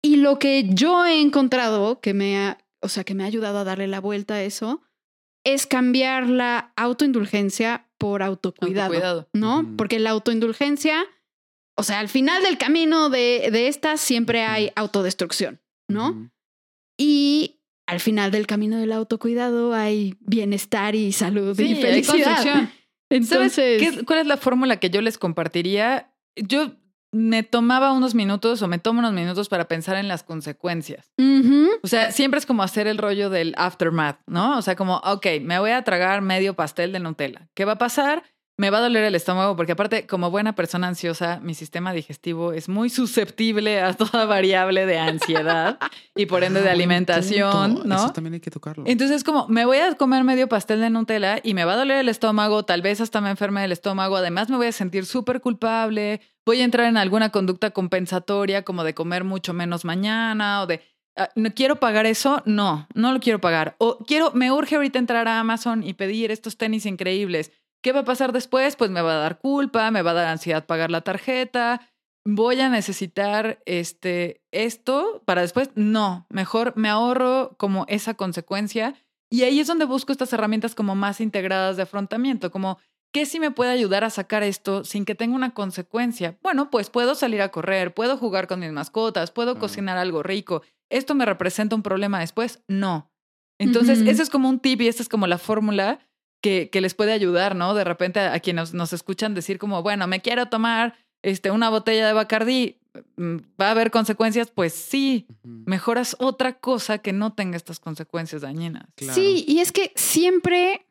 Y 0.04 0.18
lo 0.18 0.38
que 0.38 0.70
yo 0.70 1.06
he 1.06 1.20
encontrado 1.20 2.00
que 2.00 2.14
me 2.14 2.38
ha, 2.38 2.60
o 2.82 2.88
sea, 2.90 3.04
que 3.04 3.16
me 3.16 3.24
ha 3.24 3.28
ayudado 3.28 3.58
a 3.58 3.64
darle 3.64 3.88
la 3.88 4.00
vuelta 4.00 4.36
a 4.36 4.44
eso, 4.44 4.82
es 5.44 5.66
cambiar 5.66 6.30
la 6.30 6.72
autoindulgencia 6.76 7.90
por 8.04 8.22
autocuidado, 8.24 8.88
Autocuidado. 8.88 9.30
¿no? 9.34 9.74
Porque 9.78 10.00
la 10.00 10.10
autoindulgencia, 10.10 11.06
o 11.78 11.84
sea, 11.84 12.00
al 12.00 12.10
final 12.10 12.44
del 12.44 12.58
camino 12.58 13.10
de, 13.10 13.50
de 13.52 13.68
esta 13.68 13.98
siempre 13.98 14.42
hay 14.44 14.72
autodestrucción, 14.76 15.62
¿no? 15.88 16.30
Y 16.98 17.62
al 17.88 18.00
final 18.00 18.32
del 18.32 18.46
camino 18.48 18.78
del 18.78 18.92
autocuidado 18.92 19.74
hay 19.74 20.16
bienestar 20.20 20.96
y 20.96 21.12
salud 21.12 21.56
Sí, 21.56 21.64
y 21.64 21.74
hay 21.76 21.82
felicidad. 21.82 22.36
construcción. 22.36 22.70
¿Sabes 23.10 23.32
Entonces, 23.32 23.82
qué- 23.82 24.06
cuál 24.06 24.20
es 24.20 24.28
la 24.28 24.38
fórmula 24.38 24.78
que 24.80 24.90
yo 24.90 25.02
les 25.02 25.18
compartiría? 25.18 26.14
Yo 26.36 26.74
me 27.14 27.44
tomaba 27.44 27.94
unos 27.94 28.16
minutos 28.16 28.62
o 28.62 28.68
me 28.68 28.80
tomo 28.80 29.00
unos 29.00 29.14
minutos 29.14 29.48
para 29.48 29.68
pensar 29.68 29.96
en 29.98 30.08
las 30.08 30.24
consecuencias. 30.24 31.12
O 31.84 31.88
sea, 31.88 32.12
siempre 32.12 32.40
es 32.40 32.46
como 32.46 32.64
hacer 32.64 32.88
el 32.88 32.98
rollo 32.98 33.30
del 33.30 33.54
aftermath, 33.56 34.20
¿no? 34.26 34.58
O 34.58 34.62
sea, 34.62 34.76
como, 34.76 34.98
ok, 34.98 35.28
me 35.42 35.60
voy 35.60 35.72
a 35.72 35.84
tragar 35.84 36.22
medio 36.22 36.56
pastel 36.56 36.92
de 36.92 37.00
Nutella. 37.00 37.48
¿Qué 37.54 37.66
va 37.66 37.74
a 37.74 37.78
pasar? 37.78 38.24
Me 38.64 38.70
va 38.70 38.78
a 38.78 38.82
doler 38.82 39.04
el 39.04 39.14
estómago 39.14 39.58
porque 39.58 39.74
aparte, 39.74 40.08
como 40.08 40.32
buena 40.32 40.56
persona 40.56 40.88
ansiosa, 40.88 41.42
mi 41.42 41.54
sistema 41.54 41.92
digestivo 41.92 42.54
es 42.54 42.70
muy 42.70 42.90
susceptible 42.90 43.82
a 43.82 43.94
toda 43.94 44.26
variable 44.26 44.86
de 44.86 44.98
ansiedad 44.98 45.78
y 46.16 46.28
por 46.28 46.46
ende 46.46 46.60
Ah, 46.60 46.62
de 46.62 46.70
buen 46.70 46.76
alimentación. 46.76 47.82
¿no? 47.84 47.96
Eso 47.98 48.14
también 48.14 48.36
hay 48.36 48.40
que 48.40 48.52
tocarlo. 48.52 48.86
Entonces 48.88 49.18
es 49.18 49.26
como, 49.26 49.50
me 49.50 49.66
voy 49.66 49.80
a 49.80 49.94
comer 49.96 50.24
medio 50.24 50.48
pastel 50.48 50.80
de 50.80 50.90
Nutella 50.90 51.42
y 51.44 51.56
me 51.56 51.66
va 51.66 51.74
a 51.74 51.76
doler 51.76 51.98
el 51.98 52.08
estómago, 52.08 52.64
tal 52.64 52.82
vez 52.82 53.02
hasta 53.02 53.20
me 53.20 53.32
enferme 53.32 53.60
del 53.60 53.74
estómago, 53.74 54.16
además 54.16 54.50
me 54.50 54.56
voy 54.56 54.68
a 54.68 54.72
sentir 54.72 55.06
súper 55.06 55.42
culpable, 55.42 56.22
voy 56.46 56.62
a 56.62 56.64
entrar 56.64 56.88
en 56.88 56.96
alguna 56.96 57.32
conducta 57.32 57.72
compensatoria 57.72 58.62
como 58.62 58.86
de 58.86 58.94
comer 58.94 59.26
mucho 59.26 59.54
menos 59.54 59.84
mañana 59.84 60.62
o 60.62 60.68
de, 60.68 60.80
ah, 61.18 61.28
¿no 61.36 61.54
quiero 61.54 61.82
pagar 61.82 62.06
eso? 62.06 62.42
No, 62.46 62.88
no 62.94 63.12
lo 63.12 63.20
quiero 63.20 63.42
pagar. 63.42 63.76
O 63.80 63.98
quiero, 64.08 64.32
me 64.32 64.54
urge 64.54 64.76
ahorita 64.76 65.00
entrar 65.00 65.28
a 65.28 65.42
Amazon 65.42 65.84
y 65.84 65.96
pedir 65.96 66.32
estos 66.32 66.56
tenis 66.56 66.86
increíbles. 66.86 67.52
¿Qué 67.84 67.92
va 67.92 68.00
a 68.00 68.06
pasar 68.06 68.32
después? 68.32 68.78
Pues 68.78 68.90
me 68.90 69.02
va 69.02 69.14
a 69.14 69.18
dar 69.18 69.40
culpa, 69.40 69.92
me 69.92 70.02
va 70.02 70.12
a 70.12 70.16
dar 70.16 70.28
ansiedad 70.28 70.66
pagar 70.66 70.90
la 70.90 71.02
tarjeta, 71.02 71.82
voy 72.26 72.62
a 72.62 72.70
necesitar 72.70 73.62
este, 73.66 74.42
esto 74.52 75.22
para 75.26 75.42
después. 75.42 75.70
No, 75.76 76.26
mejor 76.30 76.74
me 76.78 76.88
ahorro 76.88 77.56
como 77.58 77.86
esa 77.90 78.14
consecuencia. 78.14 78.96
Y 79.30 79.44
ahí 79.44 79.60
es 79.60 79.68
donde 79.68 79.86
busco 79.86 80.14
estas 80.14 80.32
herramientas 80.32 80.76
como 80.76 80.96
más 80.96 81.20
integradas 81.20 81.76
de 81.76 81.84
afrontamiento, 81.84 82.52
como 82.52 82.78
¿qué 83.12 83.26
sí 83.26 83.40
me 83.40 83.52
puede 83.52 83.72
ayudar 83.72 84.04
a 84.04 84.10
sacar 84.10 84.44
esto 84.44 84.86
sin 84.86 85.04
que 85.04 85.16
tenga 85.16 85.36
una 85.36 85.54
consecuencia? 85.54 86.38
Bueno, 86.42 86.70
pues 86.70 86.90
puedo 86.90 87.16
salir 87.16 87.42
a 87.42 87.50
correr, 87.50 87.94
puedo 87.94 88.18
jugar 88.18 88.48
con 88.48 88.62
mis 88.62 88.72
mascotas, 88.72 89.32
puedo 89.32 89.60
cocinar 89.60 89.98
algo 89.98 90.24
rico. 90.24 90.62
¿Esto 90.90 91.16
me 91.16 91.26
representa 91.26 91.76
un 91.76 91.84
problema 91.84 92.20
después? 92.20 92.64
No. 92.68 93.12
Entonces, 93.60 94.02
ese 94.02 94.24
es 94.24 94.30
como 94.30 94.50
un 94.50 94.60
tip 94.60 94.82
y 94.82 94.88
esta 94.88 95.04
es 95.04 95.10
como 95.10 95.28
la 95.28 95.38
fórmula 95.38 96.00
que, 96.44 96.70
que 96.70 96.82
les 96.82 96.94
puede 96.94 97.14
ayudar, 97.14 97.56
¿no? 97.56 97.74
De 97.74 97.86
repente 97.86 98.20
a, 98.20 98.34
a 98.34 98.40
quienes 98.42 98.74
nos 98.74 98.92
escuchan 98.92 99.34
decir 99.34 99.58
como, 99.58 99.82
bueno, 99.82 100.06
me 100.08 100.22
quiero 100.22 100.48
tomar 100.48 100.96
este, 101.24 101.52
una 101.52 101.70
botella 101.70 102.06
de 102.06 102.14
Bacardí, 102.14 102.82
mm, 103.16 103.38
¿va 103.60 103.70
a 103.70 103.72
haber 103.72 103.90
consecuencias? 103.90 104.52
Pues 104.52 104.74
sí, 104.74 105.26
mejoras 105.44 106.18
otra 106.20 106.60
cosa 106.60 106.98
que 106.98 107.14
no 107.14 107.34
tenga 107.34 107.56
estas 107.56 107.80
consecuencias 107.80 108.42
dañinas. 108.42 108.86
Claro. 108.96 109.14
Sí, 109.16 109.46
y 109.48 109.62
es 109.62 109.72
que 109.72 109.94
siempre, 109.96 110.86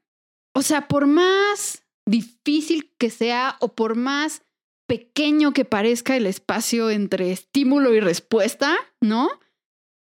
o 0.55 0.63
sea, 0.63 0.89
por 0.89 1.07
más 1.07 1.85
difícil 2.07 2.91
que 2.99 3.11
sea 3.11 3.57
o 3.61 3.75
por 3.75 3.95
más 3.95 4.43
pequeño 4.89 5.53
que 5.53 5.67
parezca 5.67 6.17
el 6.17 6.27
espacio 6.27 6.89
entre 6.91 7.31
estímulo 7.31 7.95
y 7.95 8.01
respuesta, 8.01 8.75
¿no? 9.03 9.29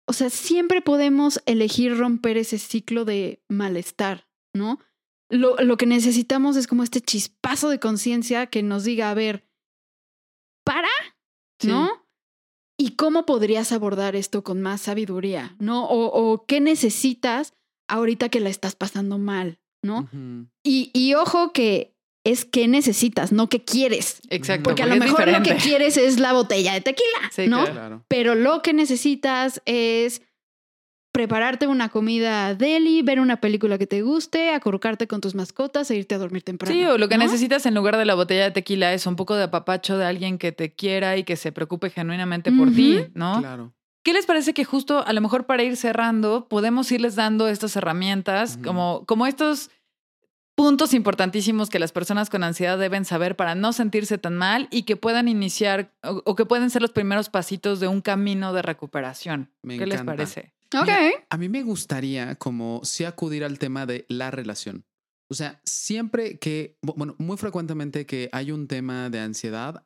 O 0.06 0.12
sea, 0.12 0.30
siempre 0.30 0.80
podemos 0.80 1.42
elegir 1.44 1.98
romper 1.98 2.36
ese 2.36 2.58
ciclo 2.58 3.04
de 3.04 3.42
malestar, 3.48 4.28
¿no? 4.54 4.78
Lo, 5.30 5.56
lo 5.56 5.76
que 5.76 5.86
necesitamos 5.86 6.56
es 6.56 6.66
como 6.66 6.82
este 6.82 7.00
chispazo 7.00 7.68
de 7.70 7.78
conciencia 7.78 8.46
que 8.46 8.62
nos 8.62 8.84
diga, 8.84 9.10
a 9.10 9.14
ver, 9.14 9.44
para, 10.64 10.88
Sí. 11.60 11.68
¿no? 11.68 11.90
¿Y 12.78 12.92
cómo 12.96 13.26
podrías 13.26 13.72
abordar 13.72 14.16
esto 14.16 14.42
con 14.42 14.62
más 14.62 14.80
sabiduría, 14.80 15.54
¿no? 15.58 15.84
O, 15.86 16.06
o 16.32 16.46
qué 16.46 16.60
necesitas 16.60 17.52
ahorita 17.88 18.30
que 18.30 18.40
la 18.40 18.48
estás 18.48 18.74
pasando 18.74 19.18
mal, 19.18 19.58
¿no? 19.82 20.08
Y, 20.64 20.90
y 20.94 21.12
ojo 21.14 21.52
que 21.52 21.94
es 22.24 22.46
que 22.46 22.68
necesitas, 22.68 23.32
no 23.32 23.48
que 23.50 23.64
quieres. 23.64 24.20
Exacto. 24.30 24.62
Porque 24.64 24.82
a 24.82 24.86
lo 24.86 24.96
mejor 24.96 25.28
lo 25.28 25.42
que 25.42 25.56
quieres 25.56 25.98
es 25.98 26.18
la 26.18 26.32
botella 26.32 26.72
de 26.72 26.80
tequila, 26.80 27.30
Sí, 27.30 27.48
¿no? 27.48 27.64
Claro. 27.66 28.04
Pero 28.08 28.34
lo 28.34 28.62
que 28.62 28.72
necesitas 28.72 29.60
es 29.66 30.22
prepararte 31.12 31.66
una 31.66 31.88
comida 31.88 32.54
deli, 32.54 33.02
ver 33.02 33.20
una 33.20 33.40
película 33.40 33.78
que 33.78 33.86
te 33.86 34.02
guste, 34.02 34.54
acurrucarte 34.54 35.08
con 35.08 35.20
tus 35.20 35.34
mascotas 35.34 35.90
e 35.90 35.96
irte 35.96 36.14
a 36.14 36.18
dormir 36.18 36.42
temprano. 36.42 36.74
Sí, 36.74 36.84
o 36.84 36.98
lo 36.98 37.08
que 37.08 37.18
¿no? 37.18 37.24
necesitas 37.24 37.66
en 37.66 37.74
lugar 37.74 37.96
de 37.96 38.04
la 38.04 38.14
botella 38.14 38.44
de 38.44 38.50
tequila 38.52 38.92
es 38.92 39.06
un 39.06 39.16
poco 39.16 39.34
de 39.34 39.44
apapacho 39.44 39.98
de 39.98 40.06
alguien 40.06 40.38
que 40.38 40.52
te 40.52 40.72
quiera 40.72 41.16
y 41.16 41.24
que 41.24 41.36
se 41.36 41.52
preocupe 41.52 41.90
genuinamente 41.90 42.52
por 42.52 42.70
ti, 42.72 43.06
¿no? 43.14 43.40
Claro. 43.40 43.74
¿Qué 44.02 44.12
les 44.14 44.24
parece 44.24 44.54
que 44.54 44.64
justo 44.64 45.04
a 45.06 45.12
lo 45.12 45.20
mejor 45.20 45.44
para 45.44 45.62
ir 45.62 45.76
cerrando 45.76 46.48
podemos 46.48 46.90
irles 46.90 47.16
dando 47.16 47.48
estas 47.48 47.76
herramientas 47.76 48.58
como, 48.64 49.04
como 49.04 49.26
estos 49.26 49.70
puntos 50.54 50.94
importantísimos 50.94 51.68
que 51.70 51.78
las 51.78 51.92
personas 51.92 52.30
con 52.30 52.42
ansiedad 52.42 52.78
deben 52.78 53.04
saber 53.04 53.36
para 53.36 53.54
no 53.54 53.72
sentirse 53.72 54.16
tan 54.16 54.36
mal 54.36 54.68
y 54.70 54.84
que 54.84 54.96
puedan 54.96 55.28
iniciar 55.28 55.92
o, 56.02 56.22
o 56.24 56.34
que 56.34 56.46
pueden 56.46 56.70
ser 56.70 56.82
los 56.82 56.92
primeros 56.92 57.28
pasitos 57.28 57.80
de 57.80 57.88
un 57.88 58.00
camino 58.00 58.52
de 58.52 58.62
recuperación. 58.62 59.50
Me 59.62 59.76
¿Qué 59.76 59.86
les 59.86 59.96
encanta. 59.96 60.12
parece? 60.12 60.52
Ok. 60.74 60.82
Mira, 60.86 61.10
a 61.28 61.36
mí 61.36 61.48
me 61.48 61.62
gustaría 61.62 62.36
como 62.36 62.80
sí 62.84 63.04
acudir 63.04 63.44
al 63.44 63.58
tema 63.58 63.86
de 63.86 64.06
la 64.08 64.30
relación. 64.30 64.84
O 65.28 65.34
sea, 65.34 65.60
siempre 65.64 66.38
que, 66.38 66.76
bu- 66.82 66.94
bueno, 66.96 67.14
muy 67.18 67.36
frecuentemente 67.36 68.06
que 68.06 68.28
hay 68.32 68.50
un 68.50 68.66
tema 68.66 69.10
de 69.10 69.20
ansiedad, 69.20 69.84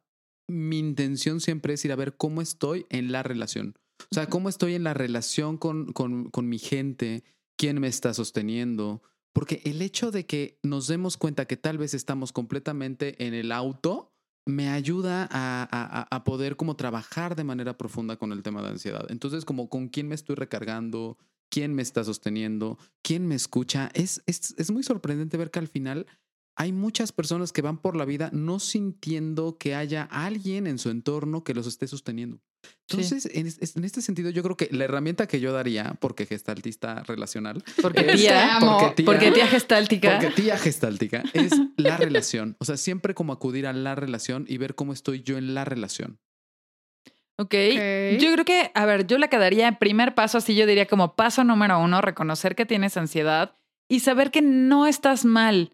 mi 0.48 0.78
intención 0.78 1.40
siempre 1.40 1.74
es 1.74 1.84
ir 1.84 1.92
a 1.92 1.96
ver 1.96 2.16
cómo 2.16 2.40
estoy 2.42 2.86
en 2.90 3.12
la 3.12 3.22
relación. 3.22 3.74
O 4.10 4.14
sea, 4.14 4.26
cómo 4.28 4.48
estoy 4.48 4.74
en 4.74 4.84
la 4.84 4.94
relación 4.94 5.56
con, 5.58 5.92
con, 5.92 6.30
con 6.30 6.48
mi 6.48 6.58
gente, 6.58 7.24
quién 7.58 7.80
me 7.80 7.88
está 7.88 8.12
sosteniendo. 8.14 9.02
Porque 9.32 9.62
el 9.64 9.82
hecho 9.82 10.10
de 10.10 10.26
que 10.26 10.58
nos 10.62 10.86
demos 10.86 11.16
cuenta 11.16 11.46
que 11.46 11.56
tal 11.56 11.76
vez 11.78 11.92
estamos 11.94 12.32
completamente 12.32 13.24
en 13.26 13.34
el 13.34 13.52
auto, 13.52 14.13
me 14.46 14.68
ayuda 14.68 15.28
a, 15.30 15.62
a- 15.70 16.06
a- 16.16 16.24
poder 16.24 16.56
como 16.56 16.76
trabajar 16.76 17.34
de 17.36 17.44
manera 17.44 17.76
profunda 17.78 18.16
con 18.16 18.32
el 18.32 18.42
tema 18.42 18.62
de 18.62 18.68
ansiedad. 18.68 19.06
Entonces, 19.10 19.44
como 19.44 19.68
con 19.68 19.88
quién 19.88 20.08
me 20.08 20.14
estoy 20.14 20.36
recargando, 20.36 21.16
quién 21.50 21.74
me 21.74 21.82
está 21.82 22.04
sosteniendo, 22.04 22.78
quién 23.02 23.26
me 23.26 23.34
escucha. 23.34 23.90
Es, 23.94 24.22
es, 24.26 24.54
es 24.58 24.70
muy 24.70 24.82
sorprendente 24.82 25.36
ver 25.36 25.50
que 25.50 25.60
al 25.60 25.68
final 25.68 26.06
hay 26.56 26.72
muchas 26.72 27.10
personas 27.12 27.52
que 27.52 27.62
van 27.62 27.78
por 27.78 27.96
la 27.96 28.04
vida 28.04 28.30
no 28.32 28.58
sintiendo 28.60 29.56
que 29.58 29.74
haya 29.74 30.04
alguien 30.04 30.66
en 30.66 30.78
su 30.78 30.90
entorno 30.90 31.42
que 31.42 31.54
los 31.54 31.66
esté 31.66 31.86
sosteniendo. 31.86 32.40
Entonces, 32.88 33.28
en, 33.32 33.46
es- 33.46 33.76
en 33.76 33.84
este 33.84 34.02
sentido, 34.02 34.30
yo 34.30 34.42
creo 34.42 34.56
que 34.56 34.68
la 34.72 34.84
herramienta 34.84 35.26
que 35.26 35.40
yo 35.40 35.52
daría, 35.52 35.94
porque 36.00 36.26
gestaltista 36.26 37.02
relacional, 37.04 37.62
Porque 37.80 38.00
Es- 38.00 38.20
tía, 38.20 38.56
amo. 38.56 38.78
porque 38.78 38.94
tía, 38.96 39.06
porque 39.06 39.30
tía 39.32 39.46
gestáltica. 39.46 40.18
porque 40.20 40.34
tía 40.34 40.58
gestáltica 40.58 41.22
es 41.32 41.52
la 41.76 41.96
relación. 41.96 42.56
O 42.58 42.64
sea, 42.64 42.76
siempre 42.76 43.14
como 43.14 43.32
acudir 43.32 43.66
a 43.66 43.72
la 43.72 43.94
relación 43.94 44.44
y 44.48 44.58
ver 44.58 44.74
cómo 44.74 44.92
estoy 44.92 45.22
yo 45.22 45.38
en 45.38 45.54
la 45.54 45.64
relación. 45.64 46.18
Ok. 47.36 47.46
Ok. 47.46 48.20
Yo 48.20 48.32
creo 48.32 48.44
que, 48.44 48.70
a 48.74 48.86
ver, 48.86 49.06
yo 49.06 49.18
la 49.18 49.28
quedaría 49.28 49.66
en 49.68 49.76
primer 49.76 50.14
paso, 50.14 50.38
así 50.38 50.54
yo 50.54 50.66
diría 50.66 50.86
como 50.86 51.16
paso 51.16 51.42
número 51.42 51.78
uno, 51.80 52.00
reconocer 52.00 52.54
que 52.54 52.64
tienes 52.66 52.96
ansiedad 52.96 53.56
y 53.88 54.00
saber 54.00 54.30
que 54.30 54.40
no 54.42 54.86
estás 54.86 55.24
mal 55.24 55.70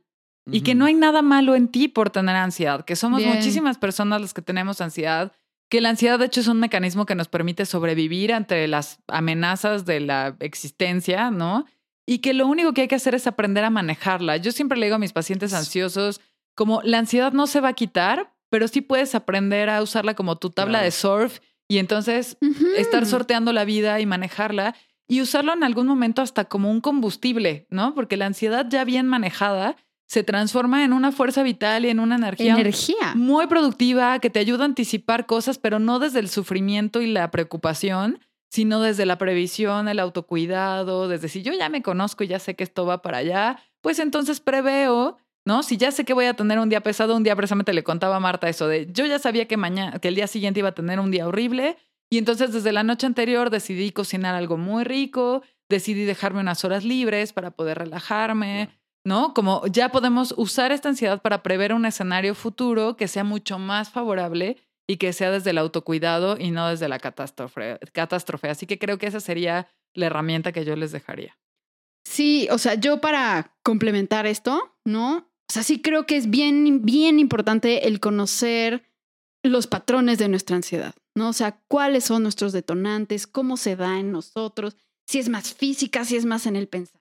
y 0.51 0.62
que 0.62 0.74
no 0.74 0.86
hay 0.86 0.95
nada 0.95 1.22
malo 1.22 1.55
en 1.55 1.68
ti 1.68 1.86
por 1.86 2.11
tener 2.11 2.34
ansiedad, 2.34 2.84
que 2.84 2.97
somos 2.97 3.18
Bien. 3.20 3.34
muchísimas 3.36 3.78
personas 3.78 4.20
las 4.20 4.34
que 4.34 4.43
tenemos 4.43 4.80
ansiedad, 4.80 5.32
que 5.71 5.81
la 5.81 5.89
ansiedad 5.91 6.18
de 6.18 6.27
hecho 6.27 6.41
es 6.41 6.49
un 6.49 6.61
mecanismo 6.61 7.07
que 7.07 7.14
nos 7.14 7.29
permite 7.29 7.64
sobrevivir 7.64 8.35
ante 8.35 8.66
las 8.68 8.99
amenazas 9.09 9.87
de 9.87 10.01
la 10.01 10.37
existencia, 10.41 11.31
¿no? 11.31 11.64
Y 12.07 12.18
que 12.18 12.35
lo 12.35 12.47
único 12.47 12.75
que 12.75 12.83
hay 12.83 12.89
que 12.89 12.97
hacer 12.97 13.14
es 13.14 13.27
aprender 13.27 13.64
a 13.64 13.71
manejarla. 13.71 14.37
Yo 14.37 14.53
siempre 14.53 14.77
le 14.79 14.87
digo 14.87 14.97
a 14.97 14.99
mis 14.99 15.12
pacientes 15.12 15.55
ansiosos, 15.55 16.21
como 16.57 16.83
la 16.83 16.99
ansiedad 16.99 17.33
no 17.33 17.47
se 17.47 17.61
va 17.61 17.68
a 17.68 17.73
quitar, 17.75 18.35
pero 18.51 18.66
sí 18.68 18.81
puedes 18.81 19.14
aprender 19.14 19.71
a 19.71 19.81
usarla 19.81 20.14
como 20.14 20.37
tu 20.37 20.51
tabla 20.51 20.81
Claro. 20.81 20.85
de 20.85 20.91
surf 20.91 21.39
y 21.68 21.79
entonces 21.79 22.37
estar 22.77 23.07
sorteando 23.07 23.53
la 23.53 23.64
vida 23.64 24.01
y 24.01 24.07
manejarla 24.07 24.75
y 25.07 25.21
usarlo 25.21 25.53
en 25.53 25.62
algún 25.62 25.87
momento 25.87 26.21
hasta 26.21 26.47
como 26.47 26.68
un 26.71 26.81
combustible, 26.81 27.66
¿no? 27.71 27.95
Porque 27.95 28.16
la 28.16 28.27
ansiedad 28.27 28.66
ya 28.68 28.85
bien 28.85 29.07
manejada 29.07 29.77
se 30.11 30.24
transforma 30.24 30.82
en 30.84 30.92
una 30.92 31.12
fuerza 31.12 31.44
vital 31.44 31.84
y 31.84 31.88
en 31.88 32.00
una 32.00 32.16
energía 32.16 32.54
Energía. 32.54 33.14
muy 33.14 33.46
productiva 33.46 34.18
que 34.18 34.28
te 34.28 34.40
ayuda 34.40 34.64
a 34.64 34.66
anticipar 34.66 35.24
cosas, 35.24 35.58
pero 35.58 35.78
no 35.78 36.00
desde 36.00 36.18
el 36.18 36.28
sufrimiento 36.28 37.00
y 37.00 37.06
la 37.06 37.30
preocupación, 37.30 38.18
sino 38.50 38.80
desde 38.80 39.06
la 39.06 39.18
previsión, 39.18 39.86
el 39.86 40.00
autocuidado, 40.00 41.06
desde 41.06 41.28
si 41.28 41.42
yo 41.42 41.52
ya 41.52 41.68
me 41.68 41.80
conozco 41.80 42.24
y 42.24 42.26
ya 42.26 42.40
sé 42.40 42.56
que 42.56 42.64
esto 42.64 42.84
va 42.84 43.02
para 43.02 43.18
allá, 43.18 43.62
pues 43.82 44.00
entonces 44.00 44.40
preveo, 44.40 45.16
¿no? 45.46 45.62
Si 45.62 45.76
ya 45.76 45.92
sé 45.92 46.04
que 46.04 46.12
voy 46.12 46.24
a 46.24 46.34
tener 46.34 46.58
un 46.58 46.70
día 46.70 46.80
pesado, 46.80 47.16
un 47.16 47.22
día 47.22 47.36
precisamente 47.36 47.72
le 47.72 47.84
contaba 47.84 48.16
a 48.16 48.20
Marta 48.20 48.48
eso 48.48 48.66
de 48.66 48.88
yo 48.90 49.06
ya 49.06 49.20
sabía 49.20 49.46
que 49.46 49.56
mañana, 49.56 50.00
que 50.00 50.08
el 50.08 50.16
día 50.16 50.26
siguiente 50.26 50.58
iba 50.58 50.70
a 50.70 50.74
tener 50.74 50.98
un 50.98 51.12
día 51.12 51.28
horrible 51.28 51.76
y 52.11 52.18
entonces 52.18 52.52
desde 52.52 52.72
la 52.72 52.82
noche 52.82 53.06
anterior 53.06 53.48
decidí 53.50 53.92
cocinar 53.92 54.34
algo 54.34 54.56
muy 54.56 54.82
rico, 54.82 55.44
decidí 55.68 56.04
dejarme 56.04 56.40
unas 56.40 56.64
horas 56.64 56.82
libres 56.82 57.32
para 57.32 57.52
poder 57.52 57.78
relajarme. 57.78 58.80
¿No? 59.05 59.34
Como 59.34 59.66
ya 59.66 59.90
podemos 59.90 60.34
usar 60.36 60.72
esta 60.72 60.88
ansiedad 60.88 61.20
para 61.22 61.42
prever 61.42 61.72
un 61.72 61.86
escenario 61.86 62.34
futuro 62.34 62.96
que 62.96 63.09
sea 63.09 63.24
mucho 63.24 63.59
más 63.59 63.90
favorable 63.90 64.57
y 64.86 64.96
que 64.96 65.12
sea 65.12 65.30
desde 65.30 65.51
el 65.51 65.59
autocuidado 65.59 66.36
y 66.38 66.51
no 66.51 66.68
desde 66.68 66.88
la 66.88 66.98
catástrofe. 66.98 67.78
catástrofe. 67.92 68.48
Así 68.48 68.66
que 68.66 68.78
creo 68.78 68.98
que 68.98 69.07
esa 69.07 69.20
sería 69.20 69.68
la 69.94 70.07
herramienta 70.07 70.53
que 70.53 70.64
yo 70.64 70.76
les 70.76 70.92
dejaría. 70.92 71.38
Sí, 72.05 72.48
o 72.51 72.59
sea, 72.59 72.74
yo 72.74 73.01
para 73.01 73.55
complementar 73.62 74.26
esto, 74.26 74.76
¿no? 74.84 75.18
O 75.18 75.53
sea, 75.53 75.62
sí 75.62 75.80
creo 75.80 76.07
que 76.07 76.16
es 76.16 76.30
bien, 76.30 76.84
bien 76.84 77.18
importante 77.18 77.86
el 77.86 78.01
conocer 78.01 78.84
los 79.42 79.66
patrones 79.66 80.18
de 80.18 80.28
nuestra 80.28 80.57
ansiedad, 80.57 80.94
¿no? 81.14 81.28
O 81.28 81.32
sea, 81.32 81.61
cuáles 81.68 82.05
son 82.05 82.22
nuestros 82.22 82.53
detonantes, 82.53 83.26
cómo 83.26 83.57
se 83.57 83.76
da 83.76 83.98
en 83.98 84.12
nosotros, 84.12 84.76
si 85.07 85.18
es 85.18 85.28
más 85.28 85.55
física, 85.55 86.05
si 86.05 86.16
es 86.16 86.24
más 86.24 86.46
en 86.46 86.57
el 86.57 86.68
pensamiento. 86.68 86.99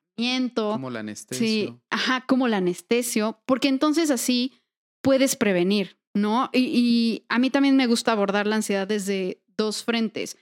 Como 0.73 0.89
la 0.89 0.99
anestesia. 0.99 1.47
Sí, 1.47 1.75
ajá, 1.89 2.25
como 2.27 2.47
la 2.47 2.57
anestesio, 2.57 3.41
porque 3.45 3.67
entonces 3.67 4.11
así 4.11 4.53
puedes 5.01 5.35
prevenir, 5.35 5.97
¿no? 6.13 6.49
Y, 6.53 6.59
y 6.59 7.25
a 7.29 7.39
mí 7.39 7.49
también 7.49 7.75
me 7.75 7.87
gusta 7.87 8.11
abordar 8.11 8.47
la 8.47 8.57
ansiedad 8.57 8.87
desde 8.87 9.41
dos 9.57 9.83
frentes. 9.83 10.37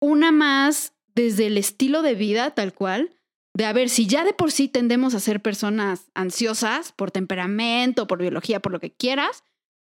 Una 0.00 0.32
más 0.32 0.94
desde 1.14 1.46
el 1.46 1.58
estilo 1.58 2.02
de 2.02 2.14
vida 2.14 2.54
tal 2.54 2.72
cual, 2.72 3.10
de 3.54 3.64
a 3.64 3.72
ver 3.72 3.88
si 3.88 4.06
ya 4.06 4.24
de 4.24 4.32
por 4.32 4.52
sí 4.52 4.68
tendemos 4.68 5.14
a 5.14 5.20
ser 5.20 5.42
personas 5.42 6.10
ansiosas 6.14 6.92
por 6.92 7.10
temperamento, 7.10 8.06
por 8.06 8.20
biología, 8.20 8.60
por 8.60 8.72
lo 8.72 8.80
que 8.80 8.92
quieras, 8.92 9.42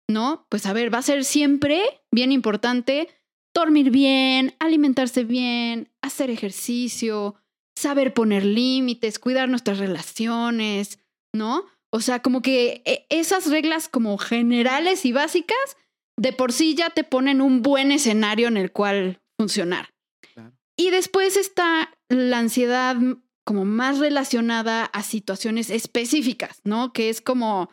¿no? 0.07 0.45
Pues 0.49 0.65
a 0.65 0.73
ver, 0.73 0.93
va 0.93 0.99
a 0.99 1.03
ser 1.03 1.25
siempre 1.25 1.81
bien 2.11 2.31
importante 2.31 3.09
dormir 3.53 3.91
bien, 3.91 4.55
alimentarse 4.59 5.23
bien, 5.23 5.89
hacer 6.01 6.29
ejercicio, 6.29 7.35
saber 7.83 8.13
poner 8.13 8.43
límites, 8.43 9.19
cuidar 9.19 9.49
nuestras 9.49 9.77
relaciones, 9.77 10.99
¿no? 11.33 11.65
O 11.91 12.01
sea, 12.01 12.21
como 12.21 12.41
que 12.41 12.81
eh, 12.85 13.05
esas 13.09 13.49
reglas 13.49 13.87
como 13.87 14.17
generales 14.17 15.05
y 15.05 15.11
básicas 15.11 15.77
de 16.17 16.33
por 16.33 16.51
sí 16.51 16.75
ya 16.75 16.89
te 16.89 17.03
ponen 17.03 17.41
un 17.41 17.61
buen 17.61 17.91
escenario 17.91 18.47
en 18.47 18.57
el 18.57 18.71
cual 18.71 19.21
funcionar. 19.37 19.89
Claro. 20.33 20.53
Y 20.75 20.89
después 20.89 21.37
está 21.37 21.95
la 22.09 22.39
ansiedad 22.39 22.97
como 23.45 23.65
más 23.65 23.99
relacionada 23.99 24.85
a 24.85 25.03
situaciones 25.03 25.69
específicas, 25.69 26.61
¿no? 26.63 26.93
Que 26.93 27.09
es 27.09 27.21
como, 27.21 27.69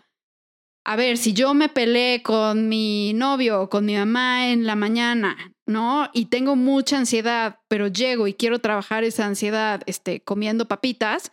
a 0.84 0.96
ver, 0.96 1.16
si 1.16 1.32
yo 1.32 1.54
me 1.54 1.68
peleé 1.68 2.22
con 2.22 2.68
mi 2.68 3.12
novio 3.14 3.62
o 3.62 3.70
con 3.70 3.86
mi 3.86 3.94
mamá 3.94 4.48
en 4.48 4.66
la 4.66 4.74
mañana, 4.74 5.54
¿no? 5.70 6.10
Y 6.12 6.26
tengo 6.26 6.56
mucha 6.56 6.98
ansiedad, 6.98 7.60
pero 7.68 7.88
llego 7.88 8.26
y 8.26 8.34
quiero 8.34 8.58
trabajar 8.58 9.04
esa 9.04 9.26
ansiedad 9.26 9.82
este, 9.86 10.20
comiendo 10.20 10.68
papitas, 10.68 11.32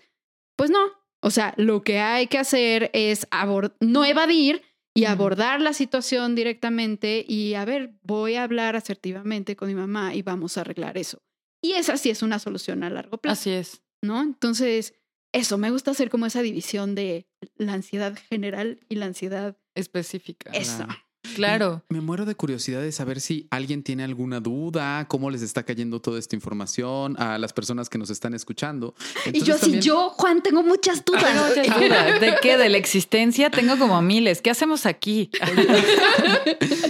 pues 0.55 0.69
no. 0.69 0.79
O 1.21 1.31
sea, 1.31 1.53
lo 1.57 1.81
que 1.81 1.99
hay 1.99 2.27
que 2.27 2.37
hacer 2.37 2.91
es 2.93 3.27
no 3.79 4.05
evadir 4.05 4.61
y 4.95 5.05
abordar 5.05 5.61
la 5.61 5.73
situación 5.73 6.35
directamente 6.35 7.25
y, 7.27 7.55
a 7.55 7.65
ver, 7.65 7.95
voy 8.03 8.35
a 8.35 8.43
hablar 8.43 8.75
asertivamente 8.75 9.55
con 9.55 9.67
mi 9.67 9.75
mamá 9.75 10.15
y 10.15 10.21
vamos 10.21 10.57
a 10.57 10.61
arreglar 10.61 10.97
eso. 10.97 11.21
Y 11.61 11.73
esa 11.73 11.97
sí 11.97 12.09
es 12.09 12.21
una 12.21 12.39
solución 12.39 12.83
a 12.83 12.89
largo 12.89 13.17
plazo. 13.17 13.41
Así 13.41 13.51
es. 13.51 13.81
¿no? 14.01 14.21
Entonces, 14.21 14.93
eso, 15.33 15.57
me 15.57 15.71
gusta 15.71 15.91
hacer 15.91 16.09
como 16.09 16.25
esa 16.25 16.41
división 16.41 16.95
de 16.95 17.27
la 17.55 17.73
ansiedad 17.73 18.17
general 18.29 18.79
y 18.89 18.95
la 18.95 19.05
ansiedad. 19.05 19.57
Específica. 19.75 20.51
Eso. 20.51 20.87
Claro. 21.37 21.83
Y 21.89 21.93
Me 21.93 22.01
muero 22.01 22.25
de 22.25 22.35
curiosidad 22.35 22.81
de 22.81 22.91
saber 22.91 23.21
si 23.21 23.47
alguien 23.51 23.83
tiene 23.83 24.03
alguna 24.03 24.39
duda, 24.39 25.05
cómo 25.07 25.29
les 25.29 25.41
está 25.41 25.63
cayendo 25.63 26.01
toda 26.01 26.19
esta 26.19 26.35
información 26.35 27.15
a 27.19 27.37
las 27.37 27.53
personas 27.53 27.89
que 27.89 27.97
nos 27.97 28.09
están 28.09 28.33
escuchando. 28.33 28.93
y 29.31 29.41
yo 29.41 29.55
así, 29.55 29.61
también- 29.61 29.81
yo, 29.81 30.09
Juan, 30.11 30.41
tengo 30.43 30.63
muchas 30.63 31.03
dudas. 31.05 31.23
Tengo 31.23 31.47
muchas 31.47 31.65
dudas. 31.79 32.19
¿De 32.21 32.35
qué? 32.41 32.57
¿De 32.57 32.69
la 32.69 32.77
existencia? 32.77 33.49
Tengo 33.49 33.77
como 33.77 34.01
miles. 34.01 34.41
¿Qué 34.41 34.49
hacemos 34.49 34.85
aquí? 34.85 35.29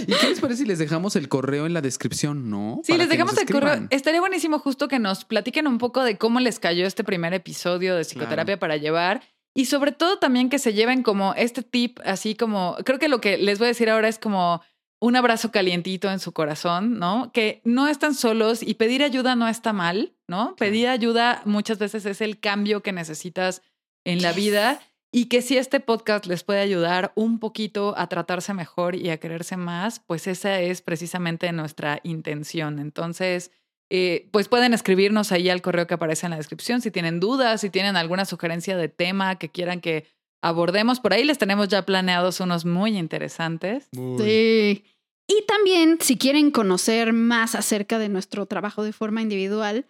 ¿Y 0.06 0.12
qué 0.12 0.28
les 0.28 0.40
parece 0.40 0.62
si 0.62 0.68
les 0.68 0.78
dejamos 0.78 1.16
el 1.16 1.28
correo 1.28 1.66
en 1.66 1.74
la 1.74 1.80
descripción, 1.80 2.50
no? 2.50 2.80
Sí, 2.84 2.92
Para 2.92 3.04
les 3.04 3.10
dejamos 3.10 3.36
el 3.38 3.46
correo. 3.46 3.86
Estaría 3.90 4.20
buenísimo 4.20 4.58
justo 4.58 4.88
que 4.88 4.98
nos 4.98 5.24
platiquen 5.24 5.66
un 5.66 5.78
poco 5.78 6.02
de 6.02 6.16
cómo 6.16 6.40
les 6.40 6.58
cayó 6.58 6.86
este 6.86 7.04
primer 7.04 7.34
episodio 7.34 7.94
de 7.96 8.04
psicoterapia 8.04 8.58
para 8.58 8.76
llevar. 8.76 9.22
Y 9.58 9.64
sobre 9.64 9.90
todo 9.90 10.20
también 10.20 10.50
que 10.50 10.60
se 10.60 10.72
lleven 10.72 11.02
como 11.02 11.34
este 11.34 11.64
tip, 11.64 11.98
así 12.04 12.36
como, 12.36 12.76
creo 12.84 13.00
que 13.00 13.08
lo 13.08 13.20
que 13.20 13.38
les 13.38 13.58
voy 13.58 13.64
a 13.64 13.74
decir 13.74 13.90
ahora 13.90 14.06
es 14.06 14.16
como 14.20 14.62
un 15.00 15.16
abrazo 15.16 15.50
calientito 15.50 16.08
en 16.12 16.20
su 16.20 16.30
corazón, 16.30 17.00
¿no? 17.00 17.32
Que 17.32 17.60
no 17.64 17.88
están 17.88 18.14
solos 18.14 18.62
y 18.62 18.74
pedir 18.74 19.02
ayuda 19.02 19.34
no 19.34 19.48
está 19.48 19.72
mal, 19.72 20.14
¿no? 20.28 20.54
Pedir 20.54 20.86
ayuda 20.86 21.42
muchas 21.44 21.80
veces 21.80 22.06
es 22.06 22.20
el 22.20 22.38
cambio 22.38 22.84
que 22.84 22.92
necesitas 22.92 23.62
en 24.04 24.22
la 24.22 24.30
vida 24.32 24.80
y 25.10 25.24
que 25.24 25.42
si 25.42 25.56
este 25.56 25.80
podcast 25.80 26.26
les 26.26 26.44
puede 26.44 26.60
ayudar 26.60 27.10
un 27.16 27.40
poquito 27.40 27.98
a 27.98 28.06
tratarse 28.06 28.54
mejor 28.54 28.94
y 28.94 29.10
a 29.10 29.18
quererse 29.18 29.56
más, 29.56 29.98
pues 29.98 30.28
esa 30.28 30.60
es 30.60 30.82
precisamente 30.82 31.50
nuestra 31.50 31.98
intención. 32.04 32.78
Entonces, 32.78 33.50
eh, 33.90 34.28
pues 34.32 34.48
pueden 34.48 34.74
escribirnos 34.74 35.32
ahí 35.32 35.48
al 35.48 35.62
correo 35.62 35.86
que 35.86 35.94
aparece 35.94 36.26
en 36.26 36.30
la 36.30 36.36
descripción 36.36 36.80
si 36.82 36.90
tienen 36.90 37.20
dudas, 37.20 37.60
si 37.60 37.70
tienen 37.70 37.96
alguna 37.96 38.24
sugerencia 38.24 38.76
de 38.76 38.88
tema 38.88 39.36
que 39.36 39.48
quieran 39.48 39.80
que 39.80 40.06
abordemos. 40.42 41.00
Por 41.00 41.12
ahí 41.12 41.24
les 41.24 41.38
tenemos 41.38 41.68
ya 41.68 41.86
planeados 41.86 42.40
unos 42.40 42.64
muy 42.64 42.98
interesantes. 42.98 43.88
Sí. 43.92 44.84
Y 45.30 45.44
también, 45.46 45.98
si 46.00 46.16
quieren 46.16 46.50
conocer 46.50 47.12
más 47.12 47.54
acerca 47.54 47.98
de 47.98 48.08
nuestro 48.08 48.46
trabajo 48.46 48.82
de 48.82 48.92
forma 48.92 49.20
individual, 49.20 49.86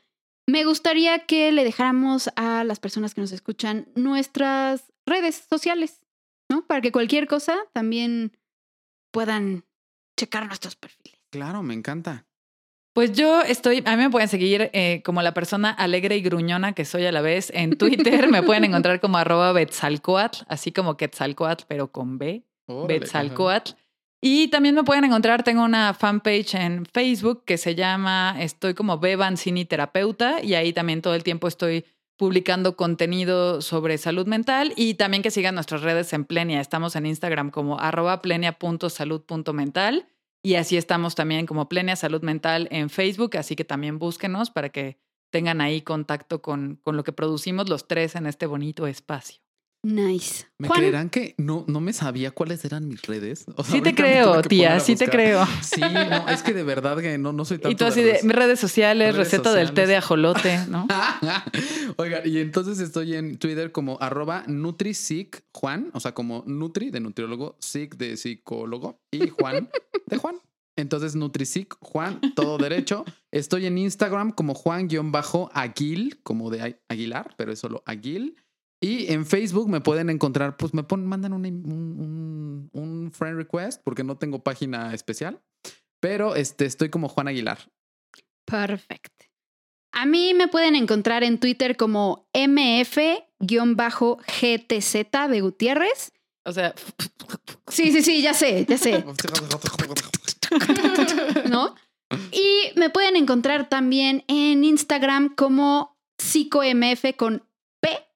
me 0.49 0.65
gustaría 0.65 1.27
que 1.27 1.53
le 1.53 1.63
dejáramos 1.63 2.31
a 2.35 2.65
las 2.65 2.81
personas 2.81 3.15
que 3.15 3.21
nos 3.21 3.33
escuchan 3.33 3.87
nuestras 3.95 4.85
redes 5.07 5.45
sociales, 5.49 6.01
¿no? 6.49 6.67
Para 6.67 6.81
que 6.81 6.91
cualquier 6.91 7.27
cosa 7.27 7.57
también 7.73 8.37
puedan 9.13 9.65
checar 10.19 10.47
nuestros 10.47 10.75
perfiles. 10.75 11.21
Claro, 11.31 11.63
me 11.63 11.75
encanta. 11.75 12.28
Pues 12.93 13.13
yo 13.13 13.43
estoy, 13.43 13.83
a 13.87 13.97
mí 13.97 14.03
me 14.03 14.11
pueden 14.11 14.29
seguir 14.29 14.71
eh, 14.73 15.03
como 15.05 15.23
la 15.23 15.33
persona 15.33 15.71
alegre 15.71 16.17
y 16.17 16.23
gruñona 16.23 16.73
que 16.73 16.85
soy 16.85 17.07
a 17.07 17.13
la 17.13 17.21
vez 17.21 17.51
en 17.55 17.79
Twitter. 17.79 18.29
me 18.31 18.43
pueden 18.43 18.65
encontrar 18.65 19.01
como 19.01 19.19
arroba 19.19 19.53
Betzalcoatl, 19.53 20.45
así 20.49 20.73
como 20.73 20.97
Quetzalcoatl, 20.97 21.65
pero 21.69 21.93
con 21.93 22.19
B. 22.19 22.43
Órale, 22.67 23.01
Betzalcoatl. 23.01 23.73
Y 24.21 24.49
también 24.49 24.75
me 24.75 24.83
pueden 24.83 25.05
encontrar, 25.05 25.45
tengo 25.45 25.63
una 25.63 25.95
fanpage 25.95 26.55
en 26.57 26.87
Facebook 26.87 27.45
que 27.45 27.57
se 27.57 27.77
llama 27.77 28.35
Estoy 28.41 28.75
como 28.75 28.99
Beban 28.99 29.37
Cini 29.37 29.65
Terapeuta 29.65 30.43
y 30.43 30.55
ahí 30.55 30.73
también 30.73 31.03
todo 31.03 31.15
el 31.15 31.23
tiempo 31.23 31.47
estoy 31.47 31.85
publicando 32.17 32.75
contenido 32.75 33.63
sobre 33.63 33.97
salud 33.97 34.27
mental 34.27 34.73
y 34.75 34.95
también 34.95 35.23
que 35.23 35.31
sigan 35.31 35.55
nuestras 35.55 35.83
redes 35.83 36.13
en 36.13 36.25
Plenia. 36.25 36.61
Estamos 36.61 36.97
en 36.97 37.07
Instagram 37.07 37.53
como 37.53 37.79
arroba 37.79 38.21
plenia.salud.mental 38.21 40.09
y 40.43 40.55
así 40.55 40.77
estamos 40.77 41.15
también 41.15 41.47
como 41.47 41.69
Plenia 41.69 41.97
Salud 41.97 42.23
Mental 42.23 42.69
en 42.71 42.91
Facebook, 42.91 43.37
así 43.37 43.57
que 43.57 43.65
también 43.65 43.99
búsquenos 43.99 44.51
para 44.51 44.69
que 44.69 45.01
tengan 45.31 45.61
ahí 45.61 45.83
contacto 45.83 46.41
con, 46.41 46.77
con 46.77 46.97
lo 46.97 47.05
que 47.05 47.13
producimos 47.13 47.69
los 47.69 47.87
tres 47.87 48.15
en 48.15 48.27
este 48.27 48.47
bonito 48.47 48.87
espacio. 48.87 49.41
Nice. 49.83 50.47
¿Me 50.59 50.67
Juan, 50.67 50.81
creerán 50.81 51.09
que 51.09 51.35
no, 51.39 51.65
no 51.69 51.81
me 51.81 51.93
sabía 51.93 52.33
cuáles 52.33 52.65
eran 52.65 52.89
mis 52.89 53.03
redes? 53.03 53.45
O 53.57 53.63
sea, 53.63 53.77
Sí 53.77 53.81
te 53.81 53.95
creo, 53.95 54.43
tía, 54.43 54.81
sí 54.81 54.97
te 54.97 55.09
creo. 55.09 55.47
Sí, 55.63 55.81
no, 55.81 56.29
es 56.29 56.43
que 56.43 56.53
de 56.53 56.65
verdad 56.65 56.99
que 56.99 57.17
no, 57.17 57.33
no 57.33 57.45
soy 57.45 57.59
tanto 57.59 57.71
Y 57.71 57.77
tú 57.77 57.85
así 57.85 58.03
de 58.03 58.19
mis 58.25 58.35
redes 58.35 58.59
sociales, 58.59 59.15
Redes 59.15 59.31
receta 59.31 59.55
del 59.55 59.73
té 59.73 59.87
de 59.87 59.97
ajolote, 59.97 60.59
¿no? 60.69 60.87
Oigan, 61.97 62.23
y 62.25 62.39
entonces 62.39 62.81
estoy 62.81 63.15
en 63.15 63.39
Twitter 63.39 63.71
como 63.71 63.99
arroba 64.01 64.43
NutriSic 64.49 65.45
Juan, 65.53 65.91
o 65.95 66.01
sea, 66.01 66.13
como 66.13 66.43
Nutri 66.47 66.91
de 66.91 67.01
nutriólogo, 67.01 67.57
Sic 67.61 67.97
de 67.97 68.17
psicólogo 68.17 69.01
y 69.13 69.29
Juan 69.29 69.71
de 70.07 70.17
Juan. 70.17 70.41
Entonces, 70.79 71.17
NutriSic 71.17 71.77
Juan, 71.81 72.21
todo 72.37 72.57
derecho. 72.57 73.05
Estoy 73.33 73.67
en 73.67 73.79
Instagram 73.79 74.31
como 74.31 74.55
Juan-Aguil, 74.55 76.21
como 76.23 76.51
de 76.51 76.79
Aguilar, 76.89 77.35
pero 77.37 77.53
es 77.53 77.59
solo 77.59 77.83
Aguil. 77.85 78.37
Y 78.81 79.13
en 79.13 79.27
Facebook 79.27 79.69
me 79.69 79.81
pueden 79.81 80.09
encontrar, 80.11 80.57
pues 80.57 80.73
me 80.73 80.85
ponen, 80.85 81.07
mandan 81.07 81.33
un, 81.33 81.45
un- 81.47 82.71
un 82.73 83.13
friend 83.13 83.37
request 83.37 83.83
porque 83.85 84.05
no 84.05 84.17
tengo 84.17 84.43
página 84.43 84.95
especial. 84.95 85.41
Pero 86.01 86.37
este, 86.37 86.65
estoy 86.65 86.89
como 86.91 87.09
Juan 87.09 87.27
Aguilar. 87.29 87.59
Perfecto. 88.47 89.27
A 89.93 90.07
mí 90.07 90.33
me 90.35 90.47
pueden 90.49 90.77
encontrar 90.77 91.25
en 91.25 91.39
Twitter 91.41 91.77
como 91.77 92.29
MF-GTZ 93.41 95.29
de 95.29 95.41
Gutiérrez. 95.41 96.13
O 96.45 96.53
sea, 96.53 96.75
Sí, 97.69 97.93
sí, 97.93 98.03
sí, 98.03 98.23
ya 98.23 98.35
sé, 98.35 98.65
ya 98.69 98.79
sé. 98.79 99.05
¿No? 101.51 101.75
Y 102.33 102.71
me 102.77 102.91
pueden 102.91 103.17
encontrar 103.17 103.69
también 103.69 104.25
en 104.29 104.65
Instagram 104.65 105.35
como 105.35 105.97
psicomf 106.19 107.05
con 107.17 107.45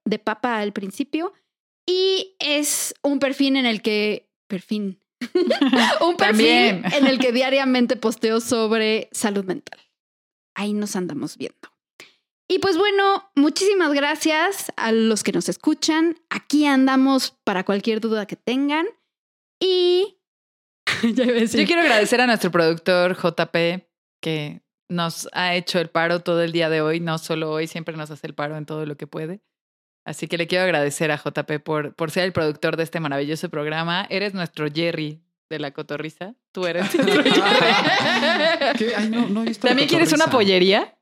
de 0.05 0.19
papa 0.19 0.59
al 0.59 0.73
principio. 0.73 1.33
Y 1.87 2.37
es 2.39 2.95
un 3.03 3.19
perfil 3.19 3.57
en 3.57 3.67
el 3.67 3.83
que. 3.83 4.29
Perfil. 4.49 5.01
un 6.01 6.17
perfil 6.17 6.17
También. 6.17 6.85
en 6.93 7.07
el 7.07 7.19
que 7.19 7.33
diariamente 7.33 7.97
posteo 7.97 8.41
sobre 8.41 9.09
salud 9.13 9.45
mental. 9.45 9.81
Ahí 10.55 10.73
nos 10.73 10.97
andamos 10.97 11.37
viendo. 11.37 11.73
Y 12.49 12.59
pues 12.59 12.77
bueno, 12.77 13.31
muchísimas 13.35 13.93
gracias 13.95 14.73
a 14.77 14.93
los 14.93 15.23
que 15.23 15.33
nos 15.33 15.49
escuchan. 15.49 16.19
Aquí 16.29 16.67
andamos 16.67 17.35
para 17.45 17.65
cualquier 17.65 18.01
duda 18.01 18.27
que 18.27 18.37
tengan. 18.37 18.87
Y. 19.59 20.19
yo 21.03 21.67
quiero 21.67 21.81
agradecer 21.81 22.21
a 22.21 22.27
nuestro 22.27 22.51
productor 22.51 23.17
JP 23.17 23.87
que 24.21 24.63
nos 24.89 25.29
ha 25.33 25.55
hecho 25.55 25.79
el 25.79 25.89
paro 25.89 26.21
todo 26.21 26.43
el 26.43 26.53
día 26.53 26.69
de 26.69 26.83
hoy, 26.83 27.01
no 27.01 27.19
solo 27.19 27.51
hoy, 27.51 27.67
siempre 27.67 27.97
nos 27.97 28.11
hace 28.11 28.27
el 28.27 28.35
paro 28.35 28.57
en 28.57 28.67
todo 28.67 28.85
lo 28.87 28.97
que 28.97 29.07
puede. 29.07 29.41
Así 30.05 30.27
que 30.27 30.37
le 30.39 30.47
quiero 30.47 30.65
agradecer 30.65 31.11
a 31.13 31.17
JP 31.17 31.61
por, 31.65 31.95
por 31.95 32.11
ser 32.11 32.25
el 32.25 32.33
productor 32.33 32.77
de 32.77 32.83
este 32.83 32.99
maravilloso 33.01 33.49
programa. 33.51 34.07
Eres 34.11 34.35
nuestro 34.35 34.67
Jerry 34.73 35.21
de 35.49 35.59
la 35.59 35.71
cotorriza. 35.71 36.35
Tú 36.51 36.67
eres 36.67 36.93
nuestro 36.95 37.23
Jerry. 37.23 37.31
¿Qué? 38.79 38.95
Ay, 38.97 39.09
no, 39.11 39.29
no 39.29 39.43
he 39.43 39.47
visto 39.47 39.67
la 39.67 39.71
¿También 39.71 39.89
quieres 39.89 40.13
una 40.13 40.27
pollería? 40.27 40.97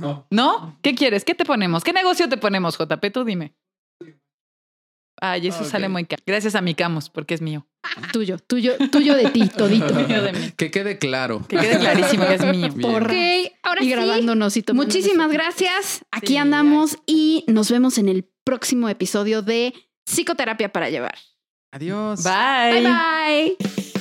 No. 0.00 0.26
¿No? 0.30 0.78
¿Qué 0.82 0.94
quieres? 0.94 1.24
¿Qué 1.24 1.34
te 1.34 1.44
ponemos? 1.44 1.82
¿Qué 1.82 1.92
negocio 1.92 2.28
te 2.28 2.36
ponemos, 2.36 2.76
JP? 2.78 3.12
Tú 3.12 3.24
dime. 3.24 3.54
Ay, 5.20 5.48
eso 5.48 5.62
Ok. 5.64 5.66
sale 5.70 5.88
muy 5.88 6.04
caro. 6.04 6.22
Gracias 6.24 6.54
a 6.54 6.60
mi 6.60 6.74
Camus, 6.74 7.10
porque 7.10 7.34
es 7.34 7.40
mío. 7.42 7.66
Tuyo, 8.12 8.38
tuyo, 8.38 8.76
tuyo 8.90 9.14
de 9.14 9.30
ti, 9.30 9.48
todito. 9.48 9.86
De 9.94 10.32
mí. 10.32 10.52
Que 10.56 10.70
quede 10.70 10.98
claro. 10.98 11.44
Que 11.48 11.56
quede 11.56 11.78
clarísimo 11.78 12.26
que 12.26 12.34
es 12.34 12.44
mío. 12.44 12.72
Bien. 12.74 12.94
Ok, 12.94 13.52
ahora 13.62 13.80
Y 13.82 13.84
sí. 13.84 13.90
grabándonos 13.90 14.56
y 14.56 14.64
Muchísimas 14.72 15.30
gracias. 15.30 16.04
Aquí 16.10 16.34
Sí, 16.34 16.36
andamos 16.36 16.98
y 17.06 17.44
nos 17.46 17.70
vemos 17.70 17.98
en 17.98 18.08
el 18.08 18.28
próximo 18.44 18.88
episodio 18.88 19.42
de 19.42 19.74
Psicoterapia 20.04 20.72
para 20.72 20.90
llevar. 20.90 21.16
Adiós. 21.70 22.22
Bye. 22.24 22.82
bye. 22.82 23.56
bye. 23.58 23.97